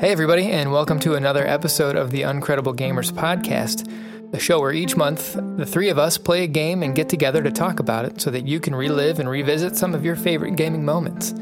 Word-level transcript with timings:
Hey, 0.00 0.12
everybody, 0.12 0.46
and 0.50 0.72
welcome 0.72 0.98
to 1.00 1.16
another 1.16 1.46
episode 1.46 1.94
of 1.94 2.10
the 2.10 2.22
Uncredible 2.22 2.74
Gamers 2.74 3.12
podcast, 3.12 3.86
the 4.32 4.40
show 4.40 4.58
where 4.58 4.72
each 4.72 4.96
month 4.96 5.36
the 5.58 5.66
three 5.66 5.90
of 5.90 5.98
us 5.98 6.16
play 6.16 6.42
a 6.42 6.46
game 6.46 6.82
and 6.82 6.96
get 6.96 7.10
together 7.10 7.42
to 7.42 7.50
talk 7.50 7.80
about 7.80 8.06
it 8.06 8.18
so 8.18 8.30
that 8.30 8.46
you 8.46 8.60
can 8.60 8.74
relive 8.74 9.20
and 9.20 9.28
revisit 9.28 9.76
some 9.76 9.94
of 9.94 10.02
your 10.02 10.16
favorite 10.16 10.56
gaming 10.56 10.86
moments. 10.86 11.32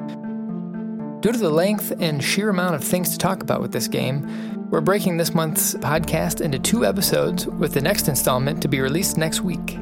Due 1.20 1.30
to 1.30 1.38
the 1.38 1.48
length 1.48 1.92
and 2.00 2.20
sheer 2.22 2.48
amount 2.48 2.74
of 2.74 2.82
things 2.82 3.10
to 3.10 3.16
talk 3.16 3.44
about 3.44 3.60
with 3.60 3.70
this 3.70 3.86
game, 3.86 4.68
we're 4.70 4.80
breaking 4.80 5.18
this 5.18 5.34
month's 5.34 5.74
podcast 5.74 6.40
into 6.40 6.58
two 6.58 6.84
episodes, 6.84 7.46
with 7.46 7.74
the 7.74 7.80
next 7.80 8.08
installment 8.08 8.60
to 8.60 8.66
be 8.66 8.80
released 8.80 9.16
next 9.16 9.42
week. 9.42 9.78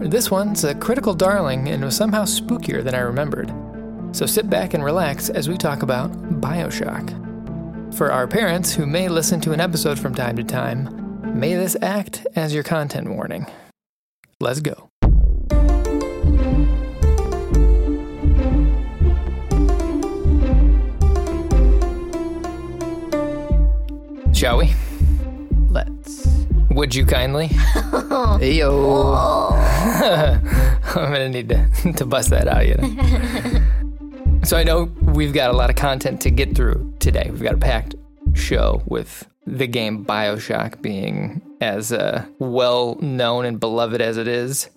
This 0.00 0.30
one's 0.30 0.62
a 0.64 0.74
critical 0.74 1.14
darling 1.14 1.70
and 1.70 1.82
was 1.82 1.96
somehow 1.96 2.24
spookier 2.24 2.84
than 2.84 2.94
I 2.94 2.98
remembered. 2.98 3.50
So 4.14 4.26
sit 4.26 4.50
back 4.50 4.74
and 4.74 4.84
relax 4.84 5.30
as 5.30 5.48
we 5.48 5.56
talk 5.56 5.82
about 5.82 6.12
Bioshock. 6.42 7.23
For 7.94 8.10
our 8.10 8.26
parents 8.26 8.74
who 8.74 8.86
may 8.86 9.08
listen 9.08 9.40
to 9.42 9.52
an 9.52 9.60
episode 9.60 10.00
from 10.00 10.16
time 10.16 10.34
to 10.36 10.42
time, 10.42 11.38
may 11.38 11.54
this 11.54 11.76
act 11.80 12.26
as 12.34 12.52
your 12.52 12.64
content 12.64 13.08
warning. 13.08 13.46
Let's 14.40 14.58
go. 14.58 14.88
Shall 24.32 24.58
we? 24.58 24.74
Let's. 25.70 26.26
Would 26.70 26.96
you 26.96 27.06
kindly? 27.06 27.46
Heyo. 28.42 29.52
I'm 30.96 31.12
gonna 31.12 31.28
need 31.28 31.48
to, 31.48 31.92
to 31.92 32.04
bust 32.04 32.30
that 32.30 32.48
out, 32.48 32.66
you 32.66 32.74
know. 32.74 33.64
So 34.44 34.58
I 34.58 34.62
know 34.62 34.84
we've 35.00 35.32
got 35.32 35.50
a 35.50 35.56
lot 35.56 35.70
of 35.70 35.76
content 35.76 36.20
to 36.22 36.30
get 36.30 36.54
through 36.54 36.94
today. 36.98 37.28
We've 37.30 37.42
got 37.42 37.54
a 37.54 37.58
packed 37.58 37.94
show 38.34 38.82
with 38.86 39.26
the 39.46 39.66
game 39.66 40.04
Bioshock 40.04 40.82
being 40.82 41.40
as 41.60 41.92
uh, 41.92 42.26
well 42.38 42.96
known 43.00 43.46
and 43.46 43.58
beloved 43.58 44.00
as 44.00 44.16
it 44.16 44.28
is. 44.28 44.68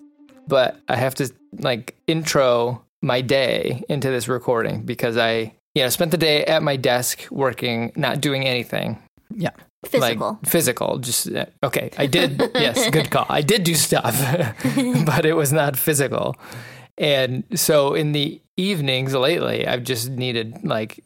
But 0.46 0.80
I 0.88 0.96
have 0.96 1.14
to 1.16 1.30
like 1.58 1.96
intro 2.06 2.84
my 3.02 3.20
day 3.20 3.82
into 3.88 4.10
this 4.10 4.26
recording 4.28 4.82
because 4.84 5.16
I, 5.16 5.54
you 5.74 5.82
know, 5.82 5.88
spent 5.90 6.10
the 6.12 6.16
day 6.16 6.44
at 6.44 6.62
my 6.62 6.76
desk 6.76 7.26
working, 7.30 7.92
not 7.94 8.20
doing 8.20 8.46
anything. 8.46 9.02
Yeah. 9.30 9.50
Physical. 9.84 10.38
Like 10.42 10.50
physical. 10.50 10.98
Just 10.98 11.30
uh, 11.30 11.46
okay. 11.62 11.90
I 11.98 12.06
did. 12.06 12.38
yes, 12.54 12.90
good 12.90 13.10
call. 13.10 13.26
I 13.28 13.42
did 13.42 13.64
do 13.64 13.74
stuff, 13.74 14.18
but 15.04 15.24
it 15.24 15.34
was 15.34 15.52
not 15.52 15.76
physical. 15.76 16.36
And 16.96 17.44
so 17.54 17.94
in 17.94 18.10
the 18.12 18.40
evenings 18.58 19.14
lately, 19.14 19.66
I've 19.66 19.84
just 19.84 20.10
needed 20.10 20.64
like 20.64 21.02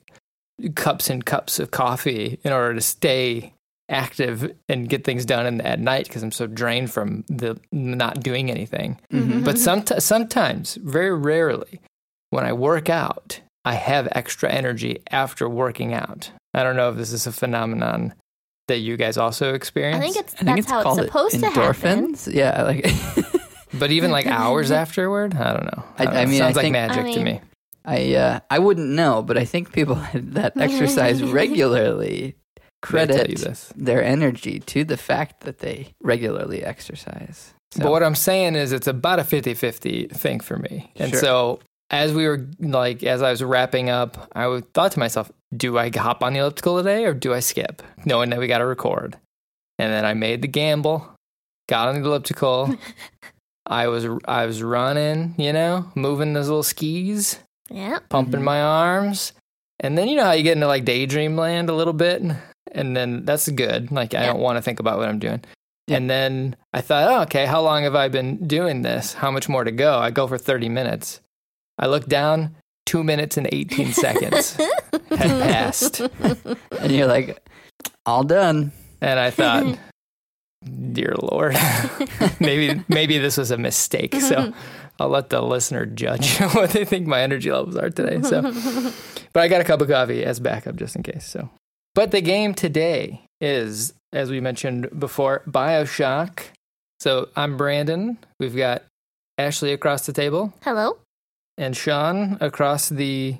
cups 0.74 1.10
and 1.10 1.24
cups 1.24 1.58
of 1.58 1.70
coffee 1.70 2.38
in 2.42 2.52
order 2.52 2.74
to 2.74 2.80
stay 2.80 3.52
active 3.88 4.54
and 4.68 4.88
get 4.88 5.04
things 5.04 5.24
done 5.26 5.44
in, 5.46 5.60
at 5.60 5.78
night 5.78 6.06
because 6.06 6.22
I'm 6.22 6.32
so 6.32 6.46
drained 6.46 6.90
from 6.90 7.24
the 7.28 7.58
not 7.70 8.20
doing 8.22 8.50
anything. 8.50 8.98
Mhm. 9.12 9.44
But 9.44 9.58
some, 9.58 9.84
sometimes, 9.86 10.76
very 10.76 11.14
rarely, 11.14 11.80
when 12.30 12.44
I 12.44 12.52
work 12.54 12.88
out, 12.88 13.40
I 13.64 13.74
have 13.74 14.08
extra 14.12 14.50
energy 14.50 15.02
after 15.10 15.48
working 15.48 15.92
out. 15.94 16.30
I 16.54 16.62
don't 16.62 16.76
know 16.76 16.90
if 16.90 16.96
this 16.96 17.12
is 17.12 17.26
a 17.26 17.32
phenomenon 17.32 18.14
that 18.68 18.78
you 18.78 18.96
guys 18.96 19.16
also 19.18 19.54
experience. 19.54 19.98
I 19.98 20.00
think 20.00 20.16
it's 20.16 20.34
I 20.34 20.36
think 20.38 20.46
that's 20.46 20.58
it's 20.60 20.70
how 20.70 20.78
it's 20.78 20.84
called 20.84 20.98
supposed 21.00 21.40
to 21.40 21.50
happen. 21.50 22.14
endorphins. 22.14 22.32
Yeah, 22.32 22.62
like 22.62 22.86
but 23.74 23.90
even 23.90 24.10
like 24.10 24.26
hours 24.26 24.70
afterward, 24.82 25.34
I 25.34 25.52
don't 25.54 25.64
know. 25.66 25.84
I- 25.98 26.04
don't 26.04 26.14
I 26.16 26.24
know. 26.24 26.30
mean, 26.30 26.42
I 26.42 26.44
sounds 26.46 26.56
like 26.56 26.62
think- 26.64 26.72
magic 26.72 27.04
I 27.06 27.12
to 27.14 27.24
me. 27.24 27.40
I 27.84 28.14
uh, 28.14 28.40
I 28.50 28.58
wouldn't 28.60 28.90
know, 28.90 29.22
but 29.22 29.36
I 29.36 29.44
think 29.44 29.72
people 29.72 29.96
that 30.14 30.56
exercise 30.56 31.22
regularly 31.22 32.36
credit 32.80 33.38
this. 33.38 33.72
their 33.76 34.02
energy 34.02 34.58
to 34.60 34.84
the 34.84 34.96
fact 34.96 35.40
that 35.42 35.58
they 35.58 35.94
regularly 36.02 36.62
exercise. 36.64 37.54
So, 37.72 37.82
But 37.84 37.90
what 37.92 38.02
I'm 38.02 38.14
saying 38.14 38.54
is 38.56 38.72
it's 38.72 38.86
about 38.88 39.18
a 39.18 39.22
50-50 39.22 40.10
thing 40.10 40.40
for 40.40 40.58
me. 40.58 40.92
And 40.96 41.10
Sure. 41.12 41.20
so 41.20 41.60
as 41.90 42.12
we 42.12 42.26
were 42.26 42.46
like 42.60 43.02
as 43.02 43.22
I 43.22 43.30
was 43.30 43.42
wrapping 43.42 43.88
up, 43.88 44.28
I 44.32 44.46
would- 44.46 44.72
thought 44.74 44.92
to 44.92 44.98
myself, 44.98 45.30
do 45.56 45.78
I 45.78 45.90
hop 45.94 46.22
on 46.22 46.34
the 46.34 46.40
elliptical 46.40 46.76
today 46.76 47.04
or 47.04 47.14
do 47.14 47.32
I 47.34 47.40
skip? 47.40 47.82
Knowing 48.04 48.30
that 48.30 48.38
we 48.38 48.46
got 48.46 48.58
to 48.58 48.66
record. 48.66 49.16
And 49.78 49.92
then 49.92 50.04
I 50.04 50.14
made 50.14 50.42
the 50.42 50.48
gamble, 50.48 51.08
got 51.68 51.88
on 51.88 51.94
the 52.00 52.06
elliptical. 52.06 52.76
I 53.66 53.88
was 53.88 54.06
I 54.26 54.46
was 54.46 54.62
running, 54.62 55.34
you 55.38 55.52
know, 55.52 55.90
moving 55.94 56.32
those 56.32 56.48
little 56.48 56.62
skis, 56.62 57.38
Yeah. 57.70 57.98
pumping 58.08 58.40
Mhm. 58.40 58.44
my 58.44 58.60
arms. 58.60 59.32
And 59.80 59.96
then 59.98 60.08
you 60.08 60.16
know 60.16 60.24
how 60.24 60.32
you 60.32 60.42
get 60.42 60.56
into 60.56 60.66
like 60.66 60.84
daydream 60.84 61.36
land 61.36 61.68
a 61.70 61.74
little 61.74 61.92
bit 61.92 62.22
and 62.72 62.96
then 62.96 63.24
that's 63.24 63.48
good. 63.48 63.90
Like 63.92 64.14
I 64.14 64.20
Yeah. 64.22 64.26
don't 64.32 64.40
want 64.40 64.56
to 64.58 64.62
think 64.62 64.80
about 64.80 64.98
what 64.98 65.08
I'm 65.08 65.18
doing. 65.18 65.42
Yeah. 65.88 65.96
And 65.96 66.08
then 66.10 66.56
I 66.72 66.80
thought, 66.80 67.08
oh, 67.08 67.22
okay, 67.22 67.46
how 67.46 67.60
long 67.62 67.82
have 67.82 67.94
I 67.96 68.08
been 68.08 68.46
doing 68.46 68.82
this? 68.82 69.14
How 69.14 69.30
much 69.30 69.48
more 69.48 69.64
to 69.64 69.72
go? 69.72 69.98
I 69.98 70.10
go 70.10 70.26
for 70.28 70.38
30 70.38 70.68
minutes. 70.68 71.20
I 71.78 71.86
look 71.86 72.06
down, 72.06 72.54
two 72.86 73.02
minutes 73.02 73.36
and 73.36 73.48
18 73.52 73.92
seconds 73.92 74.56
had 75.10 75.30
passed. 75.42 76.00
and 76.00 76.90
you're 76.92 77.06
like, 77.08 77.36
all 78.06 78.22
done. 78.24 78.70
And 79.00 79.18
I 79.18 79.30
thought, 79.30 79.76
dear 80.92 81.14
Lord, 81.20 81.56
maybe, 82.40 82.82
maybe 82.88 83.18
this 83.18 83.36
was 83.36 83.50
a 83.50 83.58
mistake. 83.58 84.14
So 84.16 84.52
I'll 85.00 85.08
let 85.08 85.30
the 85.30 85.40
listener 85.42 85.86
judge 85.86 86.38
what 86.52 86.70
they 86.70 86.84
think 86.84 87.06
my 87.06 87.22
energy 87.22 87.50
levels 87.50 87.76
are 87.76 87.90
today. 87.90 88.22
So, 88.22 88.42
but 89.32 89.42
I 89.42 89.48
got 89.48 89.60
a 89.60 89.64
cup 89.64 89.80
of 89.80 89.88
coffee 89.88 90.24
as 90.24 90.40
backup 90.40 90.76
just 90.76 90.96
in 90.96 91.02
case. 91.02 91.26
So, 91.26 91.50
but 91.94 92.10
the 92.10 92.20
game 92.20 92.54
today 92.54 93.24
is, 93.40 93.94
as 94.12 94.30
we 94.30 94.40
mentioned 94.40 94.88
before, 94.98 95.42
Bioshock. 95.48 96.40
So 97.00 97.28
I'm 97.34 97.56
Brandon. 97.56 98.18
We've 98.38 98.56
got 98.56 98.82
Ashley 99.38 99.72
across 99.72 100.06
the 100.06 100.12
table 100.12 100.52
Hello. 100.62 100.98
and 101.58 101.76
Sean 101.76 102.38
across 102.40 102.88
the 102.88 103.38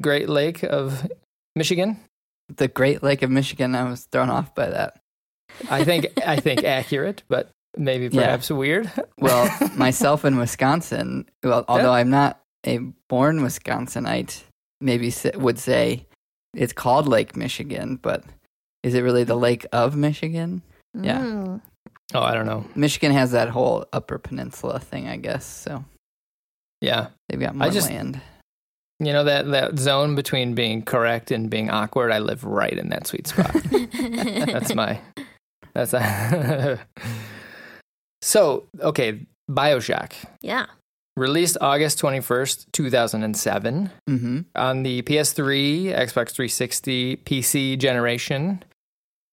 Great 0.00 0.28
Lake 0.28 0.64
of 0.64 1.08
Michigan. 1.54 2.00
The 2.48 2.68
Great 2.68 3.02
Lake 3.02 3.22
of 3.22 3.30
Michigan. 3.30 3.74
I 3.74 3.88
was 3.88 4.06
thrown 4.10 4.30
off 4.30 4.54
by 4.54 4.68
that. 4.68 4.98
I 5.70 5.84
think 5.84 6.06
I 6.26 6.36
think 6.36 6.64
accurate, 6.78 7.22
but 7.28 7.50
maybe 7.76 8.04
Yeah. 8.14 8.22
perhaps 8.24 8.50
weird. 8.50 8.90
Well, 9.18 9.48
myself 9.76 10.24
in 10.24 10.36
Wisconsin. 10.38 11.28
Well, 11.42 11.64
although 11.68 11.92
I'm 11.92 12.10
not 12.10 12.40
a 12.66 12.78
born 13.08 13.40
Wisconsinite, 13.40 14.42
maybe 14.80 15.12
would 15.34 15.58
say 15.58 16.06
it's 16.54 16.72
called 16.72 17.06
Lake 17.08 17.36
Michigan, 17.36 17.98
but 18.00 18.24
is 18.82 18.94
it 18.94 19.00
really 19.02 19.24
the 19.24 19.36
Lake 19.36 19.66
of 19.72 19.96
Michigan? 19.96 20.62
Yeah. 20.94 21.20
Mm. 21.20 21.60
oh, 22.14 22.20
I 22.22 22.34
don't 22.34 22.46
know. 22.46 22.66
Michigan 22.74 23.12
has 23.12 23.30
that 23.32 23.48
whole 23.48 23.86
Upper 23.92 24.18
Peninsula 24.18 24.78
thing, 24.78 25.08
I 25.08 25.16
guess. 25.16 25.46
So 25.46 25.84
Yeah, 26.80 27.08
they've 27.28 27.40
got 27.40 27.54
more 27.54 27.70
just- 27.70 27.88
land. 27.90 28.20
you 29.00 29.12
know 29.12 29.24
that 29.24 29.50
that 29.50 29.78
zone 29.78 30.14
between 30.14 30.54
being 30.54 30.82
correct 30.82 31.30
and 31.30 31.48
being 31.48 31.70
awkward. 31.70 32.12
I 32.12 32.18
live 32.18 32.44
right 32.44 32.72
in 32.76 32.90
that 32.90 33.06
sweet 33.06 33.26
spot. 33.28 33.50
that's 33.72 34.74
my. 34.74 35.00
That's 35.74 35.92
so 38.22 38.64
okay. 38.80 39.20
Bioshock 39.50 40.12
yeah. 40.40 40.66
released 41.16 41.56
August 41.60 41.98
twenty 41.98 42.20
first, 42.20 42.72
two 42.72 42.90
thousand 42.90 43.22
and 43.24 43.36
seven. 43.36 43.90
Mm-hmm. 44.08 44.40
on 44.54 44.82
the 44.82 45.02
PS3, 45.02 45.86
Xbox 45.86 46.30
360, 46.32 47.16
PC 47.18 47.78
generation. 47.78 48.62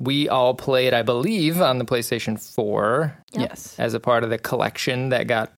We 0.01 0.29
all 0.29 0.53
played, 0.53 0.93
I 0.93 1.01
believe, 1.01 1.61
on 1.61 1.77
the 1.77 1.83
PlayStation 1.85 2.39
4 2.55 3.17
Yep. 3.33 3.49
Yes. 3.49 3.75
as 3.77 3.93
a 3.93 3.99
part 3.99 4.23
of 4.23 4.29
the 4.29 4.37
collection 4.37 5.09
that 5.09 5.27
got 5.27 5.51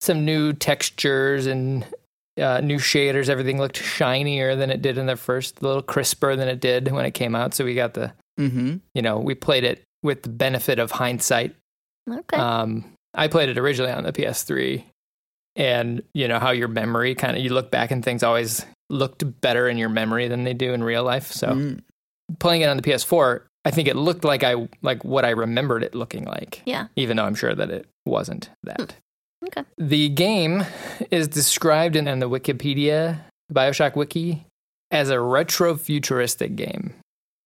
some 0.00 0.24
new 0.24 0.52
textures 0.52 1.46
and 1.46 1.84
uh, 2.40 2.60
new 2.60 2.76
shaders. 2.78 3.28
Everything 3.28 3.58
looked 3.58 3.76
shinier 3.78 4.54
than 4.54 4.70
it 4.70 4.80
did 4.80 4.96
in 4.96 5.06
the 5.06 5.16
first, 5.16 5.60
a 5.60 5.66
little 5.66 5.82
crisper 5.82 6.36
than 6.36 6.46
it 6.46 6.60
did 6.60 6.92
when 6.92 7.04
it 7.04 7.10
came 7.14 7.34
out. 7.34 7.52
So 7.54 7.64
we 7.64 7.74
got 7.74 7.94
the, 7.94 8.12
Mm-hmm. 8.38 8.76
you 8.94 9.02
know, 9.02 9.18
we 9.18 9.34
played 9.34 9.64
it 9.64 9.82
with 10.02 10.22
the 10.22 10.28
benefit 10.28 10.78
of 10.78 10.90
hindsight. 10.90 11.54
Okay. 12.10 12.36
Um, 12.36 12.84
I 13.14 13.28
played 13.28 13.48
it 13.48 13.58
originally 13.58 13.92
on 13.92 14.04
the 14.04 14.12
PS3, 14.12 14.84
and 15.56 16.02
you 16.14 16.28
know 16.28 16.38
how 16.38 16.50
your 16.50 16.68
memory 16.68 17.14
kind 17.14 17.36
of 17.36 17.42
you 17.42 17.50
look 17.52 17.70
back 17.70 17.90
and 17.90 18.04
things 18.04 18.22
always 18.22 18.64
looked 18.88 19.40
better 19.40 19.68
in 19.68 19.76
your 19.78 19.88
memory 19.88 20.28
than 20.28 20.44
they 20.44 20.54
do 20.54 20.72
in 20.72 20.82
real 20.82 21.04
life. 21.04 21.30
So 21.30 21.48
Mm. 21.48 21.80
playing 22.38 22.62
it 22.62 22.66
on 22.68 22.76
the 22.76 22.82
PS4, 22.82 23.42
I 23.64 23.70
think 23.70 23.88
it 23.88 23.96
looked 23.96 24.24
like 24.24 24.42
I 24.42 24.68
like 24.82 25.04
what 25.04 25.24
I 25.24 25.30
remembered 25.30 25.82
it 25.82 25.94
looking 25.94 26.24
like. 26.24 26.62
Yeah. 26.64 26.86
Even 26.96 27.16
though 27.16 27.24
I'm 27.24 27.34
sure 27.34 27.54
that 27.54 27.70
it 27.70 27.86
wasn't 28.06 28.50
that. 28.62 28.94
Okay. 29.46 29.64
The 29.78 30.08
game 30.10 30.64
is 31.10 31.28
described 31.28 31.96
in, 31.96 32.06
in 32.08 32.18
the 32.20 32.28
Wikipedia 32.28 33.20
Bioshock 33.52 33.96
Wiki 33.96 34.46
as 34.90 35.10
a 35.10 35.20
retro 35.20 35.76
futuristic 35.76 36.56
game, 36.56 36.94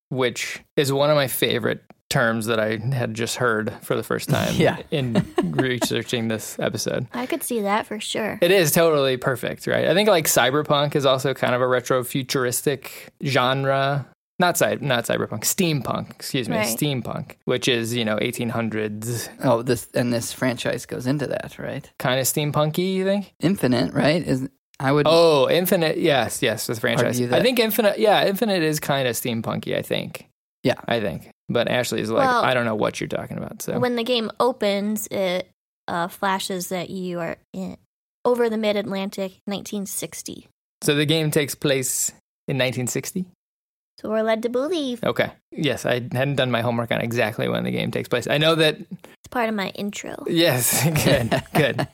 which 0.08 0.60
is 0.76 0.92
one 0.92 1.10
of 1.10 1.16
my 1.16 1.26
favorite 1.28 1.82
terms 2.14 2.46
that 2.46 2.60
I 2.60 2.78
had 2.94 3.14
just 3.14 3.36
heard 3.36 3.72
for 3.82 3.94
the 3.96 4.02
first 4.02 4.28
time 4.28 4.54
Yeah. 4.66 4.78
in 4.90 5.24
researching 5.42 6.28
this 6.28 6.58
episode. 6.58 7.06
I 7.12 7.26
could 7.26 7.42
see 7.42 7.60
that 7.62 7.86
for 7.86 7.98
sure. 8.00 8.38
It 8.40 8.50
is 8.50 8.70
totally 8.72 9.16
perfect, 9.16 9.66
right? 9.66 9.86
I 9.86 9.94
think 9.94 10.08
like 10.08 10.26
cyberpunk 10.26 10.94
is 10.96 11.04
also 11.06 11.34
kind 11.34 11.54
of 11.54 11.60
a 11.60 11.66
retro 11.66 12.04
futuristic 12.04 13.12
genre 13.24 14.06
not 14.40 14.58
cy- 14.58 14.78
not 14.80 15.04
cyberpunk, 15.04 15.42
steampunk. 15.42 16.10
Excuse 16.10 16.48
me, 16.48 16.56
Right. 16.56 16.66
steampunk, 16.66 17.36
which 17.44 17.68
is 17.68 17.94
you 17.94 18.04
know 18.04 18.16
1800s 18.16 19.28
Oh, 19.44 19.62
this 19.62 19.86
and 19.94 20.12
this 20.12 20.32
franchise 20.32 20.86
goes 20.86 21.06
into 21.06 21.26
that, 21.28 21.56
right? 21.58 21.88
kind 22.00 22.18
of 22.18 22.26
steampunky. 22.26 22.94
You 22.94 23.04
think? 23.04 23.32
Infinite, 23.40 23.94
right? 23.94 24.26
Is 24.26 24.48
I 24.80 24.90
would 24.90 25.06
Oh, 25.08 25.48
Infinite. 25.48 25.98
Yes, 25.98 26.42
yes, 26.42 26.66
the 26.66 26.74
franchise. 26.74 27.20
Argue 27.20 27.36
I 27.36 27.42
think 27.42 27.60
Infinite. 27.60 27.98
Yeah, 28.00 28.26
Infinite 28.26 28.62
is 28.64 28.80
kind 28.80 29.06
of 29.06 29.14
steampunky. 29.14 29.76
I 29.78 29.82
think. 29.82 30.26
Yeah. 30.64 30.80
I 30.88 30.98
think. 30.98 31.30
But 31.48 31.68
Ashley's 31.68 32.10
like, 32.10 32.26
Well- 32.28 32.42
I 32.44 32.54
don't 32.54 32.64
know 32.64 32.74
what 32.74 33.00
you're 33.00 33.08
talking 33.08 33.36
about. 33.36 33.62
So 33.62 33.78
When 33.78 33.96
the 33.96 34.04
game 34.04 34.30
opens, 34.40 35.06
it 35.08 35.48
uh, 35.88 36.08
flashes 36.08 36.68
that 36.68 36.88
you 36.90 37.20
are 37.20 37.36
in 37.52 37.76
over 38.24 38.48
the 38.48 38.56
mid 38.56 38.76
Atlantic, 38.76 39.32
1960. 39.46 40.48
so 40.82 40.94
the 40.94 41.04
game 41.06 41.30
takes 41.30 41.54
place 41.54 42.10
in 42.48 42.56
1960. 42.56 43.26
So 44.00 44.08
we're 44.10 44.22
led 44.22 44.42
to 44.42 44.48
believe 44.48 45.04
Okay. 45.04 45.30
Yes, 45.52 45.86
I 45.86 45.94
hadn't 46.12 46.34
done 46.36 46.50
my 46.50 46.62
homework 46.62 46.90
on 46.90 47.00
exactly 47.00 47.48
when 47.48 47.64
the 47.64 47.70
game 47.70 47.90
takes 47.90 48.08
place. 48.08 48.26
I 48.26 48.38
know 48.38 48.54
that. 48.56 48.78
it's 48.80 49.28
part 49.30 49.48
of 49.48 49.54
my 49.54 49.68
intro. 49.68 50.24
Yes. 50.26 50.82
Good. 51.04 51.42
good. 51.54 51.86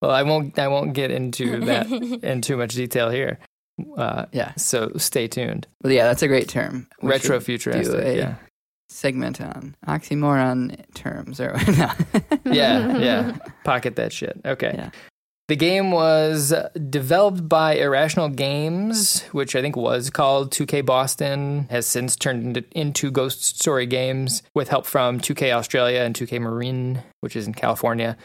Well, 0.00 0.10
I 0.12 0.22
won't. 0.22 0.56
I 0.58 0.68
won't 0.68 0.92
get 0.92 1.10
into 1.10 1.60
that 1.64 1.90
in 2.22 2.40
too 2.42 2.56
much 2.56 2.74
detail 2.74 3.10
here. 3.10 3.38
Uh, 3.96 4.26
yeah. 4.30 4.54
so 4.54 4.92
stay 4.96 5.26
tuned. 5.26 5.66
Well, 5.82 5.92
yeah, 5.92 6.04
that's 6.04 6.22
a 6.22 6.28
great 6.28 6.48
term. 6.48 6.86
We 7.02 7.10
Retro 7.10 7.40
futuristic. 7.40 7.98
a 7.98 8.16
Yeah. 8.16 8.34
Segment 8.88 9.40
on 9.40 9.74
oxymoron 9.86 10.84
terms 10.94 11.40
or 11.40 11.52
no. 11.68 11.90
Yeah. 12.44 12.98
Yeah. 12.98 13.36
Pocket 13.64 13.96
that 13.96 14.12
shit. 14.12 14.40
Okay. 14.44 14.72
Yeah. 14.74 14.90
The 15.48 15.56
game 15.56 15.90
was 15.90 16.54
developed 16.88 17.48
by 17.50 17.74
Irrational 17.74 18.30
Games, 18.30 19.22
which 19.32 19.54
I 19.54 19.60
think 19.60 19.76
was 19.76 20.08
called 20.08 20.50
2K 20.52 20.86
Boston, 20.86 21.66
has 21.68 21.86
since 21.86 22.16
turned 22.16 22.56
into, 22.56 22.64
into 22.72 23.10
Ghost 23.10 23.58
Story 23.60 23.84
Games 23.84 24.42
with 24.54 24.68
help 24.68 24.86
from 24.86 25.20
2K 25.20 25.52
Australia 25.52 26.00
and 26.00 26.14
2K 26.14 26.40
Marin, 26.40 27.02
which 27.20 27.36
is 27.36 27.46
in 27.46 27.52
California. 27.52 28.16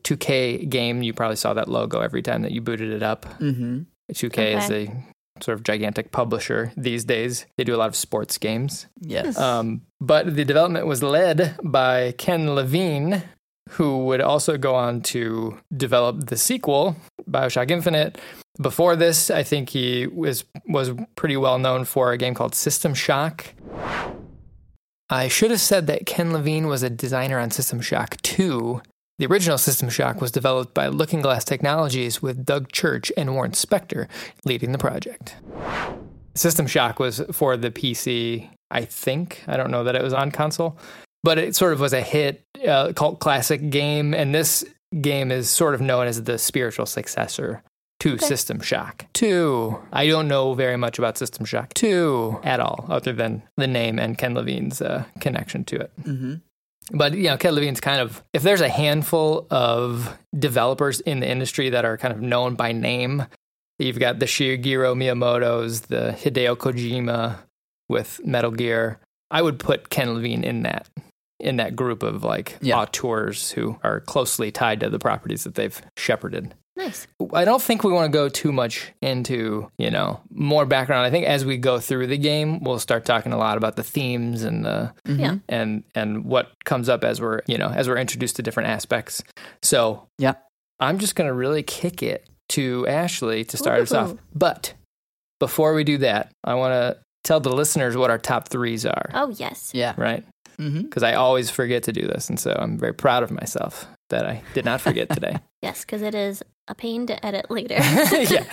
2K 0.00 0.66
game, 0.70 1.02
you 1.02 1.12
probably 1.12 1.36
saw 1.36 1.52
that 1.52 1.68
logo 1.68 2.00
every 2.00 2.22
time 2.22 2.40
that 2.40 2.52
you 2.52 2.62
booted 2.62 2.90
it 2.90 3.02
up. 3.02 3.26
mm-hmm. 3.38 3.80
2K 4.10 4.56
is 4.58 4.70
a 4.70 5.04
sort 5.40 5.56
of 5.56 5.64
gigantic 5.64 6.12
publisher 6.12 6.72
these 6.76 7.04
days. 7.04 7.46
They 7.56 7.64
do 7.64 7.74
a 7.74 7.78
lot 7.78 7.88
of 7.88 7.96
sports 7.96 8.38
games. 8.38 8.86
Yes. 9.00 9.38
Um, 9.38 9.82
but 10.00 10.36
the 10.36 10.44
development 10.44 10.86
was 10.86 11.02
led 11.02 11.56
by 11.62 12.12
Ken 12.12 12.54
Levine, 12.54 13.22
who 13.70 14.04
would 14.04 14.20
also 14.20 14.58
go 14.58 14.74
on 14.74 15.00
to 15.02 15.58
develop 15.76 16.26
the 16.26 16.36
sequel, 16.36 16.96
Bioshock 17.28 17.70
Infinite. 17.70 18.18
Before 18.60 18.96
this, 18.96 19.30
I 19.30 19.42
think 19.42 19.70
he 19.70 20.06
was 20.06 20.44
was 20.66 20.90
pretty 21.16 21.36
well 21.36 21.58
known 21.58 21.84
for 21.84 22.12
a 22.12 22.18
game 22.18 22.34
called 22.34 22.54
System 22.54 22.92
Shock. 22.92 23.54
I 25.08 25.28
should 25.28 25.50
have 25.50 25.60
said 25.60 25.86
that 25.88 26.06
Ken 26.06 26.32
Levine 26.32 26.66
was 26.66 26.82
a 26.82 26.90
designer 26.90 27.38
on 27.38 27.50
System 27.50 27.80
Shock 27.80 28.16
2. 28.22 28.80
The 29.22 29.28
original 29.28 29.56
System 29.56 29.88
Shock 29.88 30.20
was 30.20 30.32
developed 30.32 30.74
by 30.74 30.88
Looking 30.88 31.22
Glass 31.22 31.44
Technologies 31.44 32.20
with 32.20 32.44
Doug 32.44 32.72
Church 32.72 33.12
and 33.16 33.34
Warren 33.36 33.52
Spector 33.52 34.08
leading 34.44 34.72
the 34.72 34.78
project. 34.78 35.36
System 36.34 36.66
Shock 36.66 36.98
was 36.98 37.22
for 37.30 37.56
the 37.56 37.70
PC, 37.70 38.50
I 38.72 38.84
think. 38.84 39.44
I 39.46 39.56
don't 39.56 39.70
know 39.70 39.84
that 39.84 39.94
it 39.94 40.02
was 40.02 40.12
on 40.12 40.32
console, 40.32 40.76
but 41.22 41.38
it 41.38 41.54
sort 41.54 41.72
of 41.72 41.78
was 41.78 41.92
a 41.92 42.00
hit 42.00 42.44
uh, 42.66 42.94
cult 42.94 43.20
classic 43.20 43.70
game. 43.70 44.12
And 44.12 44.34
this 44.34 44.64
game 45.00 45.30
is 45.30 45.48
sort 45.48 45.76
of 45.76 45.80
known 45.80 46.08
as 46.08 46.24
the 46.24 46.36
spiritual 46.36 46.86
successor 46.86 47.62
to 48.00 48.18
System 48.18 48.60
Shock 48.60 49.06
2. 49.12 49.78
I 49.92 50.08
don't 50.08 50.26
know 50.26 50.54
very 50.54 50.76
much 50.76 50.98
about 50.98 51.16
System 51.16 51.46
Shock 51.46 51.74
2 51.74 52.40
at 52.42 52.58
all, 52.58 52.86
other 52.88 53.12
than 53.12 53.44
the 53.56 53.68
name 53.68 54.00
and 54.00 54.18
Ken 54.18 54.34
Levine's 54.34 54.82
uh, 54.82 55.04
connection 55.20 55.62
to 55.66 55.76
it. 55.76 55.92
mm-hmm. 56.02 56.34
But 56.90 57.14
you 57.14 57.24
know, 57.24 57.36
Ken 57.36 57.54
Levine's 57.54 57.80
kind 57.80 58.00
of 58.00 58.22
if 58.32 58.42
there's 58.42 58.60
a 58.60 58.68
handful 58.68 59.46
of 59.50 60.16
developers 60.38 61.00
in 61.00 61.20
the 61.20 61.28
industry 61.28 61.70
that 61.70 61.84
are 61.84 61.96
kind 61.96 62.12
of 62.12 62.20
known 62.20 62.54
by 62.54 62.72
name, 62.72 63.26
you've 63.78 63.98
got 64.00 64.18
the 64.18 64.26
Shigeru 64.26 64.94
Miyamoto's, 64.96 65.82
the 65.82 66.14
Hideo 66.18 66.56
Kojima 66.56 67.38
with 67.88 68.20
Metal 68.24 68.50
Gear. 68.50 68.98
I 69.30 69.42
would 69.42 69.58
put 69.58 69.90
Ken 69.90 70.14
Levine 70.14 70.44
in 70.44 70.62
that 70.64 70.88
in 71.40 71.56
that 71.56 71.74
group 71.74 72.02
of 72.02 72.22
like 72.22 72.56
Yeah. 72.60 72.78
auteurs 72.78 73.50
who 73.52 73.78
are 73.82 74.00
closely 74.00 74.50
tied 74.52 74.80
to 74.80 74.90
the 74.90 74.98
properties 74.98 75.44
that 75.44 75.54
they've 75.56 75.80
shepherded. 75.96 76.54
Nice. 76.74 77.06
I 77.34 77.44
don't 77.44 77.60
think 77.60 77.84
we 77.84 77.92
want 77.92 78.10
to 78.10 78.16
go 78.18 78.28
too 78.30 78.50
much 78.50 78.92
into, 79.02 79.70
you 79.78 79.90
know, 79.90 80.20
more 80.30 80.64
background. 80.64 81.04
I 81.06 81.10
think 81.10 81.26
as 81.26 81.44
we 81.44 81.58
go 81.58 81.78
through 81.78 82.06
the 82.06 82.16
game, 82.16 82.60
we'll 82.64 82.78
start 82.78 83.04
talking 83.04 83.32
a 83.32 83.36
lot 83.36 83.58
about 83.58 83.76
the 83.76 83.82
themes 83.82 84.42
and 84.42 84.64
the 84.64 84.92
Mm-hmm. 85.06 85.20
Yeah. 85.20 85.34
and 85.48 85.84
and 85.94 86.24
what 86.24 86.50
comes 86.64 86.88
up 86.88 87.04
as 87.04 87.20
we're, 87.20 87.40
you 87.46 87.58
know, 87.58 87.68
as 87.68 87.88
we're 87.88 87.98
introduced 87.98 88.36
to 88.36 88.42
different 88.42 88.70
aspects. 88.70 89.22
So, 89.62 90.08
Yeah. 90.18 90.34
I'm 90.80 90.98
just 90.98 91.14
going 91.14 91.28
to 91.28 91.34
really 91.34 91.62
kick 91.62 92.02
it 92.02 92.26
to 92.50 92.86
Ashley 92.88 93.44
to 93.44 93.56
start 93.56 93.80
us 93.82 93.92
off. 93.92 94.14
But 94.34 94.74
before 95.38 95.74
we 95.74 95.84
do 95.84 95.98
that, 95.98 96.32
I 96.42 96.54
want 96.54 96.72
to 96.72 96.98
tell 97.22 97.38
the 97.38 97.52
listeners 97.54 97.96
what 97.96 98.10
our 98.10 98.18
top 98.18 98.48
3s 98.48 98.84
are, 98.90 99.10
Oh, 99.14 99.28
yes. 99.36 99.70
Yeah. 99.74 99.94
right? 99.96 100.24
Mm-hmm. 100.58 100.88
Cuz 100.88 101.02
I 101.02 101.14
always 101.14 101.50
forget 101.50 101.82
to 101.84 101.92
do 101.92 102.02
this, 102.02 102.28
and 102.28 102.38
so 102.40 102.56
I'm 102.58 102.78
very 102.78 102.94
proud 102.94 103.22
of 103.22 103.30
myself 103.30 103.86
that 104.12 104.26
I 104.26 104.42
did 104.54 104.64
not 104.64 104.80
forget 104.80 105.10
today. 105.10 105.38
Yes, 105.62 105.82
because 105.82 106.02
it 106.02 106.16
is 106.16 106.42
a 106.66 106.74
pain 106.74 107.06
to 107.06 107.24
edit 107.24 107.48
later. 107.48 107.74
yeah. 107.78 108.44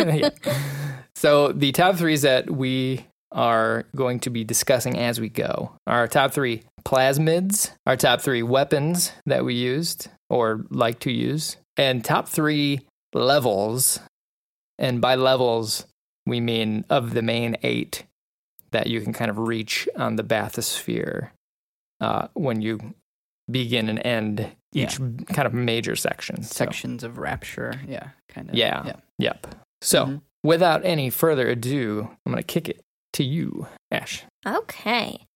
yeah. 0.14 0.30
So 1.16 1.50
the 1.50 1.72
top 1.72 1.96
threes 1.96 2.22
that 2.22 2.48
we 2.48 3.04
are 3.32 3.84
going 3.96 4.20
to 4.20 4.30
be 4.30 4.44
discussing 4.44 4.96
as 4.96 5.20
we 5.20 5.28
go 5.28 5.72
are 5.88 5.98
our 5.98 6.06
top 6.06 6.30
three 6.32 6.62
plasmids, 6.84 7.72
our 7.84 7.96
top 7.96 8.20
three 8.20 8.44
weapons 8.44 9.10
that 9.26 9.44
we 9.44 9.54
used 9.54 10.06
or 10.30 10.64
like 10.70 11.00
to 11.00 11.10
use, 11.10 11.56
and 11.76 12.04
top 12.04 12.28
three 12.28 12.80
levels. 13.12 13.98
And 14.78 15.00
by 15.00 15.16
levels, 15.16 15.86
we 16.26 16.38
mean 16.38 16.84
of 16.88 17.12
the 17.12 17.22
main 17.22 17.56
eight 17.64 18.04
that 18.70 18.86
you 18.86 19.00
can 19.00 19.12
kind 19.12 19.32
of 19.32 19.38
reach 19.38 19.88
on 19.96 20.14
the 20.14 20.22
bathysphere 20.22 21.30
uh, 22.00 22.28
when 22.34 22.62
you 22.62 22.94
begin 23.50 23.88
and 23.88 24.04
end 24.06 24.52
each 24.74 24.98
kind 24.98 25.46
of 25.46 25.52
major 25.54 25.94
section. 25.96 26.42
So- 26.42 26.64
Sections 26.64 27.04
of 27.04 27.18
rapture. 27.18 27.74
Yeah. 27.86 28.08
Kind 28.28 28.48
of. 28.50 28.54
Yeah. 28.54 28.82
Yeah. 28.86 28.96
Yep. 29.18 29.54
So, 29.82 30.06
Mhm. 30.06 30.20
without 30.44 30.84
any 30.84 31.10
further 31.10 31.48
ado, 31.48 32.08
I'm 32.24 32.32
going 32.32 32.42
to 32.42 32.46
kick 32.46 32.68
it 32.68 32.80
to 33.14 33.24
you, 33.24 33.66
Ash. 33.90 34.24
Okay. 34.46 35.26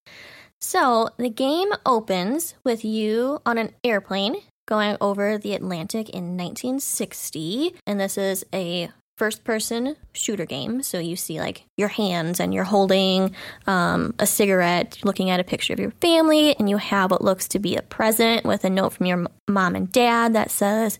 So 0.60 1.10
the 1.18 1.28
game 1.28 1.68
opens 1.84 2.54
with 2.64 2.84
you 2.84 3.40
on 3.44 3.58
an 3.58 3.74
airplane 3.84 4.36
going 4.66 4.96
over 5.00 5.36
the 5.38 5.54
Atlantic 5.54 6.08
in 6.10 6.36
1960. 6.36 7.74
And 7.86 8.00
this 8.00 8.16
is 8.18 8.44
a 8.54 8.90
first 9.16 9.44
person 9.44 9.96
shooter 10.12 10.44
game. 10.44 10.82
So 10.82 10.98
you 10.98 11.16
see 11.16 11.40
like 11.40 11.64
your 11.76 11.88
hands 11.88 12.38
and 12.38 12.52
you're 12.52 12.64
holding 12.64 13.34
um, 13.66 14.14
a 14.18 14.26
cigarette, 14.26 14.98
looking 15.04 15.30
at 15.30 15.40
a 15.40 15.44
picture 15.44 15.72
of 15.72 15.80
your 15.80 15.90
family, 16.02 16.54
and 16.58 16.68
you 16.68 16.76
have 16.76 17.10
what 17.10 17.22
looks 17.24 17.48
to 17.48 17.58
be 17.58 17.76
a 17.76 17.82
present 17.82 18.44
with 18.44 18.64
a 18.64 18.70
note 18.70 18.92
from 18.92 19.06
your 19.06 19.18
m- 19.20 19.28
mom 19.48 19.74
and 19.74 19.90
dad 19.90 20.34
that 20.34 20.50
says, 20.50 20.98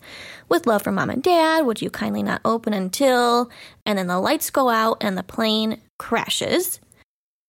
With 0.49 0.65
love 0.65 0.81
from 0.81 0.95
mom 0.95 1.09
and 1.11 1.21
dad, 1.21 1.65
would 1.65 1.81
you 1.81 1.89
kindly 1.89 2.23
not 2.23 2.41
open 2.43 2.73
until? 2.73 3.51
And 3.85 3.97
then 3.99 4.07
the 4.07 4.19
lights 4.19 4.49
go 4.49 4.69
out 4.69 4.97
and 5.01 5.17
the 5.17 5.23
plane 5.23 5.79
crashes. 5.99 6.79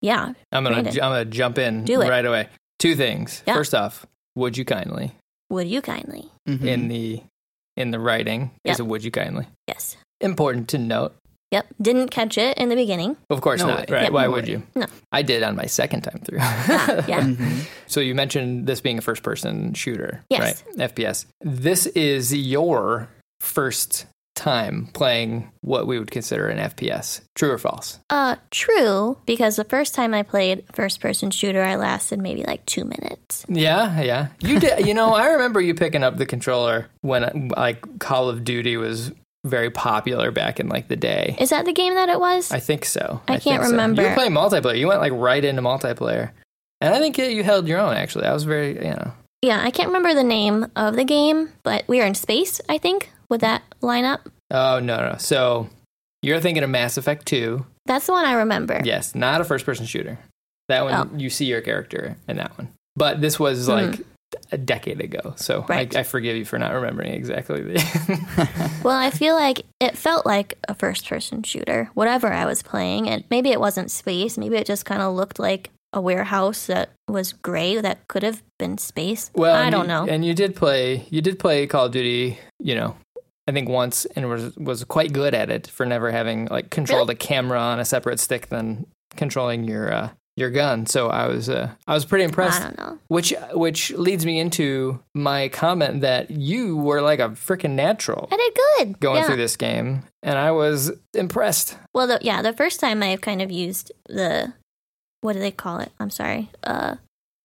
Yeah, 0.01 0.33
I'm 0.51 0.63
going 0.63 0.85
to 0.85 1.03
I'm 1.03 1.11
going 1.11 1.25
to 1.25 1.29
jump 1.29 1.57
in 1.57 1.83
Do 1.83 2.01
it. 2.01 2.09
right 2.09 2.25
away. 2.25 2.47
Two 2.77 2.95
things. 2.95 3.43
Yeah. 3.45 3.55
First 3.55 3.75
off, 3.75 4.05
would 4.35 4.55
you 4.57 4.63
kindly 4.65 5.11
would 5.49 5.67
you 5.67 5.81
kindly? 5.81 6.29
Mhm. 6.47 6.63
in 6.65 6.87
the 6.89 7.21
in 7.75 7.91
the 7.91 7.99
writing 7.99 8.51
is 8.63 8.77
Yep. 8.77 8.79
a 8.79 8.85
would 8.85 9.03
you 9.03 9.11
kindly. 9.11 9.47
Yes. 9.67 9.97
Important 10.21 10.69
to 10.69 10.77
note. 10.77 11.15
Yep. 11.51 11.65
Didn't 11.81 12.09
catch 12.09 12.37
it 12.37 12.57
in 12.59 12.69
the 12.69 12.75
beginning. 12.75 13.17
Of 13.31 13.41
course 13.41 13.59
No 13.59 13.67
not, 13.69 13.89
way. 13.89 13.95
right? 13.95 14.03
Yeah. 14.03 14.09
Why 14.09 14.25
No 14.25 14.31
would 14.31 14.45
way. 14.45 14.51
you? 14.51 14.63
No. 14.75 14.85
I 15.11 15.23
did 15.23 15.41
on 15.41 15.55
my 15.55 15.65
second 15.65 16.01
time 16.01 16.21
through. 16.23 16.37
Ah, 16.41 17.05
yeah. 17.07 17.21
Mhm. 17.25 17.65
So 17.87 18.01
you 18.01 18.13
mentioned 18.13 18.67
this 18.67 18.81
being 18.81 18.99
a 18.99 19.01
first 19.01 19.23
person 19.23 19.73
shooter, 19.73 20.21
Yes. 20.29 20.63
right? 20.77 20.77
FPS. 20.91 21.25
This 21.41 21.87
is 21.87 22.35
your 22.35 23.09
first 23.39 24.05
time 24.35 24.87
playing 24.93 25.49
what 25.61 25.87
we 25.87 25.97
would 25.99 26.11
consider 26.11 26.47
an 26.49 26.59
FPS. 26.59 27.21
True 27.35 27.51
or 27.51 27.57
false? 27.57 27.99
Uh, 28.11 28.35
true, 28.51 29.17
because 29.25 29.55
the 29.57 29.63
first 29.65 29.95
time 29.95 30.13
I 30.13 30.21
played 30.23 30.63
first 30.73 31.01
person 31.01 31.31
shooter, 31.31 31.61
I 31.63 31.75
lasted 31.75 32.19
maybe 32.21 32.43
like 32.43 32.65
two 32.65 32.85
minutes. 32.85 33.43
Yeah, 33.49 33.99
yeah. 34.01 34.27
You 34.41 34.59
did. 34.59 34.85
you 34.85 34.93
know, 34.93 35.13
I 35.13 35.29
remember 35.31 35.59
you 35.59 35.73
picking 35.73 36.03
up 36.03 36.17
the 36.17 36.25
controller 36.27 36.87
when 37.01 37.49
like 37.57 37.99
Call 37.99 38.29
of 38.29 38.43
Duty 38.45 38.77
was 38.77 39.11
very 39.45 39.69
popular 39.69 40.31
back 40.31 40.59
in 40.59 40.67
like 40.67 40.87
the 40.87 40.95
day. 40.95 41.35
Is 41.39 41.49
that 41.49 41.65
the 41.65 41.73
game 41.73 41.93
that 41.95 42.09
it 42.09 42.19
was? 42.19 42.51
I 42.51 42.59
think 42.59 42.85
so. 42.85 43.21
I 43.27 43.33
think 43.33 43.43
can't 43.43 43.63
so. 43.63 43.71
remember. 43.71 44.01
You 44.01 44.09
were 44.09 44.13
playing 44.13 44.31
multiplayer. 44.31 44.77
You 44.77 44.87
went 44.87 44.99
like 44.99 45.13
right 45.13 45.43
into 45.43 45.61
multiplayer, 45.61 46.31
and 46.81 46.93
I 46.93 46.99
think 46.99 47.17
you 47.17 47.25
you 47.25 47.43
held 47.43 47.67
your 47.67 47.79
own. 47.79 47.95
Actually, 47.95 48.25
I 48.25 48.33
was 48.33 48.43
very, 48.43 48.75
you 48.75 48.91
know. 48.91 49.13
yeah, 49.41 49.61
I 49.63 49.71
can't 49.71 49.87
remember 49.89 50.13
the 50.13 50.23
name 50.23 50.67
of 50.75 50.95
the 50.95 51.05
game, 51.05 51.49
but 51.63 51.83
we 51.87 51.99
were 51.99 52.05
in 52.05 52.15
space, 52.15 52.61
I 52.69 52.77
think. 52.77 53.11
Would 53.29 53.41
that 53.41 53.63
line 53.81 54.05
up? 54.05 54.27
Oh 54.51 54.79
no, 54.79 54.97
no. 54.97 55.15
So 55.19 55.69
you're 56.21 56.39
thinking 56.39 56.63
of 56.63 56.69
Mass 56.69 56.97
Effect 56.97 57.25
Two. 57.25 57.65
That's 57.85 58.05
the 58.05 58.11
one 58.11 58.25
I 58.25 58.33
remember. 58.33 58.81
Yes, 58.83 59.15
not 59.15 59.41
a 59.41 59.43
first 59.43 59.65
person 59.65 59.85
shooter. 59.85 60.19
That 60.67 60.83
one 60.83 60.93
Oh. 60.93 61.17
you 61.17 61.29
see 61.29 61.45
your 61.45 61.61
character 61.61 62.17
in 62.27 62.37
that 62.37 62.55
one. 62.57 62.69
But 62.95 63.21
this 63.21 63.39
was 63.39 63.65
hmm. 63.65 63.71
like 63.71 63.99
a 64.51 64.57
decade 64.57 65.01
ago, 65.01 65.33
so 65.37 65.65
Right. 65.67 65.95
I, 65.95 65.99
I 66.01 66.03
forgive 66.03 66.35
you 66.37 66.45
for 66.45 66.57
not 66.59 66.73
remembering 66.73 67.13
exactly. 67.13 67.61
The 67.61 68.79
Well, 68.83 68.95
I 68.97 69.09
feel 69.09 69.35
like 69.35 69.63
it 69.79 69.97
felt 69.97 70.25
like 70.25 70.57
a 70.67 70.73
first 70.73 71.07
person 71.07 71.43
shooter, 71.43 71.89
whatever 71.93 72.27
I 72.31 72.45
was 72.45 72.61
playing. 72.63 73.09
And 73.09 73.23
maybe 73.29 73.49
it 73.49 73.59
wasn't 73.59 73.91
space. 73.91 74.37
Maybe 74.37 74.55
it 74.57 74.65
just 74.67 74.85
kind 74.85 75.01
of 75.01 75.13
looked 75.15 75.39
like 75.39 75.69
a 75.93 75.99
warehouse 76.01 76.67
that 76.67 76.89
was 77.07 77.33
gray 77.33 77.79
that 77.81 78.07
could 78.07 78.23
have 78.23 78.43
been 78.59 78.77
space. 78.77 79.31
well, 79.33 79.55
I 79.55 79.69
don't 79.69 79.81
you- 79.83 79.87
know. 79.87 80.05
And 80.07 80.23
you 80.23 80.33
did 80.33 80.55
play. 80.55 81.05
You 81.09 81.21
did 81.21 81.39
play 81.39 81.65
Call 81.67 81.85
of 81.87 81.91
Duty. 81.91 82.37
You 82.59 82.75
know, 82.75 82.95
I 83.47 83.51
think 83.51 83.67
once, 83.69 84.05
and 84.15 84.29
was 84.29 84.55
was 84.57 84.83
quite 84.83 85.13
good 85.13 85.33
at 85.33 85.49
it 85.49 85.65
for 85.67 85.85
never 85.85 86.11
having 86.11 86.45
like 86.45 86.69
controlled 86.69 87.09
a 87.09 87.15
camera 87.15 87.59
on 87.59 87.79
a 87.79 87.85
separate 87.85 88.19
stick 88.19 88.47
than 88.49 88.85
controlling 89.15 89.63
your 89.63 89.91
uh, 89.91 90.09
your 90.39 90.49
gun. 90.49 90.85
So 90.85 91.09
I 91.09 91.27
was 91.27 91.49
uh, 91.49 91.69
I 91.87 91.93
was 91.93 92.05
pretty 92.05 92.23
impressed. 92.23 92.61
I 92.61 92.63
don't 92.65 92.77
know. 92.77 92.99
Which 93.07 93.33
which 93.53 93.91
leads 93.91 94.25
me 94.25 94.39
into 94.39 94.99
my 95.13 95.49
comment 95.49 96.01
that 96.01 96.31
you 96.31 96.77
were 96.77 97.01
like 97.01 97.19
a 97.19 97.29
freaking 97.29 97.71
natural 97.71 98.27
I 98.31 98.37
did 98.37 98.55
good. 98.55 98.99
going 98.99 99.17
yeah. 99.17 99.27
through 99.27 99.37
this 99.37 99.55
game, 99.55 100.03
and 100.23 100.37
I 100.37 100.51
was 100.51 100.91
impressed. 101.13 101.77
Well, 101.93 102.07
the, 102.07 102.19
yeah, 102.21 102.41
the 102.41 102.53
first 102.53 102.79
time 102.79 103.03
I've 103.03 103.21
kind 103.21 103.41
of 103.41 103.51
used 103.51 103.91
the, 104.07 104.53
what 105.21 105.33
do 105.33 105.39
they 105.39 105.51
call 105.51 105.79
it? 105.79 105.91
I'm 105.99 106.09
sorry. 106.09 106.49
Uh, 106.63 106.95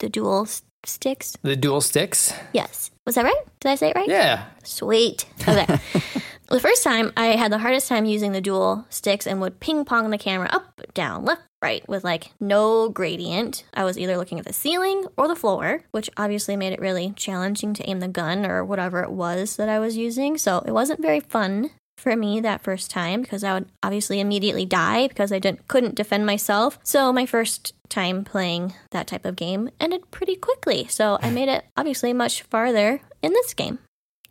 the 0.00 0.08
dual 0.08 0.46
sticks. 0.84 1.36
The 1.42 1.56
dual 1.56 1.80
sticks, 1.80 2.32
Yes. 2.52 2.90
Was 3.06 3.16
that 3.16 3.24
right? 3.24 3.44
Did 3.60 3.70
I 3.70 3.74
say 3.74 3.90
it 3.90 3.96
right? 3.96 4.08
yeah, 4.08 4.46
Sweet. 4.62 5.26
Okay. 5.46 5.66
the 6.48 6.60
first 6.60 6.82
time 6.82 7.12
I 7.16 7.36
had 7.36 7.52
the 7.52 7.58
hardest 7.58 7.88
time 7.88 8.06
using 8.06 8.32
the 8.32 8.40
dual 8.40 8.86
sticks 8.88 9.26
and 9.26 9.40
would 9.40 9.60
ping 9.60 9.84
pong 9.84 10.10
the 10.10 10.18
camera 10.18 10.48
up, 10.50 10.80
down, 10.94 11.24
left, 11.24 11.42
right 11.64 11.88
with 11.88 12.04
like 12.04 12.30
no 12.40 12.88
gradient. 12.90 13.64
I 13.74 13.84
was 13.84 13.98
either 13.98 14.16
looking 14.18 14.38
at 14.38 14.44
the 14.44 14.52
ceiling 14.52 15.06
or 15.16 15.26
the 15.28 15.34
floor, 15.36 15.82
which 15.90 16.10
obviously 16.16 16.56
made 16.56 16.72
it 16.74 16.80
really 16.80 17.12
challenging 17.16 17.72
to 17.74 17.88
aim 17.88 18.00
the 18.00 18.08
gun 18.08 18.44
or 18.46 18.64
whatever 18.64 19.02
it 19.02 19.10
was 19.10 19.56
that 19.56 19.68
I 19.68 19.78
was 19.78 19.96
using. 19.96 20.36
So 20.38 20.58
it 20.66 20.72
wasn't 20.72 21.00
very 21.00 21.20
fun 21.20 21.70
for 21.96 22.14
me 22.16 22.40
that 22.40 22.62
first 22.62 22.90
time 22.90 23.22
because 23.22 23.42
I 23.44 23.54
would 23.54 23.66
obviously 23.82 24.20
immediately 24.20 24.66
die 24.66 25.08
because 25.08 25.32
I 25.32 25.38
didn't 25.38 25.66
couldn't 25.68 25.94
defend 25.94 26.26
myself. 26.26 26.78
So 26.82 27.12
my 27.12 27.24
first 27.24 27.72
time 27.88 28.24
playing 28.24 28.74
that 28.90 29.06
type 29.06 29.24
of 29.24 29.36
game 29.36 29.70
ended 29.80 30.10
pretty 30.10 30.36
quickly. 30.36 30.86
So 30.88 31.18
I 31.22 31.30
made 31.30 31.48
it 31.48 31.64
obviously 31.76 32.12
much 32.12 32.42
farther 32.42 33.00
in 33.22 33.32
this 33.32 33.54
game. 33.54 33.78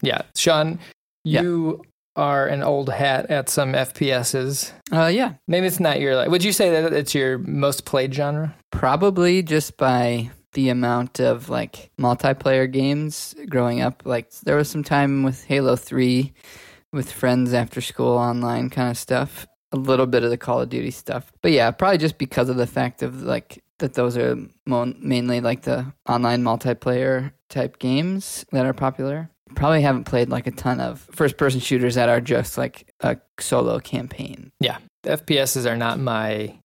yeah. 0.02 0.22
Sean, 0.36 0.78
Yeah. 1.24 1.42
you 1.42 1.82
are 2.16 2.46
an 2.48 2.62
old 2.64 2.90
hat 2.90 3.30
at 3.32 3.50
some 3.50 3.74
FPSs. 3.74 4.72
Uh, 4.92 5.08
yeah, 5.08 5.34
Maybe 5.48 5.68
it's 5.68 5.80
not 5.80 6.00
your 6.00 6.16
like. 6.16 6.30
Would 6.30 6.44
you 6.44 6.52
say 6.54 6.70
that 6.82 6.94
it's 6.94 7.16
your 7.16 7.38
most 7.40 7.86
played 7.86 8.14
genre? 8.14 8.56
probably 8.72 9.42
just 9.44 9.78
by 9.78 10.30
the 10.54 10.70
amount 10.70 11.20
of 11.20 11.50
like 11.50 11.90
multiplayer 12.00 12.72
games 12.72 13.34
growing 13.50 13.82
up. 13.82 14.04
Like 14.06 14.32
there 14.42 14.56
was 14.56 14.70
some 14.70 14.84
time 14.84 15.24
with 15.24 15.44
Halo 15.46 15.76
Three, 15.76 16.34
with 16.92 17.12
friends 17.12 17.54
after 17.54 17.82
school 17.82 18.18
online 18.18 18.70
kind 18.70 18.92
of 18.92 18.98
stuff. 18.98 19.48
A 19.72 19.78
little 19.78 20.06
bit 20.06 20.24
of 20.24 20.30
the 20.30 20.38
Call 20.38 20.62
of 20.62 20.70
Duty 20.70 20.92
stuff, 20.92 21.32
but 21.42 21.52
yeah, 21.52 21.72
probably 21.72 21.98
just 21.98 22.20
because 22.20 22.48
of 22.50 22.58
the 22.58 22.68
fact 22.68 23.02
of 23.02 23.24
like 23.24 23.64
that 23.80 23.96
those 23.96 24.16
are 24.18 24.38
mo- 24.68 24.94
mainly 25.00 25.42
like 25.42 25.64
the 25.64 25.92
online 26.08 26.44
multiplayer 26.44 27.32
type 27.50 27.80
games 27.80 28.46
that 28.52 28.68
are 28.68 28.74
popular. 28.74 29.32
Probably 29.56 29.82
haven't 29.82 30.06
played 30.06 30.30
like 30.30 30.48
a 30.48 30.52
ton 30.52 30.80
of 30.80 31.00
first 31.12 31.38
person 31.38 31.60
shooters 31.60 31.96
that 31.96 32.10
are 32.10 32.22
just 32.22 32.58
like 32.58 32.90
a 33.02 33.18
solo 33.40 33.80
campaign. 33.80 34.52
Yeah. 34.60 34.78
The 35.04 35.18
FPSs 35.18 35.70
are 35.70 35.78
not 35.78 36.00
my. 36.00 36.58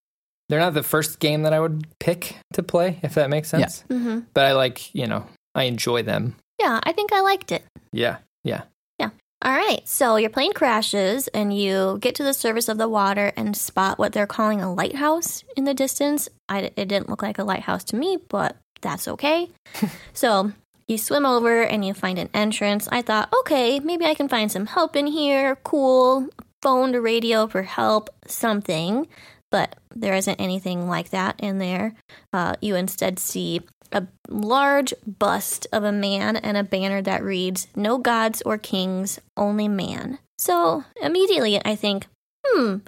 They're 0.48 0.60
not 0.60 0.74
the 0.74 0.82
first 0.82 1.18
game 1.18 1.42
that 1.42 1.52
I 1.52 1.60
would 1.60 1.86
pick 1.98 2.36
to 2.54 2.62
play, 2.62 2.98
if 3.02 3.14
that 3.14 3.28
makes 3.28 3.48
sense. 3.48 3.84
Mm-hmm. 3.90 4.20
But 4.32 4.46
I 4.46 4.52
like, 4.52 4.94
you 4.94 5.06
know, 5.06 5.26
I 5.54 5.64
enjoy 5.64 6.02
them. 6.02 6.36
Yeah, 6.58 6.80
I 6.82 6.92
think 6.92 7.12
I 7.12 7.20
liked 7.20 7.52
it. 7.52 7.64
Yeah, 7.92 8.18
yeah, 8.44 8.62
yeah. 8.98 9.10
All 9.42 9.52
right, 9.52 9.86
so 9.86 10.16
your 10.16 10.30
plane 10.30 10.52
crashes 10.52 11.28
and 11.28 11.56
you 11.56 11.98
get 12.00 12.14
to 12.16 12.24
the 12.24 12.32
surface 12.32 12.68
of 12.68 12.78
the 12.78 12.88
water 12.88 13.32
and 13.36 13.56
spot 13.56 13.98
what 13.98 14.12
they're 14.12 14.26
calling 14.26 14.60
a 14.62 14.72
lighthouse 14.72 15.44
in 15.56 15.64
the 15.64 15.74
distance. 15.74 16.28
I, 16.48 16.72
it 16.76 16.88
didn't 16.88 17.10
look 17.10 17.22
like 17.22 17.38
a 17.38 17.44
lighthouse 17.44 17.84
to 17.84 17.96
me, 17.96 18.18
but 18.28 18.56
that's 18.80 19.06
okay. 19.06 19.50
so 20.12 20.52
you 20.88 20.98
swim 20.98 21.24
over 21.24 21.62
and 21.62 21.84
you 21.84 21.94
find 21.94 22.18
an 22.18 22.30
entrance. 22.34 22.88
I 22.90 23.02
thought, 23.02 23.32
okay, 23.40 23.78
maybe 23.78 24.06
I 24.06 24.14
can 24.14 24.28
find 24.28 24.50
some 24.50 24.66
help 24.66 24.96
in 24.96 25.06
here. 25.06 25.56
Cool. 25.62 26.28
Phone 26.62 26.92
to 26.92 27.00
radio 27.00 27.46
for 27.46 27.62
help, 27.62 28.10
something. 28.26 29.06
But 29.50 29.76
there 29.94 30.14
isn't 30.14 30.40
anything 30.40 30.88
like 30.88 31.10
that 31.10 31.38
in 31.38 31.58
there. 31.58 31.94
Uh, 32.32 32.54
you 32.60 32.74
instead 32.74 33.18
see 33.18 33.60
a 33.92 34.06
large 34.28 34.92
bust 35.06 35.66
of 35.72 35.84
a 35.84 35.92
man 35.92 36.36
and 36.36 36.56
a 36.56 36.64
banner 36.64 37.00
that 37.02 37.22
reads, 37.22 37.68
No 37.76 37.98
gods 37.98 38.42
or 38.44 38.58
kings, 38.58 39.20
only 39.36 39.68
man. 39.68 40.18
So 40.38 40.84
immediately 41.00 41.60
I 41.64 41.76
think, 41.76 42.06
hmm, 42.46 42.78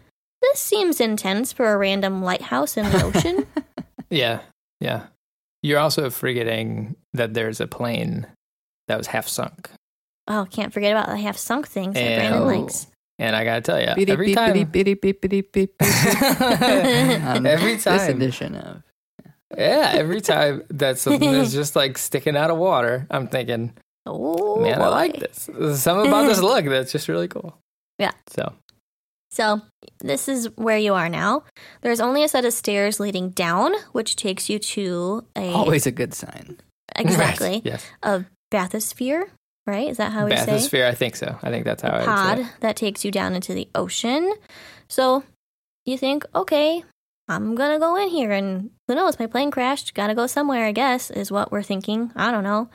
this 0.43 0.59
seems 0.59 1.01
intense 1.01 1.53
for 1.53 1.73
a 1.73 1.79
random 1.79 2.23
lighthouse 2.23 2.77
in 2.77 2.91
the 2.91 3.05
ocean. 3.05 3.47
Yeah, 4.13 4.41
yeah. 4.81 5.07
You're 5.63 5.79
also 5.79 6.09
forgetting 6.11 6.97
that 7.13 7.35
there's 7.35 7.61
a 7.61 7.67
plane 7.67 8.27
that 8.89 8.97
was 8.99 9.07
half 9.09 9.29
sunk. 9.29 9.71
oh, 10.29 10.47
can't 10.51 10.73
forget 10.73 10.93
about 10.93 11.09
the 11.09 11.17
half 11.19 11.37
sunk 11.37 11.67
things 11.69 11.95
that 11.95 12.01
And- 12.03 12.31
Brandon 12.47 12.63
likes. 12.63 12.87
And 13.19 13.37
I 13.37 13.45
gotta 13.45 13.61
tell 13.61 13.79
you, 13.79 13.95
Beep, 13.95 14.09
every 14.09 14.27
beep, 14.29 14.37
time, 14.37 14.57
every 17.47 17.77
This 17.77 17.87
edition 18.09 18.55
of 18.57 18.83
yeah, 19.57 19.93
every 19.97 20.21
time 20.21 20.63
that 20.71 20.97
something 20.99 21.29
is 21.29 21.53
just 21.53 21.75
like 21.77 21.99
sticking 21.99 22.37
out 22.37 22.51
of 22.51 22.57
water, 22.57 23.07
I'm 23.11 23.27
thinking, 23.29 23.75
Oh, 24.07 24.61
man, 24.61 24.81
I 24.81 24.89
like 24.89 25.19
this. 25.19 25.51
There's 25.53 25.83
something 25.83 26.07
about 26.09 26.27
this 26.29 26.41
look 26.43 26.65
that's 26.65 26.93
just 26.93 27.09
really 27.09 27.29
cool. 27.29 27.59
Yeah. 27.99 28.13
So 28.29 28.53
So, 29.31 29.61
this 30.01 30.29
is 30.29 30.49
where 30.57 30.79
you 30.79 30.95
are 30.95 31.09
now. 31.09 31.45
There's 31.83 32.01
only 32.01 32.25
a 32.25 32.29
set 32.29 32.45
of 32.45 32.53
stairs 32.53 32.99
leading 32.99 33.31
down, 33.31 33.75
which 33.93 34.17
takes 34.17 34.51
you 34.51 34.59
to 34.59 35.25
a 35.37 35.53
always 35.53 35.87
a 35.87 35.93
good 35.93 36.15
sign. 36.15 36.59
exactly 36.97 37.49
Right, 37.49 37.63
yes. 37.65 37.87
a 38.03 38.25
bathysphere. 38.53 39.25
Right? 39.67 39.89
Is 39.89 39.99
that 39.99 40.11
how 40.13 40.25
we 40.25 40.37
say? 40.37 40.47
Bathysphere. 40.47 40.87
I 40.87 40.95
think 40.95 41.15
so. 41.15 41.37
I 41.43 41.51
think 41.51 41.65
that's 41.65 41.83
how 41.83 41.91
I 41.91 41.99
would 41.99 42.07
pod 42.07 42.49
that 42.61 42.77
takes 42.77 43.05
you 43.05 43.13
down 43.13 43.35
into 43.35 43.55
the 43.55 43.69
ocean. 43.75 44.33
So 44.89 45.23
you 45.85 45.97
think, 45.97 46.25
okay, 46.35 46.83
I'm 47.29 47.55
gonna 47.55 47.79
go 47.79 47.95
in 47.95 48.09
here, 48.09 48.33
and 48.33 48.71
who 48.89 48.97
knows? 48.97 49.19
My 49.21 49.27
plane 49.27 49.53
crashed. 49.53 49.95
Gotta 49.95 50.15
go 50.17 50.27
somewhere. 50.27 50.65
I 50.65 50.73
guess 50.73 51.11
is 51.11 51.31
what 51.31 51.53
we're 51.53 51.63
thinking. 51.63 52.11
I 52.17 52.33
don't 52.33 52.43
know. 52.43 52.69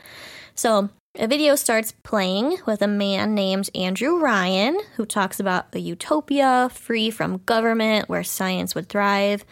So 0.54 0.90
a 1.17 1.27
video 1.27 1.55
starts 1.55 1.93
playing 2.03 2.57
with 2.65 2.81
a 2.81 2.88
man 2.88 3.36
named 3.36 3.69
Andrew 3.74 4.19
Ryan 4.19 4.79
who 4.95 5.05
talks 5.05 5.39
about 5.39 5.74
a 5.74 5.79
utopia 5.79 6.69
free 6.74 7.10
from 7.10 7.41
government 7.45 8.10
where 8.10 8.24
science 8.24 8.75
would 8.75 8.89
thrive. 8.89 9.45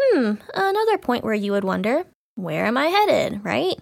Hmm, 0.00 0.34
another 0.54 0.98
point 0.98 1.24
where 1.24 1.34
you 1.34 1.52
would 1.52 1.64
wonder, 1.64 2.04
where 2.36 2.66
am 2.66 2.76
I 2.76 2.86
headed, 2.86 3.44
right? 3.44 3.76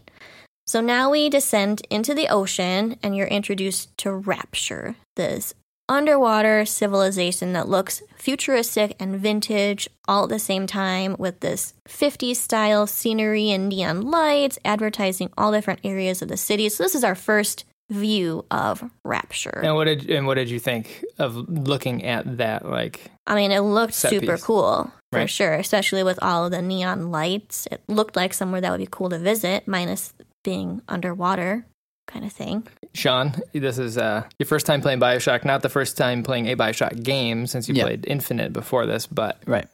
So 0.66 0.80
now 0.80 1.10
we 1.10 1.28
descend 1.28 1.82
into 1.90 2.14
the 2.14 2.28
ocean 2.28 2.96
and 3.02 3.16
you're 3.16 3.26
introduced 3.26 3.96
to 3.98 4.12
Rapture, 4.12 4.96
this 5.16 5.54
underwater 5.88 6.64
civilization 6.64 7.52
that 7.52 7.68
looks 7.68 8.02
futuristic 8.16 8.96
and 8.98 9.20
vintage 9.20 9.88
all 10.08 10.24
at 10.24 10.28
the 10.30 10.38
same 10.38 10.66
time 10.66 11.16
with 11.18 11.40
this 11.40 11.74
50s 11.88 12.36
style 12.36 12.86
scenery 12.86 13.50
and 13.50 13.68
neon 13.68 14.02
lights 14.02 14.58
advertising 14.64 15.30
all 15.38 15.52
different 15.52 15.80
areas 15.84 16.22
of 16.22 16.28
the 16.28 16.36
city. 16.36 16.68
So 16.68 16.82
this 16.82 16.94
is 16.94 17.04
our 17.04 17.14
first 17.14 17.64
view 17.88 18.44
of 18.50 18.82
Rapture. 19.04 19.60
And 19.62 19.76
what 19.76 19.84
did 19.84 20.10
and 20.10 20.26
what 20.26 20.34
did 20.34 20.50
you 20.50 20.58
think 20.58 21.04
of 21.18 21.36
looking 21.48 22.04
at 22.04 22.38
that? 22.38 22.68
Like, 22.68 23.12
I 23.28 23.36
mean, 23.36 23.52
it 23.52 23.60
looked 23.60 23.94
super 23.94 24.34
piece. 24.34 24.44
cool 24.44 24.90
for 25.12 25.20
Right. 25.20 25.30
sure, 25.30 25.54
especially 25.54 26.02
with 26.02 26.18
all 26.20 26.46
of 26.46 26.50
the 26.50 26.60
neon 26.62 27.12
lights. 27.12 27.68
It 27.70 27.80
looked 27.86 28.16
like 28.16 28.34
somewhere 28.34 28.60
that 28.60 28.70
would 28.72 28.80
be 28.80 28.88
cool 28.90 29.08
to 29.10 29.18
visit, 29.18 29.68
minus 29.68 30.12
being 30.42 30.82
underwater 30.88 31.64
kind 32.06 32.24
of 32.24 32.32
thing. 32.32 32.66
Sean, 32.94 33.34
this 33.52 33.78
is 33.78 33.98
uh, 33.98 34.24
your 34.38 34.46
first 34.46 34.64
time 34.66 34.80
playing 34.80 35.00
Bioshock. 35.00 35.44
Not 35.44 35.62
the 35.62 35.68
first 35.68 35.96
time 35.96 36.22
playing 36.22 36.46
a 36.48 36.56
Bioshock 36.56 37.02
game 37.02 37.46
since 37.46 37.68
you 37.68 37.74
Yeah. 37.74 37.84
played 37.84 38.04
Infinite 38.06 38.52
before 38.52 38.86
this. 38.86 39.06
But 39.06 39.42
Right. 39.46 39.66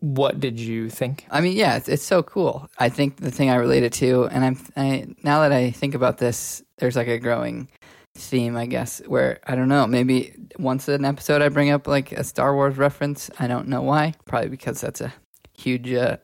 what 0.00 0.38
did 0.40 0.60
you 0.60 0.88
think? 0.90 1.26
I 1.30 1.40
mean, 1.40 1.56
yeah, 1.56 1.76
it's, 1.76 1.88
it's 1.88 2.02
so 2.04 2.22
cool. 2.22 2.68
I 2.78 2.88
think 2.88 3.16
the 3.16 3.30
thing 3.30 3.50
I 3.50 3.56
related 3.56 3.92
to, 3.94 4.26
and 4.26 4.44
I'm 4.44 4.58
I, 4.76 5.06
now 5.24 5.40
that 5.40 5.52
I 5.52 5.70
think 5.72 5.94
about 5.94 6.18
this, 6.18 6.62
there's 6.78 6.96
like 6.96 7.08
a 7.08 7.18
growing 7.18 7.68
theme, 8.14 8.56
I 8.56 8.66
guess, 8.66 9.00
where 9.06 9.38
I 9.46 9.54
don't 9.56 9.68
know, 9.68 9.86
maybe 9.86 10.34
once 10.58 10.88
an 10.88 11.04
episode 11.04 11.42
I 11.42 11.48
bring 11.48 11.70
up 11.70 11.86
like 11.86 12.12
a 12.12 12.24
Star 12.24 12.54
Wars 12.54 12.76
reference. 12.76 13.30
I 13.38 13.46
don't 13.46 13.68
know 13.68 13.82
why. 13.82 14.14
Probably 14.26 14.48
because 14.48 14.80
that's 14.80 15.00
a 15.00 15.12
huge 15.60 15.92
uh, 15.92 16.16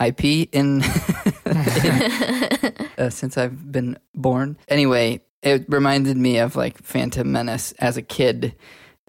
IP 0.00 0.24
in, 0.52 0.82
uh, 2.98 3.10
since 3.10 3.38
I've 3.38 3.70
been 3.70 3.98
born. 4.14 4.56
Anyway, 4.68 5.22
it 5.42 5.64
reminded 5.68 6.16
me 6.16 6.38
of 6.38 6.56
like 6.56 6.82
Phantom 6.82 7.30
Menace 7.30 7.72
as 7.72 7.96
a 7.96 8.02
kid, 8.02 8.54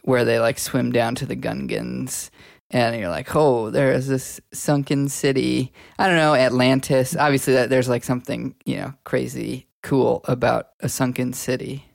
where 0.04 0.26
they 0.26 0.40
like 0.40 0.60
swim 0.60 0.92
down 0.92 1.16
to 1.16 1.26
the 1.26 1.36
Gungans 1.36 2.30
and 2.72 2.98
you're 2.98 3.10
like, 3.10 3.36
oh, 3.36 3.70
there 3.70 3.92
is 3.92 4.08
this 4.08 4.40
sunken 4.54 5.10
city. 5.10 5.74
I 6.00 6.08
don't 6.08 6.16
know, 6.16 6.34
Atlantis. 6.34 7.16
Obviously, 7.16 7.54
that 7.54 7.70
there's 7.70 7.90
like 7.90 8.04
something 8.04 8.56
you 8.66 8.78
know 8.78 8.94
crazy 9.04 9.68
cool 9.84 10.22
about 10.26 10.70
a 10.80 10.90
sunken 10.90 11.34
city. 11.34 11.86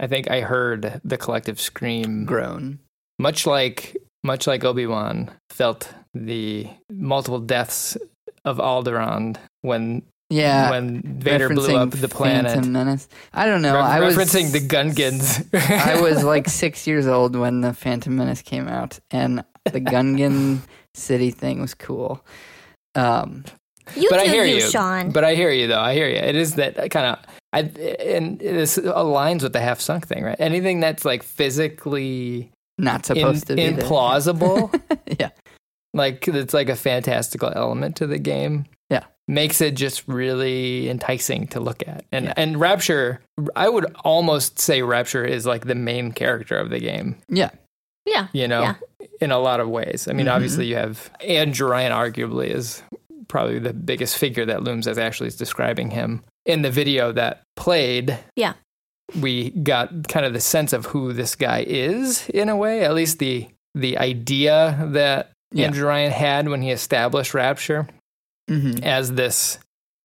I 0.00 0.06
think 0.06 0.30
I 0.30 0.40
heard 0.40 1.00
the 1.04 1.18
collective 1.18 1.60
scream, 1.60 2.24
groan, 2.24 2.80
much 3.18 3.46
like 3.46 3.96
much 4.24 4.46
like 4.46 4.64
Obi 4.64 4.86
Wan 4.86 5.30
felt 5.50 5.92
the 6.14 6.68
multiple 6.90 7.40
deaths 7.40 7.96
of 8.44 8.58
Alderaan 8.58 9.36
when 9.62 10.02
Yeah. 10.30 10.70
when 10.70 11.02
Vader 11.02 11.48
blew 11.48 11.76
up 11.76 11.90
referencing 11.90 12.00
the 12.00 12.08
planet. 12.08 12.52
Phantom 12.52 12.72
Menace. 12.72 13.08
I 13.32 13.46
don't 13.46 13.62
know. 13.62 13.74
Re- 13.74 13.80
I 13.80 14.00
was 14.00 14.16
referencing 14.16 14.52
the 14.52 14.60
Gungans. 14.60 15.46
I 15.86 16.00
was 16.00 16.24
like 16.24 16.48
six 16.64 16.86
years 16.86 17.06
old 17.06 17.36
when 17.36 17.60
the 17.60 17.72
Phantom 17.72 18.16
Menace 18.16 18.42
came 18.42 18.68
out, 18.68 18.98
and 19.10 19.44
the 19.64 19.80
Gungan 19.80 20.60
city 20.94 21.30
thing 21.30 21.60
was 21.60 21.74
cool. 21.74 22.24
Um, 22.94 23.44
You 23.96 24.08
but 24.10 24.16
do 24.18 24.22
I 24.24 24.28
hear 24.28 24.44
you, 24.44 24.56
you, 24.56 24.60
Sean. 24.70 25.10
But 25.12 25.24
I 25.24 25.34
hear 25.34 25.50
you 25.50 25.66
though. 25.66 25.80
I 25.80 25.94
hear 25.94 26.08
you. 26.08 26.16
It 26.16 26.36
is 26.36 26.54
that 26.56 26.76
kind 26.90 27.06
of. 27.16 27.18
I 27.54 27.60
and 28.04 28.38
this 28.38 28.78
aligns 28.78 29.42
with 29.42 29.52
the 29.52 29.60
half 29.60 29.78
sunk 29.80 30.06
thing, 30.06 30.24
right? 30.24 30.36
Anything 30.38 30.80
that's 30.80 31.04
like 31.04 31.22
physically 31.22 32.50
not 32.78 33.08
in, 33.10 33.16
supposed 33.16 33.46
to 33.48 33.56
be 33.56 33.62
implausible, 33.62 34.72
yeah, 35.20 35.28
like 35.94 36.26
it's 36.28 36.54
like 36.54 36.68
a 36.68 36.76
fantastical 36.76 37.52
element 37.54 37.96
to 37.96 38.06
the 38.06 38.18
game. 38.18 38.66
Yeah. 38.90 39.04
makes 39.28 39.60
it 39.60 39.74
just 39.76 40.06
really 40.08 40.88
enticing 40.90 41.46
to 41.46 41.60
look 41.60 41.82
at. 41.86 42.04
And 42.12 42.26
Yeah. 42.26 42.34
and 42.36 42.58
Rapture, 42.60 43.20
I 43.56 43.68
would 43.68 43.86
almost 44.04 44.58
say 44.58 44.82
Rapture 44.82 45.24
is 45.24 45.46
like 45.46 45.64
the 45.66 45.74
main 45.76 46.12
character 46.12 46.56
of 46.58 46.70
the 46.70 46.80
game. 46.80 47.16
yeah, 47.28 47.50
yeah. 48.04 48.26
You 48.32 48.48
know, 48.48 48.62
Yeah. 48.62 48.74
in 49.20 49.30
a 49.30 49.38
lot 49.38 49.60
of 49.60 49.68
ways. 49.68 50.08
I 50.10 50.12
mean, 50.12 50.26
Mhm. 50.26 50.34
obviously 50.34 50.66
you 50.66 50.74
have 50.76 51.10
Andrew 51.26 51.68
Ryan, 51.70 51.92
arguably 51.92 52.48
is 52.48 52.82
probably 53.28 53.58
the 53.60 53.72
biggest 53.72 54.18
figure 54.18 54.44
that 54.44 54.64
looms 54.64 54.86
as 54.86 54.98
Ashley 54.98 55.28
is 55.28 55.36
describing 55.36 55.90
him 55.92 56.22
in 56.44 56.62
the 56.62 56.70
video 56.70 57.12
that 57.12 57.42
played. 57.56 58.18
Yeah. 58.36 58.54
we 59.20 59.50
got 59.50 60.08
kind 60.08 60.24
of 60.24 60.32
the 60.32 60.40
sense 60.40 60.72
of 60.72 60.86
who 60.86 61.12
this 61.12 61.34
guy 61.36 61.62
is 61.66 62.28
in 62.30 62.48
a 62.48 62.56
way, 62.56 62.82
at 62.84 62.94
least 62.94 63.18
the 63.18 63.46
the 63.74 63.96
idea 63.98 64.78
that 64.90 65.30
Yeah. 65.52 65.66
Andrew 65.66 65.86
Ryan 65.86 66.10
had 66.12 66.48
when 66.48 66.62
he 66.62 66.70
established 66.70 67.34
Rapture 67.34 67.86
hmm 68.48 68.78
as 68.82 69.12
this. 69.12 69.58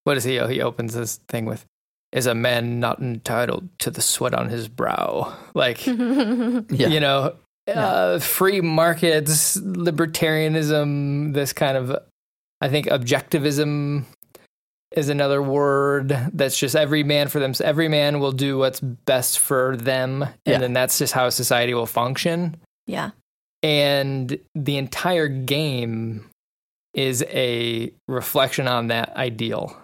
What 0.03 0.17
is 0.17 0.23
he? 0.23 0.39
He 0.47 0.61
opens 0.61 0.93
this 0.93 1.17
thing 1.27 1.45
with, 1.45 1.65
"Is 2.11 2.27
a 2.27 2.35
man 2.35 2.79
not 2.79 2.99
entitled 2.99 3.67
to 3.79 3.89
the 3.91 4.01
sweat 4.01 4.33
on 4.33 4.49
his 4.49 4.67
brow?" 4.67 5.35
Like 5.53 5.85
yeah, 5.87 6.63
you 6.69 6.99
know, 6.99 7.35
uh, 7.67 8.19
free 8.19 8.61
markets, 8.61 9.57
libertarianism, 9.57 11.33
this 11.33 11.53
kind 11.53 11.77
of, 11.77 11.97
I 12.61 12.69
think, 12.69 12.87
objectivism 12.87 14.05
is 14.91 15.09
another 15.09 15.41
word 15.41 16.09
that's 16.33 16.57
just 16.57 16.75
every 16.75 17.03
man 17.03 17.27
for 17.27 17.39
them. 17.39 17.53
Every 17.61 17.87
man 17.89 18.19
will 18.19 18.31
do 18.31 18.57
what's 18.57 18.79
best 18.79 19.39
for 19.39 19.75
them, 19.75 20.23
and 20.23 20.31
Yeah. 20.45 20.57
then 20.59 20.73
that's 20.73 20.97
just 20.97 21.13
how 21.13 21.29
society 21.29 21.73
will 21.73 21.85
function. 21.85 22.55
yeah. 22.85 23.11
And 23.67 24.39
the 24.55 24.77
entire 24.77 25.27
game 25.27 26.29
is 26.93 27.23
a 27.29 27.91
reflection 28.07 28.67
on 28.67 28.87
that 28.87 29.15
ideal, 29.15 29.75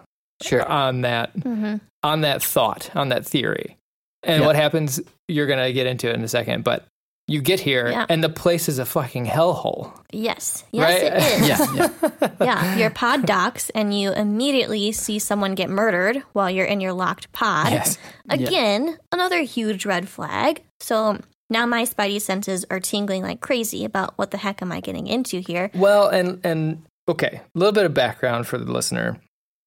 sure. 0.42 0.66
on 0.66 1.02
that 1.02 1.30
hmm 1.30 1.76
on 2.02 2.20
that 2.22 2.42
thought, 2.42 2.90
on 2.94 3.08
that 3.10 3.24
theory. 3.26 3.76
And 4.22 4.40
Yeah. 4.40 4.46
what 4.46 4.56
happens, 4.56 5.00
you're 5.28 5.46
going 5.46 5.58
to 5.64 5.72
get 5.72 5.86
into 5.86 6.08
it 6.10 6.14
in 6.14 6.22
a 6.22 6.28
second, 6.28 6.62
but 6.62 6.84
you 7.28 7.40
get 7.40 7.60
here 7.60 7.88
Yeah. 7.90 8.04
and 8.10 8.22
the 8.22 8.28
place 8.28 8.68
is 8.68 8.78
a 8.78 8.84
fucking 8.84 9.24
hellhole. 9.24 9.90
Yes. 10.12 10.64
Yes, 10.70 11.02
right? 11.02 11.02
it 11.02 11.40
is. 11.40 11.48
Yeah, 11.48 11.88
yeah. 12.20 12.30
yeah. 12.40 12.76
Your 12.76 12.90
pod 12.90 13.24
docks, 13.24 13.70
and 13.70 13.98
you 13.98 14.12
immediately 14.12 14.92
see 14.92 15.18
someone 15.18 15.54
get 15.54 15.70
murdered 15.70 16.22
while 16.34 16.50
you're 16.50 16.66
in 16.66 16.82
your 16.82 16.92
locked 16.92 17.32
pod. 17.32 17.72
Yes. 17.72 17.96
Again, 18.28 18.98
another 19.10 19.40
huge 19.40 19.86
red 19.86 20.06
flag. 20.08 20.62
So 20.80 21.18
now 21.50 21.66
my 21.66 21.84
spidey 21.84 22.20
senses 22.20 22.64
are 22.70 22.80
tingling 22.80 23.22
like 23.22 23.40
crazy 23.40 23.84
about 23.84 24.16
what 24.16 24.30
the 24.30 24.38
heck 24.38 24.62
am 24.62 24.72
I 24.72 24.80
getting 24.80 25.06
into 25.06 25.40
here? 25.40 25.70
Well, 25.74 26.08
and, 26.08 26.40
and 26.44 26.82
okay, 27.08 27.40
a 27.42 27.58
little 27.58 27.72
bit 27.72 27.84
of 27.84 27.94
background 27.94 28.46
for 28.46 28.58
the 28.58 28.70
listener. 28.70 29.20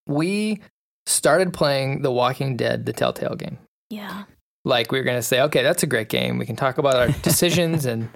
We 0.08 0.60
started 1.06 1.54
playing 1.54 2.02
The 2.02 2.12
Walking 2.12 2.58
Dead, 2.58 2.86
the 2.86 2.94
Telltale 2.94 3.36
game. 3.36 3.58
Yeah. 3.90 4.24
Like 4.66 4.92
we 4.92 4.98
were 4.98 5.04
going 5.04 5.18
to 5.18 5.24
say, 5.24 5.42
okay, 5.42 5.64
that's 5.64 5.84
a 5.84 5.88
great 5.88 6.10
game. 6.10 6.38
We 6.38 6.46
can 6.46 6.56
talk 6.56 6.78
about 6.78 6.96
our 6.96 7.08
decisions 7.22 7.86
and 7.86 8.10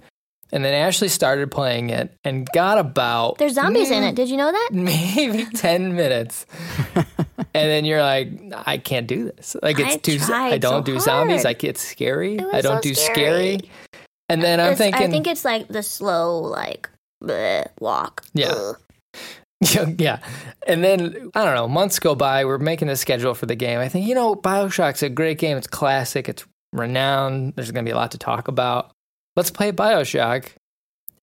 and 0.51 0.63
then 0.65 0.73
Ashley 0.73 1.07
started 1.07 1.49
playing 1.51 1.89
it 1.89 2.13
and 2.23 2.47
got 2.53 2.77
about 2.77 3.37
There's 3.37 3.53
zombies 3.53 3.89
in 3.91 4.03
mm, 4.03 4.09
it. 4.09 4.15
Did 4.21 4.29
you 4.29 4.37
know 4.37 4.51
that? 4.51 4.69
maybe 4.73 5.45
10 5.45 5.95
minutes 5.95 6.45
and 6.95 7.05
then 7.53 7.85
you're 7.85 8.01
like 8.01 8.29
i 8.65 8.77
can't 8.77 9.07
do 9.07 9.25
this 9.25 9.55
like 9.61 9.79
it's 9.79 9.95
I 9.95 9.97
too 9.97 10.17
tried 10.19 10.53
i 10.53 10.57
don't 10.57 10.85
so 10.85 10.93
do 10.93 10.99
zombies 10.99 11.43
hard. 11.43 11.55
i 11.55 11.59
get 11.59 11.77
scary 11.77 12.35
It 12.35 12.45
was 12.45 12.53
i 12.53 12.61
don't 12.61 12.77
so 12.83 12.89
do 12.89 12.95
scary. 12.95 13.15
scary 13.57 13.59
and 14.29 14.41
then 14.41 14.59
i'm 14.59 14.73
It's- 14.73 14.77
thinking 14.77 15.07
I 15.07 15.09
think 15.09 15.27
it's 15.27 15.43
like 15.43 15.67
the 15.67 15.83
slow, 15.83 16.39
like, 16.39 16.89
bleh, 17.23 17.67
walk. 17.79 18.23
Yeah. 18.33 18.53
Ugh. 18.53 18.75
yeah 19.99 20.19
and 20.65 20.83
then 20.83 21.29
i 21.35 21.43
don't 21.45 21.53
know 21.53 21.67
months 21.67 21.99
go 21.99 22.15
by 22.15 22.45
we're 22.45 22.57
making 22.57 22.89
a 22.89 22.95
schedule 22.95 23.35
for 23.35 23.45
the 23.45 23.53
game 23.55 23.79
i 23.79 23.87
think 23.87 24.07
you 24.07 24.15
know 24.15 24.33
bioshock's 24.33 25.03
a 25.03 25.09
great 25.09 25.37
game 25.37 25.55
it's 25.55 25.67
classic 25.67 26.27
it's 26.27 26.45
renowned 26.73 27.53
there's 27.55 27.69
going 27.69 27.85
to 27.85 27.89
be 27.89 27.93
a 27.93 27.95
lot 27.95 28.09
to 28.11 28.17
talk 28.17 28.47
about 28.47 28.91
let's 29.35 29.51
play 29.51 29.71
bioshock 29.71 30.47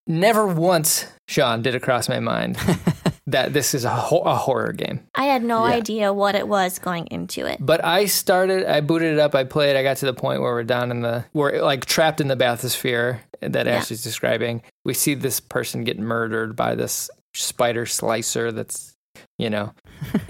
never 0.07 0.47
once 0.47 1.05
sean 1.27 1.61
did 1.61 1.75
it 1.75 1.81
cross 1.81 2.09
my 2.09 2.19
mind 2.19 2.57
that 3.27 3.53
this 3.53 3.75
is 3.75 3.85
a, 3.85 3.89
ho- 3.91 4.21
a 4.21 4.35
horror 4.35 4.71
game 4.73 5.01
I 5.15 5.25
had 5.25 5.43
no 5.43 5.67
Yeah. 5.67 5.73
idea 5.75 6.13
what 6.13 6.33
it 6.35 6.47
was 6.47 6.79
going 6.79 7.05
into 7.07 7.45
it. 7.45 7.57
But 7.59 7.83
I 7.85 8.05
started, 8.05 8.65
I 8.65 8.81
booted 8.81 9.13
it 9.13 9.19
up, 9.19 9.35
I 9.35 9.43
played, 9.43 9.75
I 9.75 9.83
got 9.83 9.97
to 9.97 10.05
the 10.07 10.13
point 10.13 10.41
where 10.41 10.53
we're 10.53 10.63
down 10.63 10.89
in 10.89 11.01
the, 11.01 11.25
we're 11.33 11.61
like 11.61 11.85
trapped 11.85 12.19
in 12.21 12.27
the 12.29 12.35
bathysphere 12.37 13.19
that 13.41 13.65
Yeah. 13.67 13.73
Ashley's 13.75 14.01
describing. 14.01 14.63
We 14.85 14.93
see 14.95 15.13
this 15.13 15.39
person 15.39 15.83
get 15.83 15.99
murdered 15.99 16.55
by 16.55 16.73
this 16.73 17.09
spider 17.35 17.85
splicer 17.85 18.51
that's, 18.55 18.95
you 19.37 19.49
know, 19.51 19.73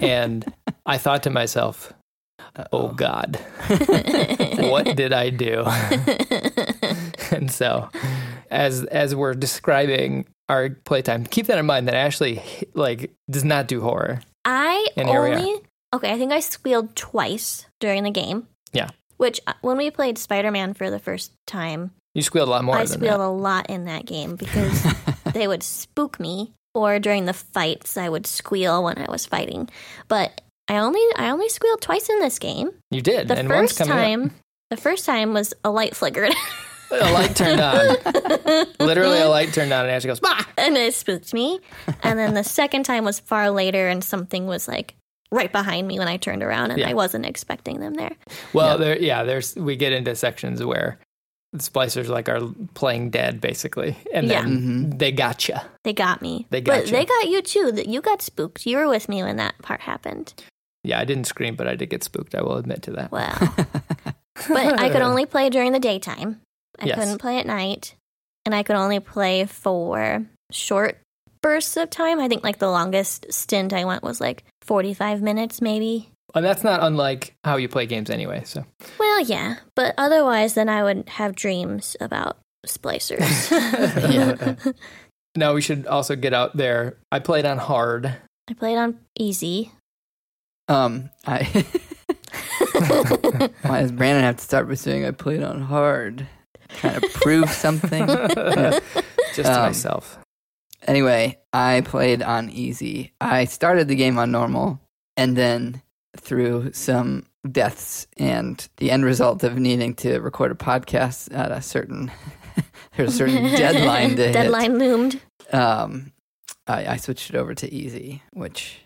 and 0.00 0.44
I 0.86 0.98
thought 0.98 1.22
to 1.22 1.30
myself, 1.30 1.92
oh 2.72 2.88
God, 2.88 3.38
what 4.58 4.94
did 4.96 5.12
I 5.14 5.30
do? 5.30 5.64
and 7.32 7.50
so 7.50 7.88
as, 8.50 8.84
as 8.84 9.14
we're 9.14 9.34
describing 9.34 10.26
our 10.48 10.70
playtime, 10.70 11.24
keep 11.26 11.46
that 11.46 11.58
in 11.58 11.66
mind 11.66 11.88
that 11.88 11.94
Ashley 11.94 12.42
like 12.74 13.12
does 13.30 13.44
not 13.44 13.68
do 13.68 13.80
horror. 13.80 14.20
I 14.44 14.86
And 14.96 15.08
here 15.08 15.22
we 15.22 15.34
only 15.34 15.60
okay. 15.94 16.12
I 16.12 16.18
think 16.18 16.32
I 16.32 16.40
squealed 16.40 16.96
twice 16.96 17.66
during 17.78 18.02
the 18.04 18.10
game. 18.10 18.46
Yeah. 18.72 18.90
Which 19.16 19.40
uh, 19.46 19.52
when 19.60 19.76
we 19.76 19.90
played 19.90 20.16
Spider 20.18 20.50
Man 20.50 20.74
for 20.74 20.90
the 20.90 20.98
first 20.98 21.32
time, 21.46 21.90
You 22.14 22.22
squealed 22.22 22.48
a 22.48 22.50
lot 22.50 22.64
more 22.64 22.76
I 22.76 22.86
squealed 22.86 23.20
that. 23.20 23.26
a 23.26 23.28
lot 23.28 23.68
in 23.68 23.84
that 23.84 24.06
game 24.06 24.36
because 24.36 24.86
they 25.34 25.46
would 25.46 25.62
spook 25.62 26.18
me, 26.18 26.52
or 26.74 26.98
during 26.98 27.26
the 27.26 27.32
fights 27.34 27.96
I 27.96 28.08
would 28.08 28.26
squeal 28.26 28.82
when 28.82 28.98
I 28.98 29.10
was 29.10 29.26
fighting. 29.26 29.68
But 30.08 30.40
I 30.68 30.78
only 30.78 31.02
I 31.16 31.30
only 31.30 31.48
squealed 31.48 31.82
twice 31.82 32.08
in 32.08 32.18
this 32.20 32.38
game. 32.38 32.70
You 32.90 33.02
did. 33.02 33.28
The 33.28 33.36
first 33.44 33.76
coming 33.78 33.92
up. 33.92 33.98
time, 33.98 34.34
the 34.70 34.76
first 34.76 35.04
time 35.04 35.34
was 35.34 35.52
a 35.64 35.70
light 35.70 35.94
flickered, 35.94 36.32
a 36.92 37.12
light 37.12 37.36
turned 37.36 37.60
on. 37.60 37.96
Literally, 38.80 39.20
a 39.20 39.28
light 39.28 39.52
turned 39.52 39.72
on, 39.72 39.84
and 39.86 39.90
Ashley 39.90 40.08
goes, 40.08 40.20
"Bah!" 40.20 40.44
and 40.58 40.76
it 40.76 40.94
spooked 40.94 41.32
me. 41.34 41.60
And 42.02 42.18
then 42.18 42.34
the 42.34 42.44
second 42.44 42.84
time 42.84 43.04
was 43.04 43.20
far 43.20 43.50
later, 43.50 43.88
and 43.88 44.02
something 44.02 44.46
was 44.46 44.66
like 44.68 44.94
right 45.32 45.50
behind 45.52 45.86
me 45.86 45.98
when 45.98 46.08
I 46.08 46.16
turned 46.16 46.42
around, 46.42 46.70
and 46.72 46.80
Yeah. 46.80 46.90
I 46.90 46.94
wasn't 46.94 47.26
expecting 47.26 47.80
them 47.80 47.94
there. 47.94 48.12
Well, 48.52 48.72
Yeah. 48.72 48.76
there, 48.84 48.98
yeah. 48.98 49.22
There's 49.24 49.54
we 49.56 49.76
get 49.76 49.92
into 49.92 50.14
sections 50.16 50.62
where 50.64 50.98
the 51.52 51.58
splicers 51.58 52.08
like 52.08 52.28
are 52.28 52.40
playing 52.74 53.10
dead, 53.10 53.40
basically, 53.40 53.96
and 54.12 54.26
Yeah. 54.28 54.42
then 54.42 54.90
Mhm. 54.92 54.98
they 54.98 55.12
gotcha. 55.12 55.64
They 55.84 55.92
got 55.92 56.22
me. 56.22 56.46
They 56.50 56.60
got 56.60 56.72
but 56.72 56.84
got 56.86 56.90
they 56.92 57.00
you. 57.00 57.06
got 57.06 57.28
you 57.28 57.42
too. 57.42 57.72
That 57.72 57.88
you 57.88 58.00
got 58.00 58.22
spooked. 58.22 58.66
You 58.66 58.76
were 58.78 58.88
with 58.88 59.08
me 59.08 59.22
when 59.22 59.36
that 59.36 59.54
part 59.62 59.80
happened. 59.82 60.34
Yeah, 60.82 60.98
I 60.98 61.04
didn't 61.04 61.24
scream, 61.24 61.56
but 61.56 61.66
I 61.68 61.74
did 61.76 61.90
get 61.90 62.02
spooked. 62.04 62.34
I 62.34 62.42
will 62.42 62.56
admit 62.56 62.82
to 62.84 62.92
that. 62.92 63.12
Wow. 63.12 63.36
but 64.48 64.80
I 64.80 64.88
could 64.90 65.02
only 65.10 65.26
play 65.26 65.50
during 65.50 65.72
the 65.72 65.78
daytime. 65.80 66.40
I 66.80 66.86
Yes. 66.86 66.98
couldn't 66.98 67.18
play 67.18 67.38
at 67.38 67.46
night, 67.46 67.94
and 68.46 68.54
I 68.54 68.62
could 68.62 68.76
only 68.76 69.00
play 69.00 69.44
for 69.46 70.24
short 70.50 70.98
bursts 71.42 71.76
of 71.76 71.90
time. 71.90 72.20
I 72.20 72.28
think 72.28 72.42
like 72.44 72.58
the 72.58 72.70
longest 72.70 73.26
stint 73.32 73.72
I 73.72 73.84
went 73.84 74.02
was 74.02 74.20
like 74.20 74.44
forty-five 74.62 75.22
minutes, 75.22 75.60
maybe. 75.60 76.10
and 76.34 76.44
that's 76.44 76.62
not 76.64 76.82
unlike 76.82 77.34
how 77.44 77.56
you 77.56 77.68
play 77.68 77.86
games 77.86 78.08
anyway. 78.10 78.42
So 78.44 78.64
Well, 78.98 79.20
yeah, 79.22 79.56
but 79.74 79.94
otherwise, 79.98 80.54
then 80.54 80.68
I 80.68 80.82
would 80.84 81.08
have 81.10 81.34
dreams 81.34 81.96
about 82.00 82.38
splicers. 82.66 83.50
Yeah. 84.12 84.54
now 85.36 85.54
we 85.54 85.60
should 85.60 85.86
also 85.86 86.16
get 86.16 86.32
out 86.34 86.56
there. 86.56 86.96
I 87.12 87.18
played 87.20 87.46
on 87.46 87.58
hard. 87.58 88.14
I 88.48 88.54
played 88.54 88.76
on 88.78 88.98
easy. 89.18 89.72
Um, 90.68 91.10
I 91.26 91.42
why 93.62 93.80
does 93.82 93.92
Brandon 93.92 94.22
have 94.24 94.36
to 94.36 94.42
start 94.44 94.68
by 94.68 94.74
saying 94.74 95.04
I 95.04 95.10
played 95.10 95.42
on 95.42 95.60
hard, 95.62 96.26
trying 96.76 97.00
to 97.00 97.08
prove 97.10 97.50
something? 97.50 98.06
Just 99.34 99.34
to 99.34 99.52
Um, 99.52 99.62
myself. 99.66 100.18
Anyway, 100.86 101.38
I 101.52 101.82
played 101.84 102.22
on 102.22 102.50
easy. 102.50 103.12
I 103.20 103.44
started 103.44 103.88
the 103.88 103.94
game 103.94 104.18
on 104.18 104.30
normal, 104.30 104.80
and 105.16 105.36
then 105.36 105.82
through 106.16 106.72
some 106.72 107.26
deaths 107.50 108.06
and 108.16 108.68
the 108.78 108.90
end 108.90 109.04
result 109.04 109.44
of 109.44 109.58
needing 109.58 109.94
to 109.94 110.18
record 110.20 110.50
a 110.50 110.54
podcast 110.54 111.32
at 111.34 111.52
a 111.52 111.62
certain 111.62 112.10
there's 112.96 113.14
a 113.14 113.16
certain 113.16 113.42
deadline 113.56 114.10
to 114.16 114.32
Deadline 114.32 114.78
loomed. 114.78 115.20
Um, 115.52 116.12
I, 116.66 116.86
I 116.86 116.96
switched 116.96 117.30
it 117.30 117.36
over 117.36 117.54
to 117.54 117.72
easy, 117.72 118.22
which 118.32 118.80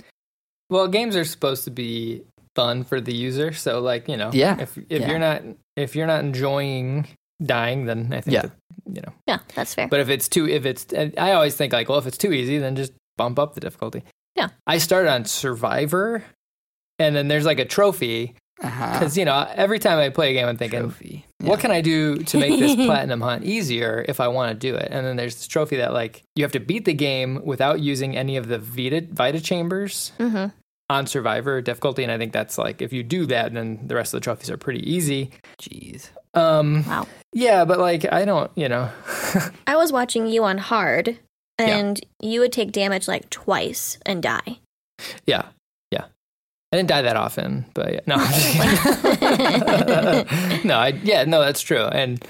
Well, 0.70 0.88
games 0.88 1.16
are 1.16 1.25
supposed 1.25 1.64
to 1.64 1.70
be 1.70 2.23
fun 2.55 2.85
for 2.85 3.01
the 3.01 3.14
user, 3.14 3.53
so 3.53 3.81
like 3.81 4.09
you 4.09 4.16
know, 4.16 4.31
Yeah. 4.33 4.61
If 4.61 4.77
if 4.77 5.01
Yeah. 5.01 5.09
you're 5.11 5.18
not 5.18 5.42
if 5.77 5.97
you're 5.97 6.07
not 6.07 6.20
enjoying 6.25 7.07
dying, 7.42 7.87
then 7.87 8.12
I 8.12 8.20
think 8.20 8.35
Yeah. 8.35 8.42
that, 8.42 8.53
you 8.94 9.03
know. 9.03 9.12
Yeah, 9.27 9.38
that's 9.55 9.75
fair. 9.75 9.88
But 9.88 10.01
if 10.01 10.09
it's 10.09 10.29
too, 10.29 10.49
if 10.49 10.64
it's, 10.66 10.85
and 10.92 11.14
I 11.18 11.33
always 11.33 11.55
think 11.57 11.73
like, 11.73 11.88
well, 11.88 11.99
if 11.99 12.07
it's 12.07 12.18
too 12.18 12.33
easy, 12.33 12.59
then 12.59 12.77
just 12.77 12.92
bump 13.16 13.38
up 13.38 13.55
the 13.55 13.61
difficulty. 13.61 14.03
Yeah. 14.37 14.49
I 14.66 14.79
started 14.79 15.11
on 15.11 15.25
Survivor, 15.25 16.25
and 16.99 17.14
then 17.14 17.29
there's 17.29 17.44
like 17.47 17.59
a 17.61 17.64
trophy 17.64 18.35
because 18.61 19.18
you 19.18 19.25
know 19.25 19.47
every 19.55 19.79
time 19.81 19.99
I 19.99 20.09
play 20.11 20.31
a 20.31 20.33
game, 20.33 20.47
I'm 20.47 20.57
thinking, 20.57 20.81
trophy. 20.81 21.27
what 21.40 21.59
can 21.61 21.70
I 21.73 21.81
do 21.81 22.16
to 22.18 22.38
make 22.38 22.59
this 22.59 22.75
platinum 22.87 23.20
hunt 23.20 23.44
easier 23.44 24.05
if 24.09 24.20
I 24.20 24.29
want 24.29 24.53
to 24.53 24.55
do 24.59 24.77
it? 24.77 24.88
And 24.90 25.05
then 25.07 25.16
there's 25.16 25.35
this 25.35 25.47
trophy 25.49 25.77
that 25.77 25.92
like 25.92 26.23
you 26.37 26.44
have 26.44 26.53
to 26.53 26.61
beat 26.61 26.85
the 26.85 26.94
game 26.94 27.40
without 27.44 27.81
using 27.81 28.16
any 28.16 28.37
of 28.37 28.49
the 28.49 28.59
Vita 28.59 29.07
Vita 29.11 29.40
chambers 29.40 30.12
hmm 30.18 30.47
on 30.90 31.07
Survivor 31.07 31.61
difficulty, 31.62 32.03
and 32.03 32.12
I 32.12 32.18
think 32.18 32.33
that's 32.33 32.59
like 32.59 32.83
if 32.83 32.92
you 32.92 33.03
do 33.03 33.27
that, 33.27 33.53
then 33.55 33.81
the 33.87 33.94
rest 33.94 34.12
of 34.14 34.20
the 34.20 34.25
trophies 34.25 34.51
are 34.51 34.57
pretty 34.57 34.88
easy. 34.90 35.31
Jeez. 35.61 36.11
Um, 36.35 36.85
Wow. 36.87 37.07
yeah, 37.33 37.64
but 37.64 37.79
like 37.79 38.11
I 38.12 38.25
don't, 38.25 38.51
you 38.57 38.68
know, 38.68 38.90
I 39.66 39.77
was 39.77 39.92
watching 39.92 40.27
you 40.27 40.44
on 40.44 40.59
hard, 40.59 41.18
and 41.59 42.01
you 42.20 42.40
would 42.40 42.53
take 42.53 42.73
damage 42.73 43.07
like 43.09 43.31
twice 43.31 43.99
and 44.05 44.23
die. 44.23 44.59
yeah, 45.27 45.47
yeah. 45.90 46.07
I 46.73 46.77
didn't 46.77 46.88
die 46.88 47.03
that 47.03 47.16
often, 47.16 47.66
but 47.73 47.92
yeah. 47.92 48.01
no, 48.07 48.16
I'm 48.18 48.33
just 48.33 48.53
kidding. 49.20 50.64
no, 50.68 50.75
I 50.77 50.88
yeah, 51.05 51.25
no, 51.25 51.40
that's 51.40 51.62
true, 51.62 51.85
and 51.85 52.25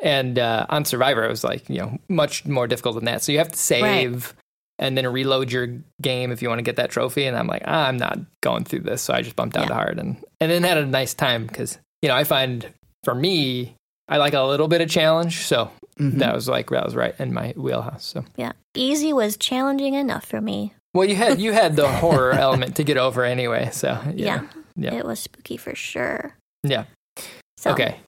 and 0.00 0.38
uh, 0.38 0.66
on 0.68 0.84
Survivor, 0.84 1.24
it 1.24 1.28
was 1.30 1.42
like 1.44 1.68
you 1.68 1.78
know 1.78 1.98
much 2.08 2.46
more 2.46 2.66
difficult 2.68 2.94
than 2.94 3.04
that. 3.06 3.22
So 3.22 3.32
you 3.32 3.38
have 3.38 3.50
to 3.52 3.58
save. 3.58 4.34
And 4.80 4.96
then 4.96 5.06
reload 5.08 5.50
your 5.50 5.66
game 6.00 6.30
if 6.30 6.40
you 6.40 6.48
want 6.48 6.60
to 6.60 6.62
get 6.62 6.76
that 6.76 6.90
trophy. 6.90 7.24
And 7.24 7.36
I'm 7.36 7.48
like, 7.48 7.62
ah, 7.66 7.86
I'm 7.88 7.96
not 7.96 8.18
going 8.42 8.62
through 8.64 8.80
this, 8.80 9.02
so 9.02 9.12
I 9.12 9.22
just 9.22 9.34
bumped 9.34 9.54
down 9.54 9.64
Yeah. 9.64 9.68
to 9.70 9.74
hard, 9.74 9.98
and 9.98 10.16
and 10.40 10.50
then 10.52 10.62
had 10.62 10.78
a 10.78 10.86
nice 10.86 11.14
time 11.14 11.46
because 11.46 11.78
you 12.02 12.08
know 12.08 12.14
I 12.14 12.22
find 12.24 12.66
for 13.04 13.14
me 13.14 13.74
I 14.08 14.16
like 14.18 14.34
a 14.34 14.42
little 14.42 14.68
bit 14.68 14.80
of 14.80 14.88
challenge, 14.88 15.38
so 15.46 15.70
Mhm. 15.98 16.18
that 16.20 16.32
was 16.34 16.48
like 16.48 16.70
that 16.70 16.84
was 16.84 16.94
right 16.94 17.14
in 17.18 17.32
my 17.34 17.52
wheelhouse. 17.56 18.04
So 18.06 18.24
Yeah, 18.36 18.52
easy 18.74 19.12
was 19.12 19.36
challenging 19.36 19.94
enough 19.94 20.24
for 20.24 20.40
me. 20.40 20.72
well, 20.94 21.08
you 21.08 21.16
had 21.16 21.40
you 21.44 21.52
had 21.52 21.74
the 21.74 21.88
horror 21.90 22.32
element 22.32 22.76
to 22.76 22.84
get 22.84 22.96
over 22.98 23.24
anyway. 23.24 23.70
So 23.72 23.98
Yeah, 24.14 24.42
yeah. 24.76 24.94
it 24.94 25.04
was 25.04 25.18
spooky 25.18 25.56
for 25.56 25.74
sure. 25.74 26.34
yeah. 26.62 26.84
So 27.58 27.72
Okay, 27.72 27.98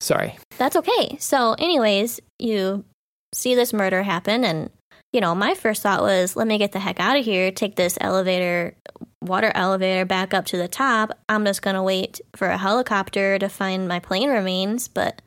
sorry. 0.00 0.36
that's 0.58 0.74
okay. 0.74 1.16
So, 1.20 1.52
anyways, 1.60 2.20
you 2.40 2.84
see 3.32 3.54
this 3.54 3.72
murder 3.72 4.02
happen, 4.02 4.44
and 4.44 4.70
you 5.12 5.20
know, 5.20 5.34
my 5.34 5.54
first 5.54 5.82
thought 5.82 6.02
was, 6.02 6.36
let 6.36 6.46
me 6.46 6.58
get 6.58 6.72
the 6.72 6.78
heck 6.78 7.00
out 7.00 7.18
of 7.18 7.24
here. 7.24 7.50
Take 7.50 7.76
this 7.76 7.96
elevator, 8.00 8.74
water 9.22 9.50
elevator, 9.54 10.04
back 10.04 10.34
up 10.34 10.44
to 10.46 10.56
the 10.56 10.68
top. 10.68 11.18
I'm 11.28 11.44
just 11.44 11.62
gonna 11.62 11.82
wait 11.82 12.20
for 12.36 12.48
a 12.48 12.58
helicopter 12.58 13.38
to 13.38 13.48
find 13.48 13.88
my 13.88 14.00
plane 14.00 14.28
remains, 14.28 14.88
but 14.88 15.22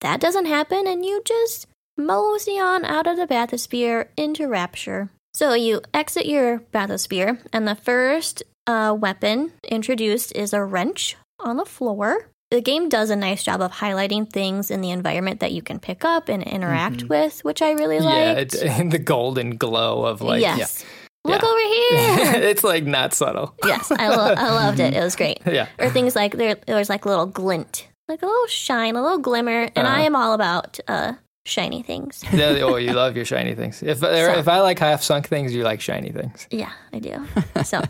that 0.00 0.20
doesn't 0.20 0.46
happen, 0.46 0.86
and 0.86 1.04
you 1.04 1.22
just 1.24 1.66
mosey 1.96 2.58
on 2.58 2.84
out 2.84 3.06
of 3.06 3.16
the 3.16 3.26
bathysphere 3.26 4.06
into 4.16 4.46
Rapture. 4.46 5.10
So 5.34 5.54
you 5.54 5.80
exit 5.92 6.26
your 6.26 6.60
bathysphere, 6.72 7.38
and 7.52 7.66
the 7.66 7.74
first 7.74 8.42
uh, 8.66 8.96
weapon 8.98 9.52
introduced 9.68 10.34
is 10.34 10.52
a 10.52 10.64
wrench 10.64 11.16
on 11.38 11.56
the 11.56 11.64
floor. 11.64 12.28
The 12.50 12.60
game 12.62 12.88
does 12.88 13.10
a 13.10 13.16
nice 13.16 13.42
job 13.42 13.60
of 13.60 13.72
highlighting 13.72 14.30
things 14.32 14.70
in 14.70 14.80
the 14.80 14.90
environment 14.90 15.40
that 15.40 15.52
you 15.52 15.60
can 15.60 15.78
pick 15.78 16.02
up 16.04 16.30
and 16.30 16.42
interact 16.42 17.04
Mhm. 17.04 17.08
with, 17.10 17.44
which 17.44 17.60
I 17.60 17.72
really 17.72 18.00
like. 18.00 18.54
Yeah, 18.54 18.82
the 18.88 18.98
golden 18.98 19.56
glow 19.58 20.04
of 20.06 20.22
like 20.22 20.40
yes. 20.40 20.84
Look 21.24 21.42
Yeah. 21.42 21.48
over 21.48 21.60
here. 22.40 22.42
it's 22.48 22.64
like 22.64 22.84
not 22.84 23.12
subtle. 23.12 23.54
yes, 23.66 23.90
I, 23.90 24.08
lo- 24.08 24.34
I 24.34 24.48
loved 24.64 24.80
it. 24.80 24.94
It 24.94 25.00
was 25.02 25.14
great. 25.14 25.40
Yeah. 25.44 25.66
Or 25.78 25.90
things 25.90 26.16
like 26.16 26.36
there, 26.38 26.56
there 26.66 26.76
was 26.76 26.88
like 26.88 27.04
a 27.04 27.08
little 27.08 27.26
glint, 27.26 27.86
like 28.08 28.22
a 28.22 28.26
little 28.26 28.46
shine, 28.46 28.96
a 28.96 29.02
little 29.02 29.18
glimmer, 29.18 29.68
and 29.76 29.86
I 29.86 29.96
Uh-huh. 29.98 30.02
am 30.06 30.16
all 30.16 30.32
about 30.32 30.80
uh, 30.88 31.14
shiny 31.44 31.82
things. 31.82 32.24
Yeah, 32.32 32.56
oh, 32.62 32.76
you 32.76 32.92
love 32.94 33.14
your 33.14 33.26
shiny 33.26 33.54
things. 33.56 33.82
If 33.82 34.02
if 34.02 34.48
I 34.48 34.60
like 34.60 34.78
half 34.78 35.02
sunk 35.02 35.28
things, 35.28 35.54
you 35.54 35.64
like 35.64 35.82
shiny 35.82 36.12
things. 36.12 36.46
Yeah, 36.50 36.72
I 36.94 36.98
do. 37.00 37.26
So, 37.62 37.82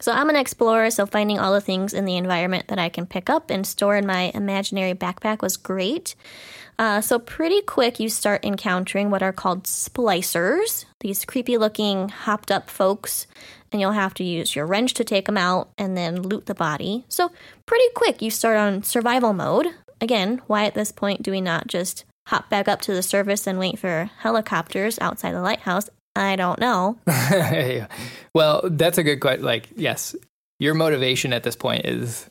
so 0.00 0.12
I'm 0.12 0.30
an 0.30 0.36
explorer. 0.36 0.90
So 0.90 1.06
finding 1.06 1.38
all 1.38 1.52
the 1.52 1.60
things 1.60 1.94
in 1.94 2.04
the 2.04 2.16
environment 2.16 2.68
that 2.68 2.78
I 2.78 2.88
can 2.88 3.06
pick 3.06 3.30
up 3.30 3.50
and 3.50 3.66
store 3.66 3.96
in 3.96 4.06
my 4.06 4.30
imaginary 4.34 4.94
backpack 4.94 5.42
was 5.42 5.56
great. 5.56 6.14
Uh, 6.78 7.00
so 7.00 7.18
pretty 7.18 7.62
quick, 7.62 7.98
you 7.98 8.08
start 8.08 8.44
encountering 8.44 9.10
what 9.10 9.22
are 9.22 9.32
called 9.32 9.64
splicers. 9.64 10.84
These 11.00 11.24
creepy-looking, 11.24 12.10
hopped-up 12.10 12.68
folks, 12.68 13.26
and 13.72 13.80
you'll 13.80 13.92
have 13.92 14.12
to 14.14 14.24
use 14.24 14.54
your 14.54 14.66
wrench 14.66 14.92
to 14.94 15.04
take 15.04 15.24
them 15.24 15.38
out 15.38 15.70
and 15.78 15.96
then 15.96 16.20
loot 16.20 16.46
the 16.46 16.54
body. 16.54 17.06
So 17.08 17.32
pretty 17.64 17.86
quick, 17.94 18.20
you 18.20 18.30
start 18.30 18.58
on 18.58 18.82
survival 18.82 19.32
mode. 19.32 19.68
Again, 20.02 20.42
why 20.46 20.66
at 20.66 20.74
this 20.74 20.92
point 20.92 21.22
do 21.22 21.30
we 21.30 21.40
not 21.40 21.66
just 21.66 22.04
hop 22.26 22.50
back 22.50 22.68
up 22.68 22.82
to 22.82 22.92
the 22.92 23.02
surface 23.02 23.46
and 23.46 23.58
wait 23.58 23.78
for 23.78 24.10
helicopters 24.18 24.98
outside 24.98 25.32
the 25.32 25.40
lighthouse? 25.40 25.88
I 26.16 26.36
don't 26.36 26.58
know. 26.58 26.96
Yeah. 27.06 27.86
Well, 28.34 28.60
that's 28.64 28.98
a 28.98 29.02
good 29.02 29.20
question. 29.20 29.44
Like, 29.46 29.68
yes, 29.76 30.14
your 30.60 30.74
motivation 30.74 31.32
at 31.32 31.42
this 31.42 31.56
point 31.56 31.86
is, 31.86 32.28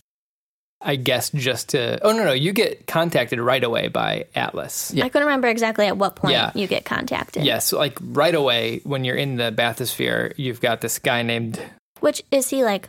I 0.79 0.97
guess, 0.97 1.31
just 1.31 1.69
to. 1.69 1.97
Oh 2.05 2.11
no, 2.11 2.25
no, 2.25 2.31
you 2.33 2.53
get 2.53 2.85
contacted 2.85 3.39
right 3.39 3.63
away 3.63 3.87
by 3.87 4.25
Atlas. 4.35 4.91
Yeah. 4.93 5.05
I 5.05 5.09
couldn't 5.09 5.25
remember 5.27 5.47
exactly 5.47 5.87
at 5.87 5.97
what 5.97 6.15
point 6.15 6.33
Yeah. 6.33 6.51
you 6.53 6.67
get 6.67 6.85
contacted. 6.85 7.43
Yes, 7.43 7.73
like 7.73 7.97
right 8.01 8.35
away 8.35 8.81
when 8.83 9.03
you're 9.03 9.15
in 9.15 9.37
the 9.37 9.51
bathysphere, 9.51 10.33
you've 10.37 10.61
got 10.61 10.81
this 10.81 10.99
guy 10.99 11.23
named. 11.23 11.59
Which 12.01 12.21
is 12.29 12.49
he 12.51 12.63
like 12.63 12.87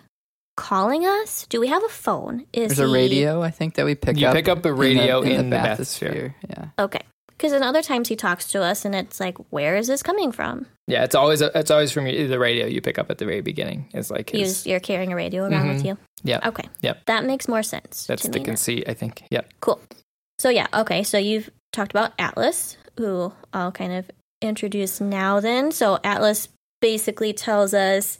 calling 0.58 1.06
us? 1.06 1.46
Do 1.48 1.58
we 1.58 1.68
have 1.68 1.84
a 1.84 1.88
phone? 1.88 2.44
Is 2.52 2.76
There's 2.76 2.90
a 2.90 2.92
radio, 2.92 3.40
I 3.42 3.50
think, 3.50 3.76
that 3.76 3.86
we 3.86 3.94
pick 3.94 4.18
You 4.18 4.26
up. 4.26 4.34
You 4.34 4.40
pick 4.42 4.48
up 4.48 4.58
a 4.58 4.68
in 4.68 4.74
the- 4.74 4.80
radio 4.80 5.22
in, 5.22 5.32
in 5.32 5.50
the, 5.50 5.56
the 5.56 5.62
bathysphere. 5.62 6.34
Yeah. 6.50 6.66
Okay. 6.78 7.00
Because 7.36 7.52
in 7.52 7.62
other 7.62 7.82
times 7.82 8.08
he 8.08 8.16
talks 8.16 8.48
to 8.52 8.62
us 8.62 8.84
and 8.84 8.94
it's 8.94 9.20
like, 9.20 9.36
where 9.50 9.76
is 9.76 9.86
this 9.88 10.02
coming 10.02 10.32
from? 10.32 10.66
Yeah, 10.86 11.04
it's 11.04 11.14
always 11.14 11.40
it's 11.42 11.70
always 11.70 11.92
from 11.92 12.06
your- 12.06 12.28
the 12.28 12.38
radio 12.38 12.66
you 12.66 12.80
pick 12.80 12.98
up 12.98 13.10
at 13.10 13.18
the 13.18 13.26
very 13.26 13.40
beginning. 13.42 13.88
It's 13.92 14.10
like 14.10 14.30
his. 14.30 14.66
you're 14.66 14.80
carrying 14.80 15.12
a 15.12 15.16
radio 15.16 15.44
around 15.44 15.68
with 15.68 15.82
Mhm. 15.82 15.86
you. 15.86 15.98
Yeah. 16.22 16.40
Okay. 16.48 16.68
Yep. 16.80 17.04
That 17.06 17.24
makes 17.24 17.46
more 17.48 17.62
sense. 17.62 18.06
That's 18.06 18.22
the 18.22 18.30
me 18.30 18.38
now. 18.40 18.44
conceit, 18.44 18.84
I 18.88 18.94
think. 18.94 19.22
Yeah. 19.30 19.42
Cool. 19.60 19.80
So 20.38 20.48
yeah, 20.48 20.66
okay. 20.72 21.02
So 21.02 21.18
you've 21.18 21.50
talked 21.72 21.90
about 21.92 22.12
Atlas, 22.18 22.76
who 22.96 23.32
I'll 23.52 23.72
kind 23.72 23.92
of 23.92 24.10
introduce 24.40 25.00
now. 25.00 25.40
Then, 25.40 25.72
so 25.72 25.98
Atlas 26.04 26.48
basically 26.80 27.32
tells 27.32 27.74
us, 27.74 28.18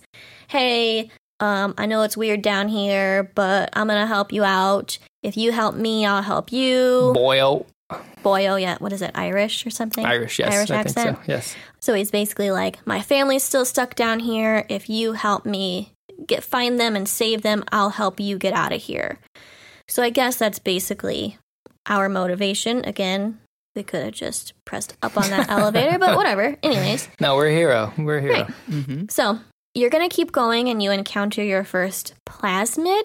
"Hey, 0.48 1.11
um, 1.40 1.74
I 1.79 1.87
know 1.87 2.02
it's 2.02 2.16
weird 2.16 2.42
down 2.42 2.68
here, 2.68 3.31
but 3.35 3.70
I'm 3.74 3.87
gonna 3.87 4.07
help 4.07 4.33
you 4.33 4.44
out. 4.44 4.98
If 5.22 5.37
you 5.37 5.52
help 5.52 5.74
me, 5.74 6.05
I'll 6.07 6.22
help 6.22 6.52
you." 6.52 7.12
Boyle, 7.88 8.01
Boy, 8.22 8.46
oh 8.49 8.57
yeah, 8.57 8.77
what 8.81 8.92
is 8.92 9.03
it, 9.03 9.12
Irish 9.14 9.64
or 9.66 9.70
something? 9.70 10.05
Irish, 10.05 10.38
yes, 10.40 10.53
Irish 10.53 10.70
I 10.70 10.77
accent. 10.77 11.16
think 11.18 11.27
so. 11.27 11.33
Yes. 11.33 11.57
So 11.79 11.94
he's 11.94 12.11
basically 12.11 12.51
like, 12.51 12.85
"My 12.87 13.01
family's 13.01 13.44
still 13.44 13.64
stuck 13.64 13.94
down 13.94 14.18
here. 14.20 14.66
If 14.68 14.90
you 14.90 15.12
help 15.12 15.46
me 15.46 15.92
get 16.27 16.42
find 16.42 16.81
them 16.81 16.96
and 16.96 17.09
save 17.09 17.42
them, 17.42 17.64
I'll 17.70 17.90
help 17.90 18.18
you 18.18 18.38
get 18.38 18.55
out 18.55 18.72
of 18.72 18.83
here." 18.83 19.18
So 19.88 20.03
I 20.03 20.11
guess 20.11 20.37
that's 20.37 20.59
basically 20.59 21.38
our 21.88 22.09
motivation. 22.09 22.85
Again, 22.85 23.38
we 23.77 23.85
could 23.85 24.03
have 24.05 24.14
just 24.14 24.53
pressed 24.64 24.96
up 25.03 25.16
on 25.16 25.31
that 25.31 25.49
elevator, 25.51 25.99
but 25.99 26.16
whatever. 26.16 26.57
Anyways, 26.64 27.09
No, 27.20 27.37
we're 27.37 27.49
a 27.51 27.55
hero. 27.55 27.92
We're 27.96 28.18
a 28.18 28.22
hero. 28.22 28.35
Right. 28.35 28.46
Mm-hmm. 28.68 29.05
so 29.11 29.38
you're 29.75 29.90
gonna 29.90 30.09
keep 30.09 30.33
going, 30.33 30.68
and 30.68 30.83
you 30.83 30.90
encounter 30.90 31.44
your 31.44 31.62
first 31.62 32.14
plasmid, 32.29 33.05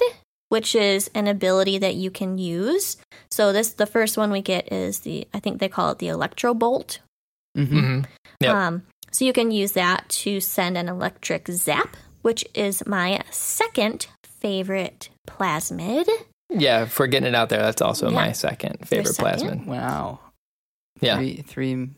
which 0.52 0.76
is 0.76 1.10
an 1.16 1.28
ability 1.28 1.78
that 1.78 1.96
you 1.96 2.12
can 2.12 2.38
use. 2.38 2.98
So 3.30 3.54
this 3.54 3.72
the 3.74 3.86
first 3.86 4.18
one 4.18 4.32
we 4.32 4.42
get 4.42 4.70
is 4.72 5.00
the 5.00 5.26
I 5.34 5.40
think 5.40 5.60
they 5.62 5.70
call 5.70 5.92
it 5.92 6.00
the 6.00 6.10
electro 6.10 6.54
bolt. 6.54 7.00
Mm-hmm. 7.58 7.80
hmm 7.80 8.02
Yep. 8.42 8.56
Um, 8.56 8.84
so 9.12 9.24
you 9.24 9.32
can 9.32 9.52
use 9.52 9.72
that 9.74 10.10
to 10.10 10.42
send 10.42 10.78
an 10.78 10.90
electric 10.90 11.48
zap, 11.48 11.96
which 12.22 12.44
is 12.54 12.86
my 12.86 13.22
second 13.30 14.08
favorite 14.42 15.10
plasmid. 15.30 16.08
Yeah, 16.50 16.84
for 16.86 17.08
getting 17.08 17.30
it 17.30 17.36
out 17.36 17.48
there, 17.50 17.62
that's 17.62 17.82
also 17.82 18.10
Yeah. 18.10 18.16
my 18.16 18.32
second 18.34 18.86
favorite 18.88 19.14
second? 19.16 19.62
plasmid. 19.62 19.66
Wow. 19.68 20.20
Yeah. 21.00 21.18
Three, 21.18 21.36
three, 21.48 21.90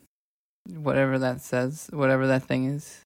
whatever 0.69 1.17
that 1.19 1.41
says, 1.41 1.89
whatever 1.91 2.27
that 2.27 2.43
thing 2.43 2.65
is. 2.65 2.99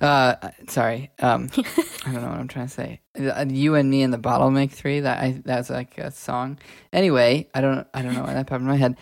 Uh, 0.00 0.34
sorry. 0.68 1.10
Um, 1.20 1.48
I 1.56 2.12
don't 2.12 2.22
know 2.22 2.28
what 2.28 2.38
I'm 2.38 2.48
trying 2.48 2.66
to 2.66 2.72
say. 2.72 3.00
Uh, 3.18 3.44
You 3.48 3.74
and 3.74 3.90
me 3.90 4.02
and 4.02 4.12
the 4.12 4.18
bottle 4.18 4.50
make 4.50 4.72
three. 4.72 5.00
That 5.00 5.18
I 5.22 5.40
that's 5.44 5.70
like 5.70 5.98
a 5.98 6.10
song. 6.10 6.58
Anyway, 6.92 7.48
I 7.54 7.60
don't 7.60 7.86
I 7.94 8.02
don't 8.02 8.14
know 8.14 8.22
why 8.22 8.34
that 8.34 8.46
popped 8.46 8.60
in 8.62 8.66
my 8.66 8.76
head. 8.76 8.96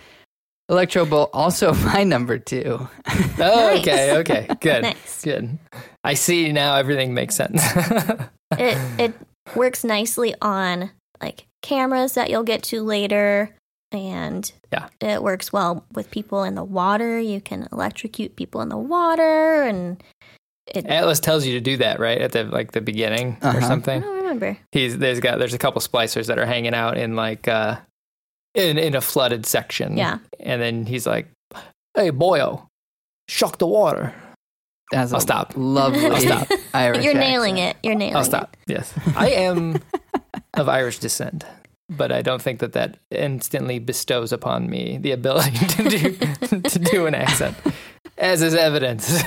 Electro 0.68 1.04
Bolt 1.04 1.30
also 1.32 1.74
my 1.86 2.04
number 2.04 2.38
two. 2.38 2.88
Oh, 3.38 3.76
okay, 3.78 4.12
okay, 4.18 4.46
good, 4.60 4.82
Nice. 4.82 5.22
good. 5.22 5.58
I 6.04 6.14
see 6.14 6.52
now. 6.52 6.76
Everything 6.76 7.12
makes 7.14 7.34
sense. 7.34 7.60
it 8.58 8.78
it 9.00 9.14
works 9.56 9.82
nicely 9.84 10.34
on 10.40 10.90
like 11.22 11.46
cameras 11.62 12.14
that 12.14 12.30
you'll 12.30 12.42
get 12.44 12.62
to 12.64 12.82
later 12.82 13.50
and 13.92 14.50
Yeah. 14.72 14.88
it 15.00 15.22
works 15.22 15.52
well 15.52 15.84
with 15.92 16.10
people 16.12 16.44
in 16.44 16.54
the 16.54 16.62
water 16.64 17.18
you 17.18 17.40
can 17.40 17.66
electrocute 17.72 18.36
people 18.36 18.60
in 18.60 18.68
the 18.68 18.78
water 18.78 19.62
and 19.62 20.00
it 20.74 20.86
Atlas 20.86 21.20
tells 21.20 21.44
you 21.46 21.54
to 21.54 21.60
do 21.60 21.76
that, 21.78 21.98
right 22.00 22.20
at 22.20 22.32
the 22.32 22.44
like 22.44 22.72
the 22.72 22.80
beginning 22.80 23.36
or 23.42 23.48
Uh-huh. 23.48 23.58
i 23.58 23.60
something. 23.68 24.00
don't 24.00 24.16
remember 24.16 24.56
He's 24.72 24.98
there's 24.98 25.20
got 25.20 25.38
there's 25.38 25.54
a 25.54 25.58
couple 25.58 25.80
splicers 25.80 26.26
that 26.26 26.38
are 26.38 26.46
hanging 26.46 26.74
out 26.74 26.96
in 26.96 27.16
like 27.16 27.48
uh 27.48 27.76
in 28.54 28.78
in 28.78 28.94
a 28.94 29.00
flooded 29.00 29.46
section. 29.46 29.96
Yeah. 29.96 30.18
and 30.40 30.60
then 30.60 30.86
he's 30.86 31.06
like, 31.06 31.28
"Hey, 31.94 32.10
boyo, 32.10 32.66
shock 33.28 33.58
the 33.58 33.66
water." 33.66 34.12
That's 34.92 35.12
I'll 35.12 35.18
a 35.18 35.22
stop. 35.22 35.52
Lovely. 35.56 36.04
I'll 36.06 36.20
stop. 36.20 36.48
Irish 36.74 37.04
you're 37.04 37.14
nailing 37.14 37.60
accent. 37.60 37.76
it 37.82 37.86
you're 37.86 37.94
nailing 37.94 38.16
I'll 38.16 38.24
stop. 38.24 38.56
Yes, 38.66 38.92
I 39.16 39.28
am 39.30 39.80
of 40.54 40.68
Irish 40.68 40.98
descent, 40.98 41.44
but 41.88 42.10
I 42.10 42.22
don't 42.22 42.42
think 42.42 42.58
that 42.58 42.72
that 42.72 42.98
instantly 43.12 43.78
bestows 43.78 44.32
upon 44.32 44.68
me 44.68 44.98
the 44.98 45.12
ability 45.12 45.58
to 45.76 45.88
do 45.88 46.60
to 46.62 46.78
do 46.80 47.06
an 47.06 47.14
accent, 47.14 47.56
as 48.20 48.42
is 48.42 48.54
evidence. 48.54 49.06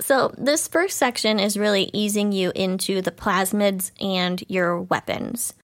so 0.00 0.32
this 0.38 0.68
first 0.68 0.98
section 0.98 1.40
is 1.40 1.56
really 1.58 1.90
easing 1.92 2.32
you 2.32 2.52
into 2.54 3.02
the 3.02 3.10
plasmids 3.10 3.90
and 4.00 4.42
your 4.48 4.82
weapons 4.82 5.54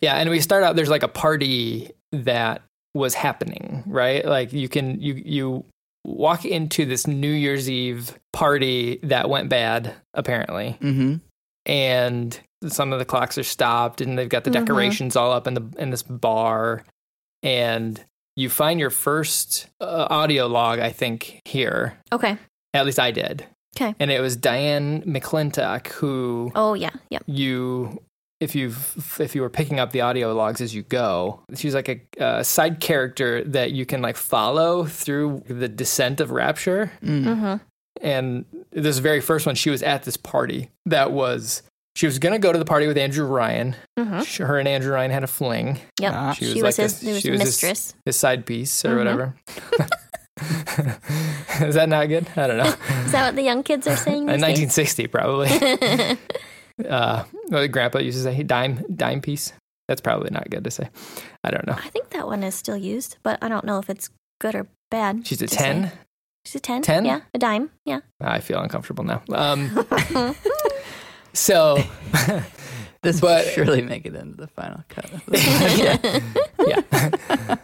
yeah, 0.00 0.16
and 0.16 0.28
we 0.28 0.40
start 0.40 0.64
out. 0.64 0.74
There's 0.74 0.90
like 0.90 1.04
a 1.04 1.08
party 1.08 1.92
that 2.10 2.62
was 2.94 3.14
happening, 3.14 3.84
right? 3.86 4.24
Like 4.24 4.52
you 4.52 4.68
can 4.68 5.00
you 5.00 5.14
you 5.24 5.64
walk 6.04 6.44
into 6.44 6.84
this 6.84 7.06
New 7.06 7.30
Year's 7.30 7.70
Eve 7.70 8.18
party 8.32 8.98
that 9.04 9.30
went 9.30 9.48
bad, 9.50 9.94
apparently, 10.14 10.76
Mhm. 10.80 11.20
and 11.64 12.40
some 12.66 12.92
of 12.92 12.98
the 12.98 13.04
clocks 13.04 13.38
are 13.38 13.44
stopped 13.44 14.00
and 14.00 14.18
they've 14.18 14.28
got 14.28 14.42
the 14.42 14.50
Mhm. 14.50 14.54
decorations 14.54 15.14
all 15.14 15.30
up 15.30 15.46
in 15.46 15.54
the 15.54 15.62
in 15.78 15.90
this 15.90 16.02
bar 16.02 16.84
and 17.44 18.04
you 18.36 18.48
find 18.48 18.80
your 18.80 18.90
first 18.90 19.66
uh, 19.80 20.06
audio 20.10 20.46
log 20.46 20.78
i 20.78 20.90
think 20.90 21.40
here 21.44 21.96
okay 22.12 22.36
at 22.74 22.84
least 22.86 22.98
i 23.00 23.10
did 23.10 23.46
Okay. 23.76 23.94
and 23.98 24.10
it 24.10 24.20
was 24.20 24.36
diane 24.36 25.02
mcclintock 25.02 25.88
who 25.88 26.52
oh 26.54 26.74
yeah 26.74 26.90
yeah 27.10 27.20
you 27.26 28.02
if 28.40 28.54
you 28.54 28.74
if 29.18 29.34
you 29.34 29.40
were 29.40 29.48
picking 29.50 29.78
up 29.80 29.92
the 29.92 30.00
audio 30.02 30.34
logs 30.34 30.60
as 30.60 30.74
you 30.74 30.82
go 30.82 31.40
she's 31.54 31.74
like 31.74 32.10
a, 32.18 32.44
side 32.44 32.80
character 32.80 33.42
that 33.44 33.72
you 33.72 33.86
can 33.86 34.02
like 34.02 34.16
follow 34.16 34.84
through 34.84 35.42
the 35.48 35.68
descent 35.68 36.20
of 36.20 36.30
rapture 36.32 36.92
Mm. 37.02 37.24
mm-hmm. 37.24 37.56
and 38.02 38.44
this 38.72 38.98
very 38.98 39.20
first 39.20 39.46
one 39.46 39.54
she 39.54 39.70
was 39.70 39.82
at 39.82 40.02
this 40.02 40.16
party 40.16 40.70
that 40.86 41.12
was 41.12 41.62
she 41.96 42.06
was 42.06 42.18
gonna 42.18 42.38
go 42.38 42.52
to 42.52 42.58
the 42.58 42.64
party 42.64 42.86
with 42.86 42.96
andrew 42.98 43.26
ryan 43.26 43.76
Mm-hmm. 43.98 44.22
Sh- 44.22 44.38
her 44.38 44.58
and 44.58 44.66
andrew 44.68 44.92
ryan 44.92 45.10
had 45.10 45.24
a 45.24 45.26
fling 45.26 45.78
yep 46.00 46.12
Ah. 46.14 46.32
She 46.32 46.46
she 46.46 46.62
was 46.62 46.62
was, 46.62 46.78
like 46.78 46.84
his, 46.84 47.00
this- 47.00 47.00
he 47.02 47.12
was 47.12 47.22
she 47.22 47.30
was 47.30 47.40
his- 47.40 47.48
mistress 47.48 47.94
his 48.04 48.16
side 48.16 48.46
piece 48.46 48.84
or 48.84 48.90
Mhm. 48.94 48.98
whatever 48.98 49.34
is 51.66 51.74
that 51.74 51.88
not 51.88 52.08
good 52.08 52.26
i 52.36 52.46
don't 52.46 52.56
know 52.56 52.74
is 53.04 53.12
that 53.12 53.26
what 53.26 53.36
the 53.36 53.42
young 53.42 53.62
kids 53.62 53.86
are 53.86 53.96
saying 53.96 54.22
in 54.28 54.40
these 54.40 54.42
days? 54.42 54.76
1960 54.76 55.06
probably 55.08 55.48
uh 56.88 57.24
what 57.48 57.70
grandpa 57.70 57.98
used 57.98 58.16
to 58.18 58.22
say 58.24 58.42
dime 58.42 58.82
dime 58.94 59.20
piece 59.20 59.52
that's 59.88 60.00
probably 60.00 60.30
not 60.30 60.48
good 60.50 60.64
to 60.64 60.70
say 60.70 60.88
i 61.44 61.50
don't 61.50 61.66
know 61.66 61.74
I 61.76 61.90
think 61.90 62.10
that 62.10 62.26
one 62.26 62.42
is 62.42 62.54
still 62.54 62.76
used, 62.76 63.18
but 63.22 63.38
I 63.42 63.48
don't 63.48 63.64
know 63.64 63.78
if 63.78 63.90
it's 63.90 64.08
good 64.40 64.54
or 64.54 64.66
bad. 64.90 65.26
she's 65.26 65.40
a 65.42 65.46
to 65.46 65.54
say. 65.54 65.62
10 65.64 65.92
She's 66.44 66.56
a 66.56 66.60
10? 66.60 66.82
10? 66.82 67.04
Yeah, 67.04 67.20
a 67.34 67.38
dime. 67.38 67.70
Yeah. 67.84 68.00
i 68.20 68.40
feel 68.40 68.60
uncomfortable 68.60 69.04
now 69.04 69.22
um 69.32 69.70
so 71.32 71.82
This 73.02 73.20
But- 73.20 73.44
will 73.46 73.52
surely 73.52 73.82
make 73.82 74.06
it 74.06 74.14
into 74.14 74.36
the 74.36 74.46
final 74.46 74.84
cut. 74.88 75.10
yeah. 76.66 77.56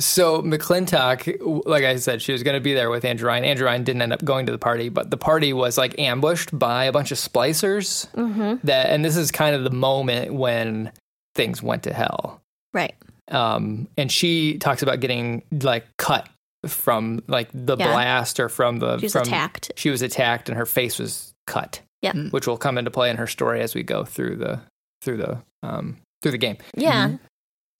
so 0.00 0.42
McClintock, 0.42 1.62
like 1.66 1.84
I 1.84 1.96
said, 1.96 2.20
she 2.20 2.32
was 2.32 2.42
going 2.42 2.54
to 2.54 2.60
be 2.60 2.74
there 2.74 2.90
with 2.90 3.04
Andrew 3.04 3.28
Ryan. 3.28 3.44
Andrew 3.44 3.66
Ryan 3.66 3.84
didn't 3.84 4.02
end 4.02 4.12
up 4.12 4.24
going 4.24 4.46
to 4.46 4.52
the 4.52 4.58
party, 4.58 4.88
but 4.88 5.10
the 5.10 5.16
party 5.16 5.52
was 5.52 5.78
like 5.78 5.96
ambushed 6.00 6.56
by 6.58 6.84
a 6.86 6.92
bunch 6.92 7.12
of 7.12 7.18
splicers. 7.18 8.10
mm-hmm. 8.12 8.54
That, 8.66 8.90
and 8.90 9.04
this 9.04 9.16
is 9.16 9.30
kind 9.30 9.54
of 9.54 9.62
the 9.62 9.70
moment 9.70 10.34
when 10.34 10.90
things 11.36 11.62
went 11.62 11.84
to 11.84 11.92
hell. 11.92 12.40
Right. 12.74 12.96
Um, 13.30 13.86
and 13.96 14.10
she 14.10 14.58
talks 14.58 14.82
about 14.82 14.98
getting 14.98 15.44
like 15.62 15.86
cut 15.96 16.28
from 16.66 17.22
like 17.28 17.48
the 17.54 17.76
Yeah. 17.76 17.92
blast 17.92 18.40
or 18.40 18.48
from 18.48 18.80
the 18.80 18.98
She 18.98 19.06
was 19.06 19.12
from, 19.12 19.22
attacked. 19.22 19.70
She 19.76 19.90
was 19.90 20.02
attacked 20.02 20.48
and 20.48 20.58
her 20.58 20.66
face 20.66 20.98
was 20.98 21.32
cut. 21.46 21.80
Yep. 22.02 22.14
Mm. 22.14 22.32
which 22.32 22.46
will 22.48 22.56
come 22.56 22.78
into 22.78 22.90
play 22.90 23.10
in 23.10 23.16
her 23.16 23.28
story 23.28 23.60
as 23.60 23.74
we 23.74 23.84
go 23.84 24.04
through 24.04 24.36
the 24.36 24.60
through 25.02 25.18
the 25.18 25.42
um 25.62 25.98
through 26.20 26.32
the 26.32 26.38
game. 26.38 26.56
Yeah. 26.74 27.06
Mm-hmm. 27.06 27.16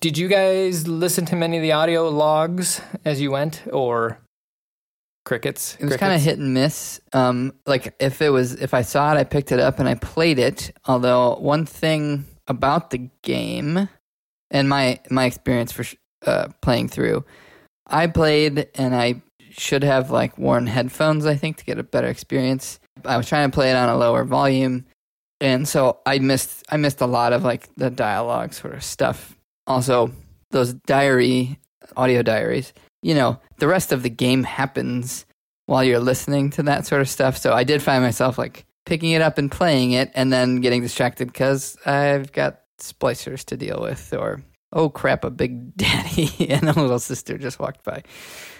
Did 0.00 0.18
you 0.18 0.26
guys 0.28 0.88
listen 0.88 1.26
to 1.26 1.36
many 1.36 1.56
of 1.56 1.62
the 1.62 1.72
audio 1.72 2.08
logs 2.08 2.80
as 3.04 3.20
you 3.20 3.30
went, 3.30 3.62
or 3.72 4.18
crickets? 5.24 5.76
It 5.78 5.84
was 5.84 5.96
kind 5.96 6.12
of 6.12 6.20
hit 6.20 6.38
and 6.38 6.52
miss. 6.54 7.00
Um, 7.12 7.52
like 7.66 7.94
if 8.00 8.20
it 8.20 8.30
was, 8.30 8.54
if 8.54 8.74
I 8.74 8.82
saw 8.82 9.14
it, 9.14 9.18
I 9.18 9.24
picked 9.24 9.52
it 9.52 9.60
up 9.60 9.78
and 9.78 9.88
I 9.88 9.94
played 9.94 10.38
it. 10.40 10.72
Although 10.86 11.36
one 11.36 11.66
thing 11.66 12.26
about 12.48 12.90
the 12.90 13.08
game 13.22 13.88
and 14.50 14.68
my 14.68 14.98
my 15.10 15.24
experience 15.26 15.70
for 15.70 15.84
sh- 15.84 15.96
uh, 16.26 16.48
playing 16.60 16.88
through, 16.88 17.24
I 17.86 18.08
played 18.08 18.68
and 18.74 18.94
I 18.96 19.22
should 19.50 19.84
have 19.84 20.10
like 20.10 20.36
worn 20.38 20.66
headphones. 20.66 21.26
I 21.26 21.36
think 21.36 21.58
to 21.58 21.64
get 21.64 21.78
a 21.78 21.84
better 21.84 22.08
experience. 22.08 22.80
I 23.06 23.16
was 23.16 23.28
trying 23.28 23.50
to 23.50 23.54
play 23.54 23.70
it 23.70 23.76
on 23.76 23.88
a 23.88 23.96
lower 23.96 24.24
volume, 24.24 24.84
and 25.40 25.66
so 25.68 26.00
I 26.06 26.18
missed 26.18 26.64
I 26.70 26.76
missed 26.76 27.00
a 27.00 27.06
lot 27.06 27.32
of 27.32 27.44
like 27.44 27.68
the 27.76 27.90
dialogue 27.90 28.52
sort 28.54 28.74
of 28.74 28.82
stuff. 28.82 29.36
Also, 29.66 30.10
those 30.50 30.72
diary 30.72 31.58
audio 31.96 32.22
diaries. 32.22 32.72
You 33.02 33.14
know, 33.14 33.40
the 33.58 33.66
rest 33.66 33.92
of 33.92 34.02
the 34.02 34.10
game 34.10 34.44
happens 34.44 35.26
while 35.66 35.82
you're 35.82 36.00
listening 36.00 36.50
to 36.50 36.62
that 36.64 36.86
sort 36.86 37.00
of 37.00 37.08
stuff. 37.08 37.36
So 37.36 37.52
I 37.52 37.64
did 37.64 37.82
find 37.82 38.02
myself 38.02 38.38
like 38.38 38.64
picking 38.84 39.10
it 39.10 39.22
up 39.22 39.38
and 39.38 39.50
playing 39.50 39.92
it 39.92 40.10
and 40.14 40.32
then 40.32 40.60
getting 40.60 40.82
distracted 40.82 41.28
because 41.28 41.76
I've 41.86 42.32
got 42.32 42.60
splicers 42.80 43.44
to 43.46 43.56
deal 43.56 43.80
with 43.80 44.12
or 44.12 44.42
oh 44.72 44.88
crap, 44.88 45.24
a 45.24 45.30
big 45.30 45.76
daddy 45.76 46.50
and 46.50 46.68
a 46.68 46.78
little 46.78 46.98
sister 46.98 47.38
just 47.38 47.58
walked 47.58 47.84
by. 47.84 48.02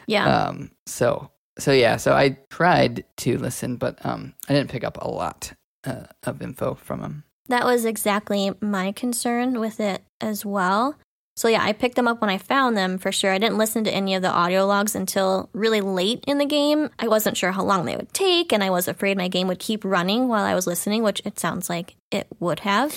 Yeah. 0.07 0.47
Um 0.47 0.71
so 0.87 1.31
so 1.59 1.73
yeah, 1.73 1.97
so 1.97 2.15
I 2.15 2.39
tried 2.51 3.05
to 3.19 3.39
listen 3.39 3.77
but 3.77 4.05
um 4.05 4.35
I 4.49 4.55
didn't 4.55 4.71
pick 4.71 4.85
up 4.85 4.99
a 5.01 5.09
lot 5.09 5.53
uh, 5.85 6.05
of 6.25 6.41
info 6.43 6.75
from 6.75 7.01
him. 7.03 7.25
that 7.49 7.65
was 7.65 7.85
exactly 7.85 8.53
my 8.61 8.93
concern 8.93 9.59
with 9.61 9.81
it 9.81 10.03
as 10.21 10.47
well. 10.47 10.97
So 11.35 11.49
yeah, 11.49 11.63
I 11.63 11.73
picked 11.73 11.97
them 11.97 12.07
up 12.07 12.21
when 12.21 12.29
I 12.31 12.37
found 12.39 12.77
them 12.77 12.99
for 12.99 13.11
sure. 13.11 13.33
I 13.33 13.39
didn't 13.39 13.57
listen 13.59 13.85
to 13.85 13.91
any 13.91 14.15
of 14.15 14.23
the 14.23 14.31
audio 14.31 14.67
logs 14.67 14.95
until 14.95 15.49
really 15.55 15.81
late 15.81 16.23
in 16.27 16.37
the 16.39 16.45
game. 16.45 16.91
I 16.99 17.09
wasn't 17.09 17.39
sure 17.39 17.53
how 17.53 17.65
long 17.65 17.87
they 17.87 17.97
would 17.97 18.13
take, 18.13 18.53
and 18.53 18.63
I 18.63 18.69
was 18.69 18.87
afraid 18.87 19.17
my 19.17 19.29
game 19.29 19.49
would 19.49 19.59
keep 19.59 19.83
running 19.83 20.29
while 20.29 20.45
I 20.45 20.55
was 20.55 20.67
listening, 20.67 21.03
which 21.03 21.23
it 21.25 21.41
sounds 21.41 21.71
like 21.71 21.97
it 22.11 22.27
would 22.39 22.61
have. 22.61 22.95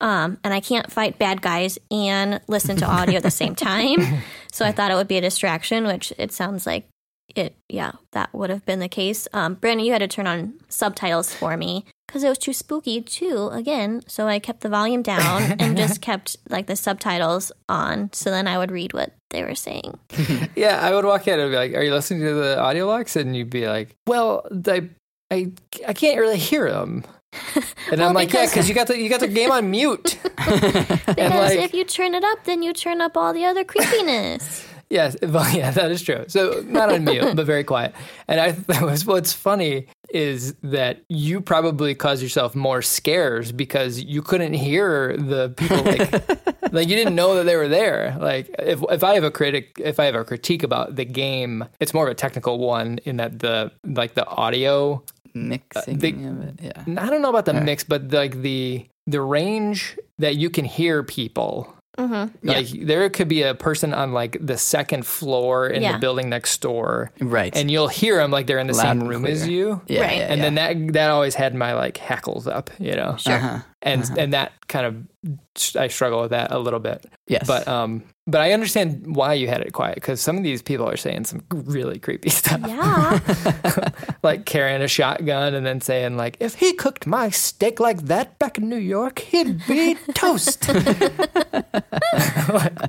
Um, 0.00 0.38
and 0.42 0.52
I 0.52 0.60
can't 0.60 0.90
fight 0.90 1.18
bad 1.18 1.42
guys 1.42 1.78
and 1.90 2.40
listen 2.48 2.76
to 2.78 2.86
audio 2.86 3.16
at 3.16 3.22
the 3.22 3.30
same 3.30 3.54
time. 3.70 4.22
So 4.50 4.64
I 4.66 4.72
thought 4.72 4.90
it 4.90 4.94
would 4.96 5.08
be 5.08 5.18
a 5.18 5.20
distraction, 5.20 5.86
which 5.86 6.12
it 6.18 6.32
sounds 6.32 6.66
like 6.66 6.88
it, 7.36 7.56
yeah, 7.68 7.92
that 8.12 8.32
would 8.34 8.50
have 8.50 8.64
been 8.66 8.78
the 8.80 8.88
case. 8.88 9.26
Um, 9.32 9.54
Brandon, 9.54 9.84
you 9.86 9.92
had 9.92 9.98
to 10.00 10.08
turn 10.08 10.26
on 10.26 10.54
subtitles 10.68 11.32
for 11.34 11.56
me 11.56 11.84
because 12.06 12.24
it 12.24 12.28
was 12.28 12.38
too 12.38 12.52
spooky 12.52 13.00
too, 13.00 13.48
again. 13.52 14.02
So 14.06 14.26
I 14.26 14.38
kept 14.38 14.60
the 14.62 14.68
volume 14.68 15.02
down 15.02 15.42
and 15.60 15.76
just 15.76 16.00
kept 16.00 16.36
like 16.48 16.66
the 16.66 16.76
subtitles 16.76 17.52
on. 17.68 18.10
So 18.12 18.30
then 18.30 18.46
I 18.48 18.58
would 18.58 18.70
read 18.70 18.92
what 18.92 19.12
they 19.30 19.42
were 19.44 19.54
saying. 19.54 19.98
Yeah, 20.56 20.80
I 20.80 20.92
would 20.94 21.04
walk 21.04 21.26
in 21.28 21.38
and 21.40 21.50
be 21.50 21.56
like, 21.56 21.74
"Are 21.74 21.82
you 21.82 21.92
listening 21.92 22.20
to 22.22 22.34
the 22.34 22.58
audio 22.60 22.86
logs?" 22.86 23.16
And 23.16 23.34
you'd 23.36 23.48
be 23.50 23.66
like, 23.68 23.94
"Well, 24.06 24.46
I, 24.66 24.88
I, 25.30 25.52
I 25.86 25.92
can't 25.94 26.18
really 26.18 26.38
hear 26.38 26.70
them." 26.70 27.04
And 27.90 27.98
Well, 28.00 28.08
I'm 28.10 28.14
like, 28.14 28.32
"Yeah, 28.32 28.42
because- 28.42 28.50
because 28.52 28.68
you 28.68 28.74
got 28.74 28.86
the 28.88 28.98
you 28.98 29.08
got 29.08 29.20
the 29.20 29.28
game 29.28 29.50
on 29.52 29.70
mute." 29.70 30.18
Because 30.36 31.06
like- 31.30 31.58
if 31.60 31.72
you 31.74 31.84
turn 31.84 32.14
it 32.14 32.24
up, 32.24 32.44
then 32.44 32.62
you 32.62 32.72
turn 32.72 33.00
up 33.00 33.16
all 33.16 33.32
the 33.32 33.44
other 33.44 33.64
creepiness. 33.64 34.66
Yes, 34.90 35.16
well, 35.22 35.48
yeah, 35.56 35.70
that 35.70 35.90
is 35.92 36.02
true. 36.02 36.24
So 36.26 36.62
not 36.66 36.92
on 36.92 37.04
mute, 37.04 37.36
but 37.36 37.46
very 37.46 37.64
quiet. 37.64 37.94
And 38.28 38.40
I 38.40 38.50
that 38.68 38.82
was 38.82 39.06
what's 39.06 39.32
funny 39.32 39.86
is 40.10 40.54
that 40.64 41.02
you 41.08 41.40
probably 41.40 41.94
caused 41.94 42.22
yourself 42.22 42.56
more 42.56 42.82
scares 42.82 43.52
because 43.52 44.02
you 44.02 44.20
couldn't 44.22 44.54
hear 44.54 45.16
the 45.16 45.50
people 45.56 45.76
like 45.84 46.72
like 46.72 46.88
you 46.88 46.96
didn't 46.96 47.14
know 47.14 47.36
that 47.36 47.44
they 47.44 47.54
were 47.56 47.68
there. 47.68 48.16
Like 48.20 48.52
if 48.58 48.82
if 48.90 49.04
I 49.04 49.14
have 49.14 49.24
a 49.24 49.30
critic 49.30 49.80
if 49.82 50.00
I 50.00 50.06
have 50.06 50.16
a 50.16 50.24
critique 50.24 50.64
about 50.64 50.96
the 50.96 51.04
game, 51.04 51.64
it's 51.78 51.94
more 51.94 52.06
of 52.06 52.10
a 52.10 52.14
technical 52.14 52.58
one 52.58 52.98
in 53.04 53.16
that 53.18 53.38
the 53.38 53.70
like 53.84 54.14
the 54.14 54.26
audio 54.26 55.02
Mixing 55.32 55.98
they- 55.98 56.10
of 56.10 56.42
it. 56.42 56.54
Yeah. 56.60 56.82
I 57.04 57.08
don't 57.08 57.22
know 57.22 57.30
about 57.30 57.44
the 57.44 57.52
Alright. 57.52 57.64
mix, 57.66 57.84
but 57.84 58.10
like 58.12 58.42
the 58.42 58.86
the 59.06 59.20
range 59.20 59.96
that 60.18 60.34
you 60.36 60.50
can 60.50 60.64
hear 60.64 61.04
people 61.04 61.72
Mm-hmm. 62.00 62.48
Yeah. 62.48 62.54
Like 62.56 62.66
there 62.86 63.10
could 63.10 63.28
be 63.28 63.42
a 63.42 63.54
person 63.54 63.92
on 63.94 64.12
like 64.12 64.36
the 64.40 64.56
second 64.56 65.06
floor 65.06 65.66
in 65.68 65.82
Yeah. 65.82 65.92
the 65.92 65.98
building 65.98 66.28
next 66.28 66.60
door, 66.60 67.10
Right. 67.20 67.54
and 67.56 67.70
you'll 67.70 67.88
hear 67.88 68.16
them 68.16 68.30
like 68.30 68.46
they're 68.46 68.58
in 68.58 68.66
the 68.66 68.72
Loud 68.74 68.82
same 68.98 69.08
room 69.08 69.22
clear. 69.22 69.32
as 69.34 69.48
you. 69.48 69.80
yeah, 69.86 70.00
Right. 70.02 70.20
And 70.22 70.38
yeah. 70.38 70.44
then 70.50 70.54
that 70.86 70.92
that 70.94 71.10
always 71.10 71.34
had 71.34 71.54
my 71.54 71.74
like 71.74 71.96
hackles 71.98 72.46
up, 72.46 72.70
you 72.78 72.94
know. 72.94 73.16
Sure. 73.18 73.34
Uh-huh. 73.34 73.58
And 73.82 74.04
and 74.18 74.34
that 74.34 74.52
kind 74.68 74.86
of 74.86 75.76
I 75.76 75.88
struggle 75.88 76.20
with 76.20 76.30
that 76.30 76.50
a 76.50 76.58
little 76.58 76.80
bit. 76.80 77.06
Yes. 77.26 77.46
But 77.46 77.66
um 77.66 78.04
but 78.26 78.40
I 78.40 78.52
understand 78.52 79.16
why 79.16 79.34
you 79.34 79.48
had 79.48 79.62
it 79.62 79.72
quiet 79.72 79.94
because 79.94 80.20
some 80.20 80.36
of 80.36 80.44
these 80.44 80.62
people 80.62 80.88
are 80.88 80.96
saying 80.96 81.24
some 81.24 81.42
really 81.50 81.98
creepy 81.98 82.30
stuff. 82.30 82.60
Yeah. 82.66 83.88
like 84.22 84.44
carrying 84.44 84.82
a 84.82 84.88
shotgun 84.88 85.54
and 85.54 85.64
then 85.64 85.80
saying 85.80 86.16
like 86.16 86.36
if 86.40 86.56
he 86.56 86.74
cooked 86.74 87.06
my 87.06 87.30
steak 87.30 87.80
like 87.80 88.02
that 88.02 88.38
back 88.38 88.58
in 88.58 88.68
New 88.68 88.76
York, 88.76 89.20
he'd 89.20 89.66
be 89.66 89.96
toast. 90.14 90.68
like, 90.68 91.00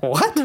what? 0.01 0.37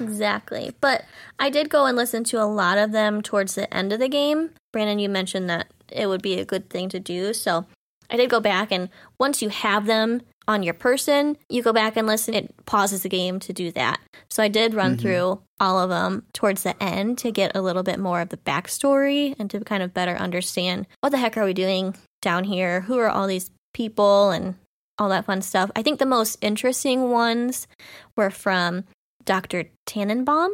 Exactly. 0.00 0.72
But 0.80 1.04
I 1.38 1.50
did 1.50 1.70
go 1.70 1.86
and 1.86 1.96
listen 1.96 2.24
to 2.24 2.42
a 2.42 2.44
lot 2.44 2.78
of 2.78 2.92
them 2.92 3.22
towards 3.22 3.54
the 3.54 3.72
end 3.74 3.92
of 3.92 4.00
the 4.00 4.08
game. 4.08 4.50
Brandon, 4.72 4.98
you 4.98 5.08
mentioned 5.08 5.48
that 5.48 5.68
it 5.90 6.06
would 6.06 6.22
be 6.22 6.38
a 6.38 6.44
good 6.44 6.70
thing 6.70 6.88
to 6.90 7.00
do. 7.00 7.32
So 7.32 7.66
I 8.10 8.16
did 8.16 8.30
go 8.30 8.40
back, 8.40 8.72
and 8.72 8.88
once 9.18 9.42
you 9.42 9.48
have 9.50 9.86
them 9.86 10.22
on 10.46 10.62
your 10.62 10.74
person, 10.74 11.36
you 11.50 11.62
go 11.62 11.72
back 11.72 11.96
and 11.96 12.06
listen. 12.06 12.32
It 12.34 12.54
pauses 12.64 13.02
the 13.02 13.08
game 13.08 13.38
to 13.40 13.52
do 13.52 13.70
that. 13.72 14.00
So 14.30 14.42
I 14.42 14.48
did 14.48 14.72
run 14.74 14.96
through 14.96 15.42
all 15.60 15.78
of 15.78 15.90
them 15.90 16.24
towards 16.32 16.62
the 16.62 16.80
end 16.82 17.18
to 17.18 17.30
get 17.30 17.54
a 17.54 17.60
little 17.60 17.82
bit 17.82 17.98
more 17.98 18.20
of 18.22 18.30
the 18.30 18.38
backstory 18.38 19.34
and 19.38 19.50
to 19.50 19.60
kind 19.60 19.82
of 19.82 19.92
better 19.92 20.14
understand 20.16 20.86
what 21.00 21.10
the 21.10 21.18
heck 21.18 21.36
are 21.36 21.44
we 21.44 21.52
doing 21.52 21.94
down 22.22 22.44
here? 22.44 22.82
Who 22.82 22.98
are 22.98 23.08
all 23.10 23.26
these 23.26 23.50
people 23.74 24.30
and 24.30 24.54
all 24.98 25.08
that 25.10 25.24
fun 25.26 25.42
stuff. 25.42 25.70
I 25.76 25.82
think 25.82 25.98
the 25.98 26.06
most 26.06 26.36
interesting 26.40 27.10
ones 27.10 27.68
were 28.16 28.30
from 28.30 28.84
Dr. 29.24 29.64
Tenenbaum. 29.86 30.48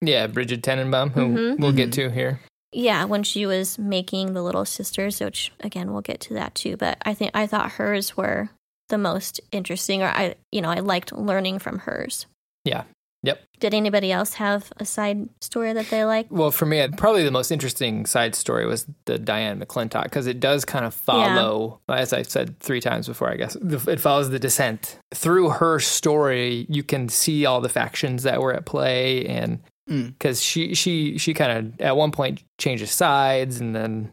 Yeah, 0.00 0.26
Bridget 0.28 0.62
Tenenbaum, 0.62 1.10
who 1.12 1.20
Mhm. 1.28 1.58
we'll 1.58 1.72
get 1.72 1.92
to 1.94 2.10
here. 2.10 2.40
Yeah, 2.72 3.04
when 3.04 3.22
she 3.22 3.46
was 3.46 3.78
making 3.78 4.32
the 4.32 4.42
little 4.42 4.64
sisters, 4.64 5.20
which 5.20 5.52
again 5.60 5.92
we'll 5.92 6.02
get 6.02 6.20
to 6.20 6.34
that 6.34 6.54
too. 6.54 6.76
But 6.76 6.98
I 7.02 7.14
think 7.14 7.32
I 7.34 7.46
thought 7.46 7.72
hers 7.72 8.16
were 8.16 8.50
the 8.88 8.98
most 8.98 9.40
interesting, 9.52 10.02
or 10.02 10.08
I, 10.08 10.34
you 10.52 10.60
know, 10.60 10.70
I 10.70 10.80
liked 10.80 11.12
learning 11.12 11.58
from 11.58 11.80
hers. 11.80 12.26
Yeah. 12.64 12.84
Yep. 13.22 13.38
Did 13.58 13.74
anybody 13.74 14.10
else 14.10 14.34
have 14.34 14.72
a 14.78 14.86
side 14.86 15.28
story 15.42 15.74
that 15.74 15.90
they 15.90 16.04
liked? 16.04 16.32
Well, 16.32 16.50
for 16.50 16.64
me, 16.64 16.80
uh, 16.80 16.88
probably 16.96 17.22
the 17.22 17.30
most 17.30 17.50
interesting 17.50 18.06
side 18.06 18.34
story 18.34 18.64
was 18.64 18.86
the 19.04 19.18
Diane 19.18 19.60
McClintock 19.60 20.04
because 20.04 20.26
it 20.26 20.40
does 20.40 20.64
kind 20.64 20.86
of 20.86 20.94
follow, 20.94 21.80
as 21.88 22.14
I 22.14 22.22
said 22.22 22.58
three 22.60 22.80
times 22.80 23.06
before, 23.06 23.30
I 23.30 23.36
guess, 23.36 23.56
it 23.56 24.00
follows 24.00 24.30
the 24.30 24.38
descent. 24.38 24.98
Through 25.12 25.50
her 25.50 25.80
story, 25.80 26.66
you 26.70 26.82
can 26.82 27.10
see 27.10 27.44
all 27.44 27.60
the 27.60 27.68
factions 27.68 28.22
that 28.22 28.40
were 28.40 28.54
at 28.54 28.64
play, 28.64 29.26
and 29.26 29.60
Mm. 29.90 30.08
because 30.18 30.40
she 30.42 30.74
she 30.74 31.18
she 31.18 31.34
kind 31.34 31.52
of 31.74 31.80
at 31.80 31.96
one 31.96 32.12
point 32.12 32.42
changes 32.58 32.90
sides 32.90 33.60
and 33.60 33.74
then 33.74 34.12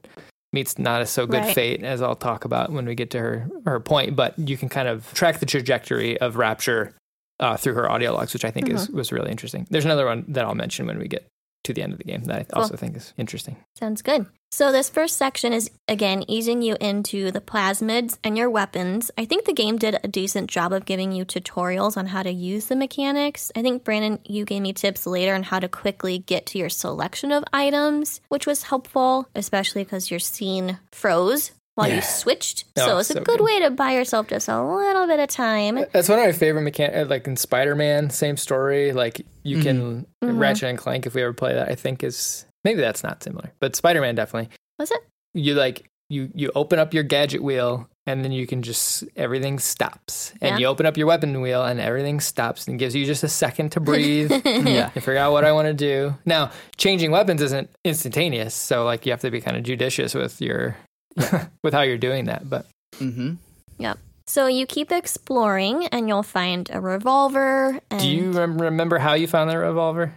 meets 0.54 0.80
not 0.80 1.02
a 1.02 1.06
so 1.06 1.28
good 1.28 1.44
Right. 1.44 1.54
fate, 1.54 1.84
as 1.84 2.02
I'll 2.02 2.16
talk 2.16 2.46
about 2.46 2.72
when 2.72 2.86
we 2.86 2.96
get 2.96 3.12
to 3.12 3.20
her 3.20 3.48
her 3.66 3.80
point. 3.80 4.16
But 4.16 4.38
you 4.40 4.58
can 4.58 4.70
kind 4.70 4.88
of 4.88 5.14
track 5.14 5.40
the 5.40 5.46
trajectory 5.46 6.20
of 6.20 6.36
Rapture 6.38 6.96
uh, 7.40 7.58
through 7.58 7.76
her 7.76 7.90
audio 7.92 8.14
logs, 8.14 8.34
which 8.34 8.44
I 8.46 8.50
think 8.52 8.70
is 8.70 8.90
was 8.90 9.12
really 9.12 9.30
interesting. 9.30 9.68
There's 9.70 9.86
another 9.86 10.06
one 10.06 10.26
that 10.30 10.44
I'll 10.46 10.56
mention 10.56 10.88
when 10.88 10.98
we 10.98 11.08
get 11.08 11.28
to 11.66 11.74
the 11.74 11.84
end 11.84 11.92
of 11.92 11.98
the 12.00 12.06
game 12.06 12.24
that 12.24 12.40
I 12.40 12.44
Cool. 12.44 12.64
also 12.64 12.76
think 12.78 12.96
is 12.98 13.14
interesting. 13.18 13.58
Sounds 13.78 14.02
good. 14.02 14.26
So 14.50 14.72
this 14.72 14.90
first 14.90 15.18
section 15.18 15.52
is 15.52 15.70
again 15.90 16.24
easing 16.28 16.62
you 16.62 16.78
into 16.80 17.32
the 17.32 17.42
plasmids 17.42 18.18
and 18.24 18.38
your 18.38 18.50
weapons. 18.50 19.12
I 19.18 19.26
think 19.26 19.46
the 19.46 19.54
game 19.54 19.78
did 19.78 19.98
a 20.04 20.08
decent 20.08 20.50
job 20.50 20.72
of 20.72 20.86
giving 20.86 21.12
you 21.12 21.26
tutorials 21.26 21.98
on 21.98 22.08
how 22.08 22.24
to 22.24 22.32
use 22.32 22.66
the 22.68 22.76
mechanics. 22.78 23.52
I 23.56 23.62
think 23.62 23.84
Brandon, 23.84 24.20
you 24.24 24.46
gave 24.46 24.62
me 24.62 24.72
tips 24.74 25.06
later 25.06 25.36
on 25.36 25.44
how 25.44 25.60
to 25.60 25.68
quickly 25.68 26.20
get 26.20 26.46
to 26.48 26.58
your 26.60 26.70
selection 26.70 27.32
of 27.34 27.44
items, 27.52 28.22
which 28.30 28.48
was 28.48 28.64
helpful, 28.64 29.28
especially 29.36 29.84
because 29.84 30.10
your 30.10 30.20
scene 30.22 30.80
froze 30.94 31.52
while 31.76 31.90
Yeah. 31.90 31.96
you 31.98 32.02
switched. 32.02 32.64
Oh, 32.78 32.86
so 32.88 32.98
it's 33.00 33.10
a 33.12 33.16
good 33.16 33.26
good. 33.26 33.42
way 33.42 33.60
to 33.60 33.70
buy 33.70 33.92
yourself 33.92 34.28
just 34.28 34.48
a 34.48 34.64
little 34.64 35.06
bit 35.08 35.20
of 35.20 35.28
time. 35.30 35.76
That's 35.92 36.08
one 36.10 36.20
of 36.20 36.26
my 36.26 36.32
favorite 36.32 36.64
mechanics. 36.64 37.10
Like 37.10 37.28
in 37.28 37.36
Spider 37.36 37.76
Man, 37.76 38.10
same 38.10 38.38
story. 38.38 38.94
Like 38.94 39.22
you 39.44 39.62
can 39.62 40.08
Mhm. 40.24 40.40
Ratchet 40.40 40.70
and 40.70 40.78
Clank. 40.80 41.06
If 41.06 41.14
we 41.14 41.22
ever 41.22 41.34
play 41.34 41.54
that, 41.54 41.70
I 41.70 41.76
think 41.76 42.02
is 42.04 42.46
maybe 42.68 42.82
that's 42.82 43.04
not 43.04 43.24
similar, 43.24 43.54
but 43.62 43.76
Spider 43.76 44.02
Man 44.02 44.16
definitely. 44.16 44.50
Was 44.78 44.92
it? 44.92 45.00
You 45.34 45.54
like 45.56 45.86
you 46.10 46.30
you 46.36 46.52
open 46.56 46.80
up 46.80 46.94
your 46.94 47.04
gadget 47.04 47.42
wheel 47.42 47.88
and 48.06 48.24
then 48.24 48.32
you 48.32 48.46
can 48.48 48.62
just 48.62 49.04
everything 49.16 49.60
stops, 49.60 50.32
and 50.42 50.52
Yeah. 50.52 50.58
you 50.60 50.66
open 50.68 50.86
up 50.86 50.96
your 50.98 51.08
weapon 51.08 51.42
wheel 51.42 51.64
and 51.66 51.80
everything 51.80 52.20
stops 52.22 52.68
and 52.68 52.80
gives 52.80 52.96
you 52.96 53.06
just 53.06 53.24
a 53.24 53.28
second 53.28 53.72
to 53.74 53.80
breathe. 53.80 54.32
yeah. 54.46 54.92
and 54.96 55.04
figure 55.04 55.18
out 55.18 55.32
what 55.34 55.44
I 55.46 55.52
want 55.52 55.68
to 55.68 55.74
do. 55.74 56.16
Now, 56.26 56.52
changing 56.78 57.12
weapons 57.12 57.42
isn't 57.42 57.70
instantaneous, 57.84 58.54
so 58.54 58.86
like 58.86 59.06
you 59.06 59.12
have 59.12 59.22
to 59.22 59.32
be 59.32 59.42
kind 59.42 59.58
of 59.58 59.64
judicious 59.64 60.14
with 60.14 60.40
your 60.42 60.78
with 61.64 61.74
how 61.74 61.82
you're 61.82 61.98
doing 61.98 62.26
that. 62.26 62.50
But 62.50 62.66
Mm-hmm. 63.00 63.36
So 64.30 64.48
you 64.48 64.66
keep 64.66 64.92
exploring 64.92 65.86
and 65.88 66.10
you'll 66.10 66.22
find 66.24 66.70
a 66.74 66.82
revolver 66.82 67.80
and 67.90 68.02
do 68.02 68.10
you 68.10 68.32
rem- 68.32 68.62
remember 68.62 68.98
how 69.00 69.14
you 69.14 69.26
found 69.26 69.50
that 69.50 69.56
revolver? 69.56 70.14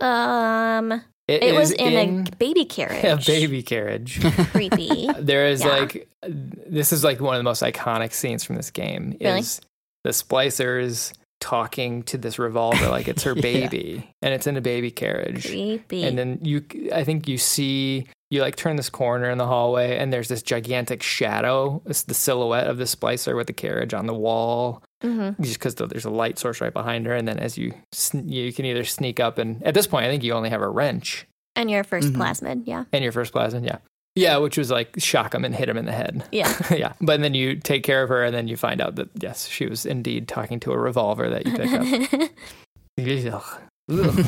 um 0.00 1.02
It 1.26 1.54
was 1.54 1.70
is 1.72 1.76
in, 1.78 2.26
a 2.26 2.36
baby 2.36 2.64
carriage. 2.66 3.04
a 3.04 3.16
baby 3.32 3.62
carriage. 3.62 4.20
Creepy. 4.50 5.08
there 5.18 5.46
is 5.46 5.62
Yeah. 5.62 5.68
like 5.68 6.08
this 6.26 6.92
is 6.92 7.02
like 7.04 7.20
one 7.20 7.34
of 7.34 7.38
the 7.40 7.44
most 7.44 7.62
iconic 7.62 8.12
scenes 8.12 8.44
from 8.44 8.56
this 8.56 8.70
game 8.70 9.16
Really? 9.20 9.40
is 9.40 9.60
the 10.04 10.10
splicers 10.10 11.12
talking 11.40 12.02
to 12.04 12.16
this 12.18 12.38
revolver 12.38 12.88
like 12.88 13.08
it's 13.08 13.22
her 13.22 13.32
Yeah. 13.36 13.42
baby 13.42 14.10
and 14.22 14.32
it's 14.34 14.46
in 14.46 14.56
a 14.56 14.60
baby 14.60 14.90
carriage. 14.90 15.46
Creepy. 15.46 16.04
And 16.04 16.18
then 16.18 16.38
you, 16.42 16.64
I 16.92 17.04
think 17.04 17.26
you 17.28 17.38
see, 17.38 18.06
you 18.30 18.40
like 18.40 18.56
turn 18.56 18.76
this 18.76 18.90
corner 18.90 19.30
in 19.30 19.38
the 19.38 19.46
hallway, 19.46 19.96
and 19.98 20.12
there's 20.12 20.28
this 20.28 20.42
gigantic 20.42 21.02
shadow. 21.02 21.80
It's 21.86 22.02
the 22.02 22.14
silhouette 22.14 22.66
of 22.66 22.78
the 22.78 22.84
splicer 22.84 23.36
with 23.36 23.46
the 23.46 23.52
carriage 23.52 23.94
on 23.94 24.06
the 24.06 24.14
wall, 24.14 24.82
Mhm. 25.04 25.40
just 25.40 25.58
because 25.58 25.74
there's 25.76 26.04
a 26.06 26.10
light 26.10 26.38
source 26.38 26.60
right 26.60 26.72
behind 26.72 27.06
her. 27.06 27.14
And 27.14 27.28
then 27.28 27.38
as 27.38 27.56
you, 27.58 27.74
sn- 27.92 28.28
you 28.28 28.52
can 28.52 28.64
either 28.64 28.84
sneak 28.84 29.20
up, 29.20 29.38
and 29.38 29.62
at 29.62 29.74
this 29.74 29.86
point, 29.86 30.06
I 30.06 30.08
think 30.08 30.24
you 30.24 30.32
only 30.32 30.50
have 30.50 30.62
a 30.62 30.68
wrench 30.68 31.26
And 31.56 31.70
your 31.70 31.84
1st 31.84 32.12
Mhm. 32.12 32.16
plasmid, 32.16 32.62
yeah. 32.66 32.84
and 32.92 33.02
your 33.04 33.12
first 33.12 33.32
plasmid. 33.32 33.64
Yeah. 33.66 33.78
Yeah, 34.16 34.36
which 34.38 34.56
was 34.56 34.70
like 34.70 34.94
shock 34.98 35.34
him 35.34 35.44
and 35.44 35.54
hit 35.54 35.68
him 35.68 35.76
in 35.76 35.86
the 35.86 35.92
head. 35.92 36.24
Yeah. 36.32 36.52
yeah. 36.70 36.92
But 37.00 37.20
then 37.20 37.34
you 37.34 37.56
take 37.56 37.82
care 37.82 38.02
of 38.02 38.08
her, 38.08 38.22
and 38.24 38.34
then 38.34 38.46
you 38.48 38.56
find 38.56 38.80
out 38.80 38.94
that, 38.96 39.08
yes, 39.20 39.46
she 39.48 39.66
was 39.66 39.84
indeed 39.84 40.28
talking 40.28 40.60
to 40.60 40.72
a 40.72 40.78
revolver 40.78 41.28
that 41.30 41.46
you 41.46 41.52
pick 41.52 41.72
up. 41.72 42.30
Ugh. 42.98 43.60
Ugh. 43.90 44.24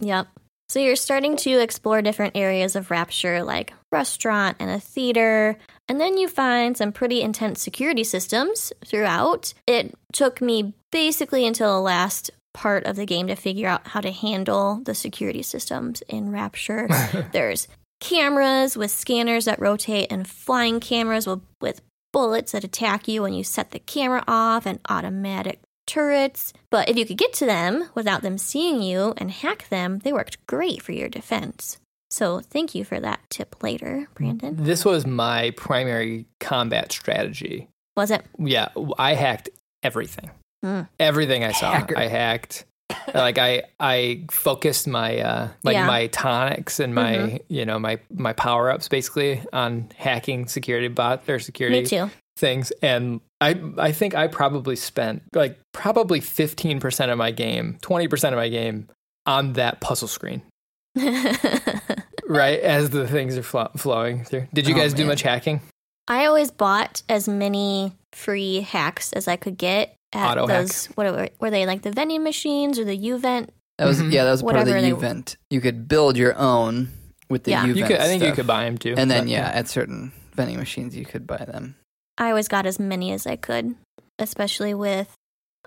yep. 0.00 0.26
So 0.70 0.78
you're 0.78 0.94
starting 0.94 1.36
to 1.38 1.58
explore 1.58 2.00
different 2.00 2.36
areas 2.36 2.76
of 2.76 2.92
Rapture, 2.92 3.42
like 3.42 3.72
restaurant 3.90 4.56
and 4.60 4.70
a 4.70 4.78
theater, 4.78 5.58
and 5.88 6.00
then 6.00 6.16
you 6.16 6.28
find 6.28 6.76
some 6.76 6.92
pretty 6.92 7.22
intense 7.22 7.60
security 7.60 8.04
systems 8.04 8.72
throughout. 8.86 9.52
It 9.66 9.92
took 10.12 10.40
me 10.40 10.72
basically 10.92 11.44
until 11.44 11.74
the 11.74 11.80
last 11.80 12.30
part 12.54 12.84
of 12.86 12.94
the 12.94 13.04
game 13.04 13.26
to 13.26 13.34
figure 13.34 13.66
out 13.66 13.88
how 13.88 14.00
to 14.00 14.12
handle 14.12 14.80
the 14.84 14.94
security 14.94 15.42
systems 15.42 16.04
in 16.06 16.30
Rapture. 16.30 16.86
There's 17.32 17.66
cameras 17.98 18.76
with 18.76 18.92
scanners 18.92 19.46
that 19.46 19.58
rotate 19.58 20.06
and 20.08 20.24
flying 20.24 20.78
cameras 20.78 21.26
with, 21.26 21.40
with 21.60 21.80
bullets 22.12 22.52
that 22.52 22.62
attack 22.62 23.08
you 23.08 23.22
when 23.22 23.32
you 23.32 23.42
set 23.42 23.72
the 23.72 23.80
camera 23.80 24.22
off 24.28 24.66
and 24.66 24.78
automatic 24.88 25.58
turrets. 25.86 26.52
But 26.70 26.88
if 26.88 26.96
you 26.96 27.04
could 27.06 27.18
get 27.18 27.32
to 27.34 27.46
them 27.46 27.88
without 27.94 28.22
them 28.22 28.38
seeing 28.38 28.82
you 28.82 29.14
and 29.16 29.30
hack 29.30 29.68
them, 29.68 29.98
they 30.00 30.12
worked 30.12 30.44
great 30.46 30.82
for 30.82 30.92
your 30.92 31.08
defense. 31.08 31.78
So 32.10 32.40
thank 32.40 32.74
you 32.74 32.84
for 32.84 32.98
that 33.00 33.20
tip 33.30 33.62
later, 33.62 34.08
Brandon. 34.14 34.56
This 34.58 34.84
was 34.84 35.06
my 35.06 35.50
primary 35.56 36.26
combat 36.40 36.90
strategy. 36.92 37.68
Was 37.96 38.10
it? 38.10 38.24
Yeah, 38.38 38.68
I 38.98 39.14
hacked 39.14 39.48
everything. 39.82 40.30
Hmm. 40.62 40.82
Everything 40.98 41.44
I 41.44 41.52
saw, 41.52 41.72
Hacker. 41.72 41.96
I 41.96 42.06
hacked. 42.08 42.64
like 43.14 43.38
I, 43.38 43.62
I 43.78 44.24
focused 44.32 44.88
my 44.88 45.18
uh, 45.20 45.48
like 45.62 45.74
Yeah. 45.74 45.86
my 45.86 46.08
tonics 46.08 46.80
and 46.80 46.92
my 46.94 47.40
you 47.48 47.64
know 47.64 47.78
my 47.78 48.00
my 48.12 48.32
power 48.32 48.68
ups 48.70 48.88
basically 48.88 49.40
on 49.52 49.88
hacking 49.96 50.48
security 50.48 50.88
bot 50.88 51.22
or 51.28 51.38
security 51.38 51.82
Me 51.82 51.86
too. 51.86 52.10
things, 52.36 52.72
and 52.82 53.20
I 53.40 53.60
I 53.78 53.92
think 53.92 54.14
I 54.14 54.26
probably 54.26 54.76
spent 54.76 55.22
like 55.34 55.58
probably 55.72 56.20
fifteen 56.20 56.80
percent 56.80 57.10
of 57.10 57.18
my 57.18 57.30
game, 57.30 57.78
twenty 57.80 58.06
percent 58.08 58.34
of 58.34 58.38
my 58.38 58.48
game 58.48 58.88
on 59.26 59.54
that 59.54 59.80
puzzle 59.80 60.08
screen. 60.08 60.42
Right 62.26 62.60
as 62.60 62.90
the 62.90 63.08
things 63.08 63.36
are 63.36 63.42
flo- 63.42 63.72
flowing 63.76 64.24
through. 64.24 64.46
Did 64.54 64.68
you 64.68 64.74
Oh, 64.76 64.78
guys 64.78 64.94
do 64.94 65.02
man. 65.02 65.08
much 65.08 65.22
hacking? 65.22 65.60
I 66.06 66.26
always 66.26 66.52
bought 66.52 67.02
as 67.08 67.28
many 67.28 67.92
free 68.12 68.60
hacks 68.60 69.12
as 69.12 69.26
I 69.26 69.34
could 69.34 69.58
get 69.58 69.96
at 70.12 70.38
Auto 70.38 70.46
those. 70.46 70.86
What 70.94 71.12
were, 71.12 71.28
were 71.40 71.50
they 71.50 71.66
like 71.66 71.82
the 71.82 71.90
vending 71.90 72.22
machines 72.22 72.78
or 72.78 72.84
the 72.84 72.94
U-Invent? 72.94 73.52
That 73.78 73.86
was 73.86 74.00
Mhm. 74.00 74.12
yeah, 74.12 74.24
that 74.24 74.30
was 74.30 74.42
part 74.44 74.56
of 74.56 74.66
the 74.66 74.72
they- 74.74 74.90
event. 74.92 75.36
You 75.50 75.60
could 75.60 75.88
build 75.88 76.16
your 76.16 76.36
own 76.38 76.90
with 77.28 77.42
the 77.44 77.50
Yeah. 77.50 77.64
event. 77.64 77.76
You 77.78 77.84
could. 77.84 77.96
I 77.96 78.06
think 78.06 78.22
you 78.22 78.32
could 78.32 78.46
buy 78.46 78.62
them 78.64 78.78
too. 78.78 78.94
And 78.96 79.10
then 79.10 79.24
but- 79.24 79.30
yeah, 79.30 79.50
at 79.52 79.66
certain 79.66 80.12
vending 80.34 80.58
machines 80.58 80.94
you 80.94 81.04
could 81.04 81.26
buy 81.26 81.38
them. 81.38 81.74
I 82.20 82.28
always 82.28 82.46
got 82.48 82.66
as 82.66 82.78
many 82.78 83.10
as 83.12 83.26
I 83.26 83.34
could, 83.36 83.74
especially 84.18 84.74
with 84.74 85.08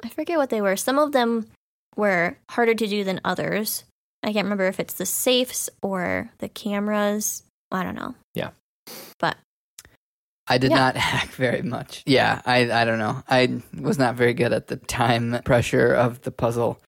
I 0.04 0.10
forget 0.10 0.38
what 0.38 0.50
they 0.50 0.62
were. 0.62 0.76
Some 0.78 0.98
of 1.00 1.12
them 1.12 1.48
were 1.98 2.38
harder 2.50 2.74
to 2.76 2.88
do 2.88 3.04
than 3.04 3.20
others. 3.26 3.84
I 4.24 4.32
can't 4.34 4.46
remember 4.46 4.68
if 4.68 4.80
it's 4.80 4.94
the 4.94 5.06
safes 5.06 5.70
or 5.82 6.30
the 6.38 6.48
cameras. 6.50 7.44
I 7.72 7.84
don't 7.84 7.96
know. 7.96 8.16
Yeah. 8.36 8.52
But 9.20 9.36
I 10.48 10.58
did 10.60 10.72
Yeah. 10.72 10.78
not 10.78 10.96
hack 11.10 11.30
very 11.32 11.62
much. 11.62 12.04
Yeah, 12.06 12.42
I 12.46 12.72
I 12.72 12.86
don't 12.86 13.00
know. 13.00 13.24
I 13.28 13.62
was 13.78 13.98
not 13.98 14.16
very 14.16 14.34
good 14.34 14.54
at 14.54 14.68
the 14.68 14.78
time 14.78 15.42
pressure 15.44 15.94
of 15.94 16.22
the 16.22 16.32
puzzle. 16.32 16.80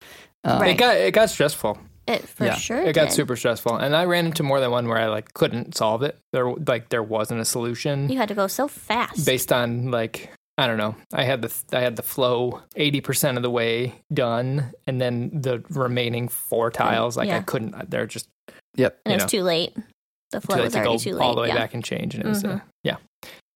Um, 0.43 0.61
Right. 0.61 0.71
It 0.71 0.77
got 0.77 0.95
it 0.97 1.13
got 1.13 1.29
stressful. 1.29 1.77
It 2.07 2.27
for 2.27 2.45
Yeah. 2.45 2.55
sure 2.55 2.81
It 2.81 2.93
got 2.93 3.11
super 3.13 3.35
stressful, 3.35 3.75
and 3.77 3.95
I 3.95 4.05
ran 4.05 4.25
into 4.25 4.43
more 4.43 4.59
than 4.59 4.71
one 4.71 4.87
where 4.87 4.97
I 4.97 5.07
like 5.07 5.33
couldn't 5.33 5.75
solve 5.75 6.03
it. 6.03 6.17
There 6.33 6.51
like 6.53 6.89
there 6.89 7.03
wasn't 7.03 7.41
a 7.41 7.45
solution 7.45 8.09
You 8.09 8.17
had 8.17 8.29
to 8.29 8.35
go 8.35 8.47
so 8.47 8.67
fast. 8.67 9.25
based 9.25 9.51
on 9.51 9.91
like 9.91 10.29
I 10.57 10.67
don't 10.67 10.77
know. 10.77 10.95
I 11.13 11.23
had 11.25 11.41
the 11.41 11.53
I 11.73 11.81
had 11.81 11.95
the 11.97 12.03
flow 12.03 12.61
eighty 12.75 13.01
percent 13.01 13.37
of 13.37 13.43
the 13.43 13.49
way 13.51 13.93
done, 14.13 14.71
and 14.87 15.01
then 15.01 15.31
the 15.41 15.63
remaining 15.69 16.27
four 16.29 16.71
tiles 16.71 17.17
like 17.17 17.29
I 17.29 17.41
couldn't. 17.41 17.89
They're 17.89 18.07
just 18.07 18.27
Yep. 18.77 18.99
and 19.05 19.13
it 19.13 19.15
was 19.17 19.23
know, 19.23 19.27
too 19.39 19.43
late. 19.43 19.73
The 20.31 20.41
flow 20.41 20.61
was 20.63 20.73
to 20.73 20.79
go 20.79 20.85
already 20.89 21.03
too 21.03 21.13
late. 21.15 21.23
all 21.23 21.35
the 21.35 21.41
way 21.41 21.47
yeah. 21.49 21.55
back 21.55 21.73
and 21.73 21.83
change, 21.83 22.15
and 22.15 22.23
it 22.23 22.27
was 22.27 22.43
uh, 22.43 22.47
Mhm. 22.47 22.61
yeah. 22.83 22.97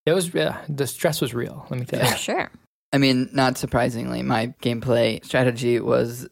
It 0.05 0.13
was 0.13 0.33
yeah. 0.33 0.57
The 0.67 0.87
stress 0.87 1.21
was 1.21 1.33
real. 1.33 1.65
Let 1.69 1.79
me 1.79 1.85
tell 1.85 2.01
you. 2.01 2.07
For 2.11 2.17
sure. 2.17 2.51
I 2.91 2.97
mean, 2.97 3.29
not 3.33 3.57
surprisingly, 3.57 4.23
my 4.23 4.47
gameplay 4.63 5.23
strategy 5.23 5.79
was 5.79 6.27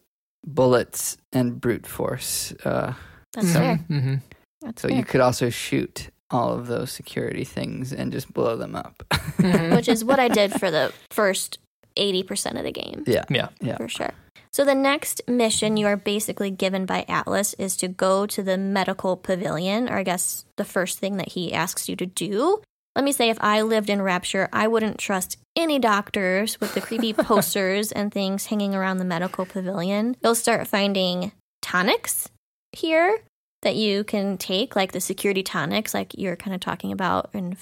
bullets 0.54 1.16
and 1.32 1.60
brute 1.60 1.86
force. 1.86 2.52
Uh, 2.64 2.94
That's 3.34 3.52
So- 3.52 3.58
fair. 3.60 3.76
hmm 3.76 4.14
That's 4.62 4.82
so 4.82 4.88
fair. 4.88 4.96
you 4.96 5.04
could 5.04 5.20
also 5.20 5.50
shoot 5.50 6.08
all 6.30 6.52
of 6.52 6.66
those 6.66 6.90
security 6.90 7.44
things 7.44 7.92
and 7.92 8.12
just 8.12 8.32
blow 8.32 8.56
them 8.56 8.74
up. 8.76 9.02
Which 9.38 9.88
is 9.88 10.04
what 10.04 10.18
I 10.18 10.28
did 10.28 10.52
for 10.58 10.70
the 10.70 10.92
first 11.10 11.58
80% 11.96 12.56
of 12.58 12.64
the 12.64 12.72
game. 12.72 13.04
yeah. 13.06 13.24
Yeah. 13.30 13.48
Yeah. 13.60 13.76
For 13.76 13.88
sure. 13.88 14.10
So 14.52 14.64
the 14.64 14.74
next 14.74 15.20
mission 15.28 15.76
you 15.76 15.86
are 15.86 15.96
basically 15.96 16.50
given 16.50 16.86
by 16.86 17.04
Atlas 17.08 17.54
is 17.54 17.76
to 17.78 17.88
go 17.88 18.26
to 18.26 18.42
the 18.42 18.56
medical 18.58 19.16
pavilion, 19.16 19.88
or 19.88 19.98
I 19.98 20.02
guess 20.02 20.44
the 20.56 20.64
first 20.64 20.98
thing 20.98 21.16
that 21.18 21.32
he 21.32 21.52
asks 21.52 21.88
you 21.88 21.96
to 21.96 22.06
do. 22.06 22.60
Let 22.98 23.04
me 23.04 23.12
say, 23.12 23.30
if 23.30 23.38
I 23.40 23.62
lived 23.62 23.90
in 23.90 24.02
Rapture, 24.02 24.48
I 24.52 24.66
wouldn't 24.66 24.98
trust 24.98 25.36
any 25.54 25.78
doctors 25.78 26.60
with 26.60 26.74
the 26.74 26.80
creepy 26.80 27.12
posters 27.14 27.92
and 27.92 28.12
things 28.12 28.46
hanging 28.46 28.74
around 28.74 28.96
the 28.96 29.04
medical 29.04 29.46
pavilion. 29.46 30.16
You'll 30.20 30.34
start 30.34 30.66
finding 30.66 31.30
tonics 31.62 32.28
here 32.72 33.20
that 33.62 33.76
you 33.76 34.02
can 34.02 34.36
take, 34.36 34.74
like 34.74 34.90
the 34.90 35.00
security 35.00 35.44
tonics, 35.44 35.94
like 35.94 36.12
you're 36.18 36.34
kind 36.34 36.56
of 36.56 36.60
talking 36.60 36.90
about, 36.90 37.30
and 37.32 37.56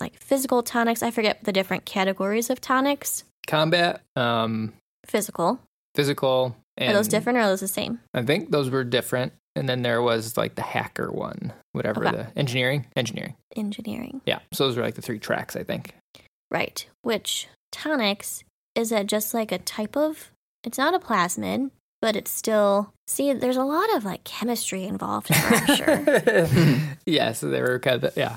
like 0.00 0.18
physical 0.18 0.62
tonics. 0.62 1.02
I 1.02 1.10
forget 1.10 1.44
the 1.44 1.52
different 1.52 1.84
categories 1.84 2.48
of 2.48 2.58
tonics. 2.58 3.24
Combat, 3.46 4.00
um, 4.16 4.72
Physical. 5.04 5.60
physical, 5.94 6.56
and 6.78 6.92
Are 6.92 6.94
those 6.94 7.08
different 7.08 7.36
or 7.36 7.42
are 7.42 7.48
those 7.48 7.60
the 7.60 7.68
same? 7.68 8.00
I 8.14 8.22
think 8.22 8.50
those 8.50 8.70
were 8.70 8.84
different. 8.84 9.34
And 9.60 9.68
then 9.68 9.82
there 9.82 10.00
was 10.00 10.38
like 10.38 10.54
the 10.54 10.62
hacker 10.62 11.12
one, 11.12 11.52
whatever 11.72 12.06
Okay. 12.06 12.16
the 12.16 12.38
engineering, 12.38 12.86
engineering. 12.96 13.34
Engineering. 13.54 14.22
Yeah. 14.24 14.38
So 14.52 14.64
those 14.64 14.78
were 14.78 14.82
like 14.82 14.94
the 14.94 15.02
three 15.02 15.18
tracks, 15.18 15.54
I 15.54 15.64
think. 15.64 15.94
Right. 16.50 16.86
Which 17.02 17.46
tonics 17.70 18.42
is 18.74 18.88
that 18.88 19.04
just 19.06 19.34
like 19.34 19.52
a 19.52 19.58
type 19.58 19.98
of 19.98 20.30
it's 20.64 20.78
not 20.78 20.94
a 20.94 20.98
plasmid, 20.98 21.72
but 22.00 22.16
it's 22.16 22.30
still 22.30 22.94
see, 23.06 23.34
there's 23.34 23.58
a 23.58 23.64
lot 23.64 23.94
of 23.94 24.02
like 24.02 24.24
chemistry 24.24 24.84
involved 24.84 25.30
in 25.30 25.36
Rapture. 25.50 26.80
yeah. 27.04 27.32
So 27.32 27.50
they 27.50 27.60
were 27.60 27.78
kind 27.80 28.02
of 28.02 28.16
yeah, 28.16 28.36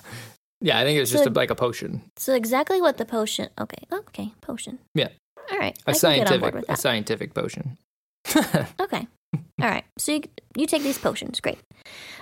yeah. 0.60 0.78
I 0.78 0.84
think 0.84 0.98
it 0.98 1.00
was 1.00 1.12
just 1.12 1.26
a, 1.26 1.30
like 1.30 1.52
a 1.52 1.56
potion, 1.56 2.02
so 2.18 2.34
exactly 2.34 2.82
what 2.82 2.98
the 2.98 3.06
potion 3.06 3.48
okay, 3.58 3.84
oh, 3.92 4.00
okay, 4.10 4.34
potion. 4.42 4.80
Yeah. 4.94 5.08
All 5.50 5.58
right. 5.58 5.78
a 5.88 5.92
I 5.92 5.94
can 5.94 6.18
get 6.18 6.32
on 6.34 6.40
board 6.42 6.54
scientific, 6.54 6.70
a 6.70 6.78
scientific 6.78 7.34
potion. 7.34 7.78
Okay. 8.82 9.08
All 9.62 9.70
right. 9.70 9.86
So 9.98 10.14
you, 10.14 10.22
you 10.56 10.68
take 10.68 10.84
these 10.84 10.98
potions. 10.98 11.40
Great. 11.40 11.60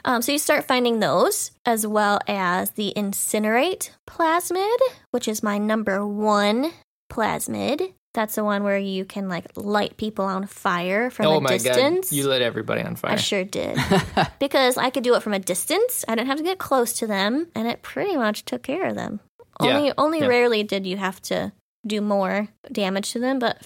Um, 0.05 0.21
so 0.21 0.31
you 0.31 0.37
start 0.39 0.65
finding 0.65 0.99
those 0.99 1.51
as 1.65 1.85
well 1.85 2.19
as 2.27 2.71
the 2.71 2.93
incinerate 2.95 3.91
plasmid, 4.09 4.77
which 5.11 5.27
is 5.27 5.43
my 5.43 5.57
number 5.57 6.05
one 6.05 6.71
plasmid. 7.11 7.93
That's 8.13 8.35
the 8.35 8.43
one 8.43 8.63
where 8.63 8.77
you 8.77 9.05
can 9.05 9.29
like 9.29 9.45
light 9.55 9.95
people 9.95 10.25
on 10.25 10.45
fire 10.45 11.09
from 11.09 11.27
oh 11.27 11.37
a 11.37 11.41
my 11.41 11.49
distance. 11.51 12.09
god! 12.09 12.15
You 12.15 12.27
lit 12.27 12.41
everybody 12.41 12.81
on 12.81 12.95
fire. 12.97 13.11
I 13.11 13.15
sure 13.15 13.45
did. 13.45 13.77
because 14.39 14.77
I 14.77 14.89
could 14.89 15.03
do 15.03 15.15
it 15.15 15.23
from 15.23 15.33
a 15.33 15.39
distance. 15.39 16.03
I 16.09 16.15
didn't 16.15 16.27
have 16.27 16.37
to 16.37 16.43
get 16.43 16.57
close 16.57 16.91
to 16.99 17.07
them, 17.07 17.47
and 17.55 17.67
it 17.69 17.81
pretty 17.83 18.17
much 18.17 18.43
took 18.43 18.63
care 18.63 18.87
of 18.87 18.95
them. 18.95 19.21
Yeah, 19.61 19.77
Only 19.77 19.93
only 19.97 20.19
yeah. 20.19 20.27
rarely 20.27 20.63
did 20.63 20.85
you 20.85 20.97
have 20.97 21.21
to 21.23 21.53
do 21.87 22.01
more 22.01 22.49
damage 22.69 23.11
to 23.13 23.19
them, 23.19 23.39
but 23.39 23.61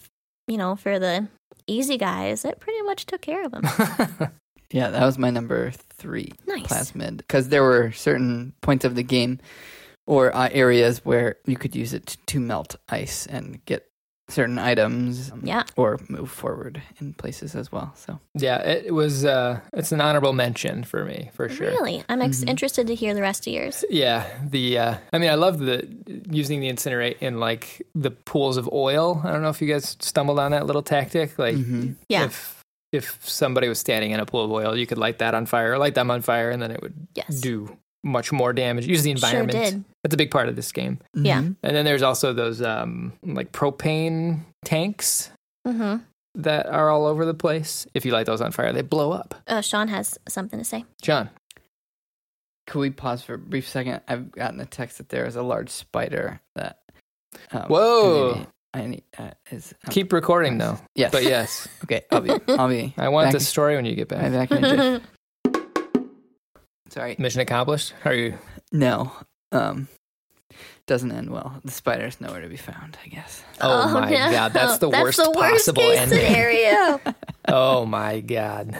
you 0.48 0.58
know, 0.58 0.76
for 0.76 1.00
the 1.00 1.28
easy 1.68 1.98
guys, 1.98 2.46
it 2.46 2.60
pretty 2.60 2.82
much 2.84 3.06
took 3.06 3.22
care 3.22 3.44
of 3.46 3.52
them. 3.52 3.64
Yeah, 4.72 4.90
that 4.90 5.06
was 5.06 5.18
my 5.20 5.30
number 5.30 5.72
three 5.72 6.32
Nice. 6.48 6.64
plasmid 6.66 7.18
because 7.18 7.50
there 7.50 7.62
were 7.62 7.92
certain 7.92 8.54
points 8.62 8.84
of 8.84 8.96
the 8.96 9.04
game 9.04 9.40
or 10.08 10.36
uh, 10.36 10.50
areas 10.52 11.06
where 11.06 11.38
you 11.46 11.56
could 11.56 11.76
use 11.76 11.94
it 11.94 12.18
to 12.26 12.40
melt 12.40 12.76
ice 12.90 13.28
and 13.28 13.64
get 13.66 13.86
certain 14.28 14.58
items 14.58 15.32
um, 15.32 15.42
Yeah. 15.44 15.64
or 15.76 16.00
move 16.10 16.32
forward 16.32 16.82
in 17.00 17.14
places 17.14 17.56
as 17.56 17.72
well. 17.72 17.94
So 17.96 18.20
yeah, 18.34 18.58
it 18.68 18.94
was. 18.94 19.24
uh 19.26 19.60
It's 19.74 19.92
an 19.92 20.02
honorable 20.02 20.34
mention 20.34 20.84
for 20.84 21.06
me 21.06 21.30
for 21.34 21.48
sure. 21.50 21.68
Really? 21.68 22.04
I'm 22.10 22.22
ex- 22.22 22.44
Mhm. 22.44 22.50
interested 22.50 22.88
to 22.88 22.96
hear 22.96 23.14
the 23.14 23.22
rest 23.22 23.46
of 23.48 23.54
yours. 23.54 23.86
Yeah, 23.90 24.26
the 24.50 24.78
uh, 24.80 24.96
I 25.14 25.20
mean, 25.20 25.30
I 25.30 25.36
love 25.36 25.60
the 25.60 25.88
using 26.30 26.60
the 26.60 26.70
incinerate 26.72 27.18
in 27.22 27.40
like 27.40 27.82
the 27.94 28.12
pools 28.12 28.58
of 28.58 28.68
oil. 28.74 29.22
I 29.24 29.32
don't 29.32 29.42
know 29.44 29.50
if 29.50 29.62
you 29.62 29.68
guys 29.68 29.96
stumbled 30.00 30.40
on 30.40 30.52
that 30.52 30.66
little 30.66 30.84
tactic. 30.84 31.38
Like, 31.38 31.56
Mhm. 31.56 31.96
Yeah. 32.10 32.26
if 32.26 32.56
if 32.92 33.20
somebody 33.28 33.68
was 33.68 33.78
standing 33.80 34.12
in 34.12 34.20
a 34.22 34.26
pool 34.26 34.46
of 34.46 34.52
oil, 34.52 34.76
you 34.78 34.88
could 34.88 34.98
light 34.98 35.18
that 35.20 35.34
on 35.36 35.46
fire, 35.46 35.74
or 35.74 35.78
light 35.78 35.96
them 35.96 36.10
on 36.10 36.22
fire, 36.22 36.50
and 36.50 36.62
then 36.62 36.72
it 36.72 36.82
would 36.82 36.94
Yes. 37.14 37.42
do 37.42 37.78
much 38.06 38.32
more 38.32 38.54
damage. 38.54 38.86
Use 38.86 39.04
the 39.04 39.10
Sure 39.18 39.28
environment. 39.42 39.52
did. 39.74 39.84
That's 40.04 40.14
a 40.14 40.18
big 40.18 40.32
part 40.32 40.48
of 40.48 40.56
this 40.56 40.72
game. 40.72 41.00
Yeah. 41.14 41.42
Mhm. 41.42 41.56
And 41.64 41.76
then 41.76 41.84
there's 41.84 42.04
also 42.04 42.32
those 42.32 42.62
um, 42.62 43.12
like 43.24 43.52
propane 43.52 44.42
tanks 44.64 45.32
Mm-hmm. 45.68 46.04
that 46.36 46.68
are 46.68 46.90
all 46.92 47.06
over 47.08 47.26
the 47.26 47.34
place. 47.34 47.88
If 47.96 48.06
you 48.06 48.12
light 48.12 48.28
those 48.28 48.40
on 48.42 48.52
fire, 48.52 48.72
they 48.72 48.84
blow 48.84 49.12
up. 49.12 49.34
Uh, 49.48 49.62
Sean 49.62 49.88
has 49.88 50.18
something 50.30 50.60
to 50.60 50.64
say. 50.66 50.86
John, 51.02 51.32
Could 52.68 52.80
we 52.80 52.90
pause 52.92 53.24
for 53.24 53.34
a 53.34 53.38
brief 53.40 53.68
second? 53.68 54.02
I've 54.08 54.32
gotten 54.32 54.60
a 54.60 54.66
text 54.66 55.00
that 55.00 55.10
there 55.10 55.26
is 55.26 55.36
a 55.36 55.42
large 55.44 55.70
spider 55.70 56.40
that. 56.56 56.80
Um, 57.52 57.64
Whoa. 57.64 58.46
I 58.74 58.86
need 58.88 59.04
uh, 59.18 59.32
is 59.52 59.74
um, 59.88 59.92
keep 59.92 60.12
recording 60.14 60.58
though. 60.58 60.78
yes, 60.96 61.12
But 61.12 61.24
yes, 61.24 61.68
Okay, 61.86 62.04
I'll 62.12 62.22
be. 62.22 62.32
I'll 62.50 62.68
be. 62.70 62.94
I 62.98 63.08
want 63.10 63.28
back 63.28 63.34
the 63.34 63.40
story 63.40 63.76
when 63.76 63.86
you 63.86 63.96
get 63.96 64.12
I'll 64.14 64.30
be 64.30 64.36
back. 64.38 64.50
back 64.50 64.58
in 64.60 64.66
a 64.66 64.70
jiff. 65.00 65.08
Sorry. 66.96 67.16
Mission 67.20 67.42
accomplished. 67.42 67.94
Are 68.06 68.14
you? 68.14 68.38
No. 68.72 69.12
Um. 69.52 69.90
Doesn't 70.88 71.12
end 71.12 71.30
well. 71.30 71.60
The 71.66 71.72
spider's 71.72 72.22
nowhere 72.22 72.40
to 72.42 72.48
be 72.48 72.56
found. 72.58 72.98
I 73.04 73.10
guess. 73.10 73.44
Oh, 73.60 73.92
my 73.92 74.10
no. 74.10 74.32
god, 74.32 74.54
that's 74.54 74.78
the 74.78 74.88
worst 75.04 75.18
the 75.18 75.30
worst 75.30 75.66
possible 75.66 75.82
case 75.82 76.00
ending. 76.00 76.20
scenario. 76.20 77.02
Oh 77.48 77.86
my 77.86 78.22
god. 78.22 78.76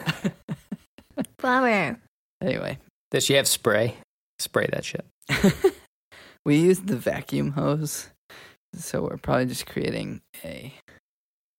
Bummer. 1.38 2.00
Anyway, 2.42 2.80
Does 3.12 3.24
she 3.24 3.34
have 3.34 3.48
spray? 3.48 3.96
Spray 4.40 4.68
that 4.72 4.84
shit. 4.84 5.06
we 6.46 6.58
used 6.58 6.88
the 6.88 6.96
vacuum 6.98 7.52
hose, 7.52 8.10
so 8.74 9.04
we're 9.04 9.18
probably 9.18 9.46
just 9.46 9.68
creating 9.68 10.22
a 10.44 10.74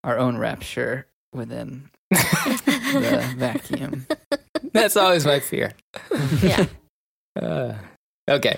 our 0.03 0.19
own 0.19 0.37
rapture 0.37 1.07
within 1.33 1.91
the 2.11 3.35
vacuum. 3.37 4.07
That's 4.77 4.97
always 4.97 5.27
my 5.27 5.41
fear. 5.41 5.72
yeah. 6.43 6.66
Uh, 7.37 7.74
okay. 8.31 8.57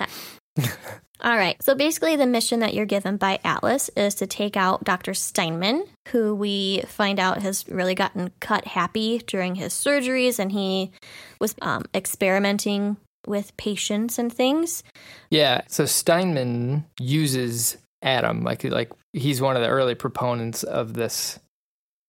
All 1.21 1.37
right. 1.37 1.61
So 1.61 1.75
basically, 1.75 2.15
the 2.15 2.27
mission 2.27 2.61
that 2.61 2.75
you're 2.75 2.87
given 2.87 3.17
by 3.17 3.41
Atlas 3.43 3.91
is 3.97 4.15
to 4.17 4.27
take 4.29 4.57
out 4.57 4.85
Dr. 4.85 5.15
Steinman, 5.15 5.85
who 6.11 6.33
we 6.33 6.83
find 6.87 7.19
out 7.19 7.43
has 7.43 7.69
really 7.69 7.97
gotten 7.97 8.31
cut 8.39 8.67
happy 8.67 9.19
during 9.27 9.57
his 9.57 9.73
surgeries, 9.73 10.39
and 10.39 10.53
he 10.53 10.93
was 11.41 11.57
um, 11.61 11.87
experimenting 11.93 12.99
with 13.27 13.57
patients 13.57 14.17
and 14.17 14.33
things. 14.33 14.85
Yeah. 15.29 15.63
So 15.67 15.85
Steinman 15.85 16.85
uses 17.01 17.79
Adam 18.01 18.45
like 18.45 18.63
like 18.63 18.93
he's 19.13 19.41
one 19.41 19.57
of 19.57 19.63
the 19.63 19.69
early 19.69 19.97
proponents 19.97 20.63
of 20.63 20.95
this 20.95 21.41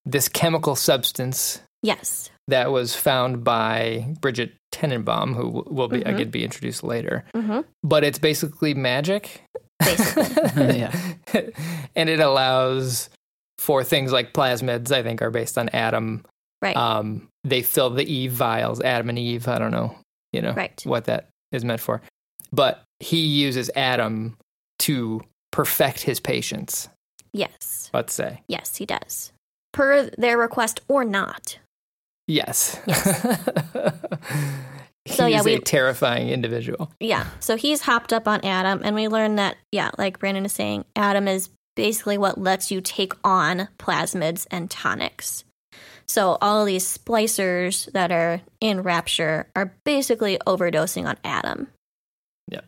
this 0.06 0.28
chemical 0.28 0.76
substance 0.76 1.60
Yes. 1.82 2.30
That 2.50 2.70
was 2.70 2.94
found 2.94 3.42
by 3.44 4.14
Bridget 4.20 4.52
Tenenbaum, 4.72 5.34
who 5.34 5.64
will 5.68 5.88
be 5.88 6.00
Mhm. 6.00 6.14
again 6.14 6.30
be 6.30 6.44
introduced 6.44 6.82
later. 6.84 7.24
Mm-hmm. 7.34 7.60
But 7.82 8.04
it's 8.04 8.18
basically 8.18 8.74
magic. 8.74 9.42
Basically. 9.78 10.78
Yeah. 10.78 10.92
and 11.96 12.08
it 12.08 12.20
allows 12.20 13.08
for 13.58 13.82
things 13.84 14.12
like 14.12 14.32
plasmids, 14.32 14.90
I 14.92 15.02
think, 15.02 15.22
are 15.22 15.30
based 15.30 15.58
on 15.58 15.68
Adam. 15.70 16.24
Right. 16.62 16.76
Um, 16.76 17.28
they 17.44 17.62
fill 17.62 17.90
the 17.90 18.04
Eve 18.04 18.32
vials, 18.32 18.80
Adam 18.82 19.08
and 19.08 19.18
Eve. 19.18 19.48
I 19.48 19.58
don't 19.58 19.70
know, 19.70 19.96
you 20.32 20.42
know, 20.42 20.52
Right. 20.52 20.80
what 20.84 21.04
that 21.06 21.28
is 21.52 21.64
meant 21.64 21.80
for. 21.80 22.02
But 22.52 22.82
he 23.00 23.18
uses 23.20 23.70
Adam 23.74 24.36
to 24.80 25.22
perfect 25.52 26.02
his 26.02 26.20
patients, 26.20 26.88
yes. 27.32 27.90
let's 27.94 28.12
say. 28.14 28.42
Yes, 28.48 28.76
he 28.76 28.86
does. 28.86 29.32
per 29.72 30.10
their 30.18 30.36
request 30.36 30.80
or 30.88 31.04
not. 31.04 31.58
Yes. 32.30 32.78
So, 35.06 35.26
yeah, 35.26 35.42
we- 35.42 35.54
a 35.54 35.60
terrifying 35.60 36.28
individual. 36.28 36.92
Yeah. 37.00 37.26
So 37.40 37.56
he's 37.56 37.80
hopped 37.80 38.12
up 38.12 38.28
on 38.28 38.44
Adam, 38.44 38.82
and 38.84 38.94
we 38.94 39.08
learn 39.08 39.36
that, 39.36 39.56
yeah, 39.72 39.90
like 39.98 40.18
Brandon 40.20 40.44
is 40.44 40.52
saying, 40.52 40.84
Adam 40.94 41.26
is 41.26 41.48
basically 41.74 42.18
what 42.18 42.38
lets 42.38 42.70
you 42.70 42.80
take 42.80 43.14
on 43.24 43.68
plasmids 43.78 44.46
and 44.50 44.70
tonics. 44.70 45.42
So 46.06 46.36
all 46.40 46.60
of 46.60 46.66
these 46.66 46.86
splicers 46.86 47.90
that 47.92 48.12
are 48.12 48.42
in 48.60 48.82
Rapture 48.82 49.48
are 49.56 49.74
basically 49.84 50.38
overdosing 50.46 51.06
on 51.08 51.16
Adam. 51.24 51.68
Yeah. 52.48 52.60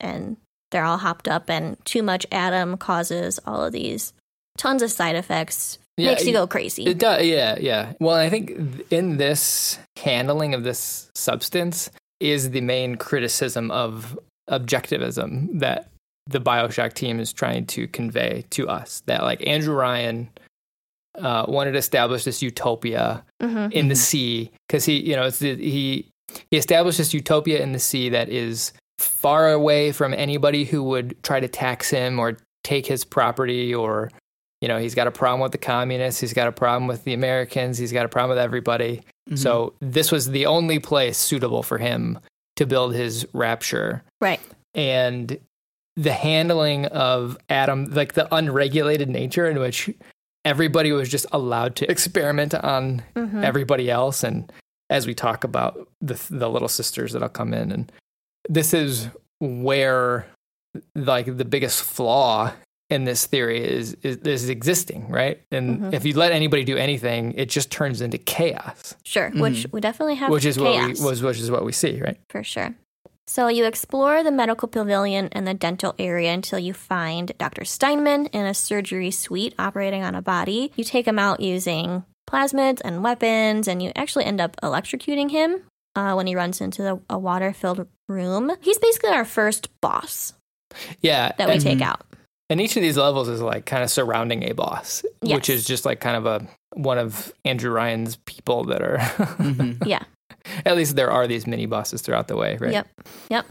And 0.00 0.36
they're 0.72 0.84
all 0.84 0.98
hopped 0.98 1.28
up, 1.28 1.48
and 1.48 1.82
too 1.86 2.02
much 2.02 2.26
Adam 2.32 2.76
causes 2.76 3.38
all 3.46 3.64
of 3.64 3.72
these 3.72 4.12
tons 4.58 4.82
of 4.82 4.90
side 4.90 5.14
effects, 5.16 5.78
Yeah, 5.98 6.10
makes 6.10 6.24
you 6.26 6.32
go 6.32 6.46
crazy. 6.46 6.84
It 6.84 6.98
does, 6.98 7.24
yeah, 7.26 7.56
yeah. 7.60 7.92
Well, 8.00 8.14
I 8.14 8.30
think 8.30 8.52
in 8.90 9.16
this 9.16 9.78
handling 9.96 10.54
of 10.54 10.62
this 10.64 11.10
substance 11.14 11.90
is 12.20 12.50
the 12.50 12.60
main 12.60 12.96
criticism 12.96 13.70
of 13.70 14.18
objectivism 14.50 15.60
that 15.60 15.90
the 16.26 16.40
Bioshock 16.40 16.92
team 16.94 17.20
is 17.20 17.32
trying 17.32 17.66
to 17.66 17.86
convey 17.88 18.44
to 18.50 18.68
us. 18.68 19.02
That 19.06 19.22
like 19.22 19.46
Andrew 19.46 19.74
Ryan 19.74 20.28
uh, 21.18 21.44
wanted 21.48 21.72
to 21.72 21.78
establish 21.78 22.24
this 22.24 22.42
utopia 22.42 23.24
Mhm. 23.42 23.72
in 23.72 23.88
the 23.88 23.94
Mhm. 23.94 23.98
sea 23.98 24.50
because 24.68 24.84
he, 24.84 24.98
you 25.00 25.16
know, 25.16 25.24
it's 25.24 25.38
the, 25.40 25.56
he 25.56 26.06
he 26.50 26.58
established 26.58 26.98
this 26.98 27.14
utopia 27.14 27.60
in 27.62 27.72
the 27.72 27.78
sea 27.78 28.10
that 28.10 28.28
is 28.28 28.72
far 28.98 29.50
away 29.50 29.90
from 29.92 30.12
anybody 30.14 30.64
who 30.66 30.82
would 30.82 31.16
try 31.24 31.40
to 31.40 31.48
tax 31.48 31.88
him 31.90 32.18
or 32.18 32.36
take 32.62 32.86
his 32.86 33.04
property 33.04 33.74
or 33.74 34.10
you 34.60 34.68
know 34.68 34.78
he's 34.78 34.94
got 34.94 35.06
a 35.06 35.10
problem 35.10 35.40
with 35.40 35.52
the 35.52 35.58
communists 35.58 36.20
he's 36.20 36.32
got 36.32 36.48
a 36.48 36.52
problem 36.52 36.86
with 36.88 37.04
the 37.04 37.14
americans 37.14 37.78
he's 37.78 37.92
got 37.92 38.04
a 38.04 38.08
problem 38.08 38.30
with 38.36 38.38
everybody 38.44 39.02
Mhm. 39.30 39.38
so 39.38 39.74
this 39.80 40.10
was 40.10 40.30
the 40.30 40.46
only 40.46 40.78
place 40.78 41.18
suitable 41.18 41.62
for 41.62 41.78
him 41.78 42.18
to 42.56 42.66
build 42.66 42.94
his 42.94 43.26
rapture 43.32 44.02
Right. 44.20 44.40
and 44.74 45.38
the 45.96 46.12
handling 46.12 46.86
of 46.86 47.36
Adam, 47.50 47.86
like 47.86 48.12
the 48.14 48.32
unregulated 48.32 49.08
nature 49.08 49.50
in 49.50 49.58
which 49.58 49.90
everybody 50.44 50.92
was 50.92 51.08
just 51.08 51.26
allowed 51.32 51.74
to 51.76 51.90
experiment 51.90 52.54
on 52.54 53.02
Mhm. 53.16 53.42
everybody 53.44 53.90
else. 53.90 54.22
And 54.22 54.50
as 54.88 55.06
we 55.08 55.14
talk 55.14 55.42
about 55.44 55.88
the 56.00 56.14
the 56.30 56.48
little 56.48 56.68
sisters 56.68 57.12
that'll 57.12 57.28
come 57.28 57.52
in, 57.52 57.72
and 57.72 57.90
this 58.48 58.72
is 58.72 59.08
where 59.40 60.26
like 60.94 61.36
the 61.36 61.44
biggest 61.44 61.82
flaw 61.82 62.52
in 62.90 63.04
this 63.04 63.26
theory 63.26 63.62
is 63.62 63.94
is, 64.02 64.16
is 64.18 64.48
existing, 64.48 65.08
right? 65.08 65.40
And 65.50 65.80
Mhm. 65.80 65.92
if 65.94 66.04
you 66.04 66.14
let 66.14 66.32
anybody 66.32 66.64
do 66.64 66.76
anything, 66.76 67.32
it 67.36 67.48
just 67.50 67.70
turns 67.70 68.00
into 68.00 68.18
chaos, 68.18 68.94
Sure. 69.04 69.30
Which 69.30 69.66
we 69.72 69.80
definitely 69.80 70.16
have 70.16 70.30
which 70.30 70.44
is 70.44 70.56
chaos. 70.56 70.98
what 70.98 70.98
we 71.04 71.04
was, 71.10 71.22
which 71.22 71.38
is 71.38 71.50
what 71.50 71.64
we 71.64 71.72
see, 71.72 72.00
right? 72.00 72.18
for 72.28 72.42
sure. 72.42 72.74
So 73.26 73.48
you 73.48 73.66
explore 73.66 74.22
the 74.22 74.30
medical 74.30 74.68
pavilion 74.68 75.28
and 75.32 75.46
the 75.46 75.52
dental 75.52 75.94
area 75.98 76.32
until 76.32 76.58
you 76.58 76.72
find 76.72 77.30
Dr. 77.36 77.66
Steinman 77.66 78.26
in 78.32 78.46
a 78.46 78.54
surgery 78.54 79.10
suite 79.10 79.54
operating 79.58 80.02
on 80.02 80.14
a 80.14 80.22
body. 80.22 80.72
You 80.76 80.84
take 80.84 81.06
him 81.06 81.18
out 81.18 81.40
using 81.40 82.04
plasmids 82.26 82.80
and 82.82 83.04
weapons, 83.04 83.68
and 83.68 83.82
you 83.82 83.92
actually 83.94 84.24
end 84.24 84.40
up 84.40 84.56
electrocuting 84.62 85.30
him 85.30 85.60
uh, 85.94 86.14
when 86.14 86.26
he 86.26 86.34
runs 86.34 86.62
into 86.62 86.80
the, 86.82 87.00
a 87.10 87.18
water-filled 87.18 87.86
room. 88.08 88.50
He's 88.62 88.78
basically 88.78 89.10
our 89.10 89.26
first 89.26 89.68
boss 89.82 90.32
Yeah, 91.02 91.32
that 91.36 91.48
we 91.48 91.54
and- 91.54 91.62
take 91.62 91.82
out. 91.82 92.00
And 92.50 92.60
each 92.60 92.76
of 92.76 92.82
these 92.82 92.96
levels 92.96 93.28
is 93.28 93.40
like 93.42 93.66
kind 93.66 93.82
of 93.82 93.90
surrounding 93.90 94.48
a 94.48 94.52
boss, 94.54 95.02
which 95.22 95.50
is 95.50 95.66
just 95.66 95.84
like 95.84 96.00
kind 96.00 96.16
of 96.16 96.24
a 96.26 96.46
one 96.74 96.98
of 96.98 97.32
Andrew 97.44 97.70
Ryan's 97.70 98.16
people 98.24 98.64
that 98.64 98.82
are. 98.82 98.98
Mhm. 98.98 99.82
Yeah. 99.86 100.02
At 100.64 100.76
least 100.76 100.96
there 100.96 101.10
are 101.10 101.26
these 101.26 101.46
mini 101.46 101.66
bosses 101.66 102.00
throughout 102.00 102.28
the 102.28 102.36
way, 102.36 102.56
right? 102.58 102.72
Yep. 102.72 102.88
Yep. 103.30 103.46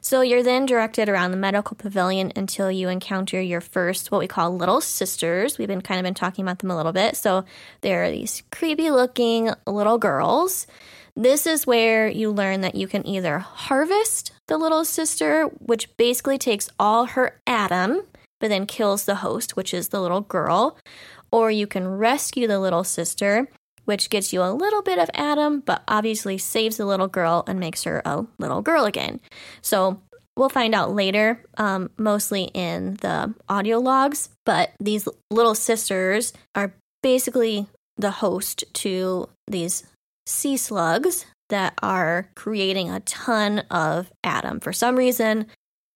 So 0.00 0.22
you're 0.22 0.42
then 0.42 0.64
directed 0.64 1.10
around 1.10 1.32
the 1.32 1.36
medical 1.36 1.76
pavilion 1.76 2.32
until 2.34 2.70
you 2.70 2.88
encounter 2.88 3.38
your 3.40 3.60
first 3.60 4.10
what 4.10 4.20
we 4.20 4.26
call 4.26 4.56
little 4.56 4.80
sisters. 4.80 5.58
We've 5.58 5.68
been 5.68 5.82
kind 5.82 6.00
of 6.00 6.04
been 6.04 6.14
talking 6.14 6.42
about 6.42 6.60
them 6.60 6.70
a 6.70 6.76
little 6.76 6.92
bit. 6.92 7.16
So 7.16 7.44
there 7.82 8.04
are 8.04 8.10
these 8.10 8.42
creepy 8.50 8.90
looking 8.90 9.50
little 9.66 9.98
girls. 9.98 10.66
This 11.14 11.46
is 11.46 11.66
where 11.66 12.08
you 12.08 12.30
learn 12.30 12.62
that 12.62 12.74
you 12.74 12.88
can 12.88 13.06
either 13.06 13.38
harvest 13.40 14.32
the 14.46 14.56
little 14.56 14.84
sister, 14.86 15.44
which 15.58 15.94
basically 15.98 16.38
takes 16.38 16.70
all 16.78 17.04
her 17.06 17.38
Adam, 17.46 18.02
but 18.40 18.48
then 18.48 18.66
kills 18.66 19.04
the 19.04 19.16
host, 19.16 19.56
which 19.56 19.72
is 19.72 19.88
the 19.88 20.00
little 20.00 20.22
girl, 20.22 20.76
or 21.30 21.50
you 21.50 21.66
can 21.66 21.86
rescue 21.86 22.46
the 22.46 22.58
little 22.58 22.84
sister, 22.84 23.48
which 23.84 24.10
gets 24.10 24.32
you 24.32 24.42
a 24.42 24.52
little 24.52 24.82
bit 24.82 24.98
of 24.98 25.10
Adam, 25.14 25.60
but 25.60 25.82
obviously 25.86 26.38
saves 26.38 26.76
the 26.76 26.86
little 26.86 27.08
girl 27.08 27.44
and 27.46 27.60
makes 27.60 27.84
her 27.84 28.02
a 28.04 28.26
little 28.38 28.62
girl 28.62 28.84
again. 28.84 29.20
So 29.62 30.02
we'll 30.36 30.48
find 30.48 30.74
out 30.74 30.94
later, 30.94 31.44
um, 31.58 31.90
mostly 31.98 32.44
in 32.54 32.94
the 33.00 33.34
audio 33.48 33.78
logs, 33.78 34.30
but 34.44 34.72
these 34.80 35.06
little 35.30 35.54
sisters 35.54 36.32
are 36.54 36.74
basically 37.02 37.66
the 37.96 38.10
host 38.10 38.64
to 38.72 39.28
these 39.46 39.84
sea 40.26 40.56
slugs 40.56 41.26
that 41.48 41.74
are 41.82 42.30
creating 42.34 42.90
a 42.90 43.00
ton 43.00 43.60
of 43.70 44.10
Adam. 44.24 44.60
For 44.60 44.72
some 44.72 44.96
reason, 44.96 45.46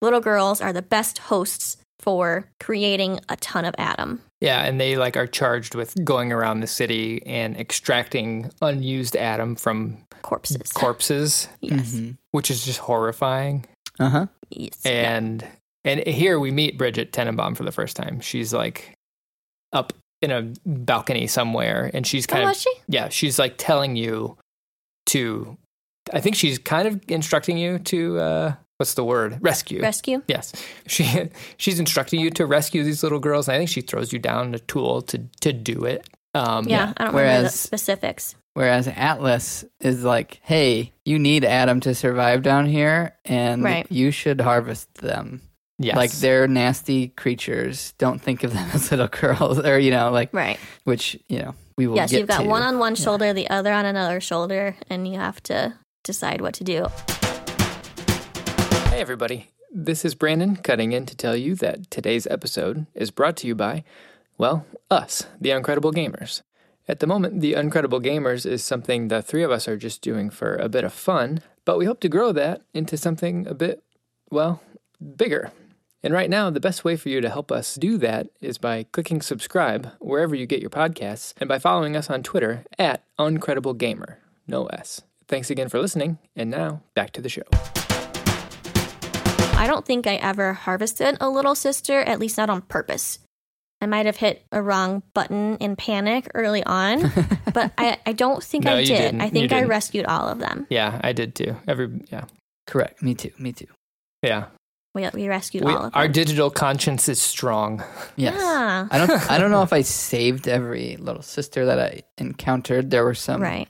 little 0.03 0.21
girls 0.21 0.61
are 0.61 0.73
the 0.73 0.83
best 0.83 1.19
hosts 1.19 1.79
for 2.05 2.47
creating 2.61 3.19
a 3.31 3.37
ton 3.37 3.65
of 3.65 3.75
Adam. 3.79 4.21
Yeah, 4.41 4.63
and 4.65 4.79
they 4.79 4.97
like 4.97 5.17
are 5.17 5.27
charged 5.27 5.75
with 5.75 5.95
going 6.05 6.33
around 6.33 6.61
the 6.61 6.67
city 6.67 7.23
and 7.27 7.57
extracting 7.57 8.51
unused 8.61 9.17
Adam 9.17 9.57
from 9.57 9.97
Corpses. 10.23 10.71
corpses, 10.73 11.49
Yes. 11.61 11.95
Mhm. 11.95 12.17
which 12.33 12.51
is 12.51 12.65
just 12.65 12.79
horrifying. 12.81 13.65
Uh-huh. 13.99 14.27
yes. 14.51 14.79
Yeah. 14.85 15.17
And 15.17 15.47
and 15.87 16.07
here 16.07 16.39
we 16.39 16.51
meet 16.51 16.79
Bridget 16.79 17.13
Tenenbaum 17.13 17.57
for 17.57 17.65
the 17.65 17.73
first 17.73 17.97
time. 17.97 18.21
She's 18.21 18.53
like 18.53 18.93
up 19.73 19.93
in 20.23 20.31
a 20.31 20.53
balcony 20.67 21.27
somewhere, 21.27 21.91
and 21.95 22.07
she's 22.07 22.27
Oh, 22.29 22.33
kind 22.33 22.43
of 22.45 22.49
was 22.51 22.61
she? 22.63 22.73
yeah, 22.89 23.09
she's 23.09 23.39
like 23.39 23.55
telling 23.59 23.97
you 23.97 24.37
to. 25.07 25.57
I 26.13 26.21
think 26.21 26.37
she's 26.37 26.59
kind 26.59 26.87
of 26.87 27.01
instructing 27.09 27.57
you 27.57 27.79
to 27.81 28.19
uh, 28.19 28.53
what's 28.79 28.95
the 28.95 29.05
word? 29.05 29.39
Rescue. 29.41 29.81
Rescue? 29.83 30.23
yes, 30.29 30.53
she 30.87 31.29
she's 31.57 31.79
instructing 31.79 32.21
you 32.21 32.31
to 32.31 32.47
rescue 32.47 32.85
these 32.85 33.03
little 33.03 33.19
girls. 33.21 33.49
And 33.49 33.55
I 33.55 33.59
think 33.59 33.71
she 33.71 33.81
throws 33.81 34.13
you 34.13 34.19
down 34.19 34.55
a 34.55 34.59
tool 34.59 35.03
to 35.03 35.19
to 35.41 35.53
do 35.53 35.85
it. 35.85 36.09
Um, 36.35 36.67
Yeah, 36.69 36.93
I 36.97 37.05
don't 37.05 37.15
remember 37.15 37.37
the 37.37 37.39
Whereas- 37.43 37.55
specifics. 37.61 38.35
Whereas 38.55 38.87
Atlas 38.87 39.65
is 39.81 40.05
like, 40.05 40.39
hey, 40.45 40.93
you 41.05 41.19
need 41.19 41.45
Adam 41.45 41.81
to 41.81 41.93
survive 41.93 42.43
down 42.45 42.67
here, 42.67 43.17
and 43.25 43.65
Right. 43.65 43.85
you 43.91 44.13
should 44.13 44.41
harvest 44.41 44.95
them. 44.95 45.41
yes. 45.81 45.97
Like 45.97 46.13
they're 46.13 46.47
nasty 46.47 47.09
creatures. 47.09 47.95
Don't 47.99 48.21
think 48.23 48.45
of 48.45 48.53
them 48.55 48.71
as 48.75 48.93
little 48.93 49.09
girls, 49.09 49.59
or 49.59 49.77
you 49.81 49.91
know, 49.91 50.13
like 50.13 50.33
Right. 50.33 50.59
which 50.85 51.19
you 51.29 51.41
know 51.41 51.55
we 51.77 51.89
will. 51.89 51.97
yes, 51.97 52.13
get 52.13 52.21
you've 52.21 52.29
got 52.29 52.43
to. 52.43 52.49
one 52.49 52.63
on 52.63 52.79
one 52.79 52.95
Yeah. 52.95 53.03
shoulder, 53.03 53.33
the 53.33 53.51
other 53.51 53.73
on 53.73 53.87
another 53.87 54.21
shoulder, 54.21 54.77
and 54.89 55.09
you 55.09 55.19
have 55.19 55.43
to 55.45 55.75
decide 56.05 56.41
what 56.41 56.55
to 56.55 56.65
do. 56.65 56.87
Hey, 58.95 59.01
everybody. 59.01 59.51
This 59.73 60.05
is 60.05 60.15
Brandon 60.15 60.55
cutting 60.55 60.93
in 60.93 61.05
to 61.07 61.17
tell 61.17 61.35
you 61.35 61.57
that 61.57 61.91
today's 61.91 62.29
episode 62.29 62.87
is 62.95 63.11
brought 63.11 63.37
to 63.39 63.47
you 63.49 63.57
by, 63.57 63.83
well, 64.39 64.67
us, 64.89 65.27
the 65.41 65.49
Uncredible 65.49 65.93
Gamers. 65.93 66.43
At 66.87 67.01
the 67.01 67.09
moment, 67.09 67.41
the 67.41 67.55
Uncredible 67.55 68.01
Gamers 68.01 68.47
is 68.47 68.63
something 68.63 69.09
the 69.09 69.21
three 69.21 69.43
of 69.43 69.51
us 69.51 69.67
are 69.67 69.77
just 69.77 70.01
doing 70.01 70.31
for 70.31 70.55
a 70.55 70.69
bit 70.69 70.85
of 70.85 70.93
fun, 70.93 71.41
but 71.65 71.77
we 71.77 71.87
hope 71.87 71.99
to 72.03 72.09
grow 72.09 72.31
that 72.31 72.63
into 72.73 72.97
something 72.97 73.49
a 73.49 73.53
bit, 73.53 73.83
well, 74.31 74.63
bigger. 75.17 75.51
And 76.05 76.15
right 76.15 76.31
now, 76.31 76.49
the 76.51 76.61
best 76.61 76.85
way 76.85 76.97
for 76.97 77.09
you 77.09 77.21
to 77.21 77.29
help 77.29 77.51
us 77.51 77.75
do 77.75 77.99
that 77.99 78.29
is 78.41 78.59
by 78.59 78.85
clicking 78.93 79.23
subscribe 79.23 79.91
wherever 79.99 80.37
you 80.37 80.47
get 80.47 80.61
your 80.61 80.71
podcasts 80.71 81.35
and 81.39 81.49
by 81.49 81.59
following 81.59 81.97
us 81.97 82.11
on 82.11 82.23
Twitter 82.23 82.65
at 82.79 83.03
Uncredible 83.19 83.77
Gamer, 83.77 84.21
No 84.47 84.67
S. 84.67 85.03
Thanks 85.27 85.51
again 85.51 85.69
for 85.69 85.81
listening, 85.81 86.19
and 86.37 86.49
now 86.49 86.83
back 86.95 87.11
to 87.15 87.21
the 87.21 87.29
show. 87.29 87.43
I 89.65 89.67
don't 89.67 89.87
think 89.87 90.07
I 90.07 90.17
ever 90.17 90.53
harvested 90.53 91.17
a 91.23 91.31
little 91.31 91.55
sister, 91.55 92.01
at 92.01 92.21
least 92.21 92.37
not 92.37 92.51
on 92.51 92.61
purpose. 92.61 93.19
I 93.81 93.87
might 93.87 94.05
have 94.05 94.17
hit 94.17 94.45
a 94.53 94.61
wrong 94.61 95.03
button 95.15 95.57
in 95.57 95.75
panic 95.75 96.31
early 96.35 96.63
on, 96.65 97.11
but 97.55 97.73
I, 97.79 97.97
I 98.05 98.13
don't 98.13 98.43
think 98.43 98.65
No, 98.65 98.75
I 98.75 98.85
did. 98.85 99.19
I 99.23 99.31
think 99.31 99.53
I 99.53 99.63
rescued 99.63 100.05
all 100.05 100.29
of 100.29 100.39
them. 100.39 100.67
Yeah, 100.69 101.01
I 101.03 101.15
did 101.15 101.35
too. 101.35 101.57
Every 101.67 101.89
yeah, 102.13 102.25
Correct. 102.67 103.03
Me 103.03 103.15
too. 103.15 103.31
Me 103.39 103.53
too. 103.53 103.67
yeah. 104.23 104.47
We, 104.95 105.09
we 105.15 105.29
rescued 105.29 105.65
We, 105.65 105.73
all 105.73 105.87
of 105.87 105.97
our 105.97 106.09
digital 106.09 106.51
conscience 106.51 107.09
is 107.09 107.21
strong. 107.21 107.83
Yes. 108.17 108.35
Yeah. 108.39 108.87
I 108.93 108.99
don't. 108.99 109.31
I 109.31 109.39
don't 109.39 109.51
know 109.51 109.63
if 109.63 109.73
I 109.73 109.81
saved 109.81 110.47
every 110.47 110.99
little 110.99 111.23
sister 111.23 111.65
that 111.65 111.81
I 111.81 112.03
encountered. 112.19 112.91
There 112.91 113.03
were 113.03 113.15
some. 113.15 113.41
Right. 113.41 113.69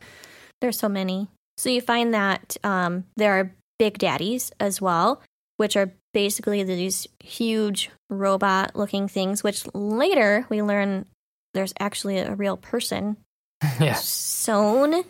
There's 0.61 0.77
so 0.77 0.89
many. 0.89 1.29
So 1.57 1.71
you 1.71 1.81
find 1.81 2.15
that 2.15 2.57
um, 2.65 3.05
there 3.17 3.39
are 3.39 3.55
big 3.79 3.99
daddies 3.99 4.51
as 4.61 4.81
well, 4.81 5.23
which 5.57 5.77
are 5.77 5.93
basically 6.13 6.63
these 6.63 7.07
huge 7.23 7.91
robot 8.11 8.75
looking 8.75 9.09
things, 9.09 9.43
which 9.43 9.65
later 9.75 10.47
we 10.49 10.63
learn 10.63 11.07
there's 11.55 11.75
actually 11.79 12.19
a 12.19 12.35
real 12.35 12.57
person 12.57 13.17
yeah. 13.81 13.95
sewn 13.95 15.03
hmm. 15.03 15.09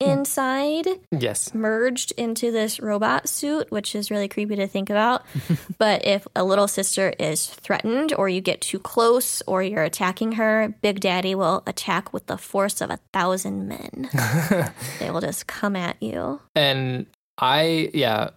inside, 0.00 0.86
Yes. 1.10 1.54
merged 1.54 2.12
into 2.12 2.52
this 2.52 2.78
robot 2.78 3.28
suit, 3.28 3.70
which 3.70 3.94
is 3.94 4.10
really 4.10 4.28
creepy 4.28 4.56
to 4.56 4.66
think 4.66 4.90
about. 4.90 5.24
but 5.78 6.04
if 6.04 6.26
a 6.36 6.44
little 6.44 6.68
sister 6.68 7.14
is 7.18 7.46
threatened, 7.46 8.12
or 8.12 8.28
you 8.28 8.40
get 8.42 8.60
too 8.60 8.78
close, 8.78 9.42
or 9.46 9.62
you're 9.62 9.82
attacking 9.82 10.32
her, 10.32 10.74
Big 10.82 11.00
Daddy 11.00 11.34
will 11.34 11.62
attack 11.66 12.12
with 12.12 12.26
the 12.26 12.36
force 12.38 12.80
of 12.82 12.90
a 12.90 12.98
thousand 13.12 13.66
men. 13.66 14.10
they 14.98 15.10
will 15.10 15.22
just 15.22 15.46
come 15.46 15.74
at 15.76 16.00
you. 16.02 16.40
And 16.54 17.06
I, 17.38 17.90
yeah, 17.94 18.30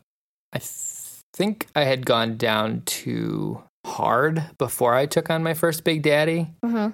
I 0.53 0.59
th- 0.59 0.69
think 1.39 1.67
I 1.75 1.85
had 1.85 2.05
gone 2.05 2.37
down 2.37 2.83
too 2.85 3.63
hard 3.85 4.43
before 4.59 4.93
I 4.93 5.05
took 5.07 5.29
on 5.31 5.41
my 5.41 5.53
first 5.55 5.83
Big 5.83 6.03
Daddy. 6.03 6.51
hmm 6.63 6.89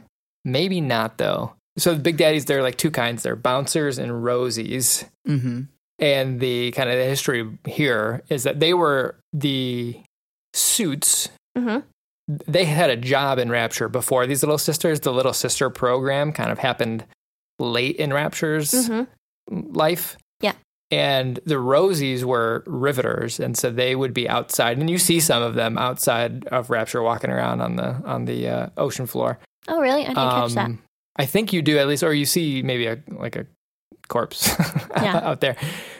Maybe 0.46 0.80
not 0.80 1.18
though. 1.18 1.54
So 1.78 1.94
the 1.96 2.00
Big 2.00 2.18
Daddies, 2.18 2.46
they're 2.46 2.62
like 2.62 2.78
two 2.78 2.92
kinds. 2.92 3.24
They're 3.24 3.36
bouncers 3.36 3.98
and 3.98 4.12
rosies. 4.12 5.10
Mm-hmm. 5.28 5.62
And 5.98 6.40
the 6.40 6.72
kind 6.72 6.90
of 6.90 6.98
the 6.98 7.06
history 7.06 7.50
here 7.66 8.22
is 8.30 8.44
that 8.44 8.60
they 8.60 8.74
were 8.74 9.16
the 9.34 10.00
suits. 10.54 11.30
hmm 11.58 11.80
They 12.28 12.66
had 12.66 12.92
a 12.92 12.96
job 12.96 13.40
in 13.40 13.50
Rapture 13.50 13.90
before 13.90 14.28
these 14.28 14.44
little 14.44 14.58
sisters. 14.60 15.00
The 15.00 15.12
little 15.12 15.34
sister 15.34 15.70
program 15.72 16.32
kind 16.32 16.52
of 16.52 16.60
happened 16.60 17.06
late 17.60 17.96
in 17.96 18.14
Rapture's 18.14 18.88
hmm 18.88 19.04
life. 19.50 20.18
Yeah. 20.96 21.20
And 21.20 21.40
the 21.46 21.56
Rosies 21.56 22.24
were 22.24 22.64
riveters, 22.66 23.40
and 23.40 23.58
so 23.58 23.70
they 23.72 23.96
would 23.96 24.14
be 24.14 24.28
outside, 24.30 24.78
and 24.78 24.90
you 24.90 24.98
see 24.98 25.20
some 25.20 25.44
of 25.44 25.56
them 25.56 25.78
outside 25.78 26.46
of 26.48 26.70
Rapture 26.70 27.02
walking 27.02 27.30
around 27.30 27.62
on 27.62 27.76
the 27.76 28.02
on 28.06 28.26
the 28.26 28.48
uh, 28.48 28.70
ocean 28.78 29.06
floor. 29.08 29.40
Oh, 29.68 29.80
really? 29.82 30.04
I 30.04 30.08
didn't 30.08 30.16
catch 30.16 30.54
that. 30.54 30.66
Um, 30.66 30.82
I 31.18 31.26
think 31.26 31.54
you 31.54 31.62
do 31.62 31.78
at 31.78 31.88
least, 31.88 32.04
or 32.04 32.14
you 32.14 32.26
see 32.26 32.62
maybe 32.62 32.88
a 32.88 33.00
like 33.10 33.36
a 33.36 33.46
corpse 34.08 34.48
Yeah. 34.98 35.18
out 35.24 35.42
there. 35.42 35.56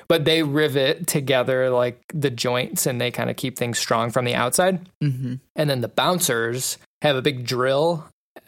But 0.08 0.26
they 0.26 0.44
rivet 0.44 1.08
together 1.08 1.70
like 1.72 2.00
the 2.14 2.30
joints, 2.30 2.86
and 2.86 3.02
they 3.02 3.12
kind 3.12 3.30
of 3.30 3.36
keep 3.36 3.58
things 3.58 3.80
strong 3.80 4.12
from 4.12 4.26
the 4.26 4.36
outside. 4.36 4.88
Mm-hmm. 5.04 5.36
And 5.56 5.70
then 5.70 5.82
the 5.82 5.88
bouncers 5.88 6.78
have 7.02 7.16
a 7.16 7.22
big 7.22 7.46
drill 7.46 8.06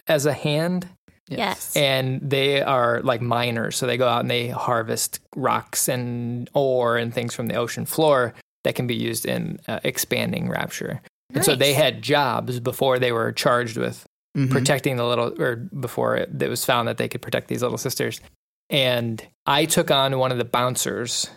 as 0.07 0.25
a 0.25 0.33
hand, 0.33 0.87
Yes. 1.29 1.75
and 1.75 2.21
they 2.21 2.61
are 2.61 3.01
like 3.01 3.21
miners. 3.21 3.75
So 3.75 3.85
they 3.85 3.97
go 3.97 4.07
out 4.07 4.21
and 4.21 4.31
they 4.31 4.47
harvest 4.47 5.19
rocks 5.35 5.87
and 5.89 6.49
ore 6.53 6.97
and 6.97 7.13
things 7.13 7.33
from 7.33 7.47
the 7.47 7.55
ocean 7.55 7.85
floor 7.85 8.33
that 8.63 8.75
can 8.75 8.87
be 8.87 8.95
used 8.95 9.25
in 9.25 9.59
uh, 9.67 9.79
expanding 9.83 10.49
Rapture. 10.49 11.01
And 11.33 11.43
so 11.43 11.55
they 11.55 11.73
had 11.73 12.01
jobs 12.01 12.59
before 12.59 12.99
they 12.99 13.11
were 13.11 13.31
charged 13.31 13.77
with 13.77 14.05
Mm-hmm. 14.37 14.51
protecting 14.51 14.97
the 14.97 15.03
little, 15.03 15.33
or 15.41 15.55
before 15.55 16.15
it, 16.15 16.29
it 16.39 16.47
was 16.47 16.63
found 16.63 16.87
that 16.87 16.97
they 16.97 17.07
could 17.07 17.23
protect 17.23 17.47
these 17.47 17.63
little 17.63 17.79
sisters. 17.79 18.21
And 18.69 19.25
I 19.47 19.65
took 19.65 19.89
on 19.89 20.19
one 20.19 20.31
of 20.31 20.37
the 20.37 20.45
bouncers, 20.45 21.27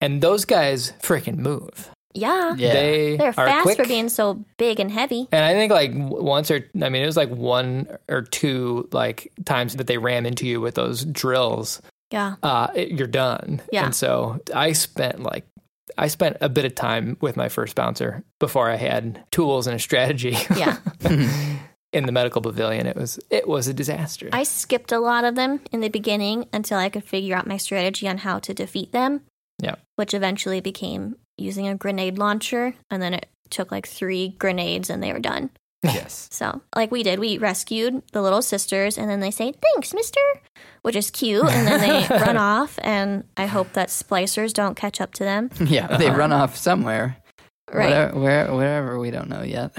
and 0.00 0.20
those 0.20 0.44
guys 0.44 0.92
freaking 1.00 1.36
move. 1.36 1.88
Yeah. 2.14 2.54
Yeah. 2.56 2.72
They 2.72 3.16
They're 3.16 3.28
are 3.28 3.32
fast 3.32 3.62
quick. 3.62 3.76
for 3.76 3.86
being 3.86 4.08
so 4.08 4.44
big 4.58 4.80
and 4.80 4.90
heavy. 4.90 5.28
And 5.32 5.44
I 5.44 5.54
think 5.54 5.72
like 5.72 5.92
once 5.94 6.50
or 6.50 6.68
I 6.80 6.88
mean 6.88 7.02
it 7.02 7.06
was 7.06 7.16
like 7.16 7.30
one 7.30 7.86
or 8.08 8.22
two 8.22 8.88
like 8.92 9.32
times 9.44 9.76
that 9.76 9.86
they 9.86 9.98
ram 9.98 10.26
into 10.26 10.46
you 10.46 10.60
with 10.60 10.74
those 10.74 11.04
drills. 11.04 11.80
Yeah. 12.10 12.36
Uh, 12.42 12.68
it, 12.74 12.90
you're 12.90 13.06
done. 13.06 13.62
Yeah. 13.72 13.86
And 13.86 13.94
so 13.94 14.40
I 14.54 14.72
spent 14.72 15.22
like 15.22 15.46
I 15.98 16.08
spent 16.08 16.38
a 16.40 16.48
bit 16.48 16.64
of 16.64 16.74
time 16.74 17.16
with 17.20 17.36
my 17.36 17.48
first 17.48 17.74
bouncer 17.74 18.24
before 18.38 18.70
I 18.70 18.76
had 18.76 19.24
tools 19.30 19.66
and 19.66 19.76
a 19.76 19.78
strategy. 19.78 20.36
Yeah. 20.56 20.78
in 21.92 22.06
the 22.06 22.12
medical 22.12 22.40
pavilion, 22.40 22.86
it 22.86 22.96
was 22.96 23.20
it 23.30 23.46
was 23.46 23.68
a 23.68 23.74
disaster. 23.74 24.28
I 24.32 24.44
skipped 24.44 24.92
a 24.92 24.98
lot 24.98 25.24
of 25.24 25.34
them 25.34 25.60
in 25.70 25.80
the 25.80 25.88
beginning 25.88 26.46
until 26.52 26.78
I 26.78 26.88
could 26.88 27.04
figure 27.04 27.36
out 27.36 27.46
my 27.46 27.56
strategy 27.56 28.08
on 28.08 28.18
how 28.18 28.38
to 28.40 28.54
defeat 28.54 28.92
them. 28.92 29.22
Yeah. 29.58 29.76
Which 29.96 30.14
eventually 30.14 30.60
became 30.60 31.16
using 31.38 31.68
a 31.68 31.74
grenade 31.74 32.18
launcher. 32.18 32.74
And 32.90 33.02
then 33.02 33.14
it 33.14 33.28
took 33.50 33.70
like 33.70 33.86
three 33.86 34.30
grenades 34.38 34.90
and 34.90 35.02
they 35.02 35.12
were 35.12 35.20
done. 35.20 35.50
yes. 35.82 36.28
So, 36.30 36.62
like 36.76 36.92
we 36.92 37.02
did, 37.02 37.18
we 37.18 37.38
rescued 37.38 38.02
the 38.12 38.22
little 38.22 38.42
sisters 38.42 38.96
and 38.96 39.10
then 39.10 39.18
they 39.18 39.32
say, 39.32 39.52
Thanks, 39.52 39.92
mister, 39.92 40.20
which 40.82 40.94
is 40.94 41.10
cute. 41.10 41.44
And 41.44 41.66
then 41.66 41.80
they 41.80 42.16
run 42.16 42.36
off. 42.36 42.78
And 42.82 43.24
I 43.36 43.46
hope 43.46 43.72
that 43.72 43.88
splicers 43.88 44.52
don't 44.52 44.76
catch 44.76 45.00
up 45.00 45.12
to 45.14 45.24
them. 45.24 45.50
Yeah. 45.72 45.96
They 45.96 46.10
run 46.10 46.32
off 46.32 46.56
somewhere. 46.56 47.16
Right. 47.72 47.86
Whatever, 47.86 48.20
where, 48.20 48.54
wherever 48.54 48.98
we 48.98 49.10
don't 49.10 49.28
know 49.28 49.42
yet. 49.42 49.74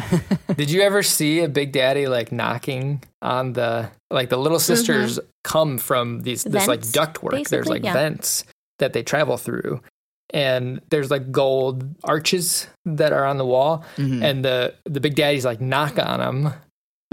Did 0.56 0.72
you 0.72 0.82
ever 0.82 1.04
see 1.04 1.42
a 1.42 1.50
Big 1.50 1.72
Daddy 1.72 2.08
like 2.08 2.32
knocking 2.32 3.04
on 3.22 3.54
the 3.54 3.92
like 4.10 4.30
the 4.30 4.38
little 4.38 4.60
sisters 4.60 5.20
mm-hmm. 5.20 5.28
come 5.44 5.78
from 5.78 6.22
these 6.22 6.44
this 6.44 6.68
like 6.68 6.80
Vents, 6.80 6.92
ductwork. 6.98 7.48
There's 7.48 7.68
like 7.68 7.84
yeah. 7.84 7.94
vents 7.94 8.46
that 8.80 8.94
they 8.94 9.04
travel 9.04 9.38
through. 9.38 9.82
And 10.32 10.82
there's 10.90 11.12
like 11.12 11.32
gold 11.32 11.86
arches 12.04 12.68
that 12.86 13.14
are 13.14 13.26
on 13.26 13.38
the 13.38 13.46
wall, 13.46 13.84
Mhm. 13.98 14.24
and 14.24 14.46
the 14.46 14.74
the 14.86 15.00
big 15.00 15.16
daddies 15.16 15.46
like 15.46 15.62
knock 15.62 16.00
on 16.00 16.20
them. 16.20 16.54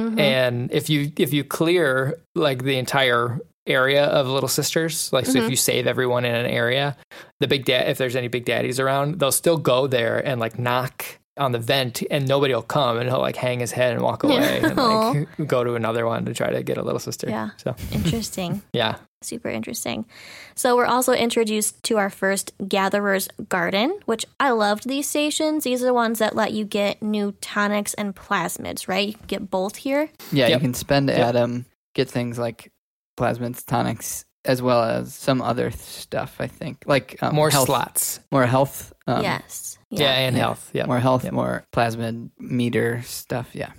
Mhm. 0.01 0.19
And 0.19 0.73
if 0.73 0.89
you 0.89 1.13
if 1.19 1.33
you 1.33 1.45
clear 1.45 2.19
like 2.35 2.65
the 2.65 2.79
entire 2.79 3.39
area 3.67 4.05
of 4.07 4.27
little 4.27 4.49
sisters, 4.49 5.13
like 5.13 5.27
so 5.27 5.39
if 5.39 5.45
Mhm. 5.45 5.51
you 5.51 5.57
save 5.57 5.87
everyone 5.87 6.25
in 6.25 6.35
an 6.35 6.47
area, 6.47 6.97
the 7.41 7.47
big 7.47 7.67
dad 7.67 7.89
if 7.91 7.99
there's 7.99 8.17
any 8.17 8.29
big 8.29 8.47
daddies 8.47 8.81
around, 8.81 9.21
they'll 9.21 9.31
still 9.33 9.59
go 9.59 9.87
there 9.87 10.19
and 10.27 10.41
like 10.41 10.59
knock 10.59 11.05
on 11.41 11.53
the 11.53 11.59
vent 11.59 12.03
and 12.11 12.29
nobody 12.29 12.55
will 12.55 12.63
come 12.63 12.99
and 12.99 13.09
he'll 13.09 13.21
like 13.21 13.37
hang 13.37 13.61
his 13.61 13.73
head 13.73 13.93
and 13.95 14.03
walk 14.03 14.23
away 14.25 14.61
and 14.63 14.77
like 14.77 15.29
go 15.47 15.65
to 15.65 15.75
another 15.75 16.07
one 16.07 16.25
to 16.27 16.35
try 16.35 16.51
to 16.51 16.63
get 16.63 16.77
a 16.79 16.83
little 16.83 16.99
sister. 17.01 17.29
Yeah. 17.29 17.51
So 17.57 17.75
Interesting. 17.93 18.63
yeah. 18.73 18.97
Super 19.23 19.49
interesting. 19.51 20.07
So 20.55 20.77
we're 20.77 20.87
also 20.87 21.13
introduced 21.13 21.83
to 21.85 21.99
our 21.99 22.09
first 22.09 22.53
Gatherer's 22.67 23.29
Garden, 23.51 23.99
which 24.07 24.25
I 24.39 24.51
loved 24.51 24.89
these 24.89 25.09
stations. 25.09 25.65
These 25.65 25.83
are 25.83 25.87
the 25.87 25.95
ones 25.95 26.21
that 26.21 26.35
let 26.37 26.53
you 26.53 26.65
get 26.65 27.03
new 27.03 27.33
tonics 27.41 27.93
and 27.95 28.15
plasmids, 28.15 28.89
right? 28.89 29.09
You 29.09 29.15
can 29.15 29.27
get 29.27 29.51
both 29.51 29.77
here. 29.77 30.09
Yeah, 30.33 30.49
Yep. 30.49 30.59
you 30.61 30.61
can 30.61 30.75
spend 30.75 31.09
Yep. 31.09 31.19
Adam, 31.19 31.67
get 31.95 32.09
things 32.09 32.39
like 32.39 32.71
plasmids, 33.19 33.65
tonics, 33.67 34.25
as 34.45 34.63
well 34.63 34.83
as 34.83 35.15
some 35.15 35.43
other 35.43 35.71
stuff. 35.71 36.37
I 36.39 36.47
think 36.47 36.85
like 36.87 37.17
um, 37.23 37.35
More 37.35 37.51
health, 37.51 37.67
slots. 37.67 38.21
more 38.33 38.47
health. 38.47 38.93
Um, 39.07 39.23
yes. 39.23 39.79
Yeah, 39.91 40.13
and 40.13 40.37
yeah. 40.37 40.43
health. 40.43 40.71
Yeah. 40.73 40.87
more 40.87 41.01
health, 41.01 41.25
Yep. 41.25 41.33
more 41.33 41.65
plasmid 41.73 42.31
meter 42.39 43.03
stuff. 43.03 43.51
Yeah, 43.55 43.73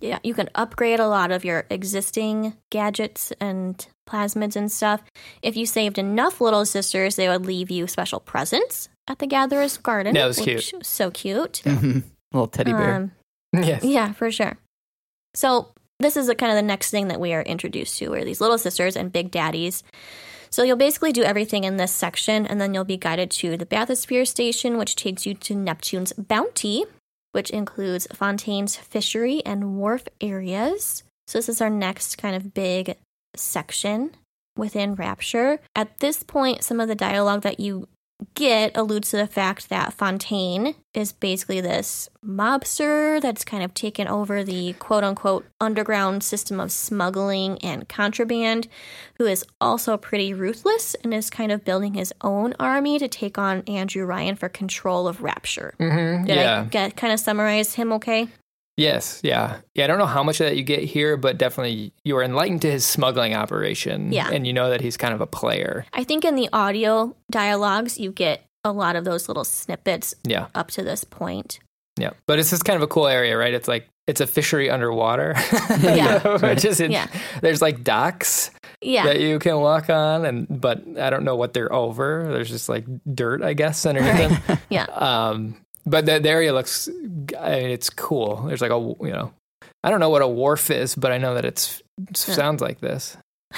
Yeah, 0.00 0.18
you 0.22 0.32
can 0.34 0.48
upgrade 0.54 1.00
a 1.00 1.08
lot 1.08 1.32
of 1.32 1.44
your 1.44 1.64
existing 1.70 2.54
gadgets 2.70 3.32
and 3.40 3.84
plasmids 4.08 4.54
and 4.56 4.70
stuff. 4.70 5.02
If 5.42 5.56
you 5.56 5.66
saved 5.66 5.98
enough 5.98 6.40
little 6.40 6.64
sisters, 6.64 7.16
they 7.16 7.28
would 7.28 7.44
leave 7.44 7.70
you 7.70 7.86
special 7.88 8.20
presents 8.20 8.88
at 9.08 9.18
the 9.18 9.26
Gatherer's 9.26 9.76
Garden. 9.76 10.14
That 10.14 10.26
was 10.26 10.38
which 10.40 10.72
was 10.72 10.86
so 10.86 11.10
cute. 11.10 11.62
Mhm. 11.64 12.04
little 12.32 12.46
teddy 12.46 12.72
bear. 12.72 12.94
Um, 12.94 13.12
yes. 13.52 13.82
Yeah, 13.84 14.12
for 14.12 14.30
sure. 14.30 14.56
So 15.34 15.72
this 15.98 16.16
is 16.16 16.26
the 16.26 16.34
kind 16.34 16.52
of 16.52 16.56
the 16.56 16.62
next 16.62 16.90
thing 16.90 17.08
that 17.08 17.20
we 17.20 17.32
are 17.32 17.42
introduced 17.42 17.98
to, 17.98 18.12
are 18.12 18.24
these 18.24 18.40
little 18.40 18.58
sisters 18.58 18.96
and 18.96 19.12
big 19.12 19.30
daddies. 19.30 19.82
So 20.50 20.62
you'll 20.62 20.76
basically 20.76 21.12
do 21.12 21.22
everything 21.22 21.64
in 21.64 21.76
this 21.76 21.92
section, 21.92 22.46
and 22.46 22.60
then 22.60 22.72
you'll 22.72 22.84
be 22.84 22.96
guided 22.96 23.30
to 23.32 23.56
the 23.56 23.66
bathysphere 23.66 24.26
station, 24.26 24.78
which 24.78 24.96
takes 24.96 25.26
you 25.26 25.34
to 25.34 25.54
Neptune's 25.54 26.12
bounty, 26.12 26.84
which 27.32 27.50
includes 27.50 28.06
Fontaine's 28.12 28.76
fishery 28.76 29.42
and 29.44 29.76
wharf 29.76 30.04
areas. 30.20 31.02
So 31.26 31.38
this 31.38 31.48
is 31.48 31.60
our 31.60 31.70
next 31.70 32.16
kind 32.16 32.36
of 32.36 32.54
big 32.54 32.96
section 33.34 34.12
within 34.56 34.94
Rapture. 34.94 35.58
At 35.74 35.98
this 35.98 36.22
point, 36.22 36.64
some 36.64 36.80
of 36.80 36.88
the 36.88 36.94
dialogue 36.94 37.42
that 37.42 37.60
you 37.60 37.88
get 38.34 38.76
alludes 38.76 39.10
to 39.10 39.16
the 39.16 39.26
fact 39.26 39.68
that 39.68 39.92
Fontaine 39.92 40.74
is 40.94 41.12
basically 41.12 41.60
this 41.60 42.08
mobster 42.24 43.20
that's 43.20 43.44
kind 43.44 43.62
of 43.62 43.74
taken 43.74 44.08
over 44.08 44.42
the 44.42 44.72
quote 44.74 45.04
unquote 45.04 45.44
underground 45.60 46.22
system 46.22 46.58
of 46.58 46.72
smuggling 46.72 47.58
and 47.58 47.88
contraband, 47.88 48.68
who 49.18 49.26
is 49.26 49.44
also 49.60 49.96
pretty 49.96 50.32
ruthless 50.32 50.94
and 51.04 51.12
is 51.12 51.28
kind 51.30 51.52
of 51.52 51.64
building 51.64 51.94
his 51.94 52.12
own 52.22 52.54
army 52.58 52.98
to 52.98 53.08
take 53.08 53.36
on 53.38 53.62
Andrew 53.66 54.04
Ryan 54.04 54.36
for 54.36 54.48
control 54.48 55.06
of 55.08 55.22
Rapture. 55.22 55.74
hmm 55.78 56.24
Did 56.24 56.36
Yeah. 56.36 56.62
I 56.62 56.68
get, 56.68 56.96
kind 56.96 57.12
of 57.12 57.20
summarize 57.20 57.74
him 57.74 57.92
okay? 57.94 58.28
Yes, 58.76 59.20
yeah. 59.24 59.58
Yeah, 59.74 59.84
I 59.84 59.86
don't 59.86 59.98
know 59.98 60.06
how 60.06 60.22
much 60.22 60.40
of 60.40 60.46
that 60.46 60.56
you 60.56 60.62
get 60.62 60.80
here, 60.84 61.16
but 61.16 61.38
definitely 61.38 61.92
you 62.04 62.16
are 62.18 62.22
enlightened 62.22 62.62
to 62.62 62.70
his 62.70 62.84
smuggling 62.84 63.34
operation. 63.34 64.12
Yeah. 64.12 64.28
And 64.30 64.46
you 64.46 64.52
know 64.52 64.68
that 64.70 64.80
he's 64.82 64.96
kind 64.98 65.14
of 65.14 65.20
a 65.22 65.26
player. 65.26 65.86
I 65.94 66.04
think 66.04 66.24
in 66.24 66.34
the 66.36 66.48
audio 66.52 67.16
dialogues, 67.30 67.98
you 67.98 68.12
get 68.12 68.42
a 68.64 68.72
lot 68.72 68.94
of 68.96 69.04
those 69.04 69.28
little 69.28 69.44
snippets 69.44 70.14
Yeah. 70.24 70.48
up 70.54 70.70
to 70.72 70.82
this 70.82 71.04
point. 71.04 71.58
Yeah. 71.98 72.10
But 72.26 72.38
it's 72.38 72.50
just 72.50 72.64
kind 72.66 72.76
of 72.76 72.82
a 72.82 72.86
cool 72.88 73.06
area, 73.06 73.38
right? 73.38 73.54
It's 73.54 73.68
like 73.68 73.88
it's 74.06 74.20
a 74.20 74.26
fishery 74.26 74.68
underwater. 74.68 75.34
Yeah. 75.80 76.36
Which 76.38 76.64
is 76.66 76.78
in, 76.80 76.90
Yeah. 76.90 77.06
there's 77.40 77.62
like 77.62 77.82
docks 77.82 78.50
Yeah. 78.82 79.04
that 79.06 79.20
you 79.20 79.38
can 79.38 79.56
walk 79.60 79.88
on 79.88 80.26
and 80.26 80.46
but 80.50 80.82
I 81.00 81.08
don't 81.08 81.24
know 81.24 81.36
what 81.36 81.54
they're 81.54 81.72
over. 81.72 82.28
There's 82.30 82.50
just 82.50 82.68
like 82.68 82.84
dirt, 83.14 83.42
I 83.42 83.54
guess, 83.54 83.86
underneath 83.86 84.46
them. 84.46 84.58
Yeah. 84.68 84.84
Um 84.84 85.56
but 85.86 86.04
the, 86.06 86.18
the 86.18 86.28
area 86.28 86.52
looks 86.52 86.88
I 87.38 87.50
mean 87.60 87.70
it's 87.70 87.90
cool. 87.90 88.42
There's 88.42 88.60
like 88.60 88.70
a 88.72 88.78
you 89.00 89.12
know 89.12 89.32
I 89.84 89.90
don't 89.90 90.00
know 90.00 90.10
what 90.10 90.22
a 90.22 90.28
wharf 90.28 90.70
is, 90.70 90.94
but 90.94 91.12
I 91.12 91.18
know 91.18 91.34
that 91.34 91.44
it's 91.44 91.82
it 92.10 92.16
sounds 92.16 92.60
like 92.60 92.80
this. 92.80 93.16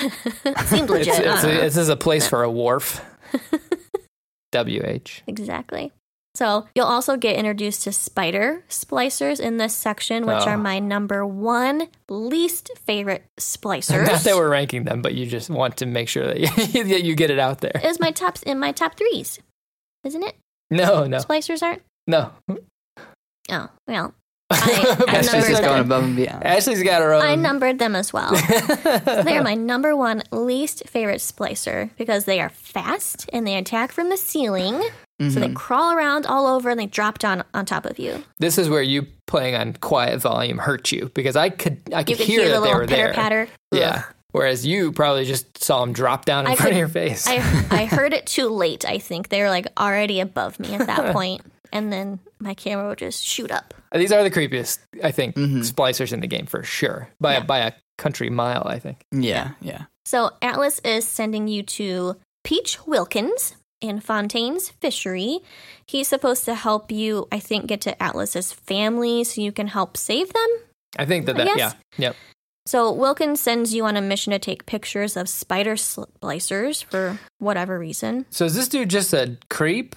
Seemed 0.67 0.91
legit. 0.91 1.09
It's, 1.09 1.19
it's 1.19 1.45
a, 1.45 1.47
this 1.47 1.77
is 1.77 1.89
a 1.89 1.97
place 1.97 2.29
for 2.29 2.43
a 2.43 2.51
wharf. 2.51 3.01
WH. 4.55 5.23
Exactly. 5.27 5.93
So 6.35 6.69
you'll 6.75 6.87
also 6.87 7.17
get 7.17 7.37
introduced 7.37 7.83
to 7.83 7.93
spider 7.93 8.63
splicers 8.69 9.41
in 9.41 9.57
this 9.57 9.75
section, 9.75 10.25
which 10.25 10.37
Oh. 10.43 10.51
are 10.51 10.57
my 10.57 10.79
number 10.79 11.27
one 11.27 11.89
least 12.09 12.71
favorite 12.87 13.25
splicers. 13.41 14.07
Not 14.07 14.21
that 14.21 14.37
we're 14.37 14.49
ranking 14.49 14.85
them, 14.85 15.03
but 15.03 15.15
you 15.15 15.27
just 15.27 15.51
want 15.51 15.79
to 15.79 15.87
make 15.87 16.09
sure 16.09 16.27
that 16.27 16.39
you, 16.39 16.85
that 16.85 17.03
you 17.03 17.15
get 17.17 17.31
it 17.31 17.39
out 17.39 17.61
there 17.61 17.73
there. 17.75 17.91
is 17.91 17.99
my 17.99 18.13
top 18.13 18.39
in 18.45 18.59
my 18.59 18.71
top 18.73 18.97
threes, 18.97 19.41
isn't 20.05 20.23
it? 20.23 20.37
No, 20.71 21.07
no, 21.07 21.17
Splicers 21.19 21.63
aren't. 21.63 21.83
No. 22.09 22.33
Oh 23.51 23.69
well, 23.87 24.13
I, 24.51 24.57
I 25.09 25.17
Ashley's 25.17 25.33
numbered 25.33 25.49
just 25.51 25.63
going 25.63 25.77
them. 25.79 25.87
above 25.87 26.05
and 26.05 26.17
beyond. 26.17 26.45
Ashley's 26.45 26.83
got 26.83 27.01
her 27.01 27.15
own. 27.15 27.23
I 27.23 27.35
numbered 27.35 27.79
them 27.79 27.97
as 27.97 28.13
well. 28.13 28.31
They're 29.25 29.43
my 29.43 29.55
number 29.55 29.97
one 29.97 30.23
least 30.31 30.83
favorite 30.87 31.21
splicer 31.21 31.89
because 31.97 32.27
they 32.27 32.41
are 32.43 32.51
fast 32.51 33.29
and 33.33 33.47
they 33.47 33.57
attack 33.57 33.91
from 33.93 34.11
the 34.11 34.19
ceiling. 34.19 34.83
So 35.21 35.41
they 35.41 35.49
Mhm. 35.49 35.55
crawl 35.57 35.93
around 35.97 36.27
all 36.27 36.47
over 36.47 36.69
and 36.71 36.79
they 36.79 36.87
drop 36.87 37.19
down 37.19 37.43
on 37.55 37.65
top 37.65 37.87
of 37.87 37.99
you. 37.99 38.23
this 38.39 38.57
is 38.59 38.69
where 38.69 38.83
you 38.83 39.07
playing 39.27 39.55
on 39.57 39.73
quiet 39.81 40.21
volume 40.21 40.59
hurt 40.59 40.93
you 40.93 41.11
because 41.15 41.35
I 41.35 41.49
could 41.49 41.81
I 41.95 42.05
could 42.05 42.19
could 42.19 42.27
hear, 42.27 42.41
hear, 42.43 42.49
that 42.51 42.55
the 42.57 42.61
they 42.61 42.67
little 42.67 42.81
were 42.83 42.87
pitter 42.87 43.03
there. 43.07 43.15
patter. 43.15 43.49
Yeah. 43.73 44.03
Whereas 44.33 44.67
you 44.67 44.93
probably 44.93 45.25
just 45.25 45.65
saw 45.65 45.81
them 45.81 45.95
drop 45.95 46.27
down 46.27 46.45
in 46.45 46.53
I 46.53 46.55
front 46.55 46.67
could- 46.69 46.73
of 46.75 46.79
your 46.79 46.89
face. 46.89 47.27
I 47.27 47.37
I 47.71 47.87
heard 47.87 48.13
it 48.13 48.27
too 48.27 48.49
late. 48.49 48.85
I 48.85 48.99
think 48.99 49.31
they 49.31 49.41
were 49.43 49.49
like 49.49 49.67
already 49.79 50.21
above 50.21 50.61
me 50.61 50.75
at 50.75 50.87
that 50.87 51.13
point, 51.15 51.41
and 51.73 51.93
then 51.93 52.21
my 52.41 52.55
camera 52.55 52.89
would 52.89 52.99
just 52.99 53.25
shoot 53.25 53.51
up. 53.51 53.75
These 53.95 54.13
are 54.13 54.23
the 54.23 54.31
creepiest, 54.31 54.79
I 55.03 55.11
think, 55.13 55.35
Mhm. 55.37 55.61
splicers 55.71 56.13
in 56.13 56.21
the 56.21 56.27
game 56.27 56.47
for 56.47 56.63
sure. 56.63 57.09
By 57.21 57.35
Yeah. 57.35 57.39
a, 57.41 57.45
by 57.45 57.59
a 57.61 57.73
country 57.97 58.31
mile, 58.31 58.63
I 58.67 58.79
think. 58.79 58.99
Yeah, 59.13 59.53
yeah. 59.61 59.85
So 60.05 60.31
Atlas 60.43 60.79
is 60.85 61.07
sending 61.07 61.49
you 61.49 61.63
to 61.65 62.17
Peach 62.45 62.87
Wilkins 62.87 63.55
in 63.81 64.01
Fontaine's 64.01 64.71
Fishery. 64.81 65.41
He's 65.87 66.09
supposed 66.09 66.45
to 66.47 66.55
help 66.55 66.91
you, 66.91 67.29
I 67.31 67.39
think, 67.41 67.67
get 67.67 67.81
to 67.83 68.03
Atlas's 68.03 68.53
family 68.53 69.25
so 69.25 69.41
you 69.41 69.53
can 69.53 69.69
help 69.69 69.97
save 69.97 70.33
them. 70.33 70.49
I 70.99 71.05
think 71.05 71.27
that 71.27 71.39
I 71.41 71.45
that 71.45 71.59
yeah. 71.59 71.73
Yep. 71.99 72.17
So 72.67 72.93
Wilkins 72.93 73.41
sends 73.41 73.73
you 73.75 73.85
on 73.87 73.97
a 73.97 74.01
mission 74.03 74.31
to 74.33 74.39
take 74.39 74.67
pictures 74.67 75.17
of 75.17 75.29
spider 75.29 75.75
splicers 75.75 76.85
for 76.85 77.19
whatever 77.39 77.79
reason. 77.79 78.27
So 78.31 78.45
is 78.45 78.55
this 78.55 78.69
dude 78.69 78.91
just 78.91 79.13
a 79.15 79.37
creep? 79.49 79.97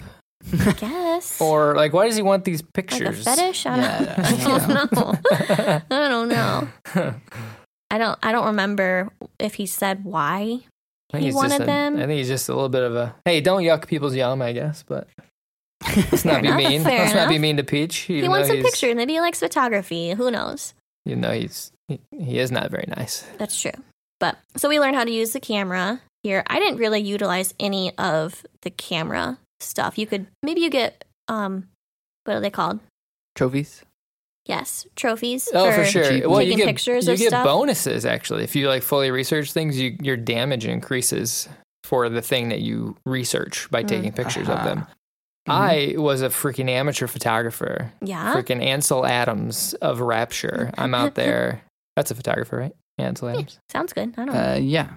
I 0.52 0.72
guess. 0.72 1.40
Or 1.40 1.74
like 1.74 1.92
why 1.92 2.06
does 2.06 2.16
he 2.16 2.22
want 2.22 2.44
these 2.44 2.60
like 2.62 2.68
a 2.68 2.72
pictures? 2.72 3.24
fetish? 3.24 3.66
I 3.66 3.76
don't, 3.76 4.06
Yeah, 4.06 4.24
I 4.30 4.48
don't 4.48 4.92
know. 4.92 5.18
I 5.90 6.08
don't 6.08 6.28
know. 6.28 7.14
I 7.90 7.98
don't. 7.98 8.18
I 8.22 8.32
don't 8.32 8.46
remember 8.46 9.10
if 9.38 9.54
he 9.54 9.66
said 9.66 10.04
why 10.04 10.60
he 11.12 11.32
wanted 11.32 11.62
a- 11.62 11.66
them. 11.66 11.96
I 11.96 12.06
think 12.06 12.12
he's 12.18 12.28
just 12.28 12.48
a 12.48 12.54
little 12.54 12.68
bit 12.70 12.82
of 12.82 12.94
a 12.96 13.14
hey, 13.24 13.40
don't 13.40 13.62
yuck 13.62 13.86
people's 13.86 14.14
yum, 14.16 14.40
I 14.42 14.52
guess, 14.52 14.82
but 14.82 15.08
let's 16.10 16.24
not 16.24 16.42
be 16.42 16.48
enough, 16.48 16.56
mean. 16.58 16.82
Let's 16.84 17.14
not 17.14 17.28
be 17.28 17.38
mean 17.38 17.56
to 17.58 17.64
Peach. 17.64 17.96
he 17.98 18.26
wants 18.28 18.48
a 18.48 18.62
picture. 18.62 18.94
Maybe 18.94 19.12
he 19.14 19.20
likes 19.20 19.40
photography. 19.40 20.10
Who 20.12 20.30
knows? 20.30 20.74
You 21.04 21.16
know 21.16 21.32
he's 21.32 21.72
he, 21.88 22.00
he 22.16 22.38
is 22.38 22.50
not 22.50 22.70
very 22.70 22.86
nice. 22.96 23.26
That's 23.38 23.60
true. 23.60 23.72
But 24.20 24.38
so 24.56 24.68
we 24.68 24.78
learned 24.80 24.96
how 24.96 25.04
to 25.04 25.10
use 25.10 25.32
the 25.32 25.40
camera 25.40 26.00
here. 26.22 26.44
I 26.46 26.60
didn't 26.60 26.78
really 26.78 27.00
utilize 27.00 27.52
any 27.58 27.96
of 27.98 28.46
the 28.62 28.70
camera 28.70 29.38
stuff. 29.62 29.98
You 29.98 30.06
could 30.06 30.26
maybe 30.42 30.60
you 30.60 30.70
get 30.70 31.04
um 31.28 31.68
what 32.24 32.36
are 32.36 32.40
they 32.40 32.50
called? 32.50 32.80
Trophies. 33.34 33.82
Yes, 34.46 34.86
trophies. 34.96 35.48
Oh, 35.54 35.70
for, 35.70 35.84
sure. 35.84 36.02
cheap. 36.08 36.26
Well, 36.26 36.40
you 36.42 36.46
taking 36.52 36.58
get 36.58 36.66
pictures 36.66 37.06
you 37.06 37.12
of 37.12 37.18
get 37.18 37.28
stuff. 37.28 37.44
bonuses 37.44 38.04
actually 38.04 38.42
if 38.44 38.56
you 38.56 38.68
like 38.68 38.82
fully 38.82 39.10
research 39.10 39.52
things. 39.52 39.78
You 39.80 39.96
your 40.00 40.16
damage 40.16 40.66
increases 40.66 41.48
for 41.84 42.08
the 42.08 42.22
thing 42.22 42.48
that 42.48 42.60
you 42.60 42.96
research 43.06 43.70
by 43.70 43.82
Mm. 43.84 43.88
taking 43.88 44.12
pictures 44.12 44.48
of 44.48 44.62
them. 44.64 44.86
Mhm. 45.48 45.52
I 45.52 45.94
was 45.98 46.22
a 46.22 46.28
freaking 46.28 46.68
amateur 46.68 47.06
photographer, 47.08 47.92
Yeah. 48.00 48.32
freaking 48.34 48.62
Ansel 48.64 49.04
Adams 49.04 49.74
of 49.74 50.00
Rapture. 50.00 50.70
I'm 50.78 50.94
out 50.94 51.14
there. 51.16 51.62
That's 51.96 52.10
a 52.12 52.14
photographer, 52.14 52.56
right? 52.56 52.72
Ansel 52.98 53.28
Adams. 53.28 53.58
Sounds 53.70 53.92
good. 53.92 54.14
I 54.16 54.24
don't 54.24 54.36
Uh, 54.36 54.58
yeah. 54.60 54.90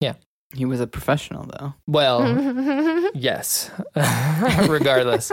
Yeah. 0.00 0.14
He 0.54 0.64
was 0.64 0.80
a 0.80 0.86
professional 0.86 1.44
though. 1.44 1.74
Well, 1.86 3.10
yes, 3.14 3.70
regardless. 4.68 5.32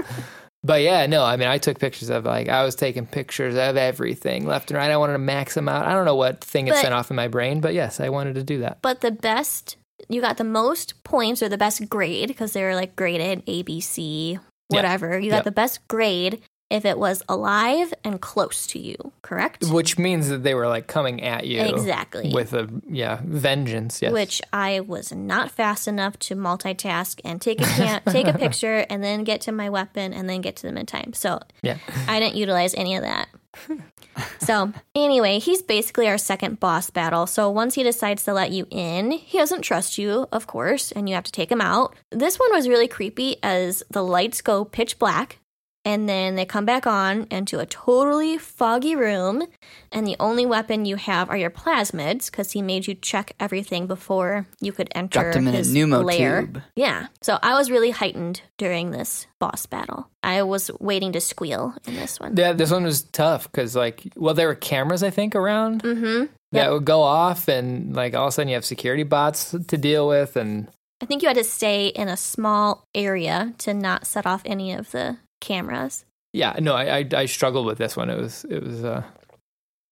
But 0.63 0.82
yeah, 0.82 1.05
no, 1.05 1.24
I 1.24 1.38
mean, 1.38 1.47
I 1.47 1.57
took 1.57 1.80
pictures 1.80 2.09
of 2.09 2.26
like, 2.26 2.49
I 2.49 2.63
was 2.63 2.76
taking 2.76 3.05
pictures 3.05 3.55
of 3.55 3.78
everything 3.78 4.45
left 4.45 4.72
and 4.72 4.78
right. 4.78 4.91
I 4.91 4.97
wanted 4.97 5.13
to 5.13 5.20
max 5.20 5.53
them 5.53 5.70
out. 5.70 5.86
I 5.86 5.93
don't 5.93 6.05
know 6.05 6.15
what 6.15 6.43
thing 6.43 6.67
it 6.67 6.72
But- 6.72 6.82
sent 6.82 6.93
off 6.93 7.09
in 7.09 7.15
my 7.15 7.28
brain, 7.30 7.61
but 7.61 7.74
yes, 7.74 7.99
I 7.99 8.09
wanted 8.09 8.36
to 8.36 8.43
do 8.43 8.59
that. 8.59 8.82
but 8.82 9.01
the 9.01 9.11
best 9.11 9.78
you 10.07 10.22
got 10.22 10.38
the 10.38 10.43
most 10.45 11.03
points 11.03 11.41
or 11.43 11.49
the 11.49 11.57
best 11.57 11.88
grade 11.89 12.28
because 12.30 12.53
they 12.53 12.63
were 12.63 12.74
like 12.76 12.95
graded 12.95 13.43
A, 13.47 13.63
B, 13.63 13.80
C, 13.82 14.39
whatever. 14.70 15.20
You 15.20 15.30
got 15.30 15.38
Yep. 15.38 15.43
the 15.45 15.51
best 15.51 15.88
grade 15.89 16.41
if 16.70 16.86
it 16.86 16.99
was 16.99 17.24
alive 17.28 17.93
and 18.03 18.22
close 18.22 18.67
to 18.67 18.80
you, 18.80 18.95
correct? 19.22 19.65
Which 19.65 19.97
means 19.97 20.30
that 20.30 20.43
they 20.43 20.53
were 20.53 20.67
like 20.67 20.88
coming 20.88 21.24
at 21.24 21.47
you 21.47 21.61
Exactly. 21.61 22.32
with 22.32 22.53
a, 22.53 22.70
yeah, 22.88 23.22
vengeance. 23.24 24.01
Yes. 24.01 24.11
Which 24.11 24.41
I 24.53 24.82
was 24.82 25.11
not 25.11 25.49
fast 25.51 25.88
enough 25.88 26.17
to 26.20 26.36
multitask 26.36 27.20
and 27.26 27.41
take 27.41 27.59
a 27.61 27.65
can- 27.65 28.01
take 28.07 28.28
a 28.28 28.34
picture 28.38 28.86
and 28.89 29.03
then 29.03 29.24
get 29.24 29.41
to 29.41 29.51
my 29.51 29.70
weapon 29.70 30.13
and 30.13 30.30
then 30.30 30.41
get 30.41 30.57
to 30.57 30.63
them 30.63 30.78
in 30.78 30.86
time. 30.86 31.13
So 31.13 31.39
yeah. 31.63 31.78
I 32.07 32.20
didn't 32.20 32.36
utilize 32.36 32.76
any 32.76 32.95
of 32.95 33.01
that. 33.01 33.30
so 34.39 34.72
anyway, 34.93 35.39
he's 35.39 35.63
basically 35.63 36.07
our 36.07 36.20
second 36.20 36.59
boss 36.59 36.91
battle. 36.91 37.26
So 37.26 37.49
once 37.49 37.74
he 37.74 37.84
decides 37.84 38.24
to 38.26 38.34
let 38.34 38.51
you 38.51 38.67
in, 38.70 39.11
he 39.11 39.39
doesn't 39.39 39.61
trust 39.61 39.97
you, 39.97 40.28
of 40.32 40.45
course, 40.45 40.91
and 40.91 41.09
you 41.09 41.15
have 41.15 41.24
to 41.24 41.32
take 41.32 41.51
him 41.51 41.61
out. 41.61 41.95
This 42.11 42.38
one 42.38 42.51
was 42.51 42.70
really 42.70 42.88
creepy 42.88 43.38
as 43.41 43.82
the 43.89 44.03
lights 44.03 44.41
go 44.41 44.65
pitch 44.65 44.99
black 44.99 45.39
and 45.86 46.09
then 46.09 46.36
they 46.36 46.45
come 46.45 46.65
back 46.65 46.86
on 46.86 47.25
into 47.32 47.59
a 47.59 47.65
totally 47.65 48.38
foggy 48.38 48.95
room 48.95 49.43
and 49.91 50.05
the 50.05 50.15
only 50.19 50.45
weapon 50.45 50.86
you 50.86 50.97
have 50.97 51.30
are 51.30 51.38
your 51.38 51.49
plasmids 51.49 52.25
because 52.30 52.51
he 52.51 52.61
made 52.61 52.86
you 52.88 52.93
check 52.95 53.34
everything 53.39 53.88
before 53.88 54.45
you 54.59 54.71
could 54.71 54.89
enter 54.93 55.21
Dropped 55.21 55.36
him 55.38 55.47
in 55.47 55.53
a 55.53 55.57
his 55.57 55.73
pneumo 55.73 56.03
lair. 56.03 56.41
tube. 56.41 56.61
Yeah. 56.75 57.07
So 57.21 57.39
I 57.41 57.55
was 57.55 57.71
really 57.71 57.91
heightened 57.91 58.41
during 58.57 58.91
this 58.91 59.25
boss 59.39 59.65
battle. 59.65 60.09
I 60.21 60.43
was 60.43 60.69
waiting 60.80 61.13
to 61.13 61.21
squeal 61.21 61.73
in 61.88 61.95
this 61.95 62.19
one. 62.19 62.36
Yeah, 62.36 62.51
this 62.53 62.71
one 62.71 62.84
was 62.84 63.03
tough 63.03 63.43
because, 63.49 63.75
like, 63.75 64.03
well, 64.17 64.34
there 64.34 64.47
were 64.47 64.55
cameras, 64.55 65.01
I 65.01 65.09
think, 65.11 65.34
around 65.36 65.82
Mm-hmm. 65.84 66.25
that 66.51 66.63
Yep. 66.65 66.71
would 66.71 66.86
go 66.86 67.01
off, 67.01 67.47
and 67.47 67.95
like 67.95 68.15
all 68.15 68.25
of 68.25 68.30
a 68.30 68.32
sudden 68.34 68.49
you 68.49 68.55
have 68.55 68.65
security 68.65 69.03
bots 69.03 69.55
to 69.67 69.77
deal 69.77 70.07
with, 70.09 70.36
and 70.36 70.67
I 71.01 71.05
think 71.05 71.21
you 71.21 71.30
had 71.30 71.38
to 71.38 71.43
stay 71.45 71.88
in 71.88 72.09
a 72.09 72.17
small 72.17 72.84
area 72.93 73.53
to 73.59 73.73
not 73.73 74.05
set 74.05 74.25
off 74.27 74.41
any 74.45 74.73
of 74.73 74.91
the 74.91 75.17
cameras. 75.39 76.05
yeah, 76.33 76.55
no, 76.59 76.73
I, 76.75 76.99
I 76.99 77.09
I 77.13 77.25
struggled 77.25 77.65
with 77.65 77.77
this 77.77 77.95
one. 77.97 78.09
It 78.09 78.17
was 78.19 78.45
it 78.49 78.63
was 78.63 78.83
uh 78.83 79.03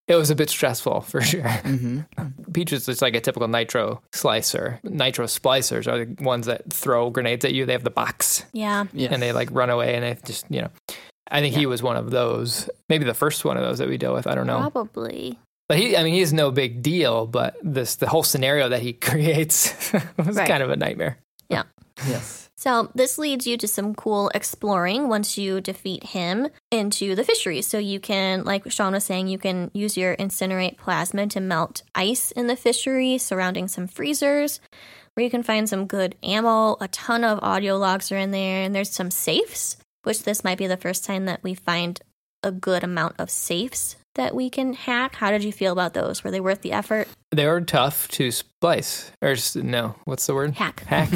it 0.07 0.15
was 0.15 0.29
a 0.29 0.35
bit 0.35 0.49
stressful 0.49 1.01
for 1.11 1.21
sure. 1.21 1.47
hmm 1.49 2.01
Peach 2.53 2.71
is 2.71 2.85
just 2.85 3.01
like 3.01 3.15
a 3.15 3.19
typical 3.21 3.47
nitro 3.47 4.01
splicer. 4.13 4.79
Nitro 4.83 5.25
splicers 5.25 5.85
are 5.91 6.05
the 6.05 6.23
ones 6.23 6.45
that 6.45 6.71
throw 6.71 7.09
grenades 7.09 7.43
at 7.45 7.53
you. 7.53 7.65
They 7.65 7.73
have 7.73 7.83
the 7.83 7.89
box 7.89 8.45
Yeah. 8.53 8.85
Yes. 8.93 9.11
and 9.11 9.21
they 9.21 9.31
like 9.33 9.49
run 9.51 9.69
away, 9.69 9.95
and 9.95 10.03
they 10.03 10.17
just 10.25 10.45
you 10.49 10.61
know. 10.61 10.69
I 11.29 11.41
think 11.41 11.55
he 11.55 11.65
was 11.65 11.83
one 11.83 11.97
of 11.97 12.09
those. 12.11 12.69
Maybe 12.87 13.03
the 13.03 13.13
first 13.13 13.43
one 13.43 13.57
of 13.57 13.63
those 13.63 13.79
that 13.79 13.89
we 13.89 13.97
dealt 13.97 14.15
with. 14.15 14.27
I 14.27 14.33
don't 14.35 14.47
know. 14.47 14.59
Probably. 14.71 15.37
But 15.67 15.77
he, 15.77 15.97
I 15.97 16.03
mean, 16.03 16.13
he's 16.13 16.31
no 16.31 16.51
big 16.51 16.81
deal. 16.81 17.27
But 17.27 17.57
this, 17.61 17.95
the 17.95 18.07
whole 18.07 18.23
scenario 18.23 18.69
that 18.69 18.81
he 18.81 18.93
creates 19.09 19.91
was 20.17 20.37
Right. 20.37 20.47
kind 20.47 20.63
of 20.63 20.69
a 20.69 20.77
nightmare. 20.77 21.17
Yeah. 21.49 21.63
yes. 22.07 22.46
So 22.57 22.89
this 22.95 23.19
leads 23.19 23.45
you 23.45 23.55
to 23.57 23.67
some 23.67 23.93
cool 23.93 24.31
exploring 24.33 25.09
once 25.09 25.37
you 25.37 25.61
defeat 25.61 26.03
him 26.03 26.47
into 26.71 27.13
the 27.13 27.23
fishery. 27.23 27.61
So 27.61 27.77
you 27.77 27.99
can, 27.99 28.45
like 28.45 28.71
Sean 28.71 28.93
was 28.93 29.05
saying, 29.05 29.27
you 29.27 29.37
can 29.37 29.69
use 29.75 29.95
your 29.95 30.15
incinerate 30.15 30.77
plasmid 30.77 31.29
to 31.31 31.39
melt 31.39 31.83
ice 31.93 32.31
in 32.31 32.47
the 32.47 32.55
fishery 32.55 33.19
surrounding 33.19 33.67
some 33.67 33.85
freezers 33.85 34.59
where 35.13 35.23
you 35.23 35.29
can 35.29 35.43
find 35.43 35.69
some 35.69 35.85
good 35.85 36.15
ammo. 36.23 36.77
A 36.81 36.87
ton 36.87 37.23
of 37.23 37.39
audio 37.43 37.77
logs 37.77 38.11
are 38.11 38.17
in 38.17 38.31
there, 38.31 38.63
and 38.63 38.73
there's 38.73 38.91
some 38.91 39.11
safes, 39.11 39.77
which 40.03 40.23
this 40.23 40.43
might 40.43 40.57
be 40.57 40.67
the 40.67 40.77
first 40.77 41.05
time 41.05 41.25
that 41.25 41.43
we 41.43 41.53
find 41.53 41.99
a 42.41 42.51
good 42.51 42.83
amount 42.83 43.15
of 43.19 43.29
safes 43.29 43.97
that 44.17 44.35
we 44.35 44.49
can 44.49 44.73
hack. 44.73 45.15
How 45.15 45.31
did 45.31 45.43
you 45.43 45.51
feel 45.51 45.71
about 45.71 45.93
those? 45.93 46.23
Were 46.23 46.29
they 46.31 46.39
worth 46.41 46.61
the 46.61 46.73
effort? 46.73 47.07
They 47.31 47.47
were 47.47 47.61
tough 47.61 48.07
to 48.09 48.29
splice, 48.31 49.11
or 49.21 49.33
just, 49.35 49.55
no, 49.55 49.95
what's 50.05 50.25
the 50.27 50.35
word? 50.35 50.53
Hack. 50.55 50.83
Hack. 50.85 51.09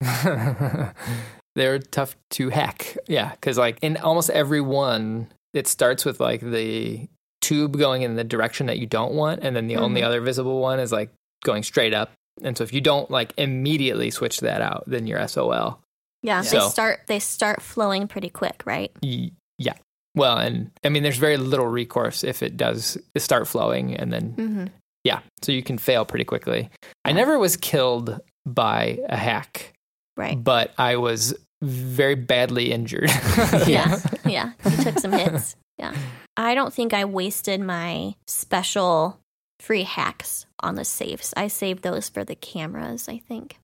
They're 1.54 1.78
tough 1.80 2.16
to 2.30 2.50
hack. 2.50 2.96
Yeah, 3.08 3.30
because 3.32 3.58
like 3.58 3.78
in 3.82 3.96
almost 3.96 4.30
every 4.30 4.60
one, 4.60 5.28
it 5.54 5.66
starts 5.66 6.04
with 6.04 6.20
like 6.20 6.40
the 6.40 7.08
tube 7.40 7.76
going 7.78 8.02
in 8.02 8.14
the 8.16 8.24
direction 8.24 8.66
that 8.66 8.78
you 8.78 8.86
don't 8.86 9.14
want, 9.14 9.42
and 9.42 9.56
then 9.56 9.66
the 9.66 9.76
only 9.76 10.02
Mhm. 10.02 10.06
other 10.06 10.20
visible 10.20 10.60
one 10.60 10.78
is 10.78 10.92
like 10.92 11.10
going 11.44 11.62
straight 11.62 11.94
up. 11.94 12.12
And 12.42 12.56
so 12.56 12.62
if 12.62 12.72
you 12.72 12.80
don't 12.80 13.10
like 13.10 13.32
immediately 13.36 14.10
switch 14.10 14.40
that 14.40 14.60
out, 14.62 14.84
then 14.86 15.06
you're 15.08 15.18
SOL. 15.26 15.80
Yeah, 16.22 16.42
So- 16.42 16.60
they 16.60 16.68
start 16.68 17.00
they 17.06 17.18
start 17.18 17.60
flowing 17.62 18.06
pretty 18.06 18.28
quick, 18.30 18.62
right? 18.64 18.92
Y- 19.02 19.30
Yeah. 19.58 19.74
Well, 20.14 20.36
and 20.38 20.70
I 20.84 20.88
mean, 20.88 21.02
there's 21.02 21.16
very 21.18 21.36
little 21.36 21.66
recourse 21.66 22.24
if 22.24 22.42
it 22.42 22.56
does 22.56 22.98
start 23.16 23.46
flowing, 23.48 23.94
and 23.96 24.12
then 24.12 24.30
hmm 24.32 24.64
yeah, 25.04 25.20
so 25.42 25.52
you 25.52 25.62
can 25.62 25.78
fail 25.78 26.04
pretty 26.04 26.24
quickly. 26.24 26.68
I 27.04 27.12
never 27.12 27.38
was 27.38 27.56
killed 27.56 28.20
by 28.44 28.98
a 29.08 29.16
hack, 29.16 29.72
Right. 30.16 30.42
but 30.42 30.74
I 30.76 30.96
was 30.96 31.34
very 31.62 32.14
badly 32.16 32.72
injured. 32.72 33.10
Yeah. 33.66 34.00
yeah. 34.26 34.52
You 34.68 34.76
took 34.82 34.98
some 34.98 35.12
hits. 35.12 35.56
Yeah. 35.78 35.94
I 36.36 36.54
don't 36.54 36.74
think 36.74 36.92
I 36.92 37.04
wasted 37.04 37.60
my 37.60 38.14
special 38.26 39.18
free 39.60 39.84
hacks 39.84 40.46
on 40.60 40.74
the 40.74 40.84
safes. 40.84 41.32
I 41.36 41.46
saved 41.48 41.82
those 41.84 42.08
for 42.08 42.24
the 42.24 42.34
cameras, 42.34 43.08
I 43.08 43.18
think. 43.18 43.56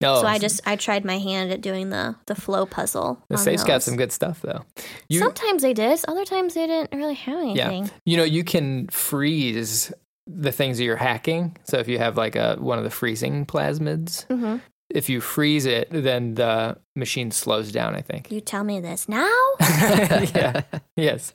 No, 0.00 0.20
so 0.20 0.26
I 0.26 0.38
just 0.38 0.60
I 0.66 0.76
tried 0.76 1.04
my 1.04 1.18
hand 1.18 1.50
at 1.50 1.60
doing 1.60 1.90
the 1.90 2.16
the 2.26 2.34
flow 2.34 2.66
puzzle. 2.66 3.22
the 3.28 3.38
safe's 3.38 3.64
got 3.64 3.82
some 3.82 3.96
good 3.96 4.12
stuff 4.12 4.40
though. 4.42 4.64
You 5.08 5.18
Sometimes 5.18 5.62
they 5.62 5.74
did. 5.74 6.00
Other 6.06 6.24
times 6.24 6.54
they 6.54 6.66
didn't 6.66 6.96
really 6.96 7.14
have 7.14 7.38
anything. 7.38 7.84
Yeah. 7.84 7.90
you 8.04 8.16
know 8.16 8.24
you 8.24 8.44
can 8.44 8.88
freeze 8.88 9.92
the 10.26 10.52
things 10.52 10.78
that 10.78 10.84
you're 10.84 10.96
hacking. 10.96 11.56
So 11.64 11.78
if 11.78 11.88
you 11.88 11.98
have 11.98 12.16
like 12.16 12.36
a 12.36 12.56
one 12.56 12.78
of 12.78 12.84
the 12.84 12.90
freezing 12.90 13.46
plasmids, 13.46 14.26
hmm 14.26 14.58
if 14.90 15.10
you 15.10 15.20
freeze 15.20 15.66
it, 15.66 15.88
then 15.90 16.34
the 16.34 16.78
machine 16.96 17.30
slows 17.30 17.70
down. 17.70 17.94
I 17.94 18.00
think. 18.00 18.30
You 18.32 18.40
tell 18.40 18.64
me 18.64 18.80
this 18.80 19.08
now? 19.08 19.28
yeah. 19.60 20.62
Yes. 20.96 21.34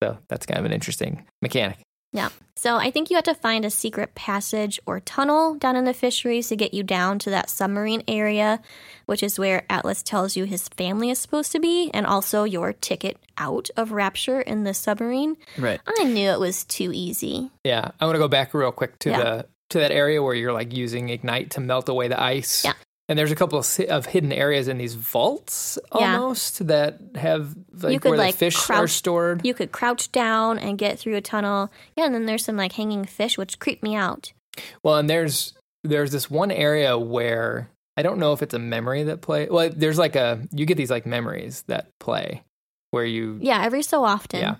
So 0.00 0.16
that's 0.28 0.46
kind 0.46 0.58
of 0.58 0.64
an 0.64 0.72
interesting 0.72 1.26
mechanic. 1.42 1.78
So 2.54 2.76
I 2.76 2.92
think 2.92 3.10
you 3.10 3.16
have 3.16 3.24
to 3.24 3.34
find 3.34 3.64
a 3.64 3.70
secret 3.70 4.14
passage 4.14 4.78
or 4.86 5.00
tunnel 5.00 5.54
down 5.56 5.74
in 5.74 5.84
the 5.84 5.92
fisheries 5.92 6.46
to 6.48 6.54
get 6.54 6.72
you 6.72 6.84
down 6.84 7.18
to 7.20 7.30
that 7.30 7.50
submarine 7.50 8.04
area, 8.06 8.60
which 9.06 9.20
is 9.24 9.36
where 9.36 9.64
Atlas 9.68 10.00
tells 10.00 10.36
you 10.36 10.44
his 10.44 10.68
family 10.68 11.10
is 11.10 11.18
supposed 11.18 11.50
to 11.52 11.58
be, 11.58 11.90
and 11.92 12.06
also 12.06 12.44
your 12.44 12.72
ticket 12.72 13.16
out 13.36 13.68
of 13.76 13.90
Rapture 13.90 14.40
in 14.40 14.62
the 14.62 14.74
submarine. 14.74 15.36
Right. 15.58 15.80
I 15.98 16.04
knew 16.04 16.30
it 16.30 16.38
was 16.38 16.62
too 16.62 16.92
easy. 16.94 17.50
Yeah, 17.64 17.90
I 17.98 18.04
want 18.04 18.14
to 18.14 18.20
go 18.20 18.28
back 18.28 18.54
real 18.54 18.70
quick 18.70 18.96
to 19.00 19.10
Yeah. 19.10 19.18
the 19.22 19.46
to 19.70 19.78
that 19.78 19.90
area 19.90 20.22
where 20.22 20.34
you're 20.34 20.52
like 20.52 20.72
using 20.72 21.08
ignite 21.08 21.50
to 21.52 21.60
melt 21.60 21.88
away 21.88 22.06
the 22.06 22.22
ice. 22.22 22.62
Yeah. 22.64 22.74
And 23.08 23.18
there's 23.18 23.32
a 23.32 23.36
couple 23.36 23.58
of, 23.58 23.80
of 23.88 24.06
hidden 24.06 24.32
areas 24.32 24.68
in 24.68 24.78
these 24.78 24.94
vaults 24.94 25.78
Yeah. 25.98 26.14
almost 26.16 26.66
that 26.68 27.00
have 27.16 27.54
like 27.72 27.92
You 27.92 28.00
could, 28.00 28.10
where 28.10 28.18
like, 28.18 28.34
the 28.34 28.38
fish 28.38 28.70
are 28.70 28.86
stored. 28.88 29.44
You 29.44 29.54
could 29.54 29.72
crouch 29.72 30.10
down 30.12 30.58
and 30.58 30.78
get 30.78 30.98
through 30.98 31.16
a 31.16 31.20
tunnel. 31.20 31.70
Yeah, 31.96 32.06
and 32.06 32.14
then 32.14 32.26
there's 32.26 32.44
some 32.44 32.56
like 32.56 32.72
hanging 32.72 33.04
fish, 33.04 33.36
which 33.36 33.58
creep 33.58 33.82
me 33.82 33.94
out. 33.96 34.32
Well, 34.82 34.96
and 34.96 35.10
there's 35.10 35.52
there's 35.84 36.12
this 36.12 36.30
one 36.30 36.50
area 36.52 36.96
where 36.96 37.68
I 37.96 38.02
don't 38.02 38.18
know 38.18 38.32
if 38.32 38.40
it's 38.42 38.54
a 38.54 38.58
memory 38.58 39.02
that 39.02 39.20
play. 39.20 39.48
Well, 39.50 39.68
there's 39.74 39.98
like 39.98 40.14
a 40.16 40.40
you 40.52 40.64
get 40.64 40.76
these 40.76 40.90
like 40.90 41.04
memories 41.04 41.64
that 41.66 41.88
play 42.00 42.42
where 42.92 43.04
you 43.04 43.38
Yeah, 43.42 43.62
every 43.62 43.82
so 43.82 44.04
often. 44.04 44.40
yeah. 44.40 44.54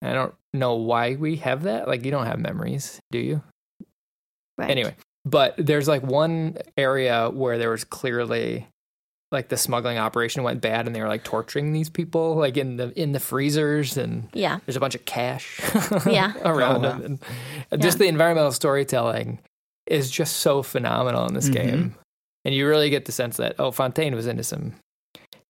I 0.00 0.12
don't 0.12 0.34
know 0.54 0.76
why 0.76 1.16
we 1.16 1.36
have 1.36 1.64
that. 1.64 1.88
Like 1.88 2.04
you 2.04 2.10
don't 2.12 2.26
have 2.26 2.38
memories, 2.38 3.00
do 3.10 3.18
you? 3.18 3.42
Right. 4.56 4.70
Anyway, 4.70 4.94
but 5.30 5.54
there's 5.58 5.88
like 5.88 6.02
one 6.02 6.56
area 6.76 7.30
where 7.30 7.58
there 7.58 7.70
was 7.70 7.84
clearly 7.84 8.66
like 9.30 9.48
the 9.48 9.56
smuggling 9.56 9.98
operation 9.98 10.42
went 10.42 10.60
bad 10.62 10.86
and 10.86 10.96
they 10.96 11.02
were 11.02 11.08
like 11.08 11.22
torturing 11.24 11.72
these 11.72 11.90
people 11.90 12.36
like 12.36 12.56
in 12.56 12.76
the 12.76 12.98
in 13.00 13.12
the 13.12 13.20
freezers 13.20 13.96
and 13.98 14.28
Yeah. 14.32 14.58
there's 14.64 14.76
a 14.76 14.80
bunch 14.80 14.94
of 14.94 15.04
cash 15.04 15.60
Yeah. 16.06 16.32
around 16.44 16.84
Oh, 16.84 16.88
wow. 16.88 16.98
them 16.98 17.18
and 17.70 17.82
just 17.82 17.98
the 17.98 18.06
environmental 18.08 18.52
storytelling 18.52 19.38
is 19.86 20.10
just 20.10 20.36
so 20.36 20.62
phenomenal 20.62 21.26
in 21.26 21.34
this 21.34 21.48
Mhm. 21.50 21.52
game 21.52 21.94
and 22.44 22.54
you 22.54 22.66
really 22.66 22.88
get 22.90 23.04
the 23.04 23.12
sense 23.12 23.36
that 23.36 23.54
oh 23.58 23.70
Fontaine 23.70 24.14
was 24.14 24.26
into 24.26 24.44
some 24.44 24.74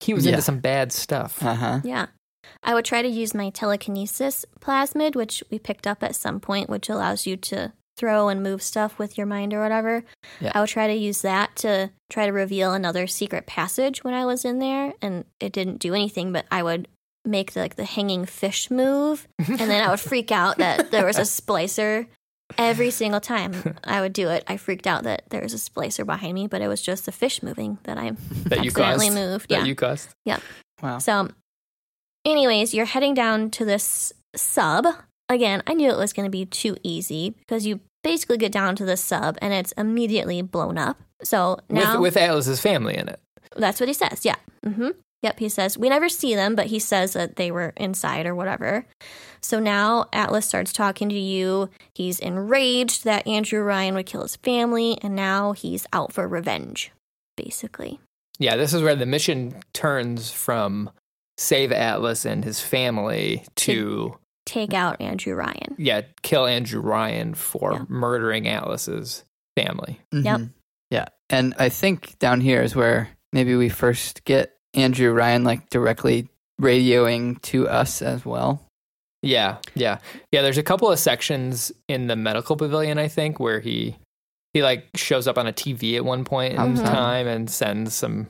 he 0.01 0.13
was 0.15 0.25
Yeah. 0.25 0.33
into 0.33 0.43
some 0.43 0.59
bad 0.61 0.91
stuff 0.93 1.41
Uh 1.45 1.55
huh. 1.55 1.81
Yeah. 1.85 2.07
I 2.65 2.75
would 2.75 2.85
try 2.85 3.03
to 3.03 3.09
use 3.09 3.35
my 3.35 3.51
telekinesis 3.51 4.45
plasmid, 4.61 5.15
which 5.15 5.43
we 5.51 5.59
picked 5.59 5.87
up 5.87 6.03
at 6.03 6.17
some 6.17 6.41
point, 6.41 6.69
which 6.71 6.89
allows 6.89 7.27
you 7.27 7.37
to 7.37 7.73
throw 7.99 8.29
and 8.29 8.43
move 8.43 8.63
stuff 8.63 8.99
with 8.99 9.19
your 9.19 9.27
mind 9.27 9.53
or 9.53 9.61
whatever. 9.61 10.05
Yeah. 10.41 10.53
I 10.55 10.61
would 10.61 10.69
try 10.71 10.87
to 10.87 10.95
use 10.95 11.23
that 11.23 11.57
to 11.57 11.91
try 12.09 12.27
to 12.27 12.33
reveal 12.33 12.73
another 12.73 13.07
secret 13.07 13.47
passage 13.47 14.05
when 14.05 14.15
I 14.15 14.25
was 14.25 14.45
in 14.45 14.61
there, 14.61 14.95
and 15.03 15.25
it 15.41 15.53
didn't 15.53 15.79
do 15.79 15.95
anything, 15.95 16.33
but 16.33 16.47
I 16.51 16.63
would 16.63 16.89
make 17.25 17.53
the, 17.53 17.61
like 17.61 17.77
the 17.77 17.85
hanging 17.85 18.25
fish 18.25 18.71
move, 18.71 19.29
and 19.39 19.59
then 19.59 19.83
I 19.83 19.91
would 19.91 20.01
freak 20.11 20.33
out 20.33 20.59
that 20.59 20.91
there 20.91 21.05
was 21.05 21.19
a 21.19 21.23
splicer. 21.23 22.07
Every 22.57 22.91
single 22.91 23.21
time 23.21 23.77
I 23.85 24.01
would 24.01 24.15
do 24.15 24.29
it, 24.31 24.43
I 24.49 24.57
freaked 24.57 24.87
out 24.87 25.03
that 25.03 25.25
there 25.29 25.43
was 25.43 25.53
a 25.53 25.59
splicer 25.59 26.07
behind 26.07 26.33
me, 26.35 26.47
but 26.47 26.63
it 26.63 26.69
was 26.69 26.81
just 26.81 27.05
the 27.05 27.13
fish 27.13 27.43
moving 27.43 27.77
that 27.83 27.99
I 27.99 28.13
that 28.47 28.65
you 28.65 28.71
accidentally 28.71 29.09
caused 29.09 29.19
moved. 29.19 29.49
that 29.51 29.59
yeah. 29.61 29.65
you 29.65 29.75
caused 29.75 30.09
Yeah. 30.25 30.39
Wow. 30.83 30.99
So, 30.99 31.29
anyways, 32.25 32.73
you're 32.73 32.87
heading 32.87 33.13
down 33.13 33.51
to 33.51 33.67
this 33.67 34.15
sub. 34.35 34.87
Again, 35.29 35.63
I 35.67 35.75
knew 35.75 35.91
it 35.91 35.99
was 35.99 36.15
going 36.15 36.25
to 36.25 36.31
be 36.31 36.47
too 36.47 36.77
easy 36.83 37.31
because 37.31 37.67
you 37.67 37.81
basically 38.03 38.39
get 38.39 38.53
down 38.53 38.77
to 38.77 38.85
the 38.85 38.97
sub 38.97 39.37
and 39.43 39.53
it's 39.53 39.73
immediately 39.73 40.43
blown 40.43 40.79
up. 40.79 40.99
So 41.23 41.59
now 41.69 42.01
with 42.01 42.15
with 42.15 42.23
Atlas's 42.23 42.61
family 42.61 42.97
in 42.97 43.09
it 43.09 43.21
that's 43.57 43.81
what 43.81 43.89
he 43.89 43.95
says. 43.95 44.25
Yeah. 44.25 44.37
Mm-hmm. 44.65 44.91
Yep. 45.23 45.39
He 45.39 45.49
says 45.49 45.77
we 45.77 45.89
never 45.89 46.09
see 46.09 46.35
them, 46.35 46.55
but 46.55 46.67
he 46.67 46.79
says 46.79 47.13
that 47.15 47.37
they 47.37 47.51
were 47.51 47.73
inside 47.77 48.27
or 48.27 48.35
whatever. 48.35 48.87
So 49.41 49.59
now 49.59 50.07
Atlas 50.13 50.47
starts 50.47 50.73
talking 50.73 51.09
to 51.09 51.19
you. 51.19 51.71
He's 51.95 52.19
enraged 52.19 53.05
that 53.05 53.27
Andrew 53.27 53.63
Ryan 53.63 53.95
would 53.95 54.07
kill 54.07 54.23
his 54.23 54.37
family, 54.37 54.99
and 55.03 55.15
now 55.15 55.53
he's 55.53 55.87
out 55.93 56.13
for 56.13 56.27
revenge, 56.27 56.93
basically. 57.37 58.01
Yeah, 58.39 58.57
this 58.57 58.73
is 58.73 58.83
where 58.83 58.97
the 58.97 59.07
mission 59.07 59.55
turns 59.73 60.31
from 60.31 60.91
save 61.37 61.73
Atlas 61.73 62.25
and 62.25 62.45
his 62.45 62.61
family 62.61 63.45
to 63.57 64.17
Take 64.49 64.73
out 64.75 65.01
Andrew 65.01 65.35
Ryan. 65.35 65.75
yeah, 65.79 66.03
kill 66.23 66.47
Andrew 66.47 66.81
Ryan 66.81 67.35
for 67.35 67.73
Yeah. 67.75 67.85
murdering 67.89 68.49
Atlas's 68.49 69.25
family. 69.57 70.01
Yep. 70.13 70.41
Mhm. 70.41 70.51
Yeah. 70.91 71.07
And 71.31 71.55
I 71.59 71.69
think 71.69 72.19
down 72.19 72.41
here 72.41 72.63
is 72.63 72.75
where 72.75 73.09
maybe 73.33 73.55
we 73.57 73.69
first 73.69 74.25
get 74.25 74.57
Andrew 74.75 75.13
Ryan 75.13 75.45
like 75.45 75.69
directly 75.71 76.29
radioing 76.61 77.41
to 77.43 77.69
us 77.69 78.03
as 78.03 78.25
well. 78.25 78.65
Yeah, 79.23 79.57
yeah. 79.75 79.99
Yeah, 80.33 80.43
there's 80.43 80.59
a 80.59 80.63
couple 80.63 80.91
of 80.91 80.99
sections 80.99 81.73
in 81.89 82.07
the 82.07 82.17
medical 82.17 82.57
pavilion 82.57 82.99
I 82.99 83.09
think 83.09 83.41
where 83.41 83.61
he 83.61 83.97
he 84.55 84.63
like 84.63 84.87
shows 84.95 85.29
up 85.29 85.37
on 85.37 85.47
a 85.47 85.53
TV 85.53 85.97
at 85.97 86.05
one 86.05 86.25
point 86.25 86.55
in 86.55 86.75
Mhm. 86.75 86.85
time 86.85 87.27
and 87.27 87.51
sends 87.51 87.95
some 87.95 88.29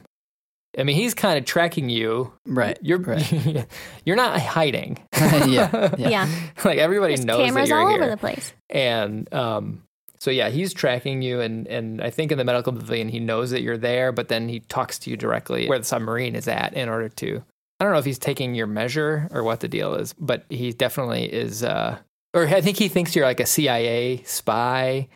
I 0.78 0.82
mean, 0.84 0.96
he's 0.96 1.14
kind 1.14 1.38
of 1.38 1.44
tracking 1.44 1.88
you. 1.88 2.32
Right. 2.46 2.78
You're 2.82 2.98
Right. 2.98 3.66
you're 4.04 4.16
not 4.16 4.38
hiding. 4.40 4.98
Yeah, 5.18 5.94
yeah. 5.96 6.08
Yeah. 6.08 6.28
like 6.64 6.78
everybody 6.78 7.14
There's 7.14 7.24
knows 7.24 7.38
that 7.38 7.44
cameras 7.44 7.68
you're 7.68 7.78
all 7.78 7.88
here. 7.88 8.02
over 8.02 8.10
the 8.10 8.16
place. 8.16 8.52
and 8.70 9.32
um 9.32 9.82
so 10.18 10.30
yeah 10.30 10.48
he's 10.48 10.72
tracking 10.74 11.22
you 11.22 11.40
and 11.40 11.66
and 11.68 12.00
i 12.02 12.10
think 12.10 12.32
in 12.32 12.38
the 12.38 12.44
medical 12.44 12.72
pavilion 12.72 13.08
he 13.08 13.20
knows 13.20 13.50
that 13.50 13.62
you're 13.62 13.76
there 13.78 14.10
but 14.10 14.28
then 14.28 14.48
he 14.48 14.60
talks 14.60 14.98
to 14.98 15.10
you 15.10 15.16
directly 15.16 15.68
where 15.68 15.78
the 15.78 15.84
submarine 15.84 16.34
is 16.34 16.48
at 16.48 16.74
in 16.74 16.88
order 16.88 17.08
to 17.08 17.42
i 17.78 17.84
don't 17.84 17.92
know 17.92 17.98
if 17.98 18.04
he's 18.04 18.18
taking 18.18 18.54
your 18.54 18.66
measure 18.66 19.28
or 19.32 19.42
what 19.44 19.60
the 19.60 19.68
deal 19.68 19.94
is 19.94 20.12
but 20.14 20.44
he 20.48 20.72
definitely 20.72 21.24
is 21.32 21.62
uh 21.62 21.96
or 22.34 22.46
i 22.48 22.60
think 22.60 22.76
he 22.78 22.88
thinks 22.88 23.14
you're 23.14 23.24
like 23.26 23.40
a 23.40 23.46
cia 23.46 24.20
spy 24.24 25.08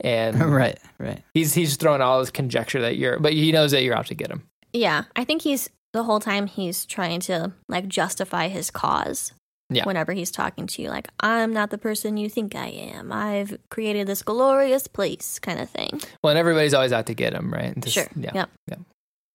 and 0.00 0.40
right. 0.40 0.78
Right. 0.98 1.22
he's 1.34 1.52
he's 1.54 1.76
throwing 1.76 2.00
all 2.00 2.20
his 2.20 2.30
conjecture 2.30 2.80
that 2.82 2.96
you're 2.96 3.18
but 3.18 3.32
he 3.32 3.52
knows 3.52 3.72
that 3.72 3.82
you're 3.82 3.96
out 3.96 4.06
to 4.06 4.14
get 4.14 4.30
him 4.30 4.44
Yeah, 4.72 5.04
I 5.16 5.24
think 5.24 5.42
he's 5.42 5.70
the 5.92 6.02
whole 6.04 6.20
time 6.20 6.46
he's 6.46 6.84
trying 6.84 7.20
to 7.20 7.52
like 7.68 7.88
justify 7.88 8.48
his 8.48 8.70
cause. 8.70 9.32
Yeah. 9.70 9.84
Whenever 9.84 10.14
he's 10.14 10.30
talking 10.30 10.66
to 10.66 10.82
you, 10.82 10.88
like 10.88 11.08
I'm 11.20 11.52
not 11.52 11.68
the 11.68 11.76
person 11.76 12.16
you 12.16 12.30
think 12.30 12.54
I 12.54 12.68
am. 12.68 13.12
I've 13.12 13.58
created 13.70 14.06
this 14.06 14.22
glorious 14.22 14.86
place, 14.86 15.38
kind 15.38 15.60
of 15.60 15.68
thing. 15.68 16.00
well 16.22 16.30
and 16.30 16.38
everybody's 16.38 16.72
always 16.72 16.90
out 16.92 17.04
to 17.06 17.14
get 17.14 17.34
him 17.34 17.52
right 17.52 17.74
sure. 17.86 18.08
yeah 18.16 18.30
Yep. 18.34 18.50
yeah. 18.70 18.76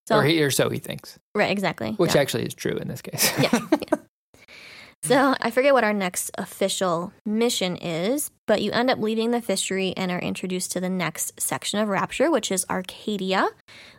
So 0.08 0.18
or 0.18 0.24
he 0.24 0.42
or 0.44 0.50
so 0.50 0.70
he 0.70 0.80
thinks 0.80 1.20
right, 1.36 1.52
exactly. 1.52 1.92
which 1.94 2.16
yeah. 2.16 2.22
actually 2.22 2.46
is 2.46 2.56
true 2.56 2.76
in 2.78 2.88
this 2.88 3.02
case 3.04 3.32
yeah. 3.40 3.50
yeah. 3.54 3.98
So 5.04 5.36
I 5.40 5.52
forget 5.52 5.74
what 5.74 5.84
our 5.84 5.94
next 5.94 6.32
official 6.38 7.12
mission 7.26 7.76
is, 7.78 8.32
but 8.48 8.62
you 8.62 8.72
end 8.72 8.90
up 8.90 9.00
leaving 9.00 9.32
the 9.32 9.42
fishery 9.42 9.94
and 9.98 10.12
are 10.12 10.20
introduced 10.20 10.72
to 10.74 10.80
the 10.80 10.90
next 10.90 11.40
section 11.42 11.80
of 11.80 11.90
Rapture, 11.90 12.32
which 12.32 12.52
is 12.52 12.66
Arcadia, 12.70 13.48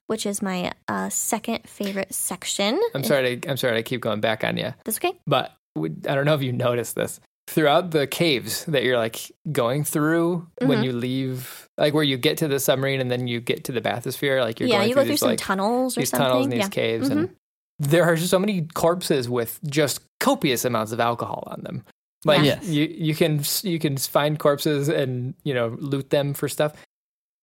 which 0.07 0.25
is 0.25 0.41
my 0.41 0.73
uh, 0.89 1.09
second 1.11 1.69
favorite 1.69 2.13
section. 2.15 2.81
i'm 2.95 3.05
sorry 3.05 3.37
to, 3.39 3.51
i'm 3.51 3.57
sorry 3.57 3.77
to 3.77 3.83
keep 3.83 4.01
going 4.01 4.21
back 4.21 4.45
on 4.45 4.57
you 4.57 4.73
That's 4.85 4.99
okay. 4.99 5.13
But 5.27 5.53
we- 5.77 5.91
I 6.09 6.15
don't 6.15 6.25
know 6.25 6.35
if 6.35 6.43
you 6.43 6.53
noticed 6.53 6.95
this. 6.95 7.21
Throughout 7.47 7.91
the 7.91 8.07
caves 8.07 8.65
that 8.65 8.85
you're 8.85 8.97
like 8.97 9.31
going 9.53 9.85
through 9.85 10.47
when 10.63 10.79
Mhm. 10.79 10.85
you 10.85 10.93
leave, 10.93 11.69
like 11.77 11.93
where 11.93 12.03
you 12.03 12.17
get 12.17 12.39
to 12.39 12.49
the 12.49 12.59
submarine 12.59 13.01
and 13.03 13.11
then 13.11 13.27
you 13.29 13.41
get 13.43 13.65
to 13.65 13.73
the 13.73 13.83
bathysphere, 13.83 14.41
like 14.41 14.59
you're 14.61 14.69
yeah, 14.71 14.77
going 14.79 14.89
you 14.89 14.95
through 14.95 15.03
go 15.03 15.05
through 15.07 15.13
these, 15.13 15.21
some 15.21 15.29
like, 15.29 15.39
tunnels 15.39 15.99
or 15.99 16.01
these 16.01 16.09
something. 16.09 16.27
tunnels 16.27 16.45
and 16.47 16.53
these 16.55 16.61
yeah. 16.61 16.69
caves, 16.69 17.11
Mhm. 17.11 17.13
and 17.13 17.37
there 17.79 18.05
are 18.05 18.17
so 18.17 18.39
many 18.39 18.63
corpses 18.75 19.29
with 19.29 19.59
just 19.69 20.01
copious 20.21 20.65
amounts 20.65 20.93
of 20.93 21.01
alcohol 21.01 21.45
on 21.49 21.63
them. 21.63 21.85
Like 22.25 22.43
Yes. 22.45 22.65
you, 22.67 22.85
you 22.85 23.15
can 23.15 23.43
you 23.63 23.79
can 23.79 23.97
find 23.99 24.39
corpses 24.39 24.89
and 24.89 25.35
you 25.45 25.53
know 25.55 25.77
loot 25.79 26.11
them 26.11 26.33
for 26.35 26.49
stuff. 26.49 26.73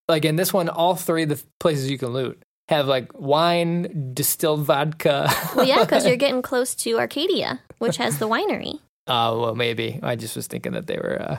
Like 0.08 0.26
in 0.26 0.36
this 0.38 0.52
one, 0.52 0.70
all 0.70 0.96
three 0.96 1.24
of 1.24 1.30
the 1.30 1.42
places 1.60 1.90
you 1.92 1.98
can 1.98 2.10
loot 2.10 2.42
have 2.70 2.88
like 2.88 3.12
wine, 3.20 4.12
distilled 4.14 4.62
vodka. 4.66 5.30
Well, 5.56 5.68
yeah, 5.68 5.84
because 5.84 6.06
you're 6.06 6.16
getting 6.26 6.42
close 6.42 6.74
to 6.76 6.98
Arcadia. 6.98 7.60
which 7.78 7.98
has 7.98 8.18
the 8.20 8.28
winery. 8.28 8.80
Oh 9.08 9.42
well, 9.42 9.56
maybe 9.56 10.00
I 10.02 10.16
just 10.16 10.36
was 10.36 10.48
thinking 10.48 10.72
that 10.74 10.88
they 10.88 10.96
were 10.98 11.22
uh, 11.22 11.38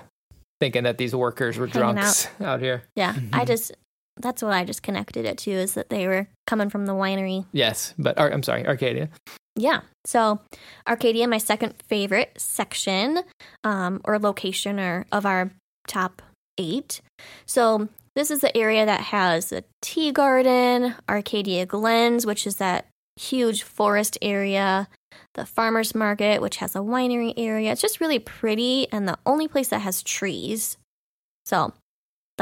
thinking 0.61 0.84
that 0.84 0.99
these 0.99 1.14
workers 1.14 1.59
were 1.59 1.66
Hanging 1.66 1.95
drunks 1.97 2.28
out. 2.40 2.61
here. 2.61 2.84
Yeah, 2.95 3.14
I 3.32 3.45
Mhm. 3.45 3.47
just 3.47 3.72
that's 4.16 4.42
what 4.42 4.52
I 4.52 4.64
just 4.64 4.82
connected 4.82 5.24
it 5.24 5.38
to 5.38 5.50
is 5.50 5.74
that 5.74 5.90
they 5.90 6.06
were 6.06 6.28
coming 6.46 6.70
from 6.70 6.86
the 6.86 6.92
winery. 6.92 7.46
Yes, 7.52 7.94
but 7.98 8.18
I'm 8.18 8.42
sorry, 8.42 8.66
Arcadia. 8.66 9.08
Yeah. 9.56 9.80
So 10.04 10.40
Arcadia, 10.88 11.28
my 11.28 11.38
second 11.38 11.74
favorite 11.88 12.32
section 12.38 13.20
um, 13.64 14.00
or 14.04 14.18
location 14.18 14.80
or 14.80 15.06
of 15.12 15.26
our 15.26 15.50
top 15.86 16.22
eight. 16.58 17.00
So 17.46 17.88
this 18.14 18.30
is 18.30 18.40
the 18.40 18.56
area 18.56 18.84
that 18.86 19.00
has 19.00 19.50
the 19.50 19.64
tea 19.80 20.12
garden, 20.12 20.94
Arcadia 21.08 21.66
Glens, 21.66 22.26
which 22.26 22.46
is 22.46 22.56
that 22.56 22.86
huge 23.16 23.62
forest 23.62 24.18
area, 24.22 24.88
the 25.34 25.46
farmers 25.46 25.94
market, 25.94 26.40
which 26.40 26.56
has 26.56 26.74
a 26.74 26.80
winery 26.80 27.34
area. 27.36 27.72
It's 27.72 27.80
just 27.80 28.00
really 28.00 28.18
pretty 28.18 28.90
and 28.92 29.06
the 29.06 29.18
only 29.26 29.48
place 29.48 29.68
that 29.68 29.80
has 29.80 30.02
trees. 30.02 30.76
So 31.44 31.72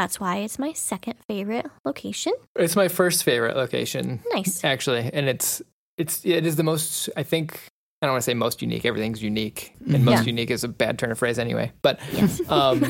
that's 0.00 0.18
why 0.18 0.38
it's 0.38 0.58
my 0.58 0.72
second 0.72 1.14
favorite 1.28 1.66
location. 1.84 2.32
It's 2.56 2.74
my 2.74 2.88
first 2.88 3.22
favorite 3.22 3.54
location, 3.54 4.20
Nice. 4.32 4.64
actually, 4.64 5.10
and 5.12 5.28
it's 5.28 5.60
it's 5.98 6.24
it 6.24 6.46
is 6.46 6.56
the 6.56 6.62
most. 6.62 7.10
I 7.18 7.22
think 7.22 7.60
I 8.00 8.06
don't 8.06 8.14
want 8.14 8.22
to 8.22 8.24
say 8.24 8.32
most 8.32 8.62
unique. 8.62 8.86
Everything's 8.86 9.22
unique, 9.22 9.74
and 9.84 9.96
Mhm. 9.96 10.04
most 10.04 10.20
Yeah. 10.20 10.32
unique 10.32 10.50
is 10.50 10.64
a 10.64 10.68
bad 10.68 10.98
turn 10.98 11.10
of 11.12 11.18
phrase 11.18 11.38
anyway. 11.38 11.70
But 11.82 12.00
Yes. 12.14 12.40
um, 12.48 12.80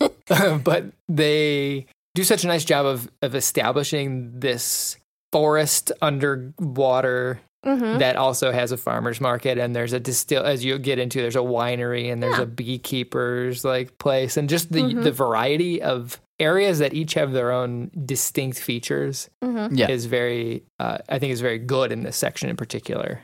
but 0.64 0.84
they 1.08 1.84
do 2.14 2.24
such 2.24 2.42
a 2.42 2.46
nice 2.46 2.64
job 2.64 2.86
of 2.86 3.10
of 3.20 3.34
establishing 3.34 4.40
this 4.40 4.96
forest 5.30 5.92
underwater 6.00 7.40
hmm 7.64 7.98
that 7.98 8.16
also 8.16 8.52
has 8.52 8.72
a 8.72 8.76
farmers 8.76 9.20
market 9.20 9.58
and 9.58 9.74
there's 9.74 9.92
a 9.92 10.00
distill 10.00 10.42
as 10.44 10.64
you 10.64 10.78
get 10.78 10.98
into 10.98 11.20
there's 11.20 11.36
a 11.36 11.38
winery 11.40 12.12
and 12.12 12.22
there's 12.22 12.36
Yeah. 12.38 12.42
a 12.44 12.46
beekeepers 12.46 13.64
like 13.64 13.98
place 13.98 14.36
and 14.36 14.48
just 14.48 14.72
the 14.72 14.80
Mhm. 14.82 15.02
the 15.04 15.12
variety 15.12 15.82
of 15.82 16.20
areas 16.40 16.78
that 16.80 16.94
each 16.94 17.14
have 17.14 17.32
their 17.32 17.52
own 17.52 17.90
distinct 18.04 18.58
features 18.58 19.28
hmm 19.42 19.66
Yeah. 19.70 19.90
is 19.90 20.06
very 20.06 20.64
uh, 20.80 20.98
i 21.08 21.18
think 21.18 21.32
is 21.32 21.40
very 21.40 21.58
good 21.58 21.92
in 21.92 22.02
this 22.02 22.16
section 22.16 22.48
in 22.50 22.56
particular 22.56 23.20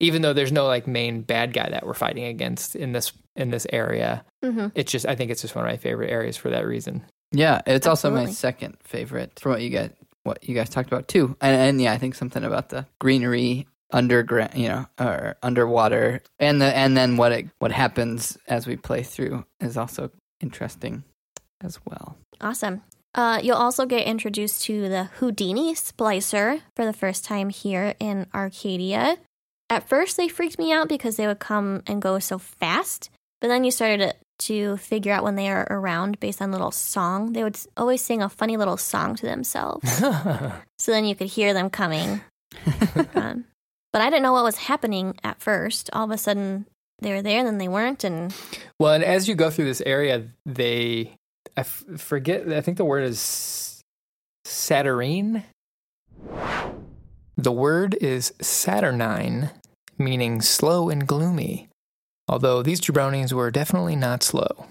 even 0.00 0.22
though 0.22 0.32
there's 0.32 0.52
no 0.52 0.66
like 0.66 0.86
main 0.86 1.22
bad 1.22 1.52
guy 1.52 1.68
that 1.70 1.86
we're 1.86 1.94
fighting 1.94 2.24
against 2.24 2.74
in 2.76 2.92
this 2.92 3.12
in 3.36 3.50
this 3.50 3.66
area 3.72 4.24
hmm 4.42 4.68
it's 4.74 4.90
just 4.90 5.06
i 5.06 5.14
think 5.14 5.30
it's 5.30 5.42
just 5.42 5.54
one 5.54 5.64
of 5.64 5.70
my 5.70 5.76
favorite 5.76 6.10
areas 6.10 6.36
for 6.36 6.50
that 6.50 6.66
reason 6.66 7.02
Yeah, 7.32 7.60
it's 7.66 7.86
also 7.86 8.10
my 8.10 8.26
second 8.26 8.76
favorite 8.84 9.40
from 9.40 9.52
what 9.52 9.60
you 9.62 9.70
guys 9.70 9.90
what 10.22 10.48
you 10.48 10.54
guys 10.54 10.70
talked 10.70 10.88
about 10.90 11.06
too. 11.08 11.36
And, 11.42 11.54
and 11.56 11.80
yeah, 11.82 11.92
I 11.92 11.98
think 11.98 12.14
something 12.14 12.42
about 12.44 12.68
the 12.70 12.86
greenery 12.98 13.66
underground, 13.90 14.54
you 14.54 14.68
know, 14.68 14.86
or 14.98 15.36
underwater, 15.42 16.22
and 16.38 16.60
the 16.60 16.76
and 16.76 16.96
then 16.96 17.16
what 17.16 17.32
it 17.32 17.46
what 17.58 17.72
happens 17.72 18.36
as 18.48 18.66
we 18.66 18.76
play 18.76 19.02
through 19.02 19.44
is 19.60 19.76
also 19.76 20.10
interesting 20.40 21.04
as 21.62 21.78
well. 21.84 22.16
Awesome. 22.40 22.82
Uh, 23.14 23.40
you'll 23.42 23.56
also 23.56 23.86
get 23.86 24.06
introduced 24.06 24.64
to 24.64 24.88
the 24.88 25.04
Houdini 25.04 25.74
splicer 25.74 26.60
for 26.74 26.84
the 26.84 26.92
first 26.92 27.24
time 27.24 27.48
here 27.48 27.94
in 28.00 28.26
Arcadia. 28.34 29.16
At 29.70 29.88
first, 29.88 30.16
they 30.16 30.28
freaked 30.28 30.58
me 30.58 30.72
out 30.72 30.88
because 30.88 31.16
they 31.16 31.26
would 31.26 31.38
come 31.38 31.82
and 31.86 32.02
go 32.02 32.18
so 32.18 32.38
fast, 32.38 33.10
but 33.40 33.48
then 33.48 33.62
you 33.62 33.70
started 33.70 33.98
to, 33.98 34.14
to 34.46 34.76
figure 34.78 35.12
out 35.12 35.22
when 35.22 35.36
they 35.36 35.48
are 35.48 35.66
around 35.70 36.18
based 36.18 36.42
on 36.42 36.50
little 36.50 36.72
song. 36.72 37.32
They 37.32 37.44
would 37.44 37.58
always 37.76 38.02
sing 38.02 38.20
a 38.20 38.28
funny 38.28 38.56
little 38.56 38.76
song 38.76 39.14
to 39.16 39.26
themselves, 39.26 39.90
so 40.78 40.92
then 40.92 41.04
you 41.04 41.14
could 41.14 41.28
hear 41.28 41.54
them 41.54 41.70
coming. 41.70 42.20
Um, 43.16 43.44
but 43.94 44.02
I 44.02 44.10
didn't 44.10 44.24
know 44.24 44.32
what 44.32 44.42
was 44.42 44.56
happening 44.58 45.14
at 45.22 45.40
first. 45.40 45.88
All 45.92 46.04
of 46.04 46.10
a 46.10 46.18
sudden, 46.18 46.66
they 47.00 47.12
were 47.12 47.22
there, 47.22 47.38
and 47.38 47.46
then 47.46 47.58
they 47.58 47.68
weren't, 47.68 48.02
and 48.02 48.34
well 48.80 48.92
and 48.92 49.04
as 49.04 49.28
you 49.28 49.34
go 49.36 49.50
through 49.50 49.66
this 49.66 49.82
area 49.86 50.26
they 50.44 51.14
i 51.56 51.60
f- 51.60 51.84
forget 51.96 52.48
i 52.52 52.60
think 52.60 52.76
the 52.76 52.84
word 52.84 53.04
is 53.04 53.80
saturnine 54.44 55.44
the 57.36 57.52
word 57.52 57.96
is 58.00 58.32
saturnine 58.40 59.50
meaning 59.98 60.40
slow 60.40 60.88
and 60.88 61.06
gloomy 61.06 61.68
although 62.28 62.62
these 62.62 62.80
jabronis 62.80 63.32
were 63.32 63.50
definitely 63.50 63.96
not 63.96 64.22
slow 64.22 64.66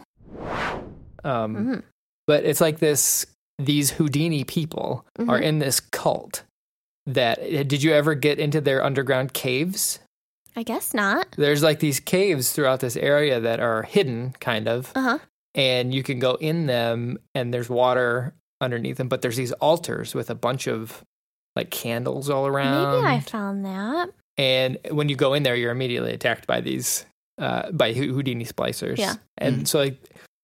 um, 1.24 1.55
mhm. 1.55 1.84
but 2.28 2.43
it's 2.43 2.59
like 2.61 2.80
this 2.80 3.26
these 3.59 3.91
houdini 3.91 4.43
people 4.43 5.05
are 5.19 5.39
Mhm. 5.39 5.43
in 5.43 5.59
this 5.59 5.80
cult 5.80 6.43
that 7.06 7.41
did 7.68 7.84
you 7.84 7.93
ever 7.93 8.16
get 8.16 8.39
into 8.39 8.62
their 8.62 8.84
underground 8.84 9.34
caves 9.34 9.99
I 10.56 10.62
guess 10.64 10.93
not. 10.93 11.28
there's 11.38 11.64
like 11.64 11.80
these 11.80 11.99
caves 11.99 12.51
throughout 12.51 12.80
this 12.80 12.95
area 12.95 13.39
that 13.39 13.60
are 13.60 13.84
hidden 13.84 14.34
kind 14.39 14.68
of 14.68 14.91
Uh 14.95 15.01
huh. 15.01 15.18
and 15.56 15.93
you 15.93 16.04
can 16.04 16.20
go 16.20 16.36
in 16.36 16.68
them 16.68 17.18
and 17.36 17.54
there's 17.54 17.70
water 17.70 18.34
underneath 18.62 18.97
them 18.97 19.10
but 19.10 19.22
there's 19.22 19.36
these 19.38 19.51
altars 19.54 20.14
with 20.16 20.30
a 20.30 20.36
bunch 20.36 20.68
of 20.68 21.04
like 21.56 21.70
candles 21.72 22.30
all 22.30 22.47
around 22.47 23.04
Maybe 23.04 23.16
I 23.16 23.20
found 23.20 23.66
that. 23.66 24.10
and 24.38 24.78
when 24.91 25.10
you 25.10 25.16
go 25.16 25.34
in 25.34 25.43
there 25.43 25.56
you're 25.56 25.72
immediately 25.72 26.14
attacked 26.14 26.47
by 26.47 26.62
these 26.62 27.06
uh 27.39 27.72
by 27.72 27.91
houdini 27.93 28.45
splicers 28.45 28.97
Yeah. 28.99 29.16
and 29.38 29.64
Mm. 29.64 29.68
so 29.68 29.80
like 29.80 29.97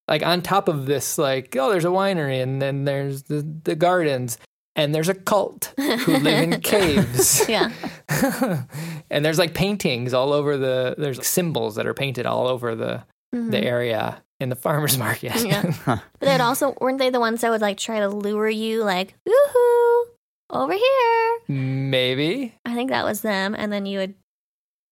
like 0.08 0.26
on 0.26 0.42
top 0.42 0.68
of 0.68 0.88
this 0.88 1.18
like 1.20 1.56
oh 1.56 1.70
there's 1.72 1.86
a 1.86 1.90
winery 1.90 2.42
and 2.42 2.60
then 2.62 2.84
there's 2.86 3.24
the 3.24 3.42
the 3.64 3.76
gardens 3.76 4.38
and 4.80 4.96
there's 4.96 5.10
a 5.10 5.14
cult 5.14 5.74
who 5.78 6.18
live 6.18 6.44
in 6.44 6.62
caves 6.74 7.48
Yeah. 7.50 7.72
and 9.10 9.24
there's 9.26 9.38
like 9.40 9.54
paintings 9.54 10.14
all 10.14 10.34
over 10.34 10.58
the 10.58 10.96
there's 10.98 11.26
symbols 11.28 11.76
that 11.76 11.86
are 11.86 11.94
painted 11.94 12.26
all 12.26 12.48
over 12.48 12.76
the 12.76 13.04
Mhm. 13.36 13.52
the 13.52 13.64
area 13.64 14.24
in 14.40 14.50
the 14.50 14.56
farmers 14.56 14.98
market 14.98 15.36
Yeah. 15.46 15.72
But 15.86 16.02
they'd 16.20 16.42
also 16.42 16.76
weren't 16.82 16.98
they 16.98 17.12
the 17.12 17.20
ones 17.20 17.42
that 17.42 17.52
would 17.52 17.62
like 17.62 17.78
try 17.78 18.00
to 18.00 18.10
lure 18.10 18.50
you 18.50 18.84
like, 18.84 19.14
woohoo, 19.28 20.04
over 20.50 20.74
here. 20.74 21.40
maybe 21.48 22.56
I 22.66 22.74
think 22.74 22.90
that 22.90 23.06
was 23.06 23.22
them, 23.22 23.54
and 23.56 23.72
then 23.72 23.86
you 23.86 24.00
would 24.00 24.16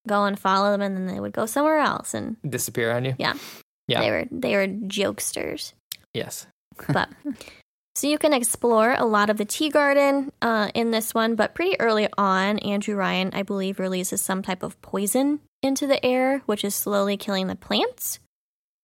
go 0.06 0.24
and 0.24 0.38
follow 0.38 0.70
them, 0.70 0.80
and 0.82 0.96
then 0.96 1.06
they 1.06 1.18
would 1.18 1.32
go 1.32 1.46
somewhere 1.46 1.80
else, 1.80 2.14
and 2.14 2.36
disappear 2.48 2.92
on 2.92 3.04
you 3.04 3.14
Yeah. 3.18 3.34
Yeah. 3.88 4.00
they 4.02 4.10
were 4.12 4.24
they 4.30 4.54
were 4.54 4.68
jokesters. 4.86 5.72
yes 6.14 6.46
But 6.92 7.08
so 7.98 8.06
you 8.06 8.16
can 8.16 8.32
explore 8.32 8.94
a 8.94 9.04
lot 9.04 9.28
of 9.28 9.38
the 9.38 9.44
tea 9.44 9.70
garden 9.70 10.32
uh, 10.40 10.70
in 10.72 10.92
this 10.92 11.12
one, 11.12 11.34
but 11.34 11.54
pretty 11.54 11.78
early 11.80 12.06
on, 12.16 12.60
Andrew 12.60 12.94
Ryan, 12.94 13.30
I 13.32 13.42
believe, 13.42 13.80
releases 13.80 14.22
some 14.22 14.40
type 14.40 14.62
of 14.62 14.80
poison 14.82 15.40
into 15.64 15.88
the 15.88 16.04
air, 16.06 16.42
which 16.46 16.64
is 16.64 16.76
slowly 16.76 17.16
killing 17.16 17.48
the 17.48 17.56
plants. 17.56 18.20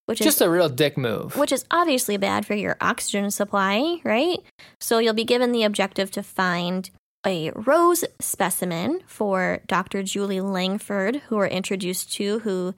Which 0.07 0.21
is 0.21 0.27
just 0.27 0.41
a 0.43 0.51
real 0.51 0.69
dick 0.69 0.99
move 0.99 1.35
which 1.37 1.53
is 1.53 1.65
obviously 1.71 2.19
bad 2.19 2.45
for 2.45 2.55
your 2.55 2.77
oxygen 2.81 3.31
supply, 3.31 4.01
right? 4.05 4.39
So 4.81 4.99
you'll 4.99 5.15
be 5.15 5.25
given 5.25 5.53
the 5.53 5.62
objective 5.62 6.11
to 6.11 6.23
find 6.23 6.91
a 7.25 7.53
rose 7.53 8.05
specimen 8.21 9.01
for 9.07 9.61
Dr. 9.67 10.03
Julie 10.03 10.43
Langford, 10.43 11.23
who 11.29 11.37
we're 11.37 11.47
introduced 11.47 12.12
to, 12.15 12.41
who 12.41 12.75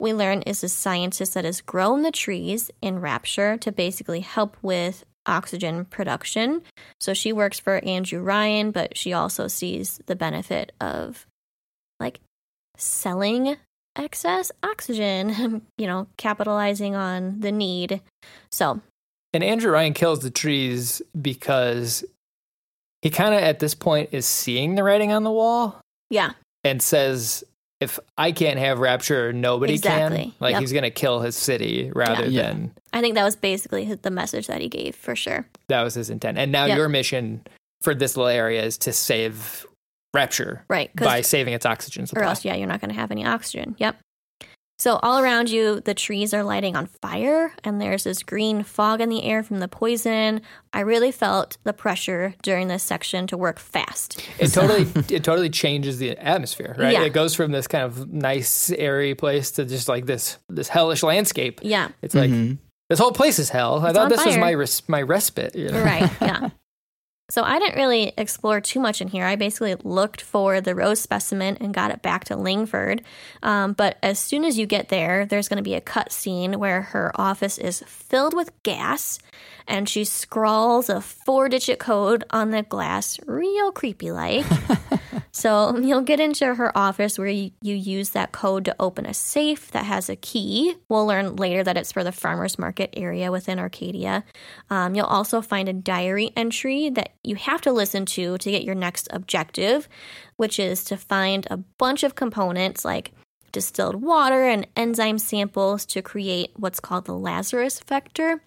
we 0.00 0.12
learn 0.12 0.42
is 0.42 0.64
a 0.64 0.68
scientist 0.68 1.34
that 1.34 1.44
has 1.44 1.60
grown 1.60 2.02
the 2.02 2.10
trees 2.10 2.70
in 2.82 3.00
Rapture 3.00 3.56
to 3.58 3.70
basically 3.70 4.20
help 4.20 4.56
with 4.62 5.04
oxygen 5.26 5.84
production. 5.84 6.62
So 7.00 7.14
she 7.14 7.32
works 7.32 7.58
for 7.58 7.82
Andrew 7.84 8.20
Ryan, 8.20 8.70
but 8.70 8.96
she 8.96 9.12
also 9.12 9.48
sees 9.48 10.00
the 10.06 10.16
benefit 10.16 10.72
of 10.80 11.26
like 12.00 12.20
selling 12.76 13.56
excess 13.96 14.50
oxygen, 14.62 15.62
you 15.78 15.86
know, 15.86 16.06
capitalizing 16.16 16.94
on 16.94 17.40
the 17.40 17.52
need. 17.52 18.00
So, 18.50 18.80
and 19.32 19.42
andrew 19.42 19.72
ryan 19.72 19.94
kills 19.94 20.20
the 20.20 20.30
trees 20.30 21.02
because 21.20 22.04
he 23.02 23.10
kind 23.10 23.34
of 23.34 23.40
at 23.40 23.58
this 23.58 23.74
point 23.74 24.10
is 24.12 24.26
seeing 24.26 24.76
the 24.76 24.84
writing 24.84 25.10
on 25.10 25.24
the 25.24 25.30
wall 25.32 25.80
yeah, 26.08 26.32
and 26.62 26.80
says 26.80 27.42
if 27.84 27.98
i 28.18 28.32
can't 28.32 28.58
have 28.58 28.78
rapture 28.80 29.32
nobody 29.32 29.78
can 29.78 30.32
like 30.40 30.52
Yep. 30.52 30.60
he's 30.60 30.72
gonna 30.72 30.90
kill 30.90 31.20
his 31.20 31.36
city 31.36 31.90
rather 31.94 32.26
Yeah. 32.26 32.42
than 32.48 32.72
I 32.92 33.00
think 33.00 33.14
that 33.16 33.24
was 33.24 33.36
basically 33.36 33.84
his- 33.84 33.98
the 34.02 34.10
message 34.10 34.46
that 34.48 34.60
he 34.60 34.68
gave 34.68 34.94
for 34.96 35.14
sure. 35.16 35.46
that 35.68 35.82
was 35.82 35.94
his 35.94 36.10
intent 36.10 36.38
and 36.38 36.50
now 36.50 36.64
Yep. 36.66 36.76
your 36.78 36.88
mission 36.88 37.42
for 37.82 37.94
this 37.94 38.16
little 38.16 38.28
area 38.30 38.62
is 38.64 38.78
to 38.78 38.92
save 38.92 39.66
rapture 40.14 40.64
Right. 40.68 40.94
by 40.96 41.20
saving 41.20 41.54
its 41.54 41.66
oxygen 41.66 42.06
supply. 42.06 42.22
or 42.22 42.28
else, 42.28 42.44
yeah, 42.44 42.54
you're 42.54 42.68
not 42.68 42.80
going 42.80 42.90
to 42.90 42.94
have 42.98 43.10
any 43.10 43.26
oxygen. 43.26 43.74
Yep. 43.78 43.96
So, 44.76 44.98
all 45.04 45.20
around 45.20 45.50
you, 45.50 45.80
the 45.80 45.94
trees 45.94 46.34
are 46.34 46.42
lighting 46.42 46.74
on 46.76 46.86
fire, 46.86 47.54
and 47.62 47.80
there's 47.80 48.02
this 48.04 48.24
green 48.24 48.64
fog 48.64 49.00
in 49.00 49.08
the 49.08 49.22
air 49.22 49.44
from 49.44 49.60
the 49.60 49.68
poison. 49.68 50.40
I 50.72 50.80
really 50.80 51.12
felt 51.12 51.56
the 51.62 51.72
pressure 51.72 52.34
during 52.42 52.66
this 52.66 52.82
section 52.82 53.28
to 53.28 53.36
work 53.36 53.60
fast. 53.60 54.20
it 54.40 54.48
totally 54.48 54.82
it 55.14 55.22
totally 55.22 55.48
changes 55.50 55.98
the 55.98 56.10
atmosphere 56.18 56.74
right 56.76 56.92
Yeah. 56.92 57.04
it 57.04 57.12
goes 57.12 57.34
from 57.34 57.52
this 57.52 57.68
kind 57.68 57.84
of 57.84 58.12
nice 58.12 58.70
airy 58.72 59.14
place 59.14 59.52
to 59.52 59.64
just 59.64 59.88
like 59.88 60.06
this 60.06 60.38
this 60.48 60.66
hellish 60.68 61.02
landscape 61.04 61.60
Yeah, 61.62 61.88
it's 62.02 62.14
like 62.16 62.30
Mhm. 62.30 62.58
this 62.90 62.98
whole 62.98 63.12
place 63.12 63.38
is 63.38 63.50
hell 63.50 63.78
i 63.84 63.90
It's 63.90 63.96
thought 63.96 64.04
on 64.04 64.08
this 64.10 64.24
was 64.26 64.36
my 64.36 64.50
res- 64.50 64.82
my 64.88 65.02
respite 65.02 65.54
you 65.54 65.68
know? 65.68 65.82
right. 65.82 66.10
Yeah. 66.20 66.48
So 67.30 67.42
I 67.42 67.58
didn't 67.58 67.76
really 67.76 68.12
explore 68.18 68.60
too 68.60 68.80
much 68.80 69.00
in 69.00 69.08
here. 69.08 69.24
I 69.24 69.36
basically 69.36 69.74
looked 69.82 70.20
for 70.20 70.60
the 70.60 70.74
rose 70.74 71.00
specimen 71.00 71.56
and 71.58 71.72
got 71.72 71.90
it 71.90 72.02
back 72.02 72.24
to 72.24 72.36
Langford. 72.36 73.02
Um, 73.42 73.72
but 73.72 73.96
as 74.02 74.18
soon 74.18 74.44
as 74.44 74.58
you 74.58 74.66
get 74.66 74.90
there, 74.90 75.24
there's 75.24 75.48
going 75.48 75.56
to 75.56 75.62
be 75.62 75.74
a 75.74 75.80
cut 75.80 76.12
scene 76.12 76.58
where 76.58 76.82
her 76.82 77.12
office 77.14 77.56
is 77.56 77.82
filled 77.86 78.34
with 78.34 78.50
gas 78.62 79.18
and 79.66 79.88
she 79.88 80.04
scrawls 80.04 80.90
a 80.90 81.00
four 81.00 81.48
digit 81.48 81.78
code 81.78 82.24
on 82.28 82.50
the 82.50 82.62
glass, 82.62 83.18
real 83.26 83.72
creepy 83.72 84.12
like. 84.12 84.44
so 85.34 85.76
you'll 85.82 86.02
get 86.02 86.20
into 86.20 86.54
her 86.54 86.76
office 86.78 87.18
where 87.18 87.26
you, 87.26 87.50
you 87.60 87.74
use 87.74 88.10
that 88.10 88.30
code 88.30 88.64
to 88.66 88.76
open 88.78 89.04
a 89.04 89.12
safe 89.12 89.72
that 89.72 89.84
has 89.84 90.08
a 90.08 90.14
key. 90.14 90.76
We'll 90.88 91.06
learn 91.06 91.34
later 91.34 91.64
that 91.64 91.76
it's 91.76 91.90
for 91.90 92.04
the 92.04 92.12
farmer's 92.12 92.56
market 92.56 92.90
area 92.96 93.32
within 93.32 93.58
Arcadia. 93.58 94.22
Um, 94.70 94.94
you'll 94.94 95.06
also 95.06 95.40
find 95.42 95.68
a 95.68 95.72
diary 95.72 96.30
entry 96.36 96.88
that 96.90 97.14
you 97.24 97.34
have 97.34 97.60
to 97.62 97.72
listen 97.72 98.06
to 98.06 98.38
to 98.38 98.50
get 98.50 98.62
your 98.62 98.76
next 98.76 99.08
objective, 99.10 99.88
which 100.36 100.60
is 100.60 100.84
to 100.84 100.96
find 100.96 101.48
a 101.50 101.56
bunch 101.56 102.04
of 102.04 102.14
components 102.14 102.84
like 102.84 103.10
distilled 103.50 103.96
water 103.96 104.44
and 104.44 104.68
enzyme 104.76 105.18
samples 105.18 105.84
to 105.86 106.00
create 106.00 106.52
what's 106.54 106.78
called 106.78 107.06
the 107.06 107.14
Lazarus 107.14 107.80
vector. 107.80 108.40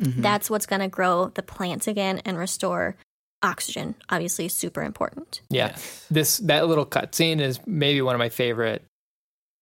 Mhm. 0.00 0.22
That's 0.22 0.48
what's 0.48 0.66
going 0.66 0.80
to 0.82 0.88
grow 0.88 1.32
the 1.34 1.42
plants 1.42 1.88
again 1.88 2.22
and 2.24 2.38
restore 2.38 2.96
oxygen. 3.42 3.94
Obviously, 4.10 4.46
is 4.46 4.54
super 4.54 4.82
important. 4.82 5.40
Yeah. 5.50 5.68
Yes. 5.68 6.06
This 6.10 6.36
that 6.38 6.66
little 6.68 6.86
cutscene 6.86 7.40
is 7.40 7.60
maybe 7.66 8.00
one 8.02 8.14
of 8.14 8.18
my 8.18 8.28
favorite 8.28 8.82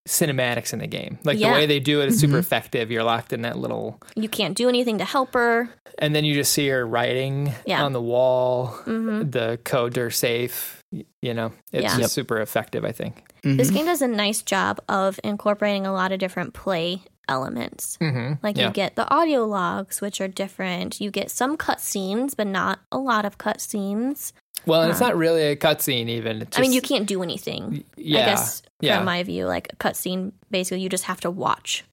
cinematics 0.09 0.73
in 0.73 0.79
the 0.79 0.87
game. 0.87 1.19
Like 1.25 1.39
Yeah. 1.39 1.49
the 1.51 1.55
way 1.55 1.67
they 1.67 1.79
do 1.79 2.01
it 2.01 2.09
is 2.09 2.19
super 2.19 2.35
Mhm. 2.37 2.41
effective. 2.41 2.91
You're 2.91 3.05
locked 3.05 3.33
in 3.33 3.43
that 3.43 3.59
little 3.59 4.01
You 4.17 4.29
can't 4.29 4.57
do 4.57 4.69
anything 4.69 4.99
to 4.99 5.05
help 5.05 5.35
her. 5.35 5.69
and 5.99 6.15
then 6.15 6.25
you 6.25 6.33
just 6.35 6.53
see 6.53 6.69
her 6.69 6.87
writing 6.87 7.53
Yeah. 7.67 7.85
on 7.85 7.93
the 7.93 8.01
wall. 8.01 8.69
hmm 8.85 9.29
The 9.31 9.61
codes 9.65 9.99
are 9.99 10.11
safe. 10.11 10.83
You 11.23 11.35
know, 11.35 11.53
it's 11.73 11.83
Yeah. 11.83 11.89
just 11.91 12.01
Yep. 12.01 12.11
super 12.11 12.41
effective, 12.41 12.85
I 12.85 12.93
think. 12.93 13.23
This 13.43 13.71
Mhm. 13.71 13.75
game 13.75 13.87
does 13.87 14.03
a 14.03 14.09
nice 14.09 14.43
job 14.43 14.81
of 14.89 15.21
incorporating 15.23 15.87
a 15.87 15.93
lot 15.93 16.11
of 16.13 16.19
different 16.19 16.55
play 16.55 17.03
elements. 17.29 17.97
Mm-hmm. 18.01 18.35
Like 18.43 18.57
yeah. 18.57 18.67
you 18.69 18.73
get 18.73 18.97
the 18.97 19.09
audio 19.13 19.45
logs, 19.45 20.01
which 20.01 20.21
are 20.21 20.29
different. 20.29 21.01
You 21.01 21.11
get 21.11 21.31
some 21.31 21.57
cutscenes, 21.57 22.35
but 22.37 22.47
not 22.47 22.81
a 22.91 22.99
lot 22.99 23.25
of 23.25 23.39
cutscenes. 23.39 24.33
well, 24.67 24.83
and 24.83 24.91
it's 24.91 25.01
not 25.01 25.17
really 25.17 25.43
a 25.45 25.57
cutscene, 25.57 26.09
even. 26.09 26.43
It's 26.43 26.59
I 26.59 26.61
mean, 26.61 26.73
you 26.73 26.83
can't 26.83 27.07
do 27.07 27.23
anything. 27.23 27.85
Yeah. 27.97 28.21
I 28.21 28.25
guess 28.27 28.63
yeah. 28.81 28.97
from 28.97 29.07
my 29.07 29.23
view, 29.23 29.47
like 29.47 29.73
a 29.73 29.77
cutscene, 29.77 30.33
basically 30.51 30.81
you 30.81 30.89
just 30.89 31.05
have 31.05 31.21
to 31.21 31.31
watch. 31.31 31.85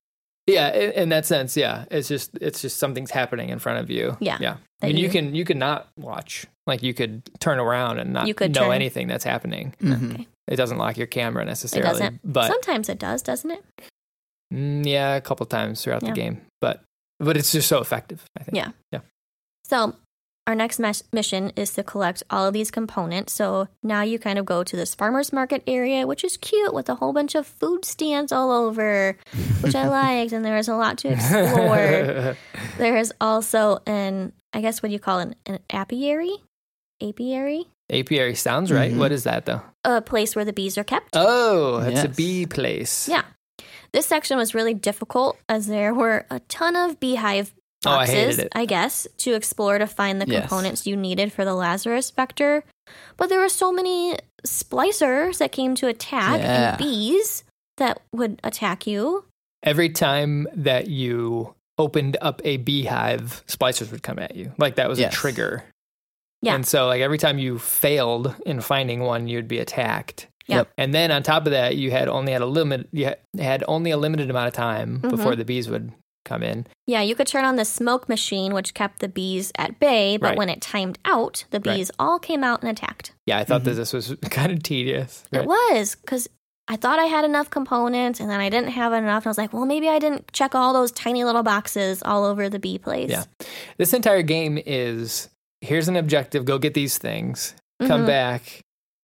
Yeah, 0.48 0.74
in, 0.74 0.92
in 0.94 1.10
that 1.10 1.26
sense, 1.26 1.58
yeah. 1.58 1.86
It's 1.92 2.08
just 2.08 2.32
it's 2.40 2.62
just 2.62 2.78
something's 2.78 3.12
happening 3.12 3.50
in 3.50 3.60
front 3.60 3.80
of 3.80 3.90
you. 3.90 4.16
Yeah, 4.22 4.38
Yeah. 4.40 4.58
I 4.82 4.88
mean, 4.88 4.98
you 4.98 5.04
you- 5.04 5.10
can 5.10 5.36
you 5.36 5.44
can 5.46 5.60
not 5.60 5.90
watch. 5.98 6.46
Like 6.66 6.84
you 6.84 6.94
could 6.94 7.22
turn 7.40 7.60
around 7.60 8.00
and 8.00 8.12
not 8.14 8.28
You 8.28 8.34
could 8.34 8.54
know 8.56 8.64
turn. 8.66 8.72
anything 8.74 9.08
that's 9.08 9.24
happening. 9.24 9.74
Mhm. 9.82 10.14
Okay. 10.14 10.28
It 10.48 10.56
doesn't 10.58 10.78
lock 10.78 10.98
your 10.98 11.08
camera 11.08 11.44
It 11.44 11.48
necessarily. 11.48 11.90
doesn't. 11.90 12.20
But 12.24 12.48
Sometimes 12.48 12.88
it 12.90 13.00
does, 13.00 13.22
doesn't 13.22 13.52
it? 13.52 13.64
Mm, 14.54 14.86
yeah, 14.86 15.16
a 15.16 15.22
couple 15.22 15.46
times 15.46 15.84
throughout 15.84 16.04
Yeah. 16.04 16.10
the 16.10 16.16
game. 16.16 16.42
But 16.62 16.84
but 17.20 17.36
it's 17.38 17.52
just 17.52 17.68
so 17.68 17.80
effective, 17.80 18.24
I 18.40 18.44
think. 18.44 18.56
Yeah. 18.58 18.72
Yeah. 18.92 19.00
So 19.66 19.96
our 20.46 20.56
next 20.56 20.80
mes- 20.80 21.04
mission 21.12 21.52
is 21.58 21.74
to 21.74 21.84
collect 21.84 22.24
all 22.30 22.46
of 22.48 22.54
these 22.54 22.72
components. 22.72 23.34
So 23.34 23.68
now 23.84 24.04
you 24.04 24.18
kind 24.20 24.40
of 24.40 24.46
go 24.46 24.64
to 24.64 24.76
this 24.78 24.96
farmer's 24.96 25.34
market 25.34 25.62
area, 25.68 26.08
which 26.08 26.24
is 26.24 26.38
cute 26.38 26.74
with 26.74 26.88
a 26.90 26.96
whole 26.96 27.12
bunch 27.12 27.36
of 27.36 27.46
food 27.46 27.84
stands 27.84 28.32
all 28.32 28.52
over, 28.52 29.18
which 29.62 29.76
I 29.76 29.88
liked. 29.90 30.32
And 30.32 30.46
there 30.46 30.58
is 30.58 30.68
a 30.70 30.76
lot 30.76 31.00
to 31.00 31.10
explore. 31.14 32.38
there 32.78 32.96
is 32.98 33.12
also 33.20 33.80
an, 33.86 34.32
I 34.54 34.62
guess, 34.62 34.82
what 34.82 34.88
do 34.90 34.94
you 34.94 35.00
call 35.00 35.20
it? 35.20 35.36
An 35.48 35.60
apiary? 35.70 36.38
Apiary? 37.02 37.66
Apiary 37.92 38.36
sounds 38.36 38.72
right. 38.72 38.92
Mhm. 38.94 38.98
What 39.00 39.12
is 39.12 39.24
that 39.24 39.46
though? 39.46 39.62
A 39.84 40.02
place 40.02 40.36
where 40.36 40.46
the 40.46 40.54
bees 40.54 40.78
are 40.78 40.84
kept. 40.84 41.10
Oh, 41.16 41.80
it's 41.80 42.04
a 42.04 42.10
bee 42.10 42.46
place. 42.46 43.08
Yeah. 43.10 43.24
This 43.92 44.06
section 44.06 44.38
was 44.38 44.54
really 44.56 44.74
difficult 44.74 45.38
as 45.50 45.68
there 45.68 45.94
were 45.94 46.26
a 46.30 46.40
ton 46.42 46.76
of 46.76 47.00
beehive 47.00 47.54
Oh, 47.86 47.92
I 47.92 48.06
boxes. 48.08 48.46
I 48.54 48.66
guess, 48.66 49.08
to 49.20 49.34
explore 49.36 49.78
to 49.78 49.86
find 49.86 50.20
the 50.20 50.26
Yes. 50.28 50.42
components 50.42 50.88
you 50.88 50.96
needed 50.98 51.32
for 51.32 51.46
the 51.46 51.54
Lazarus 51.54 52.10
vector. 52.10 52.64
But 53.18 53.30
there 53.30 53.40
were 53.40 53.50
so 53.50 53.72
many 53.72 54.18
splicers 54.46 55.38
that 55.38 55.52
came 55.52 55.76
to 55.76 55.88
attack 55.88 56.40
Yeah. 56.42 56.70
and 56.72 56.78
bees 56.80 57.44
that 57.78 58.02
would 58.12 58.40
attack 58.44 58.88
you. 58.88 59.26
Every 59.64 59.90
time 59.90 60.48
that 60.56 60.88
you 60.88 61.54
opened 61.78 62.18
up 62.22 62.42
a 62.44 62.58
beehive, 62.58 63.44
splicers 63.48 63.92
would 63.92 64.02
come 64.04 64.18
at 64.20 64.36
you. 64.36 64.52
Like 64.58 64.76
that 64.76 64.90
was 64.90 65.00
Yes. 65.00 65.14
a 65.14 65.16
trigger. 65.16 65.64
Yeah. 66.42 66.56
And 66.56 66.66
so 66.66 66.88
like 66.88 67.02
every 67.02 67.18
time 67.20 67.38
you 67.38 67.60
failed 67.60 68.34
in 68.46 68.60
finding 68.62 69.02
one, 69.02 69.28
you'd 69.28 69.48
be 69.48 69.60
attacked. 69.60 70.28
Yeah. 70.48 70.58
Yep. 70.58 70.70
And 70.78 70.94
then 70.94 71.12
on 71.12 71.24
top 71.24 71.46
of 71.46 71.52
that, 71.52 71.76
you 71.76 71.92
had 71.92 72.08
only 72.08 72.32
had 72.32 72.42
a 72.42 72.46
limit 72.46 72.88
you 72.92 73.06
had- 73.06 73.20
had 73.40 73.64
only 73.68 73.92
a 73.92 73.98
limited 73.98 74.30
amount 74.30 74.48
of 74.48 74.54
time 74.54 75.00
Mhm. 75.02 75.10
before 75.10 75.36
the 75.36 75.44
bees 75.46 75.70
would 75.70 75.92
come 76.26 76.44
in. 76.44 76.68
Yeah, 76.86 77.02
you 77.02 77.16
could 77.16 77.28
turn 77.28 77.46
on 77.46 77.56
the 77.56 77.64
smoke 77.66 78.10
machine, 78.10 78.54
which 78.54 78.74
kept 78.74 79.00
the 79.00 79.08
bees 79.08 79.52
at 79.58 79.80
bay, 79.80 80.18
but 80.18 80.30
Right. 80.30 80.38
when 80.38 80.50
it 80.50 80.62
timed 80.62 81.00
out, 81.06 81.46
the 81.52 81.58
Right. 81.60 81.78
bees 81.78 81.92
all 82.00 82.20
came 82.20 82.44
out 82.44 82.62
and 82.62 82.70
attacked. 82.70 83.12
Yeah, 83.26 83.38
I 83.38 83.44
thought 83.46 83.64
that 83.64 83.72
Mhm. 83.72 83.78
this 83.78 83.94
was 83.94 84.16
kind 84.30 84.52
of 84.52 84.62
tedious. 84.64 85.24
It 85.32 85.46
was 85.46 85.96
because 85.96 86.28
I 86.70 86.76
thought 86.76 87.00
I 87.00 87.06
had 87.06 87.24
enough 87.24 87.50
components 87.50 88.20
and 88.20 88.30
then 88.30 88.42
I 88.42 88.50
didn't 88.50 88.72
have 88.72 88.92
enough. 88.92 89.24
And 89.24 89.28
I 89.28 89.30
was 89.30 89.38
like, 89.38 89.54
well, 89.54 89.66
maybe 89.66 89.88
I 89.88 90.00
didn't 90.00 90.32
check 90.34 90.54
all 90.54 90.74
those 90.74 90.92
tiny 90.92 91.24
little 91.24 91.44
boxes 91.44 92.04
all 92.04 92.26
over 92.26 92.50
the 92.50 92.60
bee 92.60 92.78
place. 92.78 93.10
Yeah. 93.10 93.24
This 93.78 93.94
entire 93.94 94.22
game 94.22 94.60
is 94.66 95.30
here's 95.62 95.88
an 95.88 95.96
objective, 95.96 96.44
go 96.44 96.58
get 96.58 96.74
these 96.74 96.98
things, 96.98 97.56
come 97.88 98.02
Mhm. 98.04 98.08
back, 98.08 98.60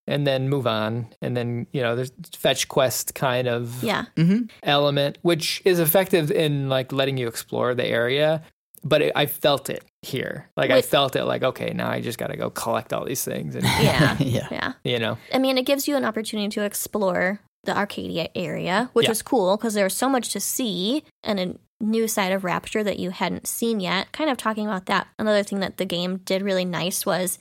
and 0.08 0.28
then 0.28 0.50
move 0.50 0.68
on. 0.68 1.08
And 1.22 1.36
then, 1.38 1.68
you 1.72 1.82
know, 1.82 1.96
there's 1.96 2.12
fetch 2.36 2.68
quest 2.68 3.16
kind 3.16 3.48
of 3.48 3.84
Yeah. 3.84 4.06
Mhm. 4.18 4.50
element, 4.64 5.18
which 5.22 5.62
is 5.66 5.80
effective 5.80 6.30
in 6.32 6.70
like 6.70 6.92
letting 6.92 7.18
you 7.18 7.28
explore 7.28 7.74
the 7.76 7.86
area. 7.86 8.42
But 8.86 9.02
it, 9.02 9.14
I 9.16 9.28
felt 9.28 9.70
it 9.70 9.84
here. 10.02 10.50
Like 10.58 10.70
I 10.72 10.82
felt 10.82 11.16
it 11.16 11.24
like, 11.24 11.42
okay, 11.42 11.72
now 11.74 11.90
I 11.90 12.02
just 12.02 12.18
got 12.18 12.28
to 12.28 12.36
go 12.38 12.50
collect 12.50 12.92
all 12.92 13.06
these 13.06 13.24
things. 13.24 13.56
And, 13.56 13.64
Yeah. 13.82 14.18
yeah. 14.20 14.48
Yeah. 14.52 14.74
you 14.84 15.00
know, 15.00 15.18
I 15.34 15.38
mean, 15.38 15.58
it 15.58 15.66
gives 15.66 15.88
you 15.88 15.96
an 15.96 16.04
opportunity 16.04 16.50
to 16.50 16.64
explore 16.64 17.40
the 17.64 17.78
Arcadia 17.78 18.28
area, 18.36 18.90
which 18.92 19.06
Yeah. 19.06 19.12
was 19.12 19.22
cool 19.22 19.56
because 19.56 19.74
there 19.74 19.86
was 19.86 19.94
so 19.96 20.10
much 20.10 20.34
to 20.34 20.42
see 20.42 21.06
and 21.24 21.40
a 21.40 21.56
new 21.80 22.10
side 22.10 22.34
of 22.34 22.44
Rapture 22.44 22.84
that 22.84 23.00
you 23.00 23.12
hadn't 23.12 23.48
seen 23.48 23.80
yet. 23.80 24.12
Kind 24.12 24.30
of 24.30 24.36
talking 24.36 24.68
about 24.68 24.88
that. 24.88 25.08
Another 25.18 25.44
thing 25.44 25.62
that 25.62 25.78
the 25.78 25.86
game 25.86 26.18
did 26.26 26.42
really 26.42 26.66
nice 26.66 27.06
was 27.06 27.40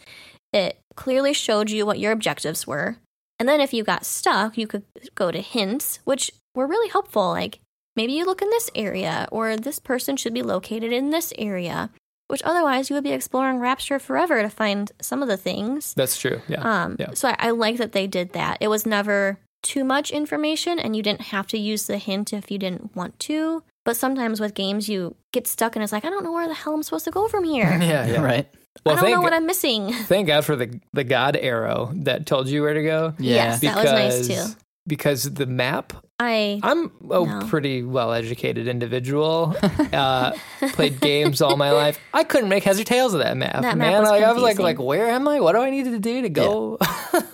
it 0.52 0.78
clearly 0.96 1.32
showed 1.32 1.70
you 1.70 1.86
what 1.86 1.98
your 1.98 2.12
objectives 2.12 2.66
were. 2.66 2.96
And 3.38 3.48
then 3.48 3.60
if 3.60 3.72
you 3.72 3.82
got 3.82 4.04
stuck, 4.06 4.56
you 4.56 4.66
could 4.66 4.84
go 5.14 5.30
to 5.30 5.40
hints, 5.40 5.98
which 6.04 6.30
were 6.54 6.66
really 6.66 6.88
helpful. 6.88 7.28
Like 7.30 7.60
maybe 7.96 8.12
you 8.12 8.24
look 8.24 8.42
in 8.42 8.50
this 8.50 8.70
area, 8.74 9.28
or 9.32 9.56
this 9.56 9.78
person 9.78 10.16
should 10.16 10.34
be 10.34 10.42
located 10.42 10.92
in 10.92 11.10
this 11.10 11.32
area, 11.38 11.90
which 12.28 12.42
otherwise 12.44 12.88
you 12.88 12.94
would 12.94 13.04
be 13.04 13.12
exploring 13.12 13.58
Rapture 13.58 13.98
forever 13.98 14.42
to 14.42 14.48
find 14.48 14.92
some 15.00 15.22
of 15.22 15.28
the 15.28 15.36
things. 15.36 15.94
that's 15.94 16.18
true. 16.18 16.40
Yeah. 16.48 16.60
Um, 16.84 16.96
Yeah. 16.98 17.14
So 17.14 17.28
I, 17.30 17.36
I 17.38 17.50
like 17.50 17.78
that 17.78 17.92
they 17.92 18.06
did 18.06 18.32
that. 18.32 18.58
It 18.60 18.68
was 18.68 18.86
never 18.86 19.38
too 19.62 19.84
much 19.84 20.10
information, 20.10 20.78
and 20.78 20.96
you 20.96 21.02
didn't 21.02 21.22
have 21.22 21.46
to 21.48 21.58
use 21.58 21.86
the 21.86 21.98
hint 21.98 22.32
if 22.32 22.50
you 22.50 22.58
didn't 22.58 22.94
want 22.96 23.18
to. 23.20 23.62
But 23.84 23.96
sometimes 23.96 24.40
with 24.40 24.54
games, 24.54 24.88
you 24.88 25.16
get 25.32 25.46
stuck 25.46 25.74
and 25.74 25.82
it's 25.82 25.92
like, 25.92 26.04
I 26.04 26.10
don't 26.10 26.24
know 26.24 26.32
where 26.32 26.48
the 26.48 26.54
hell 26.54 26.74
I'm 26.74 26.82
supposed 26.82 27.04
to 27.06 27.10
go 27.10 27.26
from 27.28 27.44
here. 27.44 27.64
yeah. 27.80 28.06
Yeah. 28.06 28.22
Right. 28.22 28.48
Well, 28.84 28.96
I 28.96 29.00
don't 29.00 29.10
know 29.10 29.20
what 29.20 29.32
I'm 29.32 29.46
missing. 29.46 29.92
thank 30.04 30.26
God 30.26 30.44
for 30.44 30.56
the, 30.56 30.80
the 30.92 31.04
God 31.04 31.36
arrow 31.36 31.90
that 31.96 32.26
told 32.26 32.48
you 32.48 32.62
where 32.62 32.74
to 32.74 32.82
go. 32.82 33.14
Yeah. 33.18 33.34
Yes, 33.34 33.60
that 33.60 33.76
was 33.76 33.84
nice 33.84 34.26
too. 34.26 34.56
Because 34.86 35.22
the 35.22 35.46
map, 35.46 35.92
I 36.18 36.58
I'm 36.64 36.90
a 37.08 37.24
No. 37.24 37.46
pretty 37.48 37.84
well 37.84 38.12
educated 38.12 38.66
individual. 38.66 39.56
uh, 39.92 40.32
played 40.72 41.00
games 41.00 41.40
all 41.40 41.56
my 41.56 41.70
life. 41.70 42.00
I 42.14 42.24
couldn't 42.24 42.48
make 42.48 42.64
heads 42.64 42.80
or 42.80 42.84
tails 42.84 43.14
of 43.14 43.20
that 43.20 43.36
map. 43.36 43.62
That 43.62 43.76
map 43.78 43.92
man. 43.92 44.00
was 44.00 44.10
like 44.10 44.24
I 44.24 44.32
was 44.32 44.42
like, 44.42 44.58
like, 44.58 44.80
where 44.80 45.08
am 45.08 45.28
I? 45.28 45.38
What 45.38 45.52
do 45.52 45.58
I 45.60 45.70
need 45.70 45.84
to 45.84 45.98
do 46.00 46.22
to 46.22 46.28
go? 46.28 46.78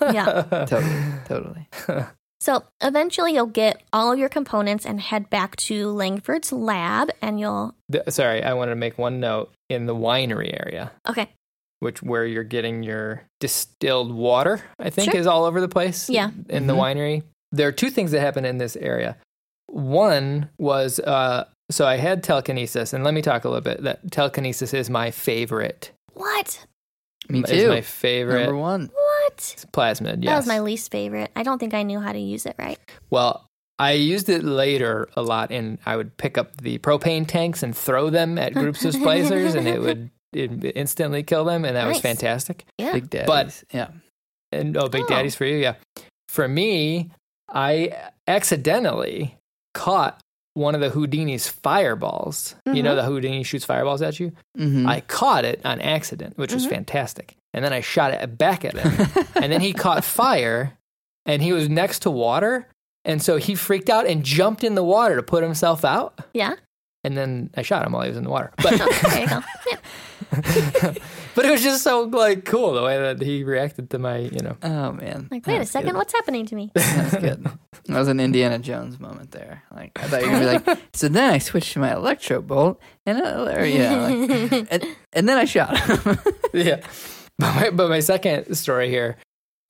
Yeah. 0.02 0.42
Totally. 0.68 1.02
Totally. 1.26 2.06
So 2.40 2.64
eventually 2.80 3.34
you'll 3.34 3.46
get 3.46 3.82
all 3.92 4.12
of 4.12 4.18
your 4.18 4.28
components 4.28 4.86
and 4.86 5.00
head 5.00 5.28
back 5.30 5.56
to 5.56 5.90
Langford's 5.90 6.52
lab, 6.52 7.10
and 7.22 7.38
you'll 7.40 7.74
The- 7.88 8.04
Sorry, 8.10 8.42
I 8.42 8.52
wanted 8.54 8.70
to 8.72 8.76
make 8.76 8.98
one 8.98 9.20
note 9.20 9.52
in 9.68 9.86
the 9.86 9.94
winery 9.94 10.52
area, 10.64 10.92
okay, 11.08 11.28
which 11.80 12.02
where 12.02 12.24
you're 12.26 12.44
getting 12.44 12.82
your 12.82 13.22
distilled 13.40 14.12
water. 14.12 14.62
I 14.78 14.90
think 14.90 15.12
Sure. 15.12 15.20
is 15.20 15.26
all 15.26 15.44
over 15.44 15.60
the 15.60 15.68
place. 15.68 16.08
Yeah. 16.10 16.30
in 16.48 16.66
the 16.66 16.74
Mhm. 16.74 16.78
winery. 16.78 17.22
There 17.52 17.66
are 17.68 17.72
two 17.72 17.90
things 17.90 18.10
that 18.12 18.20
happen 18.20 18.44
in 18.44 18.58
this 18.58 18.76
area. 18.76 19.16
One 19.66 20.48
was 20.58 20.98
uh, 21.00 21.44
so 21.70 21.86
I 21.86 21.96
had 21.96 22.22
telekinesis, 22.22 22.92
and 22.94 23.04
let 23.04 23.12
me 23.14 23.20
talk 23.22 23.44
a 23.44 23.48
little 23.48 23.62
bit. 23.62 23.82
That 23.82 24.10
telekinesis 24.10 24.72
is 24.72 24.88
my 24.90 25.10
favorite. 25.10 25.90
what? 26.14 26.66
Me 27.28 27.40
Is 27.42 27.50
too. 27.50 27.68
my 27.68 27.80
favorite 27.80 28.44
Number 28.44 28.56
one. 28.56 28.90
What? 28.92 29.36
plasmid. 29.72 30.22
Yes. 30.24 30.30
That 30.30 30.36
was 30.36 30.46
my 30.46 30.60
least 30.60 30.90
favorite. 30.90 31.30
I 31.36 31.42
don't 31.42 31.58
think 31.58 31.74
I 31.74 31.82
knew 31.82 32.00
how 32.00 32.12
to 32.12 32.18
use 32.18 32.46
it 32.46 32.54
right. 32.58 32.78
Well, 33.10 33.44
I 33.78 33.92
used 33.92 34.28
it 34.28 34.42
later 34.42 35.08
a 35.14 35.22
lot, 35.22 35.50
and 35.52 35.78
I 35.86 35.96
would 35.96 36.16
pick 36.16 36.36
up 36.38 36.56
the 36.60 36.78
propane 36.78 37.26
tanks 37.28 37.62
and 37.62 37.76
throw 37.76 38.10
them 38.10 38.38
at 38.38 38.54
groups 38.54 38.84
of 38.84 38.94
splicers, 38.94 39.54
and 39.54 39.68
it 39.68 39.80
would 39.80 40.10
it 40.32 40.72
instantly 40.76 41.22
kill 41.22 41.44
them, 41.44 41.64
and 41.64 41.76
that 41.76 41.86
was 41.86 42.00
fantastic. 42.00 42.64
Yeah. 42.78 42.92
Big 42.92 43.10
daddies. 43.10 43.26
But- 43.26 43.62
yeah. 43.72 43.88
And 44.50 44.76
oh, 44.78 44.88
Big 44.88 45.02
Oh. 45.02 45.06
Daddy's 45.08 45.34
for 45.34 45.44
you, 45.44 45.58
yeah. 45.58 45.74
For 46.30 46.48
me, 46.48 47.10
I 47.50 47.92
accidentally 48.26 49.36
caught 49.74 50.20
one 50.58 50.74
of 50.74 50.80
the 50.80 50.90
Houdini's 50.90 51.46
fireballs. 51.48 52.54
You 52.66 52.82
know, 52.82 52.94
the 52.96 53.04
Houdini 53.04 53.42
shoots 53.44 53.64
fireballs 53.64 54.02
at 54.02 54.18
you. 54.20 54.32
Mm-hmm. 54.58 54.86
I 54.86 55.00
caught 55.02 55.44
it 55.44 55.60
on 55.64 55.80
accident, 55.80 56.36
which 56.36 56.52
was 56.52 56.66
Mhm. 56.66 56.70
fantastic. 56.70 57.36
And 57.54 57.64
then 57.64 57.72
I 57.72 57.80
shot 57.80 58.12
it 58.12 58.36
back 58.36 58.64
at 58.64 58.74
him, 58.76 59.24
and 59.42 59.50
then 59.52 59.60
he 59.60 59.72
caught 59.72 60.04
fire, 60.04 60.74
and 61.24 61.40
he 61.42 61.52
was 61.52 61.68
next 61.68 62.00
to 62.00 62.10
water, 62.10 62.68
and 63.04 63.22
so 63.22 63.36
he 63.36 63.54
freaked 63.54 63.88
out 63.88 64.06
and 64.06 64.22
jumped 64.24 64.62
in 64.64 64.74
the 64.74 64.84
water 64.84 65.16
to 65.16 65.22
put 65.22 65.42
himself 65.42 65.84
out. 65.84 66.18
Yeah. 66.34 66.54
And 67.04 67.16
then 67.16 67.50
I 67.56 67.62
shot 67.62 67.86
him 67.86 67.92
while 67.92 68.02
he 68.02 68.08
was 68.08 68.18
in 68.18 68.24
the 68.24 68.30
water. 68.30 68.50
But 68.56 68.74
Oh, 68.80 69.08
there 69.08 69.20
you 69.22 69.28
go. 69.28 69.40
Yeah. 69.70 69.76
But 70.30 71.44
it 71.44 71.50
was 71.50 71.62
just 71.62 71.82
so 71.82 72.02
like 72.02 72.44
cool 72.44 72.74
the 72.74 72.82
way 72.82 72.98
that 72.98 73.20
he 73.20 73.44
reacted 73.44 73.90
to 73.90 73.98
my, 73.98 74.18
you 74.18 74.40
know. 74.40 74.56
oh 74.62 74.92
man. 74.92 75.28
Like, 75.30 75.46
wait 75.46 75.60
a 75.60 75.66
second, 75.66 75.90
good. 75.90 75.96
what's 75.96 76.12
happening 76.12 76.46
to 76.46 76.54
me? 76.54 76.70
That's 76.74 77.16
good. 77.16 77.44
That 77.86 77.98
was 77.98 78.08
an 78.08 78.20
Indiana 78.20 78.58
Jones 78.58 79.00
moment 79.00 79.30
there. 79.30 79.62
Like 79.74 79.92
I 79.96 80.06
thought 80.08 80.22
you 80.22 80.30
were 80.30 80.40
gonna 80.40 80.60
be 80.60 80.70
like. 80.70 80.78
So 80.94 81.08
then 81.08 81.32
I 81.32 81.38
switched 81.38 81.72
to 81.74 81.78
my 81.78 81.94
electro 81.94 82.42
bolt, 82.42 82.80
and 83.06 83.22
uh, 83.22 83.62
yeah, 83.62 84.08
like, 84.08 84.68
and, 84.70 84.96
and 85.12 85.28
then 85.28 85.38
I 85.38 85.44
shot 85.44 85.78
him. 85.78 86.18
yeah. 86.52 86.80
But 87.38 87.54
my, 87.54 87.70
but 87.70 87.88
my 87.88 88.00
second 88.00 88.52
story 88.56 88.90
here, 88.90 89.16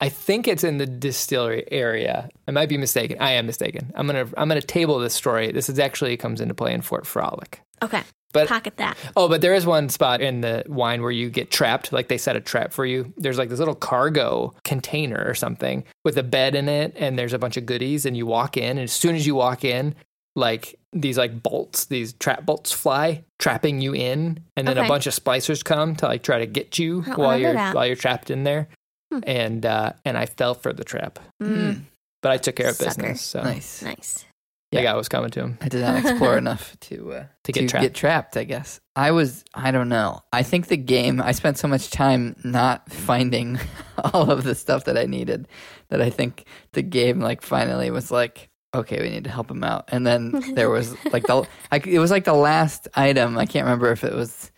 I 0.01 0.09
think 0.09 0.47
it's 0.47 0.63
in 0.63 0.77
the 0.79 0.87
distillery 0.87 1.65
area. 1.71 2.29
I 2.47 2.51
might 2.51 2.69
be 2.69 2.77
mistaken. 2.77 3.17
I 3.19 3.31
am 3.33 3.45
mistaken. 3.45 3.91
I'm 3.95 4.07
gonna 4.07 4.27
I'm 4.37 4.47
gonna 4.47 4.61
table 4.61 4.97
this 4.99 5.13
story. 5.13 5.51
This 5.51 5.69
is 5.69 5.77
actually 5.77 6.17
comes 6.17 6.41
into 6.41 6.53
play 6.55 6.73
in 6.73 6.81
Fort 6.81 7.05
Frolic. 7.05 7.61
Okay. 7.81 8.01
But- 8.31 8.47
Pocket 8.47 8.77
that. 8.77 8.95
Oh, 9.15 9.27
but 9.27 9.41
there 9.41 9.55
is 9.55 9.65
one 9.65 9.89
spot 9.89 10.21
in 10.21 10.41
the 10.41 10.63
wine 10.67 11.01
where 11.01 11.09
you 11.11 11.29
get 11.31 11.49
trapped. 11.49 11.91
Like 11.91 12.09
they 12.09 12.17
set 12.19 12.35
a 12.35 12.39
trap 12.41 12.71
for 12.73 12.85
you. 12.85 13.11
There's 13.17 13.37
like 13.39 13.49
this 13.49 13.57
little 13.59 13.73
cargo 13.75 14.53
container 14.63 15.23
or 15.25 15.33
something 15.33 15.83
with 16.05 16.17
a 16.17 16.23
bed 16.23 16.53
in 16.53 16.69
it, 16.69 16.93
and 16.95 17.17
there's 17.17 17.33
a 17.33 17.39
bunch 17.39 17.57
of 17.57 17.65
goodies. 17.65 18.05
And 18.05 18.15
you 18.15 18.25
walk 18.27 18.55
in, 18.55 18.71
and 18.77 18.81
as 18.81 18.91
soon 18.91 19.15
as 19.15 19.25
you 19.25 19.33
walk 19.35 19.65
in, 19.65 19.95
like 20.35 20.75
these 20.93 21.17
like 21.17 21.41
bolts, 21.41 21.85
these 21.85 22.13
trap 22.13 22.45
bolts 22.45 22.71
fly, 22.71 23.23
trapping 23.39 23.81
you 23.81 23.95
in, 23.95 24.39
and 24.55 24.67
then 24.67 24.77
a 24.77 24.87
bunch 24.87 25.07
of 25.07 25.13
splicers 25.15 25.63
come 25.65 25.95
to 25.95 26.05
like 26.05 26.21
try 26.21 26.37
to 26.39 26.45
get 26.45 26.77
you 26.77 27.01
I 27.01 27.05
don't 27.09 27.17
while 27.17 27.37
you're 27.39 27.53
that. 27.53 27.73
while 27.75 27.87
you're 27.87 27.95
trapped 27.95 28.29
in 28.29 28.43
there. 28.43 28.67
Hmm. 29.11 29.19
And 29.25 29.65
uh, 29.65 29.93
and 30.05 30.15
I 30.19 30.27
fell 30.27 30.53
for 30.53 30.71
the 30.71 30.83
trap, 30.83 31.17
Mm, 31.41 31.81
but 32.21 32.31
I 32.31 32.37
took 32.37 32.57
care 32.57 32.69
of 32.69 32.75
Sucker. 32.75 32.89
business. 32.89 33.21
So 33.23 33.41
nice. 33.41 33.81
nice. 33.81 34.25
The 34.71 34.77
Yeah. 34.77 34.83
guy 34.83 34.95
was 34.95 35.09
coming 35.09 35.31
to 35.31 35.39
him. 35.41 35.57
I 35.61 35.67
did 35.69 35.81
not 35.81 35.97
explore 35.99 36.37
enough 36.45 36.75
to 36.81 37.13
uh, 37.13 37.23
To 37.45 37.51
get 37.51 37.69
trapped. 37.69 37.83
Get 37.83 37.93
trapped, 37.95 38.37
I 38.37 38.43
guess. 38.43 38.79
I 38.95 39.11
was. 39.11 39.43
I 39.53 39.71
don't 39.71 39.89
know. 39.89 40.21
I 40.33 40.43
think 40.43 40.67
the 40.67 40.77
game. 40.77 41.21
I 41.21 41.31
spent 41.31 41.57
so 41.57 41.67
much 41.67 41.89
time 41.89 42.35
not 42.43 42.91
finding 42.91 43.59
all 44.13 44.29
of 44.29 44.43
the 44.43 44.55
stuff 44.55 44.85
that 44.85 44.97
I 44.97 45.05
needed 45.05 45.47
that 45.89 46.01
I 46.01 46.09
think 46.09 46.45
the 46.73 46.81
game 46.83 47.19
like 47.19 47.41
finally 47.41 47.89
was 47.91 48.11
like, 48.11 48.49
okay, 48.75 49.01
we 49.01 49.09
need 49.09 49.23
to 49.23 49.31
help 49.31 49.49
him 49.49 49.63
out. 49.63 49.85
And 49.91 50.05
then 50.05 50.53
there 50.53 50.69
was 50.69 50.93
like 51.11 51.23
the. 51.25 51.47
I, 51.71 51.77
it 51.85 51.99
was 51.99 52.11
like 52.11 52.25
the 52.25 52.33
last 52.33 52.87
item. 52.93 53.37
I 53.37 53.45
can't 53.45 53.65
remember 53.65 53.91
if 53.91 54.03
it 54.03 54.13
was 54.13 54.51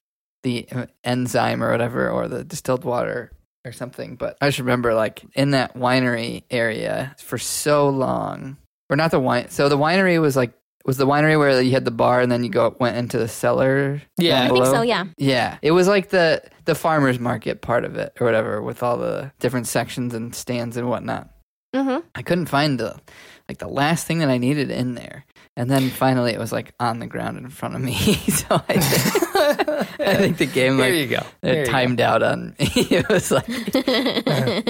the 0.44 0.68
uh, 0.72 0.88
enzyme 1.04 1.64
or 1.64 1.72
whatever 1.72 2.10
or 2.10 2.28
the 2.28 2.44
distilled 2.44 2.84
water 2.84 3.32
or 3.64 3.72
something. 3.72 4.16
But 4.16 4.38
I 4.42 4.48
just 4.48 4.58
remember 4.60 4.94
like 4.96 5.24
in 5.36 5.52
that 5.52 5.76
winery 5.76 6.44
area 6.50 7.16
for 7.20 7.38
so 7.38 7.88
long, 7.90 8.58
or 8.92 8.98
not 8.98 9.10
the 9.12 9.20
wine. 9.20 9.50
So 9.50 9.70
the 9.70 9.78
winery 9.78 10.22
was 10.22 10.36
like 10.36 10.52
was 10.84 10.98
the 10.98 11.06
winery 11.08 11.38
where 11.38 11.62
you 11.62 11.72
had 11.72 11.86
the 11.86 11.92
bar 11.92 12.22
and 12.22 12.32
then 12.32 12.44
you 12.44 12.50
go 12.50 12.76
went 12.80 12.98
into 12.98 13.18
the 13.18 13.28
cellar. 13.28 14.02
Yeah. 14.18 14.44
I 14.44 14.50
think 14.50 14.66
so, 14.66 14.82
yeah. 14.82 15.06
Yeah, 15.18 15.58
it 15.62 15.72
was 15.72 15.88
like 15.88 16.10
the 16.10 16.44
the 16.66 16.76
farmers 16.76 17.20
market 17.20 17.62
part 17.62 17.86
of 17.86 17.96
it 17.96 18.14
or 18.20 18.26
whatever, 18.26 18.62
with 18.62 18.84
all 18.84 18.98
the 18.98 19.32
different 19.40 19.68
sections 19.68 20.14
and 20.14 20.36
stands 20.36 20.78
and 20.78 20.90
whatnot. 20.90 21.30
Mm-hmm. 21.76 22.06
I 22.16 22.22
couldn't 22.22 22.48
find 22.48 22.80
the 22.80 23.00
like 23.48 23.60
the 23.60 23.68
last 23.68 24.06
thing 24.08 24.20
that 24.20 24.30
I 24.30 24.38
needed 24.38 24.72
in 24.72 24.96
there, 24.96 25.26
and 25.56 25.70
then 25.70 25.90
finally 25.90 26.34
it 26.34 26.40
was 26.40 26.52
like 26.52 26.74
on 26.80 27.00
the 27.00 27.08
ground 27.08 27.38
in 27.38 27.50
front 27.50 27.76
of 27.76 27.82
me. 27.82 27.94
so 27.96 28.62
I 28.68 28.78
think, 28.80 30.00
I 30.02 30.16
think 30.16 30.38
the 30.38 30.46
game 30.48 30.78
there 30.78 30.94
you 30.94 31.08
go. 31.08 31.18
it 31.18 31.26
There 31.42 31.60
you 31.60 31.66
go. 31.66 31.72
timed 31.72 32.02
out 32.02 32.24
on 32.24 32.50
me. 32.60 32.66
it 32.76 33.08
was 33.08 33.32
like 33.32 33.48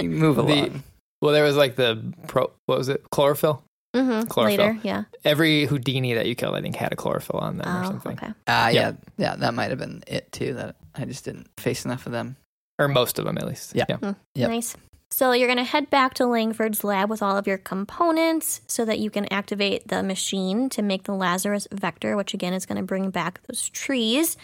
move 0.04 0.36
The- 0.36 0.42
along. 0.42 0.84
Well, 1.22 1.34
there 1.34 1.44
was 1.44 1.56
like 1.56 1.76
the 1.76 2.14
pro. 2.28 2.52
What 2.66 2.78
was 2.80 2.90
it? 2.90 3.10
Chlorophyll. 3.12 3.64
Mm-hmm. 3.94 4.28
Chlorophyll. 4.28 4.66
Later, 4.66 4.80
yeah. 4.84 5.04
Every 5.26 5.66
Houdini 5.66 6.14
that 6.16 6.26
you 6.26 6.36
killed, 6.36 6.56
I 6.56 6.62
think, 6.62 6.76
had 6.76 6.92
a 6.94 6.96
chlorophyll 6.96 7.40
on 7.40 7.58
them 7.58 7.68
or 7.68 7.84
Oh, 7.84 7.88
something, 7.88 8.14
okay. 8.14 8.34
Ah, 8.48 8.70
Yeah. 8.70 8.82
yeah, 8.82 8.92
yeah, 9.18 9.36
that 9.38 9.54
might 9.54 9.70
have 9.70 9.80
been 9.80 10.04
it 10.08 10.32
too. 10.32 10.54
That 10.54 10.76
I 10.96 11.06
just 11.06 11.26
didn't 11.26 11.48
face 11.58 11.86
enough 11.86 12.06
of 12.06 12.12
them. 12.12 12.36
or 12.80 12.88
most 12.88 13.20
of 13.20 13.26
them 13.26 13.38
at 13.38 13.46
least. 13.48 13.76
Yeah. 13.76 13.86
yeah. 13.90 14.14
Yep. 14.36 14.50
Nice. 14.50 14.76
So 15.12 15.34
you're 15.34 15.48
going 15.50 15.58
to 15.58 15.64
head 15.66 15.90
back 15.90 16.14
to 16.16 16.26
Langford's 16.26 16.84
lab 16.86 17.10
with 17.10 17.22
all 17.22 17.38
of 17.38 17.46
your 17.46 17.58
components 17.58 18.62
so 18.68 18.86
that 18.86 18.98
you 19.00 19.10
can 19.10 19.32
activate 19.32 19.88
the 19.90 20.02
machine 20.02 20.70
to 20.70 20.82
make 20.82 21.04
the 21.04 21.12
Lazarus 21.14 21.68
vector, 21.72 22.16
which 22.16 22.34
again 22.34 22.54
is 22.54 22.66
going 22.66 22.78
to 22.78 22.84
bring 22.84 23.10
back 23.10 23.42
those 23.48 23.68
trees. 23.70 24.38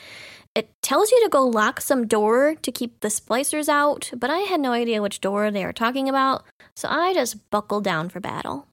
It 0.56 0.70
tells 0.82 1.10
you 1.12 1.24
to 1.24 1.30
go 1.30 1.44
lock 1.48 1.80
some 1.82 2.06
door 2.06 2.56
to 2.62 2.72
keep 2.72 3.00
the 3.00 3.08
splicers 3.08 3.70
out, 3.70 4.12
but 4.16 4.30
I 4.30 4.40
had 4.40 4.60
no 4.60 4.72
idea 4.74 5.02
which 5.02 5.22
door 5.22 5.50
they 5.52 5.64
were 5.66 5.72
talking 5.74 6.10
about, 6.10 6.44
so 6.76 6.90
I 6.90 7.14
just 7.14 7.50
buckled 7.50 7.84
down 7.86 8.10
for 8.10 8.20
battle. 8.20 8.68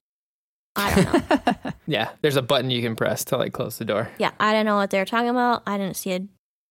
I 0.75 0.95
don't 0.95 1.29
know. 1.29 1.71
Yeah, 1.87 2.09
There's 2.21 2.35
a 2.35 2.41
button 2.41 2.71
you 2.71 2.81
can 2.81 2.95
press 2.95 3.23
to 3.25 3.37
like 3.37 3.53
close 3.53 3.77
the 3.77 3.85
door. 3.85 4.09
yeah, 4.17 4.31
I 4.39 4.53
don't 4.53 4.65
know 4.65 4.75
what 4.75 4.89
they 4.89 4.97
were 4.97 5.05
talking 5.05 5.29
about. 5.29 5.61
I 5.67 5.77
didn't 5.77 5.95
see 5.95 6.11
it. 6.11 6.23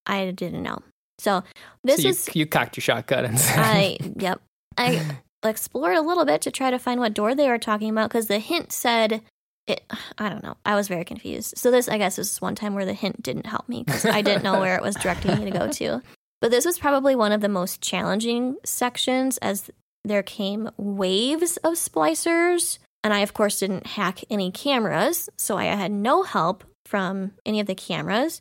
I 0.06 0.32
didn't 0.32 0.62
know. 0.62 0.78
So 1.18 1.44
this 1.84 1.98
so 1.98 2.02
you, 2.02 2.08
is 2.08 2.28
you 2.34 2.46
cocked 2.46 2.76
your 2.76 2.82
shotgun 2.82 3.24
and 3.24 3.38
said, 3.38 3.58
I 3.58 3.96
yep. 4.16 4.40
I 4.76 5.18
explored 5.44 5.96
a 5.96 6.02
little 6.02 6.24
bit 6.24 6.42
to 6.42 6.50
try 6.50 6.70
to 6.70 6.78
find 6.80 6.98
what 6.98 7.14
door 7.14 7.34
they 7.34 7.48
were 7.48 7.58
talking 7.58 7.90
about 7.90 8.10
because 8.10 8.26
the 8.26 8.40
hint 8.40 8.72
said 8.72 9.22
it. 9.68 9.84
I 10.18 10.28
don't 10.28 10.42
know. 10.42 10.56
I 10.66 10.74
was 10.74 10.88
very 10.88 11.04
confused. 11.04 11.56
So 11.56 11.70
this, 11.70 11.88
I 11.88 11.96
guess, 11.96 12.18
is 12.18 12.40
one 12.40 12.56
time 12.56 12.74
where 12.74 12.84
the 12.84 12.92
hint 12.92 13.22
didn't 13.22 13.46
help 13.46 13.68
me 13.68 13.84
because 13.84 14.04
I 14.04 14.20
didn't 14.20 14.42
know 14.42 14.58
where 14.58 14.76
it 14.76 14.82
was 14.82 14.96
directing 14.96 15.38
me 15.38 15.44
to 15.44 15.56
go 15.56 15.68
to. 15.72 16.02
But 16.40 16.50
this 16.50 16.64
was 16.64 16.78
probably 16.78 17.14
one 17.14 17.32
of 17.32 17.40
the 17.40 17.48
most 17.48 17.80
challenging 17.80 18.56
sections 18.64 19.38
as 19.38 19.70
there 20.04 20.24
came 20.24 20.70
waves 20.76 21.56
of 21.58 21.74
splicers. 21.74 22.78
And 23.04 23.12
I, 23.12 23.20
of 23.20 23.34
course, 23.34 23.60
didn't 23.60 23.86
hack 23.86 24.20
any 24.30 24.50
cameras, 24.50 25.28
so 25.36 25.56
I 25.58 25.66
had 25.66 25.92
no 25.92 26.22
help 26.22 26.64
from 26.86 27.32
any 27.46 27.60
of 27.60 27.66
the 27.66 27.74
cameras. 27.74 28.40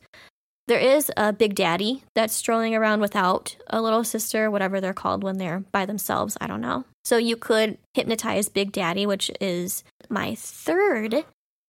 There 0.68 0.80
is 0.80 1.11
a 1.18 1.34
Big 1.34 1.56
Daddy 1.56 2.03
that's 2.15 2.34
strolling 2.34 2.73
around 2.73 3.02
without 3.02 3.57
a 3.68 3.81
little 3.81 4.06
sister, 4.06 4.49
whatever 4.49 4.80
they're 4.80 4.94
called 4.94 5.22
when 5.22 5.38
they're 5.38 5.60
by 5.73 5.85
themselves. 5.85 6.38
I 6.40 6.48
don't 6.48 6.61
know. 6.61 6.85
So 7.03 7.18
you 7.18 7.35
could 7.35 7.77
hypnotize 7.94 8.48
Big 8.48 8.72
Daddy, 8.72 9.06
which 9.06 9.30
is 9.41 9.84
my 10.10 10.35
third 10.35 11.26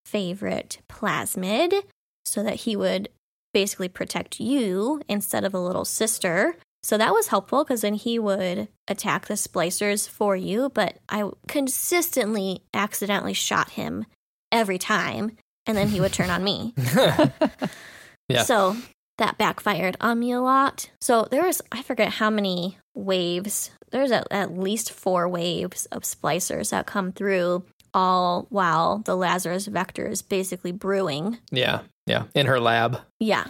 favorite 0.06 0.78
plasmid, 0.88 1.82
so 2.24 2.44
that 2.44 2.60
he 2.60 2.76
would 2.76 3.08
basically 3.52 3.88
protect 3.88 4.38
you 4.38 5.02
instead 5.08 5.44
of 5.44 5.54
a 5.54 5.60
little 5.60 5.84
sister. 5.84 6.54
So 6.84 6.96
that 6.98 7.12
was 7.12 7.28
helpful 7.28 7.64
because 7.64 7.80
then 7.80 7.94
he 7.94 8.18
would 8.18 8.68
attack 8.86 9.26
the 9.26 9.34
splicers 9.34 10.08
for 10.08 10.36
you. 10.36 10.68
But 10.68 10.98
I 11.08 11.28
consistently 11.48 12.62
accidentally 12.72 13.32
shot 13.32 13.70
him 13.70 14.04
every 14.52 14.78
time, 14.78 15.36
and 15.66 15.76
then 15.76 15.88
he 15.88 16.00
would 16.00 16.12
turn 16.12 16.30
on 16.30 16.44
me. 16.44 16.74
Yeah. 18.28 18.42
So 18.42 18.76
that 19.18 19.38
backfired 19.38 19.96
on 20.00 20.18
me 20.18 20.32
a 20.32 20.40
lot. 20.40 20.90
So 21.00 21.28
there 21.30 21.44
was, 21.44 21.60
I 21.70 21.82
forget 21.82 22.08
how 22.08 22.30
many 22.30 22.78
waves, 22.94 23.70
there's 23.90 24.10
at, 24.10 24.26
at 24.30 24.56
least 24.56 24.92
four 24.92 25.28
waves 25.28 25.86
of 25.86 26.02
splicers 26.02 26.70
that 26.70 26.86
come 26.86 27.12
through 27.12 27.64
all 27.92 28.46
while 28.48 28.98
the 28.98 29.16
Lazarus 29.16 29.66
vector 29.66 30.06
is 30.06 30.22
basically 30.22 30.72
brewing. 30.72 31.38
yeah, 31.50 31.80
yeah, 32.06 32.24
in 32.34 32.46
her 32.46 32.60
lab. 32.60 33.00
Yeah. 33.20 33.46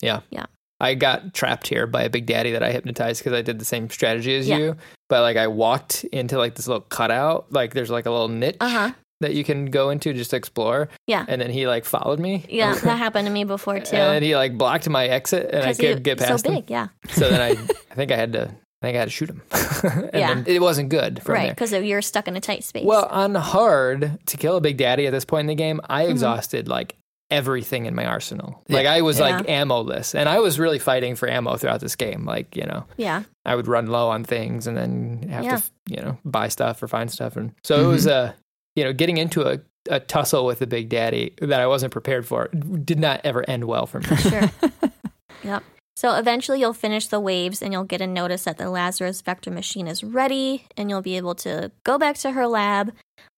Yeah. 0.00 0.20
Yeah. 0.30 0.46
I 0.80 0.94
got 0.94 1.34
trapped 1.34 1.66
here 1.66 1.86
by 1.86 2.02
a 2.02 2.10
big 2.10 2.26
daddy 2.26 2.52
that 2.52 2.62
I 2.62 2.72
hypnotized 2.72 3.20
because 3.22 3.34
I 3.38 3.42
did 3.42 3.58
the 3.58 3.64
same 3.64 3.90
strategy 3.90 4.34
as 4.36 4.48
Yeah. 4.48 4.58
you. 4.58 4.76
But 5.08 5.22
like 5.22 5.36
I 5.36 5.46
walked 5.48 6.04
into 6.04 6.38
like 6.38 6.54
this 6.54 6.66
little 6.66 6.80
cutout, 6.82 7.52
like 7.52 7.74
there's 7.74 7.90
like 7.90 8.06
a 8.06 8.10
little 8.10 8.28
niche 8.28 8.56
Uh 8.60 8.68
huh. 8.68 8.92
that 9.20 9.34
you 9.34 9.44
can 9.44 9.66
go 9.66 9.90
into 9.90 10.12
just 10.14 10.30
to 10.30 10.36
explore. 10.36 10.88
Yeah. 11.06 11.24
And 11.28 11.40
then 11.40 11.50
he 11.50 11.66
like 11.66 11.84
followed 11.84 12.18
me. 12.18 12.44
Yeah. 12.48 12.74
That 12.82 12.96
happened 12.96 13.26
to 13.26 13.32
me 13.32 13.44
before 13.44 13.80
too. 13.80 13.96
And 13.96 14.14
then 14.14 14.22
he 14.22 14.34
like 14.36 14.56
blocked 14.56 14.88
my 14.88 15.06
exit 15.06 15.50
and 15.52 15.64
I 15.66 15.74
couldn't 15.74 16.02
get 16.02 16.18
past 16.18 16.44
so 16.44 16.50
him. 16.50 16.60
big, 16.60 16.70
yeah. 16.70 16.88
So 17.10 17.28
then 17.28 17.40
I, 17.40 17.50
I 17.90 17.94
think 17.94 18.10
I 18.12 18.16
had 18.16 18.32
to, 18.32 18.42
I 18.82 18.86
think 18.86 18.96
I 18.96 19.00
had 19.00 19.04
to 19.06 19.10
shoot 19.10 19.28
him. 19.28 19.42
and 19.82 20.10
Yeah. 20.14 20.42
it 20.46 20.62
wasn't 20.62 20.88
good 20.88 21.20
Right. 21.28 21.50
Because 21.50 21.72
you're 21.72 22.00
stuck 22.02 22.26
in 22.28 22.36
a 22.36 22.40
tight 22.40 22.64
space. 22.64 22.84
Well, 22.86 23.06
on 23.10 23.34
hard 23.34 24.18
to 24.26 24.36
kill 24.38 24.56
a 24.56 24.60
big 24.62 24.78
daddy 24.78 25.06
at 25.06 25.12
this 25.12 25.24
point 25.26 25.40
in 25.40 25.46
the 25.48 25.54
game, 25.56 25.80
I 25.90 26.04
Mm-hmm. 26.04 26.12
exhausted 26.12 26.68
like 26.68 26.96
everything 27.30 27.86
in 27.86 27.94
my 27.94 28.04
arsenal. 28.06 28.62
Like 28.68 28.86
I 28.86 29.02
was 29.02 29.18
Yeah. 29.18 29.36
like 29.38 29.48
ammo-less, 29.48 30.14
and 30.14 30.28
I 30.28 30.40
was 30.40 30.58
really 30.58 30.78
fighting 30.78 31.14
for 31.16 31.28
ammo 31.28 31.56
throughout 31.56 31.80
this 31.80 31.96
game. 31.96 32.24
Like 32.24 32.56
you 32.56 32.64
know, 32.66 32.84
yeah. 32.96 33.22
I 33.44 33.54
would 33.54 33.66
run 33.68 33.86
low 33.86 34.08
on 34.08 34.24
things 34.24 34.66
and 34.66 34.76
then 34.76 35.26
have 35.30 35.44
Yeah. 35.44 35.56
to 35.56 35.62
you 35.88 35.96
know 36.02 36.18
buy 36.24 36.48
stuff 36.48 36.82
or 36.82 36.88
find 36.88 37.10
stuff, 37.10 37.36
and 37.36 37.52
so 37.62 37.82
it 37.84 37.86
was 37.86 38.06
uh, 38.06 38.32
you 38.76 38.84
know 38.84 38.92
getting 38.92 39.16
into 39.18 39.42
a 39.42 39.60
a 39.88 39.98
tussle 39.98 40.44
with 40.44 40.58
the 40.58 40.66
big 40.66 40.90
daddy 40.90 41.34
that 41.40 41.58
I 41.58 41.66
wasn't 41.66 41.92
prepared 41.92 42.26
for 42.26 42.48
did 42.48 42.98
not 43.00 43.22
ever 43.24 43.48
end 43.48 43.64
well 43.64 43.86
for 43.86 44.00
me. 44.00 44.14
Sure. 44.16 44.50
yep. 45.42 45.62
So 45.96 46.14
eventually 46.16 46.60
you'll 46.60 46.72
finish 46.74 47.06
the 47.08 47.18
waves 47.20 47.62
and 47.62 47.72
you'll 47.72 47.84
get 47.84 48.00
a 48.02 48.06
notice 48.06 48.44
that 48.44 48.58
the 48.58 48.68
Lazarus 48.70 49.20
vector 49.22 49.50
machine 49.50 49.86
is 49.86 50.04
ready 50.04 50.66
and 50.76 50.88
you'll 50.90 51.00
be 51.02 51.16
able 51.16 51.34
to 51.36 51.70
go 51.84 51.98
back 51.98 52.16
to 52.18 52.30
her 52.32 52.46
lab, 52.46 52.92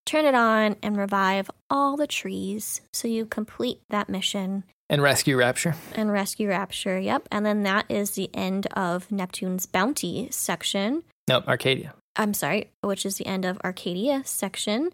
turn 0.05 0.25
it 0.25 0.35
on, 0.35 0.75
and 0.83 0.97
revive 0.97 1.49
all 1.69 1.97
the 1.97 2.07
trees. 2.07 2.81
So 2.91 3.07
you 3.07 3.25
complete 3.25 3.79
that 3.89 4.09
mission 4.09 4.63
And 4.89 5.01
rescue 5.01 5.37
Rapture. 5.37 5.75
and 5.95 6.11
rescue 6.11 6.49
Rapture. 6.49 6.99
Yep. 6.99 7.27
And 7.31 7.45
then 7.45 7.63
that 7.63 7.85
is 7.89 8.11
the 8.11 8.29
end 8.33 8.67
of 8.73 9.11
Neptune's 9.11 9.65
bounty 9.65 10.27
section. 10.31 11.03
Nope, 11.27 11.47
Arcadia. 11.47 11.93
I'm 12.15 12.33
sorry, 12.33 12.69
which 12.81 13.05
is 13.05 13.17
the 13.17 13.25
end 13.25 13.45
of 13.45 13.57
Arcadia 13.63 14.21
section, 14.25 14.89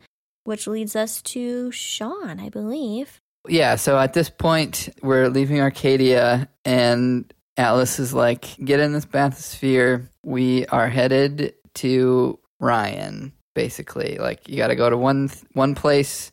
which 0.45 0.67
leads 0.67 0.95
us 0.95 1.21
to 1.23 1.71
Sean, 1.71 2.39
I 2.39 2.49
believe. 2.49 3.19
Yeah, 3.47 3.75
so 3.75 3.97
at 3.97 4.13
this 4.13 4.29
point, 4.29 4.89
we're 5.01 5.27
leaving 5.29 5.59
Arcadia, 5.59 6.47
and 6.65 7.33
Atlas 7.57 7.99
is 7.99 8.13
like, 8.13 8.55
get 8.63 8.79
in 8.79 8.93
this 8.93 9.05
bathysphere. 9.05 10.07
We 10.23 10.65
are 10.67 10.87
headed 10.87 11.55
to 11.75 12.39
Ryan, 12.59 13.33
basically. 13.55 14.17
Like, 14.17 14.47
you 14.47 14.57
got 14.57 14.67
to 14.67 14.75
go 14.75 14.89
to 14.89 14.97
one 14.97 15.29
one 15.53 15.75
place 15.75 16.31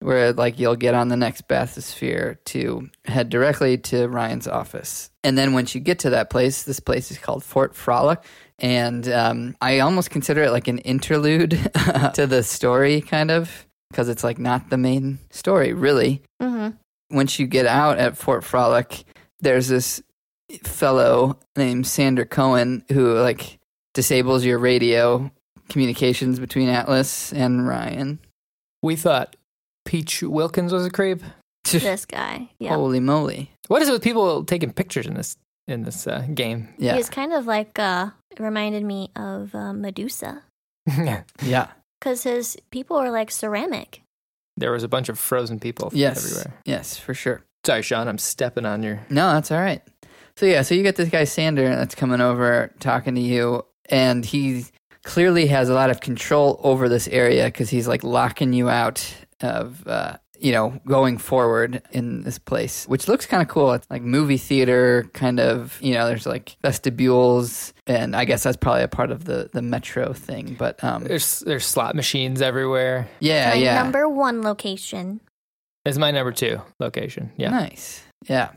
where, 0.00 0.32
like, 0.32 0.58
you'll 0.58 0.76
get 0.76 0.94
on 0.94 1.08
the 1.08 1.16
next 1.16 1.46
bathysphere 1.46 2.38
to 2.46 2.88
head 3.04 3.28
directly 3.28 3.76
to 3.78 4.08
Ryan's 4.08 4.48
office. 4.48 5.10
And 5.22 5.36
then 5.36 5.52
once 5.52 5.74
you 5.74 5.80
get 5.80 5.98
to 6.00 6.10
that 6.10 6.30
place, 6.30 6.62
this 6.62 6.80
place 6.80 7.10
is 7.10 7.18
called 7.18 7.44
Fort 7.44 7.74
Frolic. 7.74 8.20
And 8.58 9.06
um, 9.08 9.56
I 9.60 9.80
almost 9.80 10.10
consider 10.10 10.42
it 10.44 10.50
like 10.52 10.68
an 10.68 10.78
interlude 10.78 11.50
to 12.14 12.26
the 12.26 12.42
story, 12.42 13.00
kind 13.02 13.30
of, 13.30 13.66
because 13.90 14.08
it's 14.08 14.24
like 14.24 14.38
not 14.38 14.70
the 14.70 14.78
main 14.78 15.18
story, 15.30 15.72
really 15.72 16.22
Mm-hmm. 16.42 17.16
once 17.16 17.38
you 17.38 17.46
get 17.46 17.66
out 17.66 17.98
at 17.98 18.16
Fort 18.16 18.42
Frolic, 18.44 19.04
there's 19.40 19.68
this 19.68 20.02
fellow 20.64 21.38
named 21.56 21.86
Sander 21.86 22.24
Cohen 22.24 22.84
who 22.90 23.14
like 23.18 23.58
disables 23.94 24.44
your 24.44 24.58
radio 24.58 25.30
communications 25.70 26.38
between 26.38 26.68
Atlas 26.68 27.32
and 27.32 27.66
Ryan. 27.66 28.18
We 28.82 28.96
thought 28.96 29.36
Peach 29.86 30.22
Wilkins 30.22 30.72
was 30.72 30.84
a 30.84 30.90
creep. 30.90 31.22
This 31.70 32.04
guy. 32.06 32.48
Yeah. 32.58 32.74
Holy 32.74 33.00
moly! 33.00 33.52
What 33.68 33.80
is 33.82 33.88
it 33.88 33.92
with 33.92 34.02
people 34.02 34.44
taking 34.44 34.72
pictures 34.72 35.06
in 35.06 35.14
this 35.14 35.36
in 35.68 35.84
this 35.84 36.06
uh, 36.06 36.26
game? 36.34 36.68
Yeah, 36.78 36.96
He's 36.96 37.08
kind 37.10 37.32
of 37.32 37.46
like, 37.46 37.78
uh, 37.78 38.10
reminded 38.38 38.82
me 38.82 39.10
of 39.14 39.54
uh, 39.54 39.72
Medusa. 39.72 40.42
yeah, 41.42 41.68
Because 42.00 42.22
his 42.24 42.56
people 42.70 42.98
were 42.98 43.10
like 43.10 43.30
ceramic. 43.30 44.00
there 44.56 44.72
was 44.72 44.82
a 44.82 44.88
bunch 44.88 45.08
of 45.10 45.18
frozen 45.18 45.60
people 45.60 45.90
yes, 45.92 46.24
everywhere. 46.24 46.54
yes, 46.64 46.96
for 46.96 47.14
sure. 47.14 47.42
Sorry, 47.64 47.82
Sean, 47.82 48.08
I'm 48.08 48.18
stepping 48.18 48.64
on 48.66 48.82
your. 48.82 49.00
No, 49.10 49.32
that's 49.34 49.52
all 49.52 49.60
right. 49.60 49.82
So 50.36 50.46
yeah, 50.46 50.62
so 50.62 50.74
you 50.74 50.82
get 50.82 50.96
this 50.96 51.10
guy 51.10 51.24
Sander 51.24 51.68
that's 51.76 51.94
coming 51.94 52.22
over 52.22 52.72
talking 52.80 53.14
to 53.14 53.20
you, 53.20 53.64
and 53.90 54.24
he 54.24 54.64
clearly 55.04 55.46
has 55.46 55.68
a 55.68 55.74
lot 55.74 55.90
of 55.90 56.00
control 56.00 56.60
over 56.62 56.88
this 56.88 57.08
area 57.08 57.46
because 57.46 57.70
he's 57.70 57.88
like 57.88 58.04
locking 58.04 58.52
you 58.52 58.68
out 58.68 59.14
of 59.40 59.86
uh, 59.86 60.16
you 60.38 60.52
know 60.52 60.78
going 60.86 61.18
forward 61.18 61.82
in 61.92 62.22
this 62.22 62.38
place, 62.38 62.86
which 62.86 63.08
looks 63.08 63.26
kind 63.26 63.42
of 63.42 63.48
cool. 63.48 63.72
It's 63.72 63.86
like 63.90 64.02
movie 64.02 64.36
theater 64.38 65.08
kind 65.14 65.40
of. 65.40 65.78
You 65.82 65.94
know, 65.94 66.06
there's 66.06 66.26
like 66.26 66.56
vestibules, 66.62 67.72
and 67.86 68.14
I 68.14 68.24
guess 68.24 68.42
that's 68.42 68.56
probably 68.56 68.82
a 68.82 68.88
part 68.88 69.10
of 69.10 69.24
the 69.24 69.50
the 69.52 69.62
metro 69.62 70.12
thing. 70.12 70.54
But 70.58 70.82
um, 70.84 71.04
There's 71.04 71.40
there's 71.40 71.64
slot 71.66 71.94
machines 71.94 72.42
everywhere. 72.42 73.08
yeah, 73.20 73.50
My 73.50 73.54
yeah, 73.56 73.82
number 73.82 74.08
one 74.08 74.42
location. 74.42 75.20
It's 75.86 75.96
my 75.96 76.10
number 76.10 76.32
two 76.32 76.60
location. 76.78 77.32
Yeah. 77.38 77.50
nice, 77.50 78.02
yeah. 78.28 78.50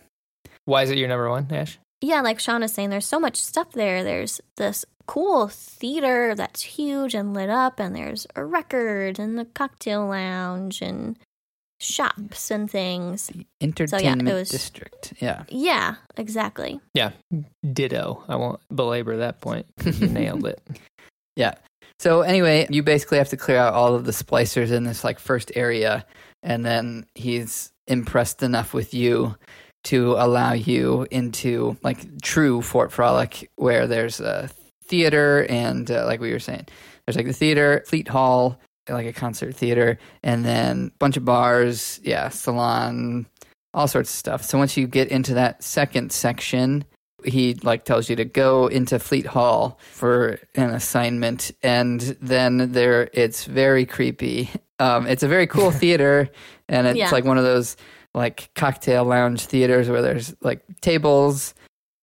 Why 0.65 0.84
is 0.84 0.90
it 0.91 0.98
your 0.98 1.07
number 1.07 1.30
one, 1.30 1.48
Ash? 1.52 1.78
Yeah, 2.04 2.20
like 2.20 2.40
Sean 2.42 2.60
was 2.62 2.74
saying, 2.74 2.90
there's 2.90 3.06
so 3.06 3.18
much 3.18 3.38
stuff 3.38 3.72
there. 3.72 4.04
There's 4.04 4.42
this 4.58 4.84
cool 5.06 5.48
theater 5.48 6.36
that's 6.36 6.62
huge 6.62 7.16
and 7.16 7.34
lit 7.34 7.50
up, 7.50 7.80
and 7.80 7.96
there's 7.96 8.28
a 8.36 8.44
record 8.44 9.20
and 9.20 9.40
the 9.40 9.46
cocktail 9.46 10.08
lounge 10.08 10.82
and 10.82 11.18
shops 11.80 12.52
and 12.52 12.70
things. 12.70 13.32
Entertainment 13.62 14.30
was- 14.30 14.50
district, 14.50 15.14
yeah. 15.20 15.44
Yeah, 15.48 15.96
exactly. 16.18 16.82
Yeah, 16.94 17.12
ditto. 17.72 18.22
I 18.28 18.36
won't 18.36 18.60
belabor 18.74 19.16
that 19.18 19.40
point. 19.40 19.66
You 19.86 20.08
nailed 20.08 20.46
it. 20.46 20.62
Yeah. 21.38 21.54
So 22.00 22.20
anyway, 22.20 22.68
you 22.70 22.84
basically 22.84 23.18
have 23.18 23.30
to 23.30 23.38
clear 23.38 23.58
out 23.58 23.74
all 23.74 23.96
of 23.96 24.04
the 24.04 24.12
splicers 24.12 24.72
in 24.72 24.84
this 24.84 25.06
like 25.06 25.20
first 25.20 25.54
area, 25.56 26.06
and 26.42 26.66
then 26.66 27.06
he's 27.16 27.72
impressed 27.88 28.44
enough 28.44 28.74
with 28.74 28.94
you 28.94 29.38
to 29.84 30.14
allow 30.14 30.54
you 30.54 31.06
into 31.12 31.78
like 31.84 32.22
true 32.22 32.62
Fort 32.62 32.92
Frolic, 32.92 33.50
where 33.56 33.88
there's 33.88 34.20
a 34.20 34.50
theater 34.86 35.46
and 35.50 35.90
uh, 35.90 36.06
like 36.06 36.20
we 36.20 36.32
were 36.32 36.40
saying, 36.40 36.66
there's 37.06 37.16
like 37.18 37.26
the 37.26 37.34
theater, 37.34 37.84
Fleet 37.86 38.08
Hall, 38.08 38.60
like 38.90 39.06
a 39.08 39.14
concert 39.14 39.56
theater, 39.56 39.98
and 40.24 40.46
then 40.46 40.92
a 40.94 40.98
bunch 41.00 41.18
of 41.18 41.26
bars, 41.26 42.00
yeah, 42.04 42.30
salon, 42.30 43.26
all 43.74 43.88
sorts 43.88 44.10
of 44.10 44.16
stuff. 44.16 44.44
So 44.44 44.58
once 44.58 44.78
you 44.78 44.88
get 44.88 45.08
into 45.10 45.34
that 45.36 45.64
second 45.64 46.12
section, 46.12 46.86
he 47.26 47.54
like 47.64 47.86
tells 47.86 48.10
you 48.10 48.16
to 48.18 48.26
go 48.26 48.68
into 48.68 49.00
Fleet 49.00 49.26
Hall 49.26 49.80
for 49.92 50.40
an 50.56 50.72
assignment, 50.72 51.52
and 51.64 52.02
then 52.22 52.72
there 52.74 53.10
it's 53.14 53.46
very 53.46 53.86
creepy. 53.86 54.50
Um, 54.80 55.08
it's 55.08 55.24
a 55.24 55.28
very 55.30 55.48
cool 55.48 55.72
theater, 55.84 56.30
and 56.68 56.88
it's 56.88 56.98
Yeah. 56.98 57.10
like 57.12 57.24
one 57.26 57.38
of 57.38 57.44
those 57.46 57.78
like 58.14 58.49
cocktail 58.56 59.06
lounge 59.06 59.45
theaters 59.45 59.90
where 59.90 60.02
there's 60.02 60.35
like 60.41 60.61
tables. 60.81 61.53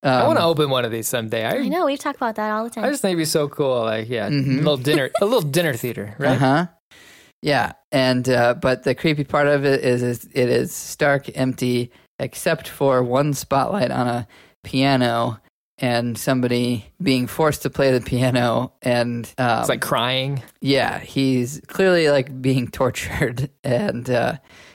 Um, 0.02 0.12
I 0.12 0.26
want 0.26 0.38
to 0.38 0.44
open 0.44 0.70
one 0.70 0.84
of 0.84 0.90
these 0.90 1.06
someday. 1.08 1.44
I, 1.44 1.56
I 1.58 1.68
know 1.68 1.84
we've 1.86 1.98
talked 1.98 2.16
about 2.16 2.36
that 2.36 2.50
all 2.50 2.64
the 2.64 2.70
time. 2.70 2.84
I 2.84 2.88
just 2.90 3.02
think 3.02 3.10
it'd 3.12 3.20
be 3.20 3.24
so 3.26 3.48
cool. 3.48 3.82
Like, 3.82 4.08
yeah, 4.08 4.28
Mhm. 4.30 4.54
a 4.54 4.56
little 4.58 4.76
dinner, 4.78 5.10
a 5.20 5.24
little 5.24 5.42
dinner 5.42 5.74
theater, 5.74 6.14
right? 6.18 6.30
Uh 6.32 6.38
huh. 6.38 6.66
Yeah, 7.42 7.72
and 7.92 8.28
uh, 8.28 8.54
but 8.54 8.82
the 8.84 8.94
creepy 8.94 9.24
part 9.24 9.46
of 9.46 9.64
it 9.64 9.82
is, 9.84 10.02
is 10.02 10.24
it 10.32 10.48
is 10.48 10.74
stark 10.74 11.30
empty 11.38 11.90
except 12.18 12.68
for 12.68 13.02
one 13.02 13.32
spotlight 13.34 13.90
on 13.90 14.06
a 14.06 14.26
piano 14.62 15.40
and 15.78 16.18
somebody 16.18 16.84
being 17.02 17.26
forced 17.26 17.62
to 17.62 17.70
play 17.70 17.90
the 17.96 18.04
piano 18.04 18.74
and 18.82 19.32
um, 19.38 19.60
It's 19.60 19.70
like 19.70 19.80
crying. 19.80 20.42
yeah 20.60 20.98
he's 20.98 21.62
clearly 21.66 22.10
like 22.10 22.42
being 22.42 22.68
tortured 22.68 23.48
and 23.64 24.08
uh, 24.10 24.34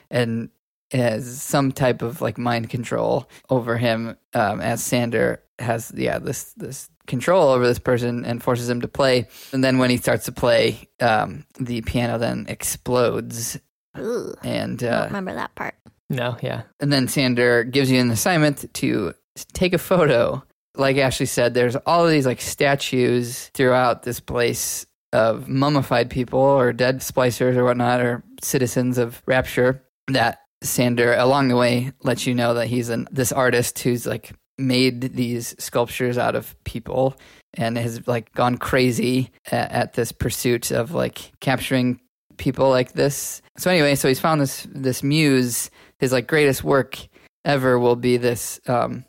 and 0.09 0.49
has 0.91 1.41
some 1.41 1.71
type 1.71 2.01
of 2.01 2.21
like 2.21 2.37
mind 2.37 2.69
control 2.69 3.29
over 3.49 3.77
him 3.77 4.15
um, 4.33 4.61
as 4.61 4.83
Sander 4.83 5.41
has 5.59 5.91
yeah 5.95 6.19
this 6.19 6.53
this 6.53 6.89
control 7.07 7.49
over 7.49 7.65
this 7.65 7.79
person 7.79 8.25
and 8.25 8.41
forces 8.41 8.69
him 8.69 8.81
to 8.81 8.87
play 8.87 9.27
and 9.53 9.63
then 9.63 9.77
when 9.77 9.89
he 9.89 9.97
starts 9.97 10.25
to 10.25 10.31
play 10.31 10.87
um, 10.99 11.45
the 11.59 11.81
piano 11.81 12.17
then 12.17 12.45
explodes 12.49 13.59
Ugh, 13.95 14.37
and 14.43 14.83
I 14.83 14.87
don't 14.87 15.01
uh, 15.01 15.05
remember 15.05 15.33
that 15.35 15.55
part. 15.55 15.75
No, 16.09 16.37
yeah. 16.41 16.63
and 16.79 16.93
then 16.93 17.07
Sander 17.07 17.63
gives 17.63 17.89
you 17.89 17.99
an 17.99 18.11
assignment 18.11 18.71
to 18.75 19.13
take 19.53 19.73
a 19.73 19.79
photo. 19.79 20.43
Like 20.75 20.97
Ashley 20.97 21.25
said, 21.25 21.53
there's 21.53 21.75
all 21.77 22.05
of 22.05 22.11
these 22.11 22.25
like 22.25 22.41
statues 22.41 23.47
throughout 23.53 24.03
this 24.03 24.19
place 24.19 24.85
of 25.13 25.47
mummified 25.47 26.09
people 26.09 26.39
or 26.39 26.73
dead 26.73 26.99
splicers 26.99 27.55
or 27.55 27.63
whatnot 27.63 28.01
or 28.01 28.23
citizens 28.41 28.97
of 28.97 29.21
Rapture 29.25 29.81
that 30.09 30.39
Sander 30.65 31.13
along 31.13 31.47
the 31.49 31.55
way 31.57 31.91
lets 32.03 32.25
you 32.27 32.33
know 32.35 32.53
that 32.55 32.67
he's 32.67 32.89
an 32.89 33.07
this 33.11 33.31
artist 33.31 33.79
who's 33.79 34.05
like 34.05 34.33
made 34.57 35.01
these 35.15 35.53
sculptures 35.59 36.17
out 36.17 36.35
of 36.35 36.55
people 36.63 37.15
and 37.55 37.77
has 37.77 38.07
like 38.07 38.31
gone 38.33 38.57
crazy 38.57 39.31
at, 39.51 39.71
at 39.71 39.93
this 39.93 40.11
pursuit 40.11 40.71
of 40.71 40.91
like 40.91 41.31
capturing 41.41 41.99
people 42.37 42.69
like 42.69 42.93
this. 42.93 43.41
So 43.57 43.69
anyway, 43.71 43.95
so 43.95 44.07
he's 44.07 44.19
found 44.19 44.41
this 44.41 44.67
this 44.71 45.03
muse 45.03 45.69
his 45.99 46.11
like 46.11 46.27
greatest 46.27 46.63
work 46.63 46.97
ever 47.45 47.79
will 47.79 47.95
be 47.95 48.17
this 48.17 48.59
um 48.67 49.05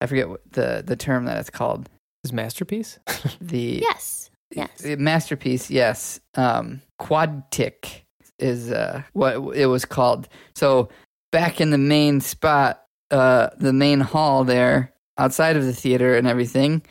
I 0.00 0.06
forget 0.06 0.28
what 0.28 0.40
the 0.52 0.82
the 0.86 0.96
term 0.96 1.24
that 1.26 1.38
it's 1.38 1.50
called. 1.50 1.88
His 2.24 2.32
masterpiece. 2.32 2.98
The 3.40 3.80
Yes. 3.82 4.30
Yes. 4.50 4.82
masterpiece, 4.98 5.70
yes. 5.70 6.20
Um 6.34 6.82
Quadtych 7.00 8.02
is 8.38 8.70
uh 8.70 9.02
what 9.12 9.56
it 9.56 9.66
was 9.66 9.84
called. 9.84 10.28
So 10.54 10.88
back 11.32 11.60
in 11.60 11.70
the 11.70 11.78
main 11.78 12.20
spot, 12.20 12.82
uh 13.10 13.50
the 13.58 13.72
main 13.72 14.00
hall 14.00 14.44
there 14.44 14.92
outside 15.16 15.56
of 15.56 15.64
the 15.64 15.72
theater 15.72 16.16
and 16.16 16.26
everything, 16.26 16.82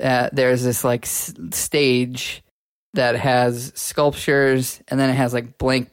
uh 0.00 0.30
there's 0.32 0.62
this 0.62 0.84
like 0.84 1.04
s- 1.04 1.34
stage 1.52 2.42
that 2.94 3.16
has 3.16 3.72
sculptures 3.74 4.80
and 4.88 5.00
then 5.00 5.10
it 5.10 5.14
has 5.14 5.34
like 5.34 5.58
blank 5.58 5.90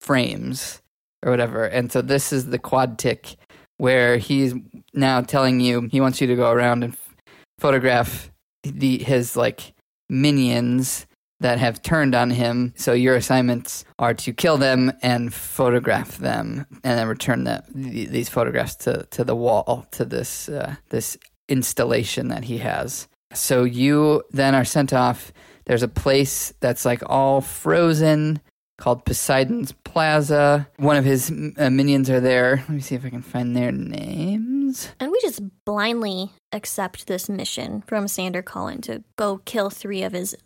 frames 0.00 0.80
or 1.22 1.30
whatever. 1.30 1.64
And 1.64 1.92
so 1.92 2.02
this 2.02 2.32
is 2.32 2.46
the 2.46 2.58
Quadtych 2.58 3.36
where 3.76 4.16
he's 4.16 4.54
now 4.94 5.20
telling 5.20 5.60
you 5.60 5.88
he 5.90 6.00
wants 6.00 6.20
you 6.20 6.26
to 6.26 6.36
go 6.36 6.50
around 6.50 6.84
and 6.84 6.94
f- 6.94 7.16
photograph 7.58 8.30
the 8.62 8.98
his 8.98 9.36
like 9.36 9.74
minions 10.08 11.06
that 11.42 11.58
have 11.58 11.82
turned 11.82 12.14
on 12.14 12.30
him. 12.30 12.72
So 12.76 12.92
your 12.92 13.16
assignments 13.16 13.84
are 13.98 14.14
to 14.14 14.32
kill 14.32 14.56
them 14.56 14.92
and 15.02 15.32
photograph 15.32 16.18
them, 16.18 16.66
and 16.82 16.98
then 16.98 17.06
return 17.06 17.44
the, 17.44 17.62
th- 17.74 18.08
these 18.08 18.28
photographs 18.28 18.74
to, 18.76 19.06
to 19.10 19.24
the 19.24 19.36
wall 19.36 19.86
to 19.92 20.04
this 20.04 20.48
uh, 20.48 20.76
this 20.88 21.18
installation 21.48 22.28
that 22.28 22.44
he 22.44 22.58
has. 22.58 23.08
So 23.34 23.64
you 23.64 24.22
then 24.30 24.54
are 24.54 24.64
sent 24.64 24.92
off. 24.92 25.32
There's 25.64 25.82
a 25.82 25.88
place 25.88 26.52
that's 26.60 26.84
like 26.84 27.02
all 27.06 27.40
frozen 27.40 28.40
called 28.78 29.04
Poseidon's 29.04 29.72
Plaza. 29.84 30.68
One 30.76 30.96
of 30.96 31.04
his 31.04 31.30
uh, 31.30 31.70
minions 31.70 32.10
are 32.10 32.20
there. 32.20 32.56
Let 32.56 32.70
me 32.70 32.80
see 32.80 32.96
if 32.96 33.04
I 33.04 33.10
can 33.10 33.22
find 33.22 33.54
their 33.54 33.70
names. 33.70 34.90
And 34.98 35.12
we 35.12 35.20
just 35.20 35.40
blindly 35.64 36.30
accept 36.52 37.06
this 37.06 37.28
mission 37.28 37.82
from 37.86 38.08
Sander 38.08 38.42
Cohen 38.42 38.80
to 38.82 39.04
go 39.16 39.40
kill 39.44 39.70
three 39.70 40.02
of 40.02 40.12
his 40.12 40.36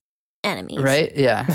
enemies. 0.46 0.78
Right? 0.78 1.12
Yeah. 1.16 1.46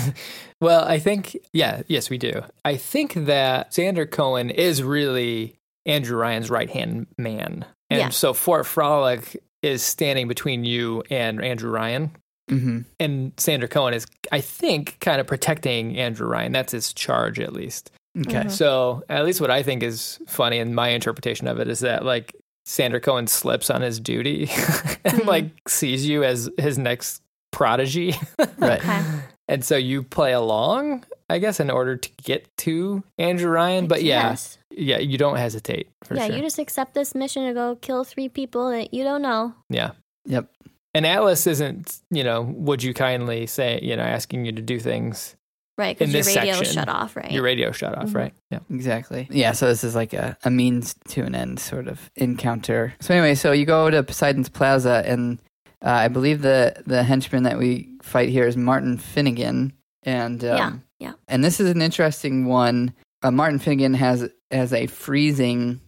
Well, 0.60 0.84
I 0.86 0.98
think, 1.00 1.36
yeah, 1.52 1.82
yes, 1.88 2.08
we 2.08 2.18
do. 2.18 2.42
I 2.64 2.76
think 2.76 3.14
that 3.14 3.74
Sander 3.74 4.06
Cohen 4.06 4.48
is 4.50 4.80
really 4.82 5.56
Andrew 5.86 6.16
Ryan's 6.16 6.50
right 6.50 6.70
hand 6.70 7.08
man. 7.18 7.64
And 7.90 7.98
Yeah. 8.00 8.08
so 8.10 8.32
Fort 8.32 8.64
Frolic 8.66 9.42
is 9.62 9.82
standing 9.82 10.28
between 10.28 10.64
you 10.64 11.02
and 11.10 11.42
Andrew 11.42 11.70
Ryan. 11.70 12.12
hmm 12.48 12.80
And 13.00 13.32
Sander 13.38 13.66
Cohen 13.66 13.92
is, 13.94 14.06
I 14.30 14.40
think, 14.40 14.98
kind 15.00 15.20
of 15.20 15.26
protecting 15.26 15.96
Andrew 15.98 16.28
Ryan. 16.28 16.52
That's 16.52 16.72
his 16.72 16.92
charge, 16.92 17.40
at 17.40 17.52
least. 17.52 17.90
Okay. 18.26 18.44
Mhm. 18.44 18.50
So, 18.50 19.02
at 19.08 19.24
least 19.24 19.40
what 19.40 19.50
I 19.50 19.62
think 19.64 19.82
is 19.82 20.20
funny 20.28 20.58
in 20.58 20.74
my 20.74 20.88
interpretation 20.90 21.48
of 21.48 21.58
it 21.58 21.66
is 21.68 21.80
that, 21.80 22.04
like, 22.04 22.36
Sander 22.66 23.00
Cohen 23.00 23.26
slips 23.26 23.68
on 23.70 23.80
his 23.82 23.98
duty 23.98 24.42
and, 25.04 25.18
Mhm. 25.22 25.26
like, 25.26 25.46
sees 25.66 26.06
you 26.06 26.22
as 26.22 26.48
his 26.58 26.78
next 26.78 27.20
prodigy. 27.52 28.14
Right. 28.58 28.80
Okay. 28.80 29.02
And 29.48 29.64
so 29.64 29.76
you 29.76 30.02
play 30.04 30.32
along, 30.32 31.04
I 31.28 31.38
guess, 31.38 31.58
in 31.60 31.68
order 31.70 31.96
to 31.96 32.10
get 32.22 32.46
to 32.58 33.02
Andrew 33.18 33.50
Ryan. 33.50 33.86
But 33.88 34.02
yeah, 34.02 34.30
Yes. 34.30 34.58
yeah, 34.70 34.98
you 34.98 35.18
don't 35.18 35.36
hesitate 35.36 35.88
for 36.04 36.14
yeah, 36.16 36.26
sure. 36.28 36.36
you 36.36 36.42
just 36.42 36.58
accept 36.58 36.94
this 36.94 37.14
mission 37.14 37.46
to 37.46 37.52
go 37.52 37.74
kill 37.76 38.04
three 38.04 38.28
people 38.28 38.70
that 38.70 38.94
you 38.94 39.04
don't 39.04 39.20
know. 39.22 39.52
yeah. 39.68 39.90
Yep. 40.26 40.48
And 40.94 41.04
Atlas 41.06 41.46
isn't, 41.48 42.00
you 42.10 42.22
know, 42.22 42.42
would 42.42 42.82
you 42.82 42.94
kindly 42.94 43.46
say, 43.46 43.80
you 43.82 43.96
know, 43.96 44.02
asking 44.04 44.44
you 44.46 44.52
to 44.52 44.62
do 44.62 44.78
things. 44.78 45.34
Right, 45.78 45.98
because 45.98 46.12
your 46.14 46.22
radio 46.22 46.54
section, 46.54 46.74
shut 46.74 46.88
off, 46.88 47.16
right? 47.16 47.30
Your 47.32 47.42
radio 47.42 47.72
shut 47.72 47.96
off, 47.98 48.10
Mhm. 48.10 48.14
right? 48.14 48.34
Yeah. 48.50 48.58
Exactly. 48.70 49.26
Yeah, 49.30 49.52
so 49.52 49.66
this 49.66 49.82
is 49.84 49.94
like 49.96 50.12
a, 50.12 50.36
a 50.44 50.50
means 50.50 50.94
to 51.08 51.22
an 51.22 51.34
end 51.34 51.58
sort 51.60 51.88
of 51.88 52.10
encounter. 52.14 52.92
So 53.00 53.14
anyway, 53.14 53.34
so 53.34 53.52
you 53.52 53.64
go 53.66 53.90
to 53.90 54.02
Poseidon's 54.02 54.48
Plaza, 54.50 55.02
and 55.06 55.40
uh, 55.84 55.90
I 55.90 56.08
believe 56.08 56.42
the 56.42 56.82
the 56.86 57.02
henchman 57.02 57.44
that 57.44 57.58
we 57.58 57.88
fight 58.02 58.28
here 58.28 58.46
is 58.46 58.56
Martin 58.56 58.98
Finnegan, 58.98 59.72
and 60.02 60.44
um, 60.44 60.56
Yeah, 60.56 60.72
yeah. 60.98 61.12
and 61.28 61.42
this 61.44 61.60
is 61.60 61.70
an 61.70 61.82
interesting 61.82 62.46
one. 62.46 62.94
Uh, 63.22 63.30
Martin 63.30 63.58
Finnegan 63.58 63.94
has 63.94 64.28
has 64.50 64.72
a 64.72 64.86
freezing 64.86 65.80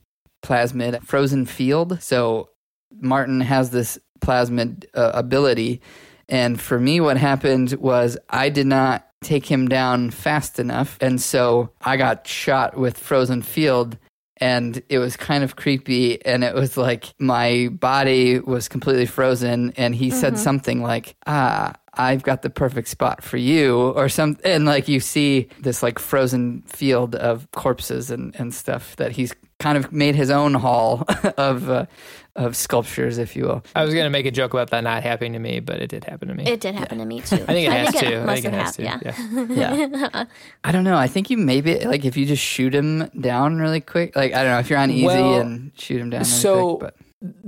plasmid 0.42 1.02
frozen 1.02 1.46
field, 1.46 2.02
so 2.02 2.50
Martin 3.00 3.40
has 3.40 3.70
this 3.70 3.98
plasmid 4.20 4.84
uh, 4.94 5.10
ability. 5.14 5.80
And 6.28 6.60
for 6.60 6.80
me, 6.80 7.00
what 7.00 7.16
happened 7.18 7.72
was 7.74 8.16
I 8.30 8.48
did 8.48 8.66
not 8.66 9.06
take 9.22 9.46
him 9.46 9.68
down 9.68 10.10
fast 10.10 10.58
enough. 10.58 10.96
And 11.00 11.20
so 11.20 11.70
I 11.82 11.96
got 11.96 12.26
shot 12.26 12.76
with 12.78 12.96
Frozen 12.98 13.42
Field. 13.42 13.98
And 14.38 14.82
it 14.88 14.98
was 14.98 15.16
kind 15.16 15.44
of 15.44 15.56
creepy. 15.56 16.24
And 16.24 16.42
it 16.44 16.54
was 16.54 16.76
like 16.76 17.14
my 17.18 17.68
body 17.70 18.40
was 18.40 18.68
completely 18.68 19.06
frozen. 19.06 19.72
And 19.76 19.94
he 19.94 20.10
said 20.10 20.34
Mhm. 20.34 20.38
something 20.38 20.82
like, 20.82 21.14
Ah, 21.26 21.74
I've 21.96 22.24
got 22.24 22.42
the 22.42 22.50
perfect 22.50 22.88
spot 22.88 23.22
for 23.22 23.36
you, 23.36 23.76
or 23.78 24.08
some. 24.08 24.36
And 24.44 24.64
like 24.64 24.88
you 24.88 24.98
see 24.98 25.48
this 25.60 25.82
like 25.82 26.00
frozen 26.00 26.62
field 26.66 27.14
of 27.14 27.48
corpses 27.52 28.10
and, 28.10 28.34
and 28.36 28.52
stuff 28.52 28.96
that 28.96 29.12
he's 29.12 29.32
kind 29.60 29.78
of 29.78 29.92
made 29.92 30.16
his 30.16 30.30
own 30.30 30.54
hall 30.54 31.04
of 31.38 31.70
uh, 31.70 31.86
of 32.36 32.56
sculptures, 32.56 33.18
if 33.18 33.36
you 33.36 33.44
will. 33.44 33.64
I 33.76 33.84
was 33.84 33.94
going 33.94 34.04
to 34.04 34.10
make 34.10 34.26
a 34.26 34.30
joke 34.30 34.52
about 34.52 34.70
that 34.70 34.82
not 34.82 35.02
happening 35.02 35.34
to 35.34 35.38
me, 35.38 35.60
but 35.60 35.80
it 35.80 35.88
did 35.88 36.04
happen 36.04 36.28
to 36.28 36.34
me. 36.34 36.44
It 36.46 36.60
did 36.60 36.74
happen 36.74 36.98
to 36.98 37.04
me 37.04 37.20
too. 37.20 37.36
I 37.48 37.52
think 37.52 37.68
it 37.68 37.72
has 37.72 37.94
to. 37.94 38.22
I 38.22 38.34
think 38.34 38.46
it 38.46 38.52
have 38.52 38.62
has 38.64 38.76
to, 38.76 38.88
happened, 38.88 39.56
yeah. 39.56 39.76
Yeah. 39.78 40.24
I 40.64 40.72
don't 40.72 40.84
know. 40.84 40.96
I 40.96 41.06
think 41.06 41.30
you 41.30 41.36
maybe 41.36 41.78
like 41.80 42.04
if 42.04 42.16
you 42.16 42.26
just 42.26 42.42
shoot 42.42 42.74
him 42.74 43.08
down 43.20 43.58
really 43.58 43.80
quick. 43.80 44.16
Like 44.16 44.34
I 44.34 44.42
don't 44.42 44.52
know 44.52 44.58
if 44.58 44.68
you're 44.70 44.78
on 44.78 44.90
easy 44.90 45.06
Well, 45.06 45.40
and 45.40 45.72
shoot 45.76 46.00
him 46.00 46.10
down. 46.10 46.20
Really 46.20 46.30
so- 46.30 46.76
quick, 46.78 46.94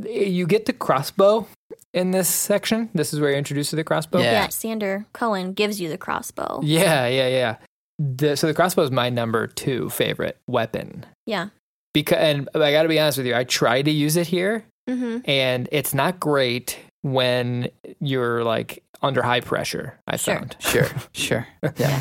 you 0.04 0.46
get 0.46 0.66
the 0.66 0.72
crossbow 0.72 1.46
in 1.92 2.10
this 2.10 2.28
section. 2.28 2.90
This 2.94 3.12
is 3.12 3.20
where 3.20 3.30
you're 3.30 3.38
introduced 3.38 3.70
to 3.70 3.76
the 3.76 3.84
crossbow. 3.84 4.18
Yeah. 4.18 4.32
yeah, 4.32 4.48
Sander 4.48 5.06
Cohen 5.12 5.52
gives 5.52 5.80
you 5.80 5.88
the 5.88 5.98
crossbow. 5.98 6.60
Yeah, 6.62 7.06
yeah, 7.06 7.28
yeah. 7.28 7.56
The, 7.98 8.36
so 8.36 8.46
the 8.46 8.54
crossbow 8.54 8.82
is 8.82 8.90
my 8.90 9.08
number 9.08 9.46
two 9.46 9.88
favorite 9.90 10.38
weapon. 10.46 11.06
Yeah. 11.24 11.48
Because, 11.94 12.18
and 12.18 12.48
I 12.54 12.72
got 12.72 12.82
to 12.82 12.88
be 12.90 13.00
honest 13.00 13.16
with 13.16 13.26
you, 13.26 13.34
I 13.34 13.44
tried 13.44 13.86
to 13.86 13.90
use 13.90 14.16
it 14.16 14.26
here, 14.26 14.64
Mm-hmm. 14.88 15.18
and 15.28 15.68
it's 15.72 15.92
not 15.94 16.20
great 16.20 16.78
when 17.02 17.68
you're 18.00 18.44
like 18.44 18.82
under 19.02 19.22
high 19.22 19.40
pressure. 19.40 19.98
I 20.06 20.16
Sure. 20.16 20.36
found. 20.36 20.56
sure, 20.60 20.88
sure. 21.12 21.46
Yeah. 21.76 22.00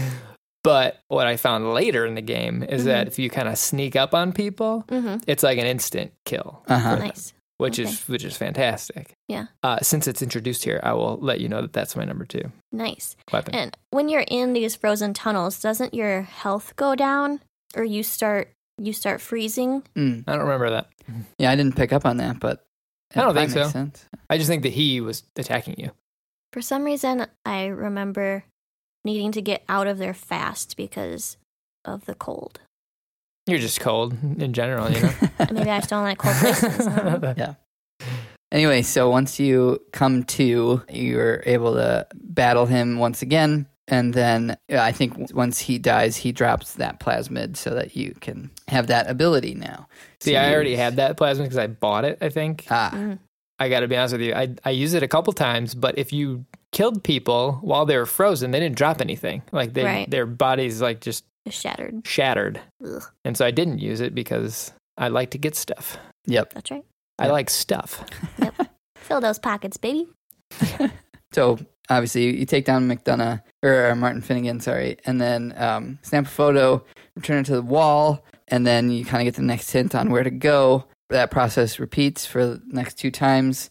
But 0.63 0.99
what 1.09 1.27
I 1.27 1.37
found 1.37 1.73
later 1.73 2.05
in 2.07 2.15
the 2.15 2.21
game 2.21 2.63
is 2.63 2.81
Mm-hmm. 2.81 2.87
that 2.89 3.07
if 3.07 3.19
you 3.19 3.29
kind 3.29 3.47
of 3.47 3.57
sneak 3.57 3.95
up 3.95 4.13
on 4.15 4.33
people, 4.33 4.83
Mm-hmm. 4.87 5.17
it's 5.27 5.43
like 5.43 5.57
an 5.59 5.65
instant 5.65 6.13
kill, 6.25 6.63
Uh 6.67 6.79
huh. 6.79 6.95
Nice. 6.95 7.33
which 7.57 7.79
Okay. 7.79 7.87
is 7.89 8.07
which 8.07 8.23
is 8.23 8.35
fantastic. 8.35 9.13
Yeah. 9.27 9.45
Uh, 9.63 9.79
since 9.81 10.07
it's 10.07 10.21
introduced 10.21 10.63
here, 10.63 10.79
I 10.83 10.93
will 10.93 11.17
let 11.21 11.39
you 11.39 11.49
know 11.49 11.61
that 11.61 11.73
that's 11.73 11.95
my 11.95 12.03
number 12.03 12.25
two 12.25 12.51
Nice. 12.71 13.15
weapon. 13.31 13.53
And 13.55 13.77
when 13.91 14.09
you're 14.09 14.25
in 14.27 14.53
these 14.53 14.75
frozen 14.75 15.13
tunnels, 15.13 15.61
doesn't 15.61 15.93
your 15.93 16.23
health 16.23 16.75
go 16.75 16.95
down, 16.95 17.41
or 17.75 17.83
you 17.83 18.01
start 18.03 18.49
you 18.77 18.91
start 18.91 19.21
freezing? 19.21 19.83
Mm. 19.95 20.23
I 20.27 20.31
don't 20.33 20.41
remember 20.41 20.69
that. 20.71 20.89
Yeah, 21.37 21.51
I 21.51 21.55
didn't 21.55 21.75
pick 21.77 21.93
up 21.93 22.05
on 22.05 22.17
that, 22.17 22.39
but 22.39 22.64
I 23.15 23.21
don't 23.21 23.33
think 23.33 23.51
so. 23.51 23.67
Sense. 23.67 24.05
I 24.29 24.37
just 24.37 24.49
think 24.49 24.63
that 24.63 24.73
he 24.73 25.01
was 25.01 25.23
attacking 25.35 25.75
you. 25.77 25.91
For 26.53 26.61
some 26.61 26.83
reason, 26.83 27.27
I 27.45 27.65
remember 27.65 28.43
needing 29.03 29.31
to 29.33 29.41
get 29.41 29.63
out 29.69 29.87
of 29.87 29.97
there 29.97 30.13
fast 30.13 30.77
because 30.77 31.37
of 31.83 32.05
the 32.05 32.15
cold. 32.15 32.59
You're 33.47 33.59
just 33.59 33.79
cold 33.79 34.15
in 34.37 34.53
general, 34.53 34.91
you 34.91 35.01
know. 35.01 35.13
Maybe 35.51 35.69
I 35.69 35.77
just 35.79 35.89
don't 35.89 36.03
like 36.03 36.17
cold 36.17 36.35
places. 36.35 36.87
I 36.87 37.17
don't. 37.17 37.55
Anyway, 38.51 38.83
so 38.83 39.09
once 39.09 39.37
you 39.37 39.81
come 39.91 40.23
to, 40.23 40.81
you're 40.89 41.43
able 41.45 41.73
to 41.73 42.07
battle 42.13 42.65
him 42.65 42.99
once 42.99 43.21
again. 43.21 43.65
And 43.87 44.13
then 44.15 44.57
I 44.71 44.91
think 44.91 45.31
once 45.33 45.59
he 45.59 45.77
dies, 45.77 46.17
he 46.17 46.31
drops 46.31 46.73
that 46.73 46.99
plasmid 46.99 47.55
so 47.55 47.69
that 47.75 47.95
you 47.95 48.15
can 48.19 48.49
have 48.67 48.87
that 48.87 49.07
ability 49.09 49.53
now. 49.53 49.87
See, 50.21 50.31
to 50.31 50.37
I 50.37 50.51
already 50.53 50.71
use. 50.71 50.79
had 50.79 50.95
that 50.95 51.17
plasmid 51.17 51.43
because 51.43 51.57
I 51.59 51.67
bought 51.67 52.03
it. 52.05 52.17
I 52.21 52.29
think 52.29 52.65
Ah, 52.71 52.89
Mm. 52.93 53.19
I 53.59 53.69
got 53.69 53.81
to 53.81 53.87
be 53.87 53.95
honest 53.95 54.13
with 54.13 54.21
you. 54.21 54.33
I 54.33 54.55
I 54.65 54.71
used 54.71 54.95
it 54.95 55.03
a 55.03 55.07
couple 55.07 55.31
times, 55.33 55.75
but 55.75 55.97
if 55.97 56.11
you 56.11 56.45
killed 56.71 57.03
people 57.03 57.59
while 57.61 57.85
they 57.85 57.95
were 57.95 58.05
frozen, 58.07 58.51
they 58.51 58.59
didn't 58.59 58.75
drop 58.75 58.99
anything. 59.01 59.43
Like 59.51 59.73
they 59.73 59.83
Right. 59.85 60.09
their 60.09 60.25
bodies 60.25 60.81
like 60.81 60.99
just 60.99 61.23
shattered. 61.47 62.05
shattered, 62.07 62.59
Ugh, 62.83 63.03
and 63.23 63.37
so 63.37 63.45
I 63.45 63.51
didn't 63.51 63.79
use 63.79 64.01
it 64.01 64.15
because 64.15 64.73
I 64.97 65.09
like 65.09 65.29
to 65.31 65.37
get 65.37 65.55
stuff. 65.55 65.97
yep. 66.25 66.53
that's 66.53 66.71
right. 66.71 66.83
I 67.19 67.25
Yep. 67.25 67.31
like 67.31 67.49
stuff. 67.51 68.03
Yep. 68.39 68.55
Fill 68.97 69.21
those 69.21 69.37
pockets, 69.39 69.77
baby. 69.77 70.07
So 71.33 71.59
obviously, 71.89 72.37
you 72.37 72.45
take 72.45 72.65
down 72.65 72.87
McDonagh 72.87 73.41
or 73.63 73.95
Martin 73.95 74.21
Finnegan, 74.21 74.59
sorry, 74.59 74.97
and 75.05 75.19
then 75.19 75.53
um, 75.57 75.99
snap 76.01 76.25
a 76.25 76.29
photo, 76.29 76.83
return 77.15 77.39
it 77.39 77.45
to 77.45 77.55
the 77.55 77.61
wall, 77.61 78.25
and 78.47 78.65
then 78.65 78.91
you 78.91 79.05
kind 79.05 79.21
of 79.21 79.25
get 79.25 79.35
the 79.35 79.45
next 79.45 79.71
hint 79.71 79.95
on 79.95 80.09
where 80.09 80.23
to 80.23 80.31
go. 80.31 80.85
That 81.09 81.31
process 81.31 81.79
repeats 81.79 82.25
for 82.25 82.45
the 82.45 82.61
next 82.67 82.95
two 82.95 83.11
times. 83.11 83.69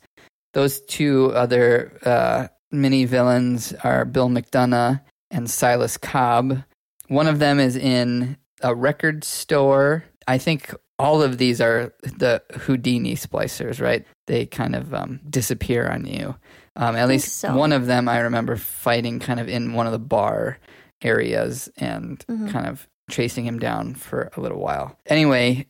Those 0.52 0.80
two 0.82 1.32
other 1.34 1.98
uh, 2.04 2.48
mini 2.70 3.04
villains 3.04 3.72
are 3.82 4.04
Bill 4.04 4.28
McDonagh 4.28 5.00
and 5.30 5.50
Silas 5.50 5.96
Cobb. 5.96 6.62
One 7.08 7.26
of 7.26 7.38
them 7.38 7.58
is 7.58 7.76
in 7.76 8.36
a 8.62 8.74
record 8.74 9.24
store. 9.24 10.04
I 10.26 10.38
think 10.38 10.72
all 10.98 11.22
of 11.22 11.38
these 11.38 11.60
are 11.60 11.92
the 12.02 12.42
Houdini 12.52 13.16
splicers, 13.16 13.80
right? 13.80 14.06
They 14.26 14.46
kind 14.46 14.76
of 14.76 14.94
um, 14.94 15.20
disappear 15.28 15.88
on 15.88 16.06
you. 16.06 16.36
Um, 16.76 16.96
at 16.96 17.08
least 17.08 17.36
so. 17.38 17.54
one 17.56 17.72
of 17.72 17.86
them 17.86 18.08
I 18.08 18.18
remember 18.20 18.56
fighting 18.56 19.20
kind 19.20 19.38
of 19.38 19.48
in 19.48 19.74
one 19.74 19.86
of 19.86 19.92
the 19.92 19.98
bar 19.98 20.58
areas 21.02 21.68
and 21.76 22.24
Mhm. 22.28 22.50
kind 22.50 22.66
of 22.66 22.88
chasing 23.10 23.44
him 23.46 23.58
down 23.58 23.94
for 23.94 24.30
a 24.36 24.40
little 24.40 24.58
while. 24.60 24.98
Anyway, 25.06 25.66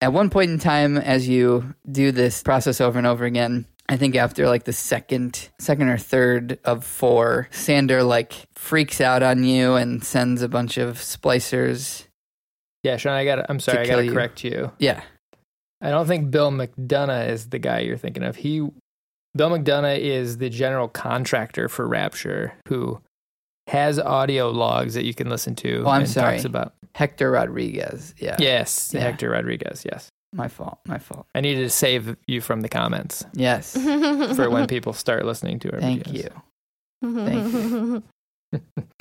at 0.00 0.12
one 0.12 0.30
point 0.30 0.50
in 0.50 0.58
time, 0.58 0.96
as 0.96 1.28
you 1.28 1.74
do 1.90 2.10
this 2.12 2.42
process 2.42 2.80
over 2.80 2.98
and 2.98 3.06
over 3.06 3.24
again, 3.24 3.66
I 3.90 3.96
think 3.96 4.16
after 4.16 4.46
like 4.48 4.64
the 4.64 4.72
second, 4.72 5.48
second 5.60 5.88
or 5.88 5.96
third 5.98 6.58
of 6.64 6.84
four, 6.84 7.48
Sander 7.50 8.02
like 8.02 8.34
freaks 8.54 9.00
out 9.00 9.22
on 9.22 9.44
you 9.44 9.74
and 9.74 10.02
sends 10.04 10.42
a 10.42 10.48
bunch 10.48 10.76
of 10.78 10.98
splicers. 10.98 12.06
Yeah, 12.82 12.96
Sean, 12.96 13.12
I 13.14 13.24
got. 13.24 13.46
I'm 13.48 13.60
sorry, 13.60 13.78
I 13.80 13.86
got 13.86 13.96
to 14.02 14.10
correct 14.12 14.44
you. 14.44 14.72
Yeah, 14.78 15.02
I 15.80 15.90
don't 15.90 16.06
think 16.06 16.30
Bill 16.30 16.50
McDonagh 16.50 17.28
is 17.30 17.48
the 17.48 17.58
guy 17.58 17.80
you're 17.80 17.96
thinking 17.96 18.22
of. 18.22 18.36
He, 18.36 18.66
Bill 19.36 19.50
McDonagh 19.50 19.98
is 20.00 20.38
the 20.38 20.50
general 20.50 20.88
contractor 20.88 21.68
for 21.68 21.86
Rapture, 21.86 22.54
who 22.68 23.00
has 23.66 23.98
audio 23.98 24.50
logs 24.50 24.94
that 24.94 25.04
you 25.04 25.14
can 25.14 25.28
listen 25.28 25.54
to. 25.56 25.82
Oh, 25.84 25.90
I'm 25.90 26.02
and 26.02 26.10
sorry. 26.10 26.32
Talks 26.36 26.44
about 26.46 26.74
Hector 26.94 27.30
Rodriguez. 27.30 28.14
Yeah, 28.18 28.36
yes, 28.38 28.92
Yeah. 28.94 29.00
Hector 29.02 29.30
Rodriguez. 29.30 29.84
Yes, 29.84 30.08
My 30.32 30.48
fault. 30.48 30.78
My 30.86 30.98
fault. 30.98 31.26
I 31.34 31.40
needed 31.42 31.62
to 31.62 31.70
save 31.70 32.16
you 32.26 32.40
from 32.40 32.62
the 32.62 32.68
comments 32.68 33.24
Yes. 33.34 33.72
for 34.36 34.48
when 34.50 34.66
people 34.66 34.92
start 34.94 35.24
listening 35.26 35.58
to 35.60 35.72
our 35.74 35.80
Thank 35.80 36.04
videos. 36.04 36.24
you. 37.02 37.22
Thank 37.24 38.02
you. 38.52 38.62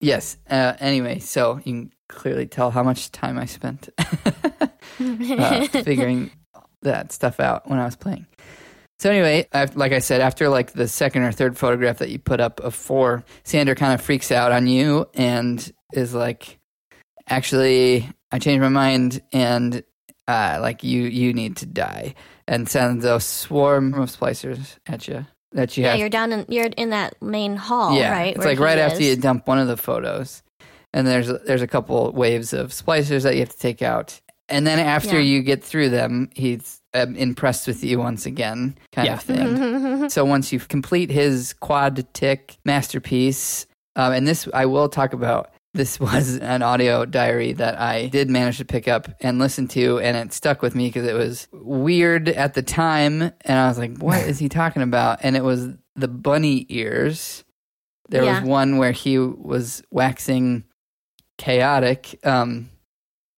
Yes. 0.00 0.36
Uh, 0.50 0.74
anyway, 0.80 1.20
so 1.20 1.58
you 1.58 1.62
can 1.62 1.92
clearly 2.08 2.46
tell 2.46 2.72
how 2.72 2.82
much 2.82 3.12
time 3.12 3.38
I 3.38 3.44
spent 3.44 3.88
uh, 3.98 5.66
figuring 5.68 6.32
that 6.82 7.12
stuff 7.12 7.38
out 7.38 7.68
when 7.70 7.78
I 7.78 7.84
was 7.84 7.94
playing. 7.94 8.26
So 9.02 9.10
anyway, 9.10 9.48
like 9.74 9.90
I 9.90 9.98
said, 9.98 10.20
after 10.20 10.48
like 10.48 10.74
the 10.74 10.86
second 10.86 11.24
or 11.24 11.32
third 11.32 11.58
photograph 11.58 11.98
that 11.98 12.10
you 12.10 12.20
put 12.20 12.38
up 12.38 12.60
of 12.60 12.72
four, 12.72 13.24
Sander 13.42 13.74
kind 13.74 13.94
of 13.94 14.00
freaks 14.00 14.30
out 14.30 14.52
on 14.52 14.68
you 14.68 15.08
and 15.14 15.72
is 15.92 16.14
like, 16.14 16.60
"Actually, 17.28 18.08
I 18.30 18.38
changed 18.38 18.62
my 18.62 18.68
mind, 18.68 19.20
and 19.32 19.82
uh, 20.28 20.58
like 20.60 20.84
you, 20.84 21.02
you 21.02 21.34
need 21.34 21.56
to 21.56 21.66
die." 21.66 22.14
And 22.46 22.68
sends 22.68 23.04
a 23.04 23.18
swarm 23.18 23.92
of 23.94 24.08
splicers 24.08 24.78
at 24.86 25.08
you 25.08 25.26
that 25.50 25.76
you 25.76 25.82
have 25.82 25.88
yeah, 25.88 25.90
have 25.90 25.98
you're 25.98 26.08
down 26.08 26.30
in 26.30 26.46
you're 26.48 26.66
in 26.66 26.90
that 26.90 27.20
main 27.20 27.56
hall, 27.56 27.96
yeah, 27.96 28.12
right? 28.12 28.36
It's 28.36 28.44
like 28.44 28.60
right 28.60 28.78
after 28.78 29.02
you 29.02 29.16
dump 29.16 29.48
one 29.48 29.58
of 29.58 29.66
the 29.66 29.76
photos, 29.76 30.44
and 30.92 31.08
there's 31.08 31.26
there's 31.26 31.62
a 31.62 31.66
couple 31.66 32.12
waves 32.12 32.52
of 32.52 32.70
splicers 32.70 33.24
that 33.24 33.34
you 33.34 33.40
have 33.40 33.50
to 33.50 33.58
take 33.58 33.82
out, 33.82 34.20
and 34.52 34.66
then 34.66 34.78
after 34.78 35.16
Yeah. 35.18 35.24
you 35.36 35.42
get 35.42 35.64
through 35.64 35.88
them, 35.88 36.30
he's 36.36 36.80
um, 36.94 37.16
impressed 37.16 37.66
with 37.66 37.82
you 37.82 37.98
once 37.98 38.26
again, 38.26 38.76
kind 38.92 39.06
Yeah. 39.06 39.14
of 39.14 39.22
thing. 39.22 40.08
so 40.10 40.24
once 40.24 40.52
you 40.52 40.60
complete 40.60 41.10
his 41.10 41.54
Quadtych 41.62 42.58
masterpiece, 42.64 43.66
um, 43.96 44.12
and 44.12 44.28
this 44.28 44.46
I 44.52 44.66
will 44.66 44.88
talk 44.88 45.12
about. 45.12 45.50
This 45.74 45.98
was 46.08 46.36
an 46.36 46.60
audio 46.62 47.06
diary 47.06 47.54
that 47.54 47.80
I 47.80 48.08
did 48.08 48.28
manage 48.28 48.58
to 48.58 48.66
pick 48.66 48.88
up 48.88 49.08
and 49.22 49.38
listen 49.38 49.68
to, 49.68 50.00
and 50.00 50.16
it 50.18 50.34
stuck 50.34 50.60
with 50.60 50.74
me 50.74 50.88
because 50.88 51.06
it 51.08 51.14
was 51.14 51.48
weird 51.50 52.28
at 52.28 52.52
the 52.52 52.62
time. 52.62 53.22
And 53.22 53.58
I 53.58 53.68
was 53.68 53.78
like, 53.78 53.96
what 53.96 54.20
is 54.20 54.38
he 54.38 54.50
talking 54.50 54.82
about? 54.82 55.20
And 55.22 55.34
it 55.34 55.42
was 55.44 55.68
the 55.96 56.08
bunny 56.08 56.66
ears. 56.68 57.42
There 58.10 58.22
Yeah. 58.22 58.40
was 58.40 58.48
one 58.48 58.76
where 58.76 58.92
he 58.92 59.16
was 59.18 59.82
waxing 59.90 60.64
chaotic 61.38 62.18
um, 62.24 62.68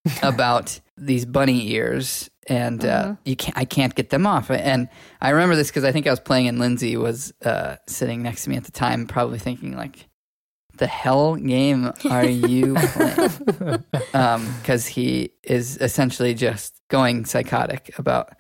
about 0.23 0.81
these 0.97 1.25
bunny 1.25 1.71
ears, 1.73 2.31
and 2.49 2.85
uh, 2.85 3.05
Mhm. 3.05 3.19
you 3.25 3.37
can't. 3.37 3.57
I 3.59 3.65
can't 3.65 3.95
get 3.95 4.11
them 4.11 4.27
off. 4.27 4.51
And 4.51 4.89
I 5.21 5.31
remember 5.31 5.57
this 5.57 5.69
because 5.69 5.85
I 5.85 5.93
think 5.93 6.07
I 6.07 6.11
was 6.11 6.21
playing, 6.21 6.49
and 6.49 6.59
Lindsay 6.59 6.97
was 6.97 7.33
uh, 7.45 7.77
sitting 7.89 8.23
next 8.23 8.45
to 8.45 8.51
me 8.51 8.57
at 8.57 8.65
the 8.65 8.73
time, 8.73 9.07
probably 9.07 9.39
thinking 9.39 9.77
like, 9.77 10.09
"The 10.77 10.87
hell 10.87 11.37
game 11.37 11.93
are 12.11 12.25
you 12.25 12.75
playing?" 12.93 13.85
Because 14.61 14.87
he 14.87 15.31
is 15.43 15.77
essentially 15.79 16.35
just 16.35 16.75
going 16.91 17.25
psychotic 17.25 17.93
about 17.99 18.31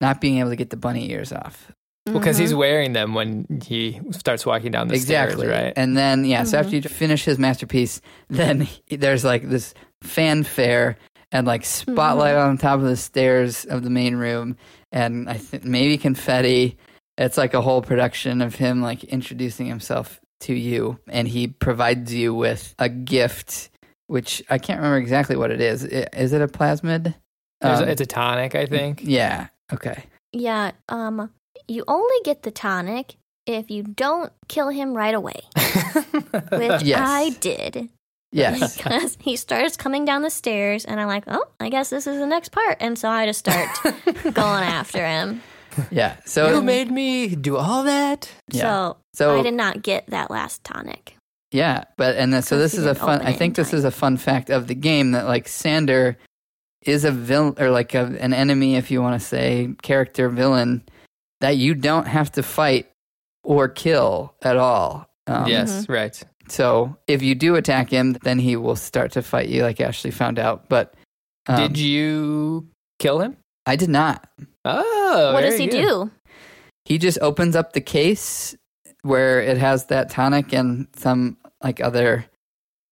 not 0.00 0.20
being 0.20 0.38
able 0.38 0.50
to 0.50 0.56
get 0.56 0.70
the 0.70 0.76
bunny 0.76 1.10
ears 1.12 1.32
off. 1.32 1.70
Well, 2.06 2.18
Because 2.18 2.36
he's 2.36 2.52
Mhm. 2.52 2.56
wearing 2.58 2.92
them 2.94 3.14
when 3.14 3.46
he 3.64 4.00
starts 4.10 4.44
walking 4.44 4.72
down 4.72 4.88
the 4.88 4.94
exactly 4.96 5.46
stairs, 5.46 5.64
right? 5.66 5.72
and 5.76 5.96
then 5.96 6.24
yeah 6.24 6.42
so 6.42 6.56
Mhm. 6.56 6.60
after 6.60 6.74
you 6.76 6.82
finish 6.82 7.24
his 7.24 7.38
masterpiece 7.38 8.00
then 8.28 8.62
he, 8.62 8.96
there's 8.96 9.22
like 9.24 9.48
this 9.48 9.72
fanfare 10.02 10.96
and 11.30 11.46
like 11.46 11.64
spotlight 11.64 12.36
on 12.36 12.58
top 12.58 12.78
of 12.80 12.84
the 12.86 12.96
stairs 12.96 13.64
of 13.64 13.82
the 13.82 13.90
main 13.90 14.16
room. 14.16 14.56
And 14.90 15.28
i 15.30 15.34
think 15.38 15.64
maybe 15.64 15.96
confetti. 15.98 16.76
It's 17.18 17.36
like 17.38 17.54
a 17.54 17.60
whole 17.60 17.82
production 17.82 18.42
of 18.42 18.54
him 18.54 18.82
like 18.82 19.04
introducing 19.04 19.66
himself 19.66 20.20
to 20.40 20.54
you. 20.54 20.98
And 21.08 21.26
he 21.28 21.46
provides 21.48 22.12
you 22.14 22.34
with 22.34 22.74
a 22.78 22.88
gift 22.88 23.70
which 24.08 24.42
i 24.50 24.58
can't 24.58 24.78
remember 24.78 24.98
exactly 24.98 25.36
what 25.36 25.50
it 25.50 25.60
is. 25.60 25.84
Is 25.84 26.32
it 26.34 26.42
a 26.42 26.48
plasmid? 26.48 27.14
There's 27.62 27.80
a- 27.80 27.84
Um, 27.84 27.88
it's 27.88 28.00
a 28.02 28.06
tonic, 28.06 28.54
I 28.54 28.66
think. 28.66 29.00
yeah. 29.02 29.46
Okay. 29.72 30.04
Yeah, 30.32 30.72
um, 30.88 31.30
you 31.68 31.84
only 31.88 32.16
get 32.24 32.42
the 32.42 32.50
tonic 32.50 33.16
if 33.46 33.70
you 33.70 33.82
don't 33.84 34.32
kill 34.48 34.68
him 34.68 34.94
right 34.94 35.14
away, 35.14 35.40
which 36.52 36.82
Yes. 36.82 37.00
I 37.00 37.30
did. 37.40 37.88
Yes 38.32 38.76
Because 38.82 39.16
he 39.20 39.36
starts 39.36 39.76
coming 39.76 40.04
down 40.04 40.22
the 40.22 40.30
stairs, 40.30 40.84
and 40.84 41.00
I'm 41.00 41.08
like, 41.08 41.24
oh, 41.28 41.44
I 41.60 41.68
guess 41.68 41.90
this 41.90 42.06
is 42.06 42.18
the 42.18 42.26
next 42.26 42.50
part. 42.50 42.78
And 42.80 42.98
so 42.98 43.08
I 43.08 43.26
just 43.26 43.38
start 43.38 43.68
going 44.34 44.64
after 44.64 45.06
him. 45.06 45.42
yeah 45.90 46.16
so 46.26 46.54
you 46.54 46.62
made 46.62 46.90
me 46.90 47.34
do 47.34 47.56
all 47.56 47.84
that. 47.84 48.30
Yeah. 48.50 48.62
So, 48.62 48.96
so 49.14 49.38
I 49.38 49.42
did 49.42 49.54
not 49.54 49.82
get 49.82 50.06
that 50.08 50.30
last 50.30 50.64
tonic. 50.64 51.16
Yeah, 51.52 51.84
but 51.98 52.16
and 52.16 52.32
then, 52.32 52.42
so 52.42 52.58
this 52.58 52.74
is 52.74 52.86
a 52.86 52.94
fun. 52.94 53.20
I 53.20 53.32
think 53.32 53.58
in 53.58 53.62
this 53.62 53.74
is 53.74 53.84
a 53.84 53.90
fun 53.90 54.16
fact 54.16 54.48
of 54.48 54.68
the 54.68 54.74
game 54.74 55.12
that 55.12 55.26
like 55.26 55.46
Sander 55.48 56.16
is 56.80 57.04
a 57.04 57.10
villain 57.12 57.54
or 57.58 57.70
like 57.70 57.94
a, 57.94 58.16
an 58.20 58.32
enemy, 58.32 58.76
if 58.76 58.90
you 58.90 59.02
want 59.02 59.20
to 59.20 59.26
say 59.26 59.74
character 59.82 60.28
villain 60.30 60.82
that 61.40 61.56
you 61.56 61.74
don't 61.74 62.06
have 62.06 62.32
to 62.32 62.42
fight 62.42 62.90
or 63.44 63.68
kill 63.68 64.34
at 64.42 64.56
all. 64.56 65.06
Um, 65.26 65.46
yes, 65.46 65.88
right. 65.88 66.20
So 66.52 66.96
if 67.08 67.22
you 67.22 67.34
do 67.34 67.56
attack 67.56 67.88
him, 67.90 68.12
then 68.22 68.38
he 68.38 68.56
will 68.56 68.76
start 68.76 69.12
to 69.12 69.22
fight 69.22 69.48
you, 69.48 69.62
like 69.62 69.80
Ashley 69.80 70.10
found 70.10 70.38
out. 70.38 70.68
But 70.68 70.92
um, 71.46 71.56
Did 71.56 71.78
you 71.78 72.68
kill 72.98 73.20
him? 73.20 73.36
I 73.64 73.76
did 73.76 73.88
not. 73.88 74.28
Oh, 74.64 75.32
what 75.32 75.40
does 75.40 75.58
he 75.58 75.66
good. 75.66 75.82
do? 75.86 76.10
He 76.84 76.98
just 76.98 77.18
opens 77.20 77.56
up 77.56 77.72
the 77.72 77.80
case 77.80 78.54
where 79.02 79.40
it 79.40 79.56
has 79.56 79.86
that 79.86 80.10
tonic 80.10 80.52
and 80.52 80.88
some 80.94 81.36
like 81.62 81.80
other, 81.80 82.26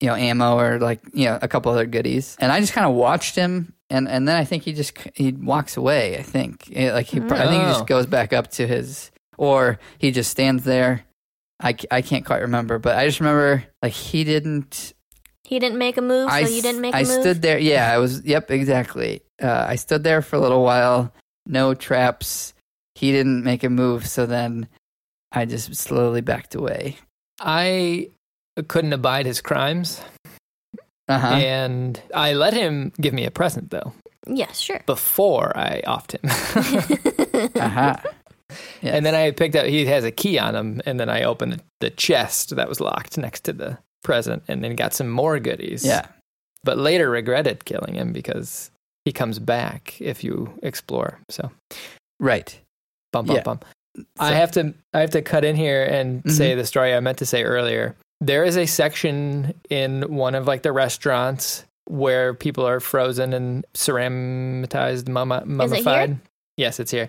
you 0.00 0.08
know, 0.08 0.14
ammo 0.14 0.56
or 0.58 0.78
like 0.78 1.00
you 1.12 1.26
know 1.26 1.38
a 1.42 1.48
couple 1.48 1.70
other 1.70 1.86
goodies. 1.86 2.36
And 2.40 2.50
I 2.50 2.60
just 2.60 2.72
kind 2.72 2.86
of 2.86 2.94
watched 2.94 3.34
him, 3.36 3.74
and 3.90 4.08
and 4.08 4.26
then 4.26 4.36
I 4.36 4.44
think 4.44 4.62
he 4.62 4.72
just 4.72 4.96
he 5.14 5.32
walks 5.32 5.76
away. 5.76 6.16
I 6.18 6.22
think 6.22 6.64
like 6.74 7.06
he, 7.06 7.20
I 7.20 7.46
think 7.46 7.62
he 7.62 7.68
Oh. 7.68 7.72
just 7.72 7.86
goes 7.86 8.06
back 8.06 8.32
up 8.32 8.50
to 8.52 8.66
his, 8.66 9.10
or 9.36 9.78
he 9.98 10.12
just 10.12 10.30
stands 10.30 10.64
there. 10.64 11.04
I, 11.60 11.72
c- 11.74 11.86
I 11.90 12.00
can't 12.02 12.24
quite 12.24 12.40
remember, 12.42 12.78
but 12.78 12.96
I 12.96 13.06
just 13.06 13.20
remember 13.20 13.64
like 13.82 13.92
he 13.92 14.24
didn't. 14.24 14.94
He 15.44 15.58
didn't 15.58 15.78
make 15.78 15.96
a 15.96 16.02
move, 16.02 16.28
I 16.28 16.44
so 16.44 16.50
you 16.50 16.62
didn't 16.62 16.80
make 16.80 16.94
a 16.94 16.98
I 16.98 17.02
move. 17.02 17.20
stood 17.20 17.42
there. 17.42 17.58
Yeah, 17.58 17.92
I 17.92 17.98
was. 17.98 18.24
Yep, 18.24 18.50
exactly. 18.50 19.22
Uh, 19.42 19.64
I 19.68 19.76
stood 19.76 20.02
there 20.04 20.22
for 20.22 20.36
a 20.36 20.40
little 20.40 20.62
while. 20.62 21.12
No 21.46 21.74
traps. 21.74 22.54
He 22.94 23.10
didn't 23.12 23.42
make 23.44 23.64
a 23.64 23.68
move, 23.70 24.06
so 24.06 24.26
then 24.26 24.68
I 25.32 25.44
just 25.46 25.74
slowly 25.74 26.20
backed 26.20 26.54
away. 26.54 26.96
I 27.40 28.10
couldn't 28.68 28.92
abide 28.92 29.26
his 29.26 29.40
crimes, 29.40 30.00
Uh 31.08 31.18
huh. 31.18 31.26
and 31.34 32.00
I 32.14 32.34
let 32.34 32.52
him 32.54 32.92
give 33.00 33.14
me 33.14 33.24
a 33.24 33.30
present 33.30 33.70
though 33.70 33.92
Yes, 34.26 34.60
sure. 34.60 34.82
before 34.86 35.56
I 35.56 35.82
offed 35.86 36.12
him. 36.12 37.50
Uh 37.60 37.96
huh. 38.82 38.89
And 38.89 39.05
then 39.06 39.14
I 39.14 39.31
picked 39.31 39.56
up. 39.56 39.66
He 39.66 39.86
has 39.86 40.05
a 40.05 40.10
key 40.10 40.39
on 40.39 40.55
him, 40.55 40.81
and 40.86 40.98
then 41.01 41.09
I 41.09 41.22
opened 41.24 41.52
the, 41.55 41.60
the 41.81 41.90
chest 41.90 42.55
that 42.56 42.68
was 42.68 42.81
locked 42.81 43.16
next 43.18 43.44
to 43.44 43.52
the 43.52 43.78
present, 44.02 44.43
and 44.48 44.62
then 44.64 44.77
got 44.77 44.94
some 44.94 45.09
more 45.09 45.39
goodies. 45.39 45.85
Yeah. 45.85 46.06
but 46.62 46.77
later 46.77 47.09
regretted 47.09 47.64
killing 47.64 47.94
him 47.94 48.12
because 48.12 48.70
he 49.06 49.12
comes 49.12 49.39
back 49.39 49.98
if 50.01 50.22
you 50.22 50.52
explore. 50.62 51.18
So 51.31 51.51
Right. 52.18 52.59
bum 53.12 53.24
bum 53.24 53.36
Yeah. 53.36 53.43
bum. 53.43 53.60
I 54.18 54.32
have 54.35 54.52
to 54.52 54.74
I 54.93 55.01
have 55.01 55.10
to 55.12 55.22
cut 55.22 55.43
in 55.44 55.56
here 55.56 55.82
and 55.85 56.22
Mhm. 56.22 56.31
say 56.31 56.55
the 56.55 56.66
story 56.66 56.94
I 56.94 57.01
meant 57.01 57.16
to 57.18 57.24
say 57.27 57.44
earlier. 57.44 57.97
There 58.20 58.44
is 58.44 58.59
a 58.59 58.66
section 58.66 59.55
in 59.70 60.02
one 60.14 60.35
of 60.35 60.47
like 60.47 60.60
the 60.62 60.72
restaurants 60.72 61.64
where 61.86 62.35
people 62.35 62.66
are 62.68 62.78
frozen 62.78 63.32
and 63.32 63.64
ceramitized, 63.74 65.05
mumma, 65.09 65.39
Is 65.39 65.43
it 65.43 65.47
here? 65.47 65.85
mummified. 65.85 66.18
Yes, 66.59 66.78
it's 66.78 66.90
here. 66.90 67.09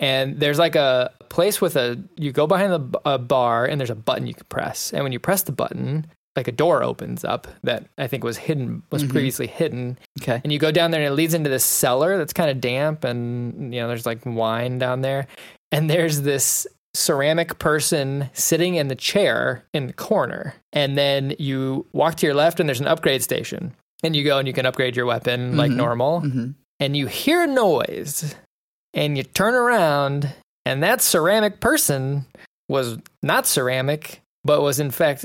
And 0.00 0.40
there's 0.40 0.58
like 0.58 0.74
a 0.74 1.12
place 1.28 1.60
with 1.60 1.76
a 1.76 2.02
you 2.16 2.32
go 2.32 2.46
behind 2.48 2.72
the 2.72 3.00
a 3.04 3.18
bar 3.18 3.66
and 3.66 3.78
there's 3.78 3.90
a 3.90 3.94
button 3.94 4.26
you 4.26 4.34
can 4.34 4.46
press, 4.48 4.92
and 4.92 5.02
when 5.04 5.12
you 5.12 5.20
press 5.20 5.42
the 5.42 5.52
button, 5.52 6.06
like 6.36 6.48
a 6.48 6.52
door 6.52 6.82
opens 6.82 7.24
up 7.24 7.46
that 7.64 7.86
I 7.98 8.06
think 8.06 8.24
was 8.24 8.38
hidden 8.38 8.82
was 8.90 9.04
Mhm. 9.04 9.10
previously 9.10 9.46
hidden, 9.46 9.98
Okay. 10.22 10.40
and 10.42 10.52
you 10.52 10.58
go 10.58 10.70
down 10.72 10.90
there 10.90 11.00
and 11.02 11.12
it 11.12 11.14
leads 11.14 11.34
into 11.34 11.50
this 11.50 11.64
cellar 11.64 12.16
that's 12.18 12.32
kind 12.32 12.50
of 12.50 12.60
damp 12.60 13.04
and 13.04 13.74
you 13.74 13.80
know 13.80 13.88
there's 13.88 14.06
like 14.06 14.20
wine 14.24 14.78
down 14.78 15.02
there. 15.02 15.26
And 15.72 15.88
there's 15.88 16.22
this 16.22 16.66
ceramic 16.94 17.58
person 17.60 18.30
sitting 18.32 18.74
in 18.74 18.88
the 18.88 18.96
chair 18.96 19.64
in 19.72 19.86
the 19.86 19.92
corner. 19.92 20.54
And 20.72 20.98
then 20.98 21.36
you 21.38 21.86
walk 21.92 22.16
to 22.16 22.26
your 22.26 22.34
left 22.34 22.58
and 22.58 22.68
there's 22.68 22.80
an 22.80 22.88
upgrade 22.88 23.22
station. 23.22 23.74
And 24.02 24.16
you 24.16 24.24
go 24.24 24.38
and 24.38 24.48
you 24.48 24.54
can 24.54 24.66
upgrade 24.66 24.96
your 24.96 25.06
weapon 25.06 25.56
like 25.56 25.70
Mhm. 25.70 25.76
normal. 25.76 26.20
Hmm 26.22 26.50
and 26.82 26.96
you 26.96 27.06
hear 27.06 27.42
a 27.42 27.46
noise 27.46 28.34
and 28.94 29.16
you 29.16 29.22
turn 29.22 29.54
around 29.54 30.32
and 30.66 30.82
that 30.82 31.00
ceramic 31.00 31.60
person 31.60 32.26
was 32.68 32.98
not 33.22 33.46
ceramic 33.46 34.20
but 34.44 34.62
was 34.62 34.78
in 34.80 34.90
fact 34.90 35.24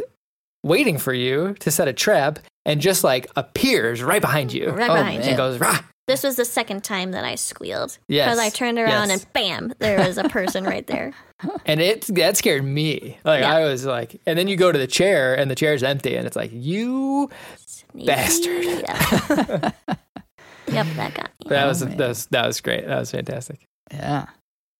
waiting 0.63 0.97
for 0.97 1.13
you 1.13 1.53
to 1.59 1.69
set 1.71 1.87
a 1.87 1.93
trap 1.93 2.39
and 2.65 2.81
just 2.81 3.03
like 3.03 3.27
appears 3.35 4.01
right 4.01 4.21
behind 4.21 4.51
you 4.51 4.69
Right 4.71 4.89
Oh, 4.89 4.93
behind 4.95 5.17
man. 5.19 5.23
you. 5.23 5.29
and 5.29 5.37
goes 5.37 5.59
rah 5.59 5.79
This 6.07 6.23
was 6.23 6.35
the 6.35 6.45
second 6.45 6.83
time 6.83 7.11
that 7.11 7.23
I 7.25 7.33
squealed. 7.35 7.97
Yes. 8.07 8.27
Because 8.27 8.39
I 8.39 8.49
turned 8.49 8.77
around 8.77 9.09
Yes. 9.09 9.23
and 9.23 9.33
bam, 9.33 9.73
there 9.79 10.05
was 10.05 10.17
a 10.19 10.23
person 10.29 10.63
right 10.63 10.85
there. 10.87 11.13
and 11.65 11.79
it 11.81 12.01
that 12.15 12.37
scared 12.37 12.63
me 12.63 13.17
like 13.23 13.41
Yeah. 13.41 13.55
i 13.55 13.65
was 13.65 13.85
like 13.85 14.19
and 14.25 14.37
then 14.39 14.47
you 14.47 14.55
go 14.57 14.71
to 14.71 14.77
the 14.79 14.87
chair 14.87 15.35
and 15.37 15.49
the 15.51 15.55
chair's 15.55 15.83
empty 15.83 16.15
and 16.15 16.25
it's 16.25 16.35
like 16.35 16.51
you 16.53 17.29
Sneaky. 17.65 18.05
Bastard. 18.07 19.73
Yeah. 20.67 20.83
yep, 20.83 20.95
that 20.95 21.13
got 21.13 21.31
that 21.47 21.65
was 21.65 21.79
that 21.79 21.97
was 21.97 22.25
that 22.27 22.45
was 22.45 22.61
great. 22.61 22.87
That 22.87 22.99
was 22.99 23.11
fantastic. 23.11 23.67
Yeah, 23.91 24.27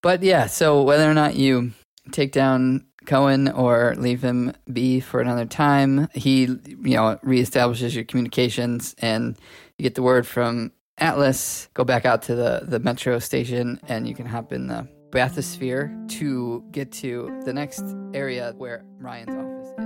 but 0.02 0.24
yeah. 0.24 0.48
So 0.48 0.82
whether 0.84 1.10
or 1.10 1.14
not 1.14 1.36
you 1.36 1.72
take 2.12 2.32
down 2.32 2.86
Cohen 3.06 3.50
or 3.50 3.96
leave 3.98 4.22
him 4.22 4.54
be 4.72 5.00
for 5.00 5.22
another 5.22 5.46
time, 5.46 6.08
he 6.14 6.44
you 6.44 6.96
know 6.96 7.20
reestablishes 7.24 7.94
your 7.94 8.04
communications, 8.04 8.96
and 9.00 9.38
you 9.78 9.84
get 9.84 9.96
the 9.96 10.04
word 10.04 10.26
from 10.28 10.72
Atlas. 10.98 11.70
Go 11.74 11.84
back 11.84 12.06
out 12.06 12.24
to 12.24 12.36
the 12.36 12.62
the 12.64 12.80
metro 12.80 13.20
station, 13.20 13.80
and 13.88 14.08
you 14.08 14.16
can 14.16 14.26
hop 14.26 14.52
in 14.52 14.68
the 14.68 14.88
bathysphere 15.12 16.10
to 16.10 16.64
get 16.72 16.92
to 16.92 17.42
the 17.46 17.54
next 17.54 17.84
area 18.14 18.54
where 18.58 18.84
Ryan's 19.00 19.36
office 19.36 19.80
is. 19.80 19.85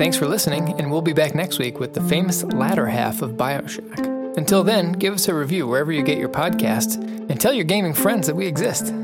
Thanks 0.00 0.16
for 0.16 0.26
listening, 0.26 0.80
and 0.80 0.90
we'll 0.90 1.02
be 1.02 1.12
back 1.12 1.34
next 1.34 1.58
week 1.58 1.78
with 1.78 1.92
the 1.92 2.00
famous 2.00 2.42
latter 2.42 2.86
half 2.86 3.20
of 3.20 3.32
Bioshock. 3.32 4.38
Until 4.38 4.64
then, 4.64 4.92
give 4.92 5.12
us 5.12 5.28
a 5.28 5.34
review 5.34 5.66
wherever 5.66 5.92
you 5.92 6.02
get 6.02 6.16
your 6.16 6.30
podcasts, 6.30 6.94
and 6.94 7.38
tell 7.38 7.52
your 7.52 7.66
gaming 7.66 7.92
friends 7.92 8.26
that 8.26 8.34
we 8.34 8.46
exist. 8.46 8.94